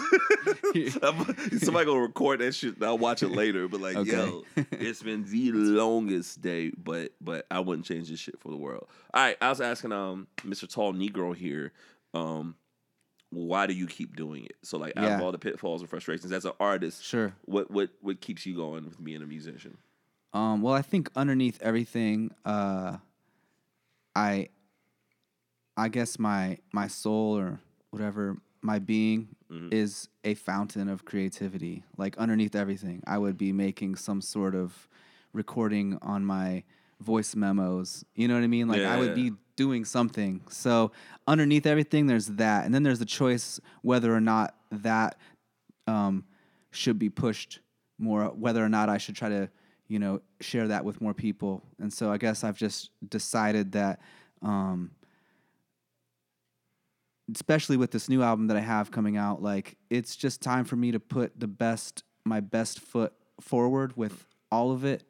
I'm- 1.02 1.58
somebody 1.58 1.86
gonna 1.86 2.00
record 2.00 2.40
that 2.40 2.54
shit. 2.54 2.76
and 2.76 2.84
I'll 2.84 2.98
watch 2.98 3.22
it 3.24 3.30
later. 3.30 3.66
But 3.68 3.80
like, 3.80 3.96
Okay. 3.96 4.12
yo, 4.12 4.44
it's 4.72 5.02
been 5.02 5.24
the 5.24 5.50
longest 5.52 6.40
day. 6.40 6.70
But 6.70 7.12
but 7.20 7.46
I 7.50 7.60
wouldn't 7.60 7.84
change 7.86 8.10
this 8.10 8.20
shit 8.20 8.38
for 8.40 8.50
the 8.50 8.56
world. 8.56 8.86
All 9.12 9.22
right, 9.24 9.36
I 9.40 9.48
was 9.48 9.60
asking 9.60 9.90
um 9.92 10.28
Mr. 10.46 10.72
Tall 10.72 10.92
Negro 10.92 11.34
here, 11.34 11.72
um, 12.14 12.54
why 13.30 13.66
do 13.66 13.74
you 13.74 13.86
keep 13.86 14.16
doing 14.16 14.44
it? 14.44 14.56
So 14.62 14.78
like, 14.78 14.96
out 14.96 15.12
of 15.12 15.20
all 15.20 15.32
the 15.32 15.38
pitfalls 15.38 15.80
and 15.82 15.90
frustrations 15.90 16.32
as 16.32 16.44
an 16.44 16.52
artist, 16.58 17.04
Sure. 17.04 17.34
what 17.44 17.70
what 17.70 17.90
what 18.00 18.20
keeps 18.20 18.46
you 18.46 18.54
going 18.56 18.84
with 18.84 19.02
being 19.02 19.22
a 19.22 19.26
musician? 19.26 19.76
Um, 20.32 20.62
well, 20.62 20.74
I 20.74 20.82
think 20.82 21.10
underneath 21.16 21.58
everything, 21.62 22.30
uh, 22.44 22.98
I, 24.14 24.48
I 25.76 25.88
guess 25.88 26.18
my 26.18 26.58
my 26.72 26.86
soul 26.88 27.36
or 27.38 27.60
whatever 27.90 28.36
my 28.60 28.78
being 28.78 29.28
is 29.70 30.08
a 30.24 30.34
fountain 30.34 30.88
of 30.88 31.04
creativity. 31.04 31.84
Like 31.96 32.16
underneath 32.18 32.54
everything, 32.54 33.02
I 33.06 33.18
would 33.18 33.38
be 33.38 33.52
making 33.52 33.96
some 33.96 34.20
sort 34.20 34.54
of 34.54 34.88
recording 35.32 35.98
on 36.02 36.24
my 36.24 36.64
voice 37.00 37.36
memos. 37.36 38.04
You 38.14 38.28
know 38.28 38.34
what 38.34 38.42
I 38.42 38.48
mean? 38.48 38.66
Like 38.68 38.82
I 38.82 38.96
would 38.98 39.08
Yeah. 39.10 39.14
be 39.14 39.32
doing 39.58 39.84
something. 39.84 40.40
So 40.48 40.92
underneath 41.26 41.66
everything, 41.66 42.06
there's 42.06 42.28
that, 42.28 42.64
and 42.64 42.72
then 42.72 42.84
there's 42.84 43.00
the 43.00 43.04
choice 43.04 43.60
whether 43.82 44.14
or 44.14 44.20
not 44.20 44.54
that 44.70 45.18
um, 45.88 46.24
should 46.70 46.96
be 46.96 47.10
pushed 47.10 47.58
more, 47.98 48.26
whether 48.26 48.64
or 48.64 48.68
not 48.68 48.88
I 48.88 48.98
should 48.98 49.16
try 49.16 49.28
to, 49.28 49.50
you 49.88 49.98
know, 49.98 50.20
share 50.40 50.68
that 50.68 50.84
with 50.84 51.00
more 51.00 51.12
people. 51.12 51.64
And 51.80 51.92
so 51.92 52.12
I 52.12 52.18
guess 52.18 52.44
I've 52.44 52.56
just 52.56 52.90
decided 53.10 53.72
that, 53.72 54.00
um, 54.42 54.92
especially 57.34 57.76
with 57.76 57.90
this 57.90 58.08
new 58.08 58.22
album 58.22 58.46
that 58.46 58.56
I 58.56 58.60
have 58.60 58.92
coming 58.92 59.16
out, 59.16 59.42
like 59.42 59.76
it's 59.90 60.14
just 60.14 60.40
time 60.40 60.64
for 60.64 60.76
me 60.76 60.92
to 60.92 61.00
put 61.00 61.40
the 61.40 61.48
best, 61.48 62.04
my 62.24 62.38
best 62.38 62.78
foot 62.78 63.12
forward 63.40 63.96
with 63.96 64.24
all 64.52 64.70
of 64.70 64.84
it. 64.84 65.02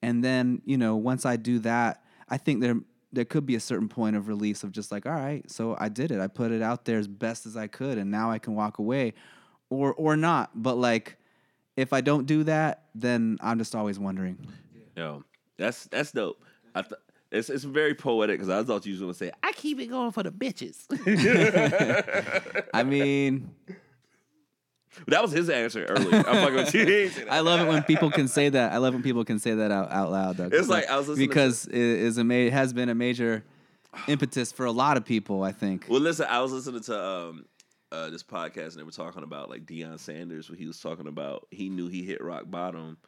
And 0.00 0.24
then, 0.24 0.62
you 0.64 0.78
know, 0.78 0.96
once 0.96 1.26
I 1.26 1.36
do 1.36 1.58
that, 1.58 2.02
I 2.30 2.38
think 2.38 2.62
there 2.62 2.80
there 3.12 3.24
could 3.24 3.46
be 3.46 3.54
a 3.54 3.60
certain 3.60 3.88
point 3.88 4.16
of 4.16 4.28
release 4.28 4.62
of 4.62 4.72
just 4.72 4.92
like, 4.92 5.06
all 5.06 5.12
right, 5.12 5.48
so 5.50 5.76
I 5.78 5.88
did 5.88 6.12
it. 6.12 6.20
I 6.20 6.28
put 6.28 6.52
it 6.52 6.62
out 6.62 6.84
there 6.84 6.98
as 6.98 7.08
best 7.08 7.46
as 7.46 7.56
I 7.56 7.66
could 7.66 7.98
and 7.98 8.10
now 8.10 8.30
I 8.30 8.38
can 8.38 8.54
walk 8.54 8.78
away 8.78 9.14
or 9.68 9.92
or 9.94 10.16
not. 10.16 10.50
But 10.54 10.76
like 10.76 11.16
if 11.76 11.92
I 11.92 12.00
don't 12.00 12.26
do 12.26 12.44
that, 12.44 12.84
then 12.94 13.38
I'm 13.40 13.58
just 13.58 13.74
always 13.74 13.98
wondering. 13.98 14.38
Yo, 14.96 15.24
that's 15.56 15.84
that's 15.86 16.12
dope. 16.12 16.42
I 16.74 16.82
th- 16.82 17.00
it's 17.32 17.48
it's 17.48 17.64
very 17.64 17.94
poetic 17.94 18.38
because 18.38 18.48
I 18.48 18.62
thought 18.64 18.84
you 18.86 18.92
was 18.92 19.00
gonna 19.00 19.14
say 19.14 19.30
I 19.42 19.52
keep 19.52 19.80
it 19.80 19.86
going 19.86 20.12
for 20.12 20.22
the 20.22 20.32
bitches. 20.32 20.86
I 22.74 22.82
mean, 22.82 23.50
that 25.06 25.22
was 25.22 25.32
his 25.32 25.48
answer 25.50 25.84
earlier. 25.84 26.16
I'm 26.16 26.24
fucking 26.24 26.54
with 26.54 26.74
you. 26.74 26.84
He 26.86 26.94
ain't 27.04 27.12
say 27.12 27.24
that. 27.24 27.32
I 27.32 27.40
love 27.40 27.60
it 27.60 27.68
when 27.68 27.82
people 27.84 28.10
can 28.10 28.28
say 28.28 28.48
that. 28.48 28.72
I 28.72 28.78
love 28.78 28.94
when 28.94 29.02
people 29.02 29.24
can 29.24 29.38
say 29.38 29.54
that 29.54 29.70
out, 29.70 29.90
out 29.90 30.10
loud. 30.10 30.36
Though, 30.36 30.48
It's 30.52 30.68
like, 30.68 30.88
I 30.90 30.96
was 30.96 31.08
listening 31.08 31.28
to- 31.28 31.34
because 31.34 31.66
it 31.66 31.74
is 31.76 32.18
a 32.18 32.24
ma- 32.24 32.34
it 32.34 32.52
has 32.52 32.72
been 32.72 32.88
a 32.88 32.94
major 32.94 33.44
impetus 34.08 34.52
for 34.52 34.66
a 34.66 34.72
lot 34.72 34.96
of 34.96 35.04
people. 35.04 35.42
I 35.42 35.52
think. 35.52 35.86
Well, 35.88 36.00
listen, 36.00 36.26
I 36.28 36.40
was 36.40 36.52
listening 36.52 36.82
to 36.82 37.00
um, 37.02 37.44
uh, 37.92 38.10
this 38.10 38.22
podcast 38.22 38.70
and 38.72 38.78
they 38.78 38.82
were 38.84 38.90
talking 38.90 39.22
about 39.22 39.48
like 39.50 39.64
Deion 39.66 39.98
Sanders, 39.98 40.48
where 40.50 40.56
he 40.58 40.66
was 40.66 40.80
talking 40.80 41.06
about 41.06 41.46
he 41.50 41.68
knew 41.68 41.88
he 41.88 42.02
hit 42.02 42.22
rock 42.22 42.44
bottom. 42.50 42.98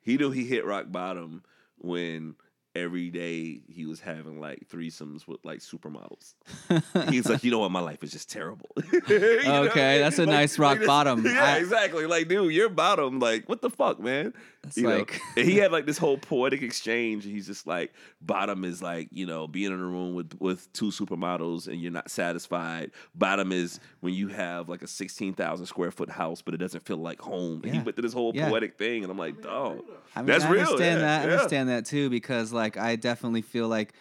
He 0.00 0.16
knew 0.16 0.30
he 0.30 0.44
hit 0.44 0.64
rock 0.64 0.86
bottom 0.88 1.42
when 1.78 2.34
every 2.82 3.10
day 3.10 3.60
he 3.68 3.86
was 3.86 4.00
having 4.00 4.40
like 4.40 4.66
threesomes 4.68 5.26
with 5.26 5.44
like 5.44 5.60
supermodels. 5.60 6.34
He's 7.10 7.28
like, 7.28 7.44
you 7.44 7.50
know 7.50 7.58
what, 7.60 7.70
my 7.70 7.80
life 7.80 8.02
is 8.02 8.10
just 8.12 8.30
terrible. 8.30 8.68
You 9.08 9.44
know 9.44 9.64
I 9.64 9.68
Okay, 9.68 9.98
that's 9.98 10.18
a 10.18 10.26
nice 10.26 10.58
rock 10.58 10.78
this- 10.78 10.86
bottom. 10.86 11.24
Yeah, 11.26 11.44
I- 11.44 11.56
exactly. 11.58 12.06
Like, 12.06 12.28
dude, 12.28 12.52
you're 12.52 12.68
bottom. 12.68 13.18
Like, 13.20 13.48
what 13.48 13.60
the 13.62 13.70
fuck, 13.70 14.00
man? 14.00 14.32
That's 14.62 14.76
You 14.76 14.88
like- 14.88 15.20
and 15.36 15.46
he 15.48 15.56
had 15.58 15.70
like 15.70 15.86
this 15.86 15.98
whole 15.98 16.18
poetic 16.18 16.62
exchange. 16.62 17.24
And 17.24 17.32
he's 17.32 17.46
just 17.46 17.66
like, 17.66 17.92
bottom 18.20 18.64
is 18.64 18.82
like, 18.82 19.08
you 19.12 19.24
know, 19.24 19.46
being 19.46 19.72
in 19.72 19.78
a 19.78 19.84
room 19.86 20.14
with 20.14 20.34
with 20.40 20.72
two 20.72 20.86
supermodels 20.86 21.68
and 21.68 21.80
you're 21.80 21.92
not 21.92 22.10
satisfied. 22.10 22.90
Bottom 23.14 23.52
is 23.52 23.78
when 24.00 24.14
you 24.14 24.28
have 24.28 24.68
like 24.68 24.82
a 24.82 24.86
sixteen 24.88 25.32
thousand 25.32 25.66
square 25.66 25.90
foot 25.92 26.10
house, 26.10 26.42
but 26.42 26.54
it 26.54 26.58
doesn't 26.58 26.84
feel 26.84 26.96
like 26.96 27.20
home. 27.20 27.60
And 27.62 27.72
he 27.72 27.78
went 27.80 27.94
through 27.96 28.02
this 28.02 28.12
whole 28.12 28.32
Yeah. 28.34 28.48
poetic 28.50 28.76
thing, 28.76 29.04
and 29.04 29.10
I'm 29.12 29.18
like, 29.18 29.40
dog, 29.40 29.82
I 30.16 30.20
mean, 30.20 30.26
that's 30.26 30.44
I 30.44 30.50
real. 30.50 30.60
understand 30.62 31.00
yeah, 31.00 31.06
that. 31.06 31.28
I 31.28 31.32
understand 31.32 31.68
that 31.68 31.86
too 31.86 32.10
because 32.10 32.52
like 32.52 32.76
I 32.76 32.96
definitely 32.96 33.42
feel 33.42 33.68
like 33.68 33.92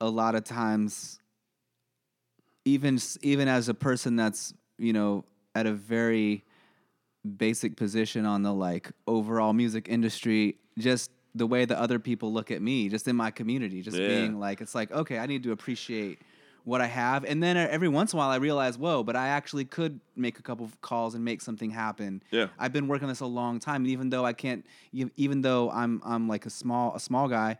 a 0.00 0.08
lot 0.08 0.34
of 0.34 0.44
times 0.44 1.20
even 2.64 2.98
even 3.22 3.48
as 3.48 3.68
a 3.68 3.74
person 3.74 4.16
that's, 4.16 4.54
you 4.78 4.92
know, 4.92 5.24
at 5.54 5.66
a 5.66 5.72
very 5.72 6.44
basic 7.24 7.76
position 7.76 8.26
on 8.26 8.42
the 8.42 8.52
like 8.52 8.90
overall 9.06 9.52
music 9.52 9.88
industry, 9.88 10.56
just 10.78 11.10
the 11.34 11.46
way 11.46 11.64
that 11.64 11.78
other 11.78 11.98
people 11.98 12.32
look 12.32 12.50
at 12.50 12.62
me, 12.62 12.88
just 12.88 13.08
in 13.08 13.16
my 13.16 13.30
community, 13.30 13.82
just 13.82 13.98
Yeah. 13.98 14.06
being 14.06 14.38
like 14.38 14.60
it's 14.60 14.74
like, 14.74 14.92
okay, 14.92 15.18
I 15.18 15.26
need 15.26 15.42
to 15.44 15.52
appreciate 15.52 16.20
what 16.64 16.80
I 16.80 16.86
have. 16.86 17.24
And 17.24 17.42
then 17.42 17.56
uh, 17.56 17.66
every 17.70 17.88
once 17.88 18.12
in 18.12 18.16
a 18.16 18.20
while 18.20 18.30
I 18.30 18.36
realize, 18.36 18.78
whoa, 18.78 19.02
but 19.02 19.16
I 19.16 19.28
actually 19.28 19.64
could 19.66 20.00
make 20.16 20.38
a 20.38 20.42
couple 20.42 20.64
of 20.64 20.80
calls 20.80 21.14
and 21.14 21.24
make 21.24 21.42
something 21.42 21.70
happen. 21.70 22.22
Yeah. 22.30 22.48
I've 22.58 22.72
been 22.72 22.88
working 22.88 23.04
on 23.04 23.10
this 23.10 23.20
a 23.20 23.26
long 23.26 23.58
time, 23.58 23.82
and 23.82 23.88
even 23.88 24.10
though 24.10 24.24
I 24.24 24.32
can't, 24.32 24.64
even 24.92 25.42
though 25.42 25.70
I'm 25.70 26.00
I'm 26.04 26.28
like 26.28 26.46
a 26.46 26.50
small 26.50 26.94
a 26.94 27.00
small 27.00 27.28
guy, 27.28 27.58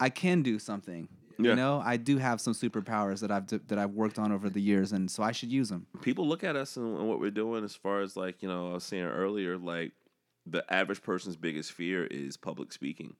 I 0.00 0.10
can 0.10 0.42
do 0.42 0.58
something. 0.58 1.08
Yeah. 1.38 1.50
You 1.50 1.56
know, 1.56 1.82
I 1.84 1.96
do 1.96 2.18
have 2.18 2.40
some 2.40 2.52
superpowers 2.52 3.20
that 3.20 3.30
I've 3.30 3.46
d- 3.46 3.60
that 3.68 3.78
I've 3.78 3.90
worked 3.90 4.18
on 4.18 4.30
over 4.30 4.48
the 4.48 4.60
years, 4.60 4.92
and 4.92 5.10
so 5.10 5.22
I 5.22 5.32
should 5.32 5.50
use 5.50 5.68
them. 5.68 5.86
people 6.02 6.28
look 6.28 6.44
at 6.44 6.56
us 6.56 6.76
and, 6.76 6.98
and 6.98 7.08
what 7.08 7.20
we're 7.20 7.30
doing 7.30 7.64
as 7.64 7.74
far 7.74 8.00
as 8.00 8.16
like 8.16 8.42
you 8.42 8.48
know 8.48 8.70
i 8.70 8.74
was 8.74 8.84
saying 8.84 9.04
earlier 9.04 9.56
like 9.56 9.92
the 10.46 10.64
average 10.72 11.02
person's 11.02 11.36
biggest 11.36 11.72
fear 11.72 12.06
is 12.06 12.36
public 12.36 12.72
speaking 12.72 13.14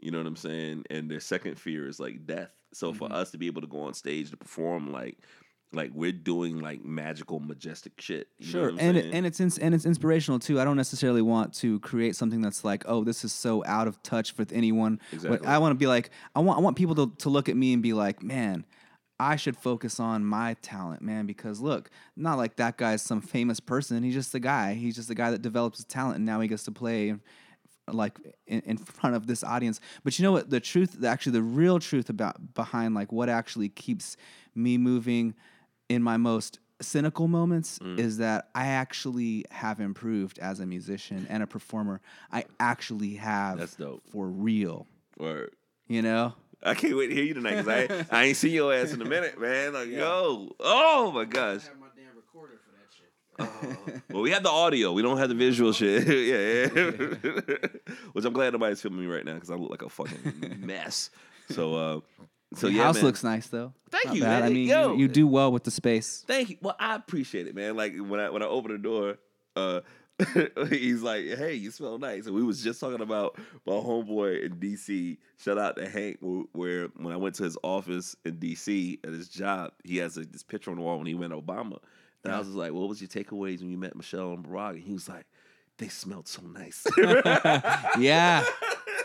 you 0.00 0.10
know 0.10 0.18
what 0.18 0.26
i'm 0.26 0.36
saying 0.36 0.84
and 0.90 1.10
their 1.10 1.20
second 1.20 1.58
fear 1.58 1.86
is 1.86 2.00
like 2.00 2.26
death 2.26 2.52
so 2.72 2.92
for 2.92 3.08
mm-hmm. 3.08 3.14
us 3.14 3.30
to 3.30 3.38
be 3.38 3.46
able 3.46 3.60
to 3.60 3.66
go 3.66 3.82
on 3.82 3.94
stage 3.94 4.30
to 4.30 4.36
perform 4.36 4.92
like 4.92 5.18
like 5.72 5.90
we're 5.94 6.10
doing 6.12 6.58
like 6.58 6.84
magical 6.84 7.38
majestic 7.38 7.92
shit 8.00 8.26
you 8.38 8.46
know 8.46 8.50
Sure, 8.52 8.72
what 8.72 8.80
and 8.80 8.96
it, 8.96 9.14
and 9.14 9.24
it's 9.24 9.38
ins- 9.40 9.58
and 9.58 9.74
it's 9.74 9.86
inspirational 9.86 10.38
too. 10.40 10.60
I 10.60 10.64
don't 10.64 10.76
necessarily 10.76 11.22
want 11.22 11.54
to 11.54 11.78
create 11.80 12.16
something 12.16 12.40
that's 12.40 12.64
like, 12.64 12.82
oh, 12.86 13.04
this 13.04 13.24
is 13.24 13.32
so 13.32 13.62
out 13.66 13.86
of 13.86 14.02
touch 14.02 14.36
with 14.36 14.52
anyone. 14.52 14.98
But 15.10 15.16
Exactly. 15.16 15.46
I 15.48 15.58
want 15.58 15.72
to 15.72 15.76
be 15.78 15.86
like, 15.86 16.10
I 16.34 16.40
want 16.40 16.58
I 16.58 16.60
want 16.62 16.76
people 16.76 16.94
to 16.96 17.14
to 17.18 17.28
look 17.28 17.48
at 17.48 17.56
me 17.56 17.72
and 17.72 17.82
be 17.82 17.92
like, 17.92 18.20
man, 18.22 18.64
I 19.20 19.36
should 19.36 19.56
focus 19.56 20.00
on 20.00 20.24
my 20.24 20.54
talent, 20.62 21.02
man, 21.02 21.26
because 21.26 21.60
look, 21.60 21.90
not 22.16 22.36
like 22.36 22.56
that 22.56 22.76
guy's 22.76 23.02
some 23.02 23.20
famous 23.20 23.60
person. 23.60 24.02
He's 24.02 24.14
just 24.14 24.34
a 24.34 24.40
guy. 24.40 24.74
He's 24.74 24.96
just 24.96 25.10
a 25.10 25.14
guy 25.14 25.30
that 25.30 25.42
develops 25.42 25.78
his 25.78 25.84
talent, 25.84 26.16
and 26.16 26.26
now 26.26 26.40
he 26.40 26.48
gets 26.48 26.64
to 26.64 26.72
play. 26.72 27.14
like 27.92 28.18
in, 28.46 28.60
in 28.60 28.76
front 28.76 29.16
of 29.16 29.26
this 29.26 29.42
audience 29.42 29.80
but 30.04 30.16
you 30.16 30.22
know 30.22 30.30
what 30.30 30.48
the 30.48 30.60
truth 30.60 31.02
actually 31.04 31.32
the 31.32 31.42
real 31.42 31.80
truth 31.80 32.08
about 32.08 32.54
behind 32.54 32.94
like 32.94 33.10
what 33.10 33.28
actually 33.28 33.68
keeps 33.68 34.16
me 34.54 34.78
moving 34.78 35.34
in 35.90 36.02
my 36.02 36.16
most 36.16 36.58
cynical 36.80 37.28
moments 37.28 37.78
Mm. 37.80 37.98
is 37.98 38.16
that 38.18 38.48
I 38.54 38.68
actually 38.68 39.44
have 39.50 39.80
improved 39.80 40.38
as 40.38 40.60
a 40.60 40.64
musician 40.66 41.26
and 41.28 41.42
a 41.42 41.46
performer. 41.46 42.00
I 42.32 42.44
actually 42.58 43.16
have 43.16 43.58
That's 43.58 43.74
dope. 43.76 44.02
for 44.10 44.26
real. 44.26 44.86
Word. 45.18 45.50
You 45.88 46.00
know? 46.00 46.34
I 46.62 46.74
can't 46.74 46.96
wait 46.96 47.08
to 47.08 47.14
hear 47.14 47.24
you 47.24 47.34
tonight 47.34 47.56
because 47.62 48.06
I, 48.10 48.18
I 48.18 48.24
ain't 48.26 48.36
seen 48.36 48.52
your 48.52 48.72
ass 48.72 48.92
in 48.92 49.02
a 49.02 49.04
minute, 49.04 49.38
man. 49.40 49.72
Like, 49.74 49.88
yo, 49.88 50.54
oh 50.60 51.10
my 51.12 51.24
gosh. 51.24 51.62
my 51.80 51.88
damn 51.96 52.14
recorder 52.16 52.58
for 52.64 52.70
that 52.76 53.90
shit. 53.92 54.02
Well, 54.10 54.22
we 54.22 54.30
have 54.30 54.42
the 54.42 54.50
audio. 54.50 54.92
We 54.92 55.02
don't 55.02 55.18
have 55.18 55.28
the 55.30 55.34
visual 55.34 55.72
shit. 55.72 56.06
yeah, 56.06 56.68
yeah. 56.74 57.94
Which 58.12 58.24
I'm 58.24 58.32
glad 58.32 58.52
nobody's 58.52 58.80
filming 58.80 59.00
me 59.00 59.06
right 59.06 59.24
now 59.24 59.34
because 59.34 59.50
I 59.50 59.54
look 59.56 59.70
like 59.70 59.82
a 59.82 59.88
fucking 59.88 60.60
mess. 60.64 61.10
So, 61.50 61.74
uh, 61.74 62.00
so 62.54 62.66
Your 62.66 62.78
yeah, 62.78 62.84
house 62.84 62.96
man. 62.96 63.04
looks 63.04 63.22
nice 63.24 63.46
though. 63.48 63.72
Thank 63.90 64.06
Not 64.06 64.14
you, 64.16 64.22
bad. 64.22 64.40
man. 64.42 64.50
I 64.50 64.54
mean, 64.54 64.68
Yo. 64.68 64.92
you, 64.92 65.00
you 65.00 65.08
do 65.08 65.26
well 65.26 65.52
with 65.52 65.64
the 65.64 65.70
space. 65.70 66.24
Thank 66.26 66.50
you. 66.50 66.56
Well, 66.60 66.76
I 66.78 66.94
appreciate 66.96 67.46
it, 67.46 67.54
man. 67.54 67.76
Like 67.76 67.94
when 67.96 68.18
I 68.20 68.30
when 68.30 68.42
I 68.42 68.46
open 68.46 68.72
the 68.72 68.78
door, 68.78 69.18
uh, 69.56 69.80
he's 70.68 71.02
like, 71.02 71.24
"Hey, 71.26 71.54
you 71.54 71.70
smell 71.70 71.98
nice." 71.98 72.26
And 72.26 72.34
we 72.34 72.42
was 72.42 72.62
just 72.62 72.80
talking 72.80 73.00
about 73.00 73.38
my 73.66 73.72
homeboy 73.72 74.44
in 74.44 74.56
DC. 74.56 75.16
Shout 75.38 75.58
out 75.58 75.76
to 75.76 75.88
Hank, 75.88 76.18
where 76.52 76.88
when 76.96 77.12
I 77.12 77.16
went 77.16 77.36
to 77.36 77.44
his 77.44 77.56
office 77.62 78.14
in 78.24 78.36
DC 78.36 78.98
at 79.04 79.12
his 79.12 79.28
job, 79.28 79.72
he 79.84 79.96
has 79.98 80.16
a, 80.16 80.24
this 80.26 80.42
picture 80.42 80.70
on 80.70 80.76
the 80.76 80.82
wall 80.82 80.98
when 80.98 81.06
he 81.06 81.14
met 81.14 81.30
Obama. 81.30 81.78
And 82.22 82.34
I 82.34 82.38
was 82.38 82.48
just 82.48 82.58
like, 82.58 82.72
"What 82.72 82.88
was 82.88 83.00
your 83.00 83.08
takeaways 83.08 83.60
when 83.60 83.70
you 83.70 83.78
met 83.78 83.96
Michelle 83.96 84.32
and 84.32 84.44
Barack?" 84.44 84.70
And 84.72 84.82
he 84.82 84.92
was 84.92 85.08
like, 85.08 85.24
"They 85.78 85.88
smelled 85.88 86.28
so 86.28 86.42
nice." 86.42 86.84
Yeah. 87.98 88.44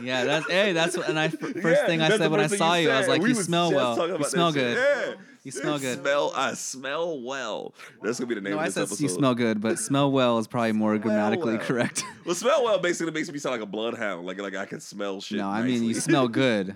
Yeah, 0.01 0.23
that's 0.25 0.47
hey, 0.49 0.73
that's 0.73 0.97
what 0.97 1.09
and 1.09 1.17
I 1.19 1.27
first 1.29 1.55
Yeah, 1.65 1.85
thing 1.85 2.01
I 2.01 2.17
said 2.17 2.31
when 2.31 2.39
I 2.39 2.47
saw 2.47 2.75
you, 2.75 2.89
I 2.91 2.99
was 2.99 3.07
like, 3.07 3.21
We 3.21 3.29
you 3.29 3.35
smell 3.35 3.71
well. 3.73 4.17
You 4.17 4.23
smell 4.25 4.51
good. 4.51 4.77
Yeah. 4.77 5.13
You 5.43 5.51
smell 5.51 5.77
good. 5.77 5.99
Smell, 6.01 6.31
I 6.35 6.55
smell 6.55 7.21
well. 7.21 7.75
That's 8.01 8.19
gonna 8.19 8.27
be 8.27 8.33
the 8.35 8.41
name 8.41 8.53
No, 8.53 8.59
of 8.59 8.65
I 8.65 8.69
said 8.69 8.83
episode. 8.83 8.99
you 9.03 9.09
smell 9.09 9.35
good, 9.35 9.61
but 9.61 9.77
smell 9.89 10.11
well 10.11 10.39
is 10.39 10.47
probably 10.47 10.71
more 10.71 10.97
grammatically 10.97 11.57
well. 11.57 11.65
correct. 11.65 12.03
Well, 12.25 12.33
smell 12.33 12.63
well 12.63 12.79
basically 12.79 13.13
makes 13.13 13.31
me 13.31 13.37
sound 13.37 13.53
like 13.53 13.61
a 13.61 13.67
bloodhound. 13.67 14.25
Like 14.25 14.39
like 14.41 14.55
I 14.55 14.65
can 14.65 14.79
smell 14.79 15.21
shit. 15.21 15.37
no, 15.37 15.47
I 15.47 15.61
mean 15.61 15.83
you 15.83 15.93
smell 15.93 16.27
good. 16.27 16.73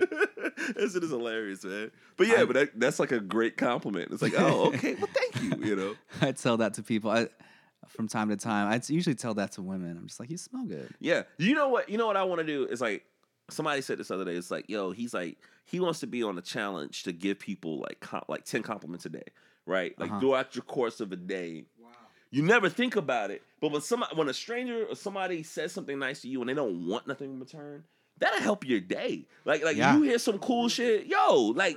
this 0.76 0.94
shit 0.94 1.04
is 1.04 1.10
hilarious, 1.10 1.64
man. 1.64 1.90
But 2.18 2.28
yeah, 2.28 2.46
but 2.46 2.54
that, 2.54 2.80
that's 2.80 3.00
like 3.00 3.12
a 3.12 3.20
great 3.20 3.58
compliment. 3.58 4.12
It's 4.12 4.22
like, 4.22 4.36
oh, 4.38 4.68
okay, 4.68 4.94
well, 4.94 5.10
thank 5.12 5.42
you. 5.42 5.66
You 5.70 5.76
know, 5.76 5.96
I 6.22 6.34
tell 6.34 6.58
that 6.58 6.76
to 6.76 6.84
people 6.84 7.10
I, 7.10 7.30
from 7.90 8.08
time 8.08 8.30
to 8.30 8.38
time. 8.38 8.72
I 8.72 8.80
usually 8.92 9.16
tell 9.16 9.34
that 9.36 9.52
to 9.54 9.62
women. 9.62 9.98
I'm 9.98 10.08
just 10.08 10.20
like, 10.20 10.30
you 10.30 10.38
smell 10.38 10.64
good. 10.66 10.90
yeah. 11.00 11.24
You 11.38 11.54
know 11.56 11.68
what? 11.70 11.90
You 11.90 11.98
know 11.98 12.08
what 12.08 12.18
I 12.18 12.24
want 12.24 12.40
to 12.40 12.46
do 12.48 12.66
is 12.66 12.80
like 12.82 13.04
somebody 13.50 13.82
said 13.82 13.98
this 13.98 14.12
other 14.12 14.26
day. 14.26 14.36
It's 14.36 14.52
like, 14.52 14.70
yo, 14.70 14.92
he's 14.92 15.14
like 15.14 15.38
he 15.66 15.80
wants 15.80 16.00
to 16.00 16.08
be 16.08 16.24
on 16.24 16.38
a 16.38 16.42
challenge 16.42 17.04
to 17.04 17.12
give 17.12 17.38
people 17.40 17.80
like 17.80 18.00
com- 18.00 18.24
like 18.28 18.46
ten 18.46 18.64
compliments 18.64 19.06
a 19.06 19.10
day, 19.10 19.24
right? 19.66 19.98
Like 20.00 20.10
Uh-huh. 20.12 20.20
throughout 20.20 20.56
your 20.56 20.64
course 20.64 21.00
of 21.02 21.12
a 21.12 21.16
day. 21.16 21.66
You 22.32 22.44
never 22.44 22.70
think 22.70 22.96
about 22.96 23.32
it, 23.32 23.42
but 23.60 23.72
when 23.72 23.82
somebody, 23.82 24.16
when 24.16 24.30
a 24.30 24.34
stranger 24.36 24.86
or 24.86 24.96
somebody 24.96 25.42
says 25.42 25.72
something 25.72 25.98
nice 25.98 26.22
to 26.22 26.28
you 26.28 26.42
and 26.42 26.48
they 26.50 26.54
don't 26.54 26.86
want 26.88 27.08
nothing 27.08 27.32
in 27.34 27.40
return, 27.40 27.84
that'll 28.20 28.40
help 28.40 28.64
your 28.68 28.80
day. 28.80 29.26
Like, 29.46 29.64
like 29.64 29.78
Yeah. 29.78 29.96
you 29.96 30.04
hear 30.04 30.20
some 30.20 30.38
cool 30.38 30.70
shit, 30.70 31.08
yo, 31.08 31.54
like 31.56 31.76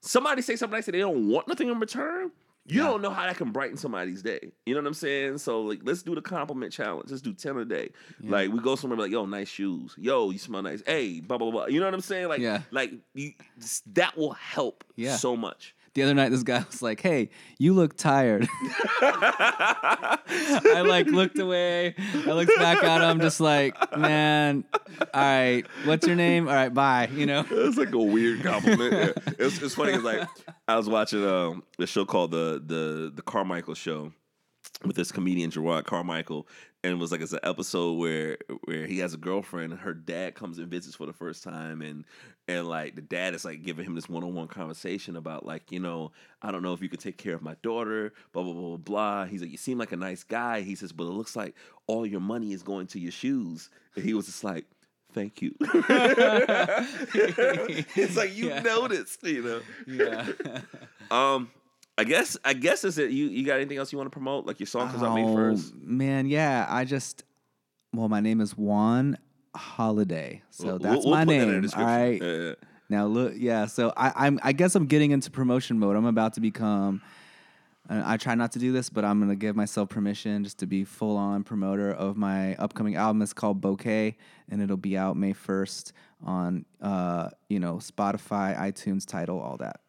somebody 0.00 0.40
say 0.40 0.56
something 0.56 0.74
nice 0.78 0.88
and 0.88 0.94
they 0.94 1.00
don't 1.00 1.28
want 1.28 1.48
nothing 1.48 1.68
in 1.68 1.78
return, 1.78 2.30
You 2.70 2.82
don't 2.82 3.02
know 3.02 3.10
how 3.10 3.26
that 3.26 3.36
can 3.36 3.50
brighten 3.52 3.76
somebody's 3.76 4.22
day. 4.22 4.52
You 4.66 4.74
know 4.74 4.80
what 4.80 4.86
I'm 4.86 4.94
saying? 4.94 5.38
So 5.38 5.62
like, 5.62 5.80
let's 5.82 6.02
do 6.02 6.14
the 6.14 6.22
compliment 6.22 6.72
challenge. 6.72 7.10
Let's 7.10 7.22
do 7.22 7.32
ten 7.34 7.56
a 7.56 7.64
day. 7.64 7.90
Like 8.22 8.50
we 8.52 8.60
go 8.60 8.76
somewhere 8.76 8.98
like, 8.98 9.10
yo, 9.10 9.26
nice 9.26 9.48
shoes. 9.48 9.94
Yo, 9.98 10.30
you 10.30 10.38
smell 10.38 10.62
nice. 10.62 10.82
Hey, 10.86 11.20
blah 11.20 11.38
blah 11.38 11.50
blah. 11.50 11.66
You 11.66 11.80
know 11.80 11.86
what 11.86 11.94
I'm 11.94 12.00
saying? 12.00 12.28
Like, 12.28 12.40
Yeah. 12.40 12.62
like 12.70 12.92
you, 13.14 13.32
that 13.94 14.16
will 14.16 14.32
help 14.32 14.84
Yeah. 14.96 15.16
so 15.16 15.36
much. 15.36 15.74
The 15.94 16.04
other 16.04 16.14
night, 16.14 16.28
this 16.28 16.44
guy 16.44 16.64
was 16.70 16.82
like, 16.82 17.00
"Hey, 17.00 17.30
you 17.58 17.74
look 17.74 17.96
tired." 17.96 18.48
I 19.00 20.84
like 20.86 21.06
looked 21.06 21.38
away. 21.38 21.94
I 21.98 22.32
looked 22.32 22.56
back 22.56 22.84
at 22.84 23.10
him, 23.10 23.20
just 23.20 23.40
like, 23.40 23.74
"Man, 23.96 24.64
all 25.12 25.20
right, 25.20 25.64
what's 25.84 26.06
your 26.06 26.16
name? 26.16 26.46
All 26.48 26.54
right, 26.54 26.72
bye." 26.72 27.08
You 27.12 27.26
know. 27.26 27.44
It's 27.70 27.76
like 27.76 27.92
a 27.92 27.98
weird 27.98 28.42
compliment. 28.42 29.16
It's, 29.38 29.60
it's 29.62 29.74
funny 29.74 29.92
because 29.92 30.04
like 30.04 30.28
I 30.66 30.76
was 30.76 30.88
watching 30.88 31.24
um 31.24 31.62
a 31.78 31.86
show 31.86 32.04
called 32.04 32.30
the 32.30 32.62
the 32.64 33.12
the 33.14 33.22
Carmichael 33.22 33.74
Show 33.74 34.12
with 34.84 34.96
this 34.96 35.12
comedian 35.12 35.50
Jerrod 35.50 35.84
Carmichael, 35.84 36.46
and 36.82 36.92
it 36.92 36.96
was 36.96 37.12
like 37.12 37.20
it's 37.20 37.32
an 37.34 37.40
episode 37.42 37.94
where 37.98 38.38
where 38.64 38.86
he 38.86 38.98
has 38.98 39.12
a 39.14 39.18
girlfriend, 39.18 39.74
her 39.74 39.92
dad 39.94 40.34
comes 40.34 40.58
and 40.58 40.68
visits 40.68 40.96
for 40.96 41.06
the 41.06 41.12
first 41.12 41.42
time, 41.44 41.82
and 41.82 42.04
and 42.48 42.66
like 42.66 42.94
the 42.94 43.02
dad 43.02 43.34
is 43.34 43.44
like 43.44 43.62
giving 43.62 43.84
him 43.84 43.94
this 43.94 44.08
one 44.08 44.24
on 44.24 44.34
one 44.34 44.48
conversation 44.48 45.16
about 45.16 45.44
like 45.44 45.70
you 45.70 45.80
know 45.80 46.12
I 46.40 46.50
don't 46.50 46.62
know 46.62 46.72
if 46.72 46.80
you 46.80 46.88
could 46.88 47.00
take 47.00 47.18
care 47.18 47.34
of 47.34 47.42
my 47.42 47.56
daughter, 47.62 48.12
blah 48.32 48.42
blah 48.42 48.52
blah 48.54 48.68
blah 48.68 48.76
blah. 48.78 49.24
He's 49.26 49.42
like 49.42 49.50
you 49.50 49.58
seem 49.58 49.76
like 49.78 49.92
a 49.92 49.96
nice 49.96 50.22
guy. 50.24 50.62
He 50.62 50.74
says, 50.74 50.92
but 50.92 51.04
it 51.04 51.10
looks 51.12 51.36
like 51.36 51.54
all 51.86 52.06
your 52.06 52.20
money 52.20 52.52
is 52.52 52.62
going 52.62 52.86
to 52.88 52.98
your 52.98 53.12
shoes, 53.12 53.68
and 53.96 54.04
he 54.04 54.14
was 54.14 54.26
just 54.26 54.44
like. 54.44 54.64
Thank 55.12 55.42
you. 55.42 55.52
it's 57.18 58.16
like 58.16 58.32
you 58.36 58.48
Yeah. 58.48 58.60
noticed, 58.62 59.22
you 59.24 59.42
know. 59.42 59.60
Yeah. 59.86 60.28
Um, 61.10 61.50
I 62.00 62.04
guess 62.04 62.36
I 62.44 62.54
guess 62.54 62.84
is 62.84 62.96
it 62.96 63.10
you 63.10 63.26
you 63.26 63.44
got 63.44 63.56
anything 63.56 63.76
else 63.76 63.92
you 63.92 63.98
want 63.98 64.06
to 64.06 64.10
promote? 64.10 64.46
Like 64.46 64.58
your 64.58 64.66
song 64.66 64.88
comes 64.90 65.02
out 65.02 65.14
May 65.14 65.34
first. 65.34 65.74
Oh, 65.76 65.80
Man, 65.82 66.26
yeah. 66.26 66.66
I 66.68 66.86
just 66.86 67.24
well, 67.92 68.08
my 68.08 68.20
name 68.20 68.40
is 68.40 68.56
Juan 68.56 69.18
Holladay, 69.54 70.40
so 70.50 70.64
We'll- 70.64 70.78
that's 70.78 71.04
we'll 71.04 71.14
my 71.14 71.24
put 71.26 71.30
that 71.32 71.48
in 71.48 71.60
the 71.62 71.68
name. 71.68 71.70
All 71.76 71.84
right. 71.84 72.22
Yeah, 72.22 72.32
yeah. 72.48 72.54
Now 72.88 73.06
look, 73.06 73.34
yeah. 73.36 73.66
So 73.66 73.92
I, 73.96 74.12
I'm. 74.26 74.40
I 74.42 74.52
guess 74.52 74.74
I'm 74.74 74.86
getting 74.86 75.10
into 75.10 75.30
promotion 75.30 75.78
mode. 75.78 75.94
I'm 75.94 76.06
about 76.06 76.32
to 76.34 76.40
become. 76.40 77.02
I 77.88 78.16
try 78.18 78.34
not 78.36 78.52
to 78.52 78.58
do 78.60 78.70
this, 78.72 78.88
but 78.88 79.04
I'm 79.04 79.18
gonna 79.20 79.34
give 79.36 79.56
myself 79.56 79.88
permission 79.90 80.44
just 80.44 80.58
to 80.60 80.66
be 80.66 80.84
full 80.84 81.16
on 81.16 81.42
promoter 81.44 81.90
of 81.92 82.16
my 82.16 82.54
upcoming 82.56 82.94
album. 82.94 83.20
It's 83.20 83.32
called 83.32 83.60
Bouquet, 83.60 84.16
and 84.48 84.62
it'll 84.62 84.76
be 84.76 84.96
out 84.96 85.16
May 85.16 85.32
1st 85.34 85.92
on, 86.24 86.64
uh, 86.80 87.30
you 87.48 87.58
know, 87.58 87.76
Spotify, 87.76 88.56
iTunes, 88.56 89.04
Tidal, 89.06 89.40
all 89.40 89.56
that. 89.56 89.80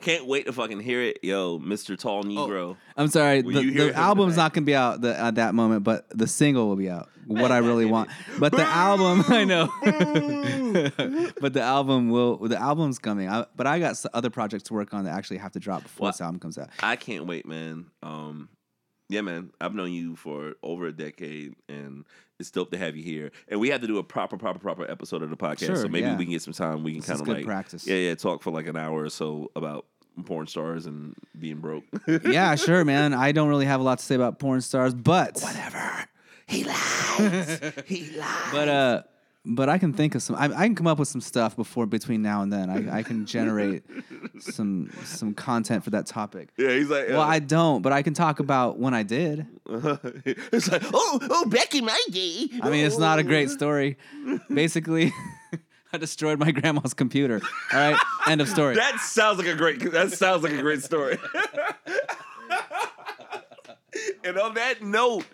Can't 0.00 0.26
wait 0.26 0.46
to 0.46 0.52
fucking 0.52 0.80
hear 0.80 1.02
it, 1.02 1.20
yo, 1.22 1.58
Mr. 1.58 1.98
Tall 1.98 2.22
Negro. 2.24 2.76
I'm 2.96 3.08
sorry, 3.08 3.42
Will 3.42 3.54
the, 3.62 3.70
the 3.70 3.94
album's 3.94 4.34
tonight? 4.34 4.44
not 4.44 4.52
gonna 4.54 4.64
be 4.66 4.74
out 4.74 5.00
the, 5.00 5.18
at 5.18 5.34
that 5.36 5.54
moment, 5.54 5.84
but 5.84 6.06
the 6.10 6.26
single 6.26 6.68
will 6.68 6.76
be 6.76 6.90
out. 6.90 7.08
What 7.26 7.50
I 7.50 7.58
really 7.58 7.86
want, 7.86 8.08
but 8.38 8.52
the 8.52 8.62
album, 8.62 9.24
I 9.28 9.42
know, 9.42 9.68
but 11.40 11.54
the 11.54 11.60
album 11.60 12.08
will. 12.10 12.36
The 12.36 12.56
album's 12.56 13.00
coming. 13.00 13.28
I, 13.28 13.46
but 13.56 13.66
I 13.66 13.80
got 13.80 14.00
other 14.14 14.30
projects 14.30 14.62
to 14.68 14.74
work 14.74 14.94
on 14.94 15.06
that 15.06 15.16
actually 15.18 15.38
have 15.38 15.50
to 15.52 15.58
drop 15.58 15.82
before 15.82 16.04
Well, 16.04 16.12
this 16.12 16.20
album 16.20 16.38
comes 16.38 16.56
out. 16.56 16.68
I 16.80 16.94
can't 16.94 17.26
wait, 17.26 17.44
man. 17.44 17.86
Um, 18.00 18.48
yeah, 19.08 19.20
man. 19.20 19.50
I've 19.60 19.74
known 19.74 19.92
you 19.92 20.16
for 20.16 20.54
over 20.62 20.86
a 20.86 20.92
decade, 20.92 21.54
and 21.68 22.04
it's 22.38 22.50
dope 22.50 22.70
to 22.72 22.78
have 22.78 22.96
you 22.96 23.02
here. 23.02 23.30
And 23.48 23.60
we 23.60 23.70
have 23.70 23.80
to 23.80 23.86
do 23.86 23.98
a 23.98 24.04
proper, 24.04 24.36
proper, 24.36 24.58
proper 24.58 24.90
episode 24.90 25.22
of 25.22 25.30
the 25.30 25.36
podcast. 25.36 25.66
Sure, 25.66 25.76
so 25.76 25.88
maybe 25.88 26.06
yeah. 26.06 26.16
we 26.16 26.24
can 26.24 26.32
get 26.32 26.42
some 26.42 26.52
time. 26.52 26.82
We 26.82 26.94
can 26.94 27.02
kind 27.02 27.20
of 27.20 27.28
like 27.28 27.44
practice. 27.44 27.86
Yeah, 27.86 27.96
yeah. 27.96 28.14
Talk 28.14 28.42
for 28.42 28.50
like 28.50 28.66
an 28.66 28.76
hour 28.76 29.04
or 29.04 29.10
so 29.10 29.50
about 29.54 29.86
porn 30.24 30.46
stars 30.46 30.86
and 30.86 31.14
being 31.38 31.58
broke. 31.58 31.84
yeah, 32.24 32.54
sure, 32.54 32.84
man. 32.84 33.14
I 33.14 33.32
don't 33.32 33.48
really 33.48 33.66
have 33.66 33.80
a 33.80 33.84
lot 33.84 33.98
to 33.98 34.04
say 34.04 34.14
about 34.14 34.38
porn 34.38 34.60
stars, 34.60 34.94
but 34.94 35.38
Whatever. 35.40 36.06
He 36.46 36.64
lies. 36.64 37.72
he 37.86 38.10
lies. 38.16 38.52
but 38.52 38.68
uh, 38.68 39.02
but 39.48 39.68
I 39.68 39.78
can 39.78 39.92
think 39.92 40.14
of 40.16 40.22
some. 40.22 40.34
I, 40.36 40.44
I 40.44 40.66
can 40.66 40.74
come 40.74 40.88
up 40.88 40.98
with 40.98 41.08
some 41.08 41.20
stuff 41.20 41.54
before 41.54 41.86
between 41.86 42.20
now 42.20 42.42
and 42.42 42.52
then. 42.52 42.68
I, 42.68 42.98
I 42.98 43.02
can 43.02 43.26
generate 43.26 43.84
some 44.40 44.90
some 45.04 45.34
content 45.34 45.84
for 45.84 45.90
that 45.90 46.06
topic. 46.06 46.48
yeah, 46.58 46.70
he's 46.70 46.90
like, 46.90 47.08
Well, 47.08 47.20
uh, 47.20 47.26
I 47.26 47.38
don't, 47.38 47.82
but 47.82 47.92
I 47.92 48.02
can 48.02 48.12
talk 48.12 48.40
about 48.40 48.78
when 48.78 48.92
I 48.92 49.04
did. 49.04 49.46
it's 50.24 50.70
like, 50.70 50.82
oh, 50.92 51.18
oh, 51.22 51.44
back 51.46 51.74
in 51.74 51.84
my 51.84 52.00
day. 52.10 52.48
I 52.60 52.70
mean, 52.70 52.84
it's 52.84 52.98
not 52.98 53.18
a 53.18 53.22
great 53.22 53.50
story. 53.50 53.96
Basically, 54.52 55.12
I 55.92 55.98
destroyed 55.98 56.40
my 56.40 56.50
grandma's 56.50 56.94
computer. 56.94 57.40
All 57.72 57.78
right, 57.78 58.00
end 58.26 58.40
of 58.40 58.48
story. 58.48 58.74
That 58.74 58.98
sounds 58.98 59.38
like 59.38 59.46
a 59.46 59.54
great. 59.54 59.92
That 59.92 60.12
sounds 60.12 60.42
like 60.42 60.52
a 60.52 60.62
great 60.62 60.82
story. 60.82 61.18
and 64.24 64.38
on 64.38 64.54
that 64.54 64.82
note, 64.82 65.24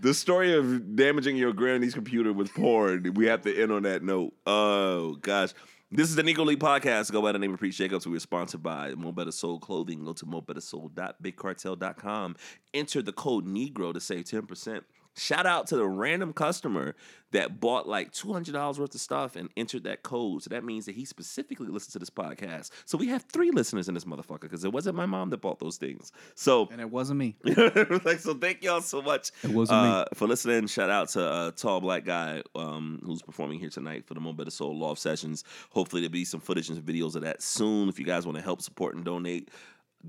the 0.00 0.14
story 0.14 0.54
of 0.54 0.96
damaging 0.96 1.36
your 1.36 1.52
granny's 1.52 1.94
computer 1.94 2.32
with 2.32 2.52
porn. 2.54 3.12
We 3.14 3.26
have 3.26 3.42
to 3.42 3.62
end 3.62 3.70
on 3.70 3.82
that 3.82 4.02
note. 4.02 4.32
Oh 4.46 5.16
gosh. 5.16 5.50
This 5.92 6.08
is 6.08 6.14
the 6.14 6.22
Negro 6.22 6.46
League 6.46 6.60
podcast. 6.60 7.10
Go 7.10 7.20
by 7.20 7.32
the 7.32 7.38
name 7.40 7.52
of 7.52 7.58
Preach 7.58 7.76
Jacobs. 7.76 8.06
We 8.06 8.16
are 8.16 8.20
sponsored 8.20 8.62
by 8.62 8.94
Mo' 8.94 9.10
Betta 9.10 9.32
Soul 9.32 9.58
Clothing. 9.58 10.04
Go 10.04 10.12
to 10.12 10.24
mobettasoul.bigcartel.com. 10.24 12.36
Enter 12.72 13.02
the 13.02 13.12
code 13.12 13.44
Negro 13.44 13.92
to 13.92 13.98
save 13.98 14.26
10%. 14.26 14.82
Shout 15.20 15.44
out 15.44 15.66
to 15.66 15.76
the 15.76 15.86
random 15.86 16.32
customer 16.32 16.94
that 17.32 17.60
bought 17.60 17.86
like 17.86 18.10
$200 18.10 18.78
worth 18.78 18.94
of 18.94 19.00
stuff 19.02 19.36
and 19.36 19.50
entered 19.54 19.84
that 19.84 20.02
code. 20.02 20.42
So 20.42 20.48
that 20.48 20.64
means 20.64 20.86
that 20.86 20.94
he 20.94 21.04
specifically 21.04 21.66
listened 21.68 21.92
to 21.92 21.98
this 21.98 22.08
podcast. 22.08 22.70
So 22.86 22.96
we 22.96 23.08
have 23.08 23.24
three 23.24 23.50
listeners 23.50 23.86
in 23.86 23.92
this 23.92 24.06
motherfucker 24.06 24.40
because 24.40 24.64
it 24.64 24.72
wasn't 24.72 24.96
my 24.96 25.04
mom 25.04 25.28
that 25.28 25.42
bought 25.42 25.58
those 25.58 25.76
things. 25.76 26.10
So 26.36 26.68
And 26.72 26.80
it 26.80 26.90
wasn't 26.90 27.18
me. 27.18 27.36
like 27.44 28.18
so 28.18 28.32
thank 28.32 28.64
y'all 28.64 28.80
so 28.80 29.02
much 29.02 29.30
It 29.44 29.50
wasn't 29.50 29.82
me. 29.82 29.88
uh, 29.90 30.04
for 30.14 30.26
listening 30.26 30.66
shout 30.68 30.88
out 30.88 31.10
to 31.10 31.22
uh, 31.22 31.50
tall 31.50 31.82
black 31.82 32.06
guy 32.06 32.42
um, 32.54 33.02
who's 33.04 33.20
performing 33.20 33.58
here 33.58 33.68
tonight 33.70 34.06
for 34.06 34.14
the 34.14 34.20
Mo' 34.20 34.32
Betta 34.32 34.50
Soul 34.50 34.78
Loft 34.78 35.02
Sessions 35.02 35.44
hopefully 35.68 36.00
there'll 36.00 36.12
be 36.12 36.24
some 36.24 36.40
footage 36.40 36.70
and 36.70 36.80
videos 36.82 37.14
of 37.14 37.20
that 37.22 37.42
soon 37.42 37.90
if 37.90 37.98
you 37.98 38.06
guys 38.06 38.24
want 38.24 38.38
to 38.38 38.42
help 38.42 38.62
support 38.62 38.94
and 38.96 39.04
donate 39.04 39.50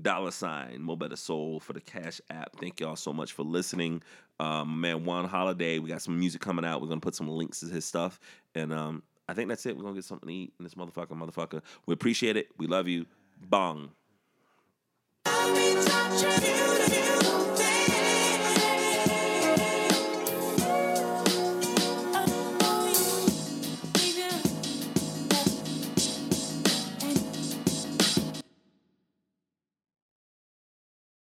dollar 0.00 0.30
sign 0.30 0.80
Mo' 0.80 0.96
Betta 0.96 1.16
Soul 1.18 1.60
for 1.60 1.74
the 1.74 1.80
cash 1.82 2.18
app 2.30 2.56
thank 2.56 2.80
y'all 2.80 2.96
so 2.96 3.12
much 3.12 3.32
for 3.32 3.42
listening 3.42 4.02
um, 4.42 4.80
man 4.80 5.04
Juan 5.04 5.28
Holladay 5.28 5.78
we 5.78 5.88
got 5.88 6.02
some 6.02 6.18
music 6.18 6.40
coming 6.40 6.64
out. 6.64 6.80
We're 6.80 6.88
gonna 6.88 7.00
put 7.00 7.14
some 7.14 7.28
links 7.28 7.60
to 7.60 7.66
his 7.66 7.84
stuff. 7.84 8.18
And 8.54 8.72
um, 8.72 9.02
I 9.28 9.34
think 9.34 9.48
that's 9.48 9.64
it. 9.66 9.76
We're 9.76 9.84
gonna 9.84 9.94
get 9.94 10.04
something 10.04 10.28
to 10.28 10.34
eat 10.34 10.52
in 10.58 10.64
this 10.64 10.74
motherfucker 10.74 11.10
motherfucker. 11.10 11.62
We 11.86 11.94
appreciate 11.94 12.36
it. 12.36 12.48
We 12.58 12.66
love 12.66 12.88
you. 12.88 13.06
Bong 13.48 13.90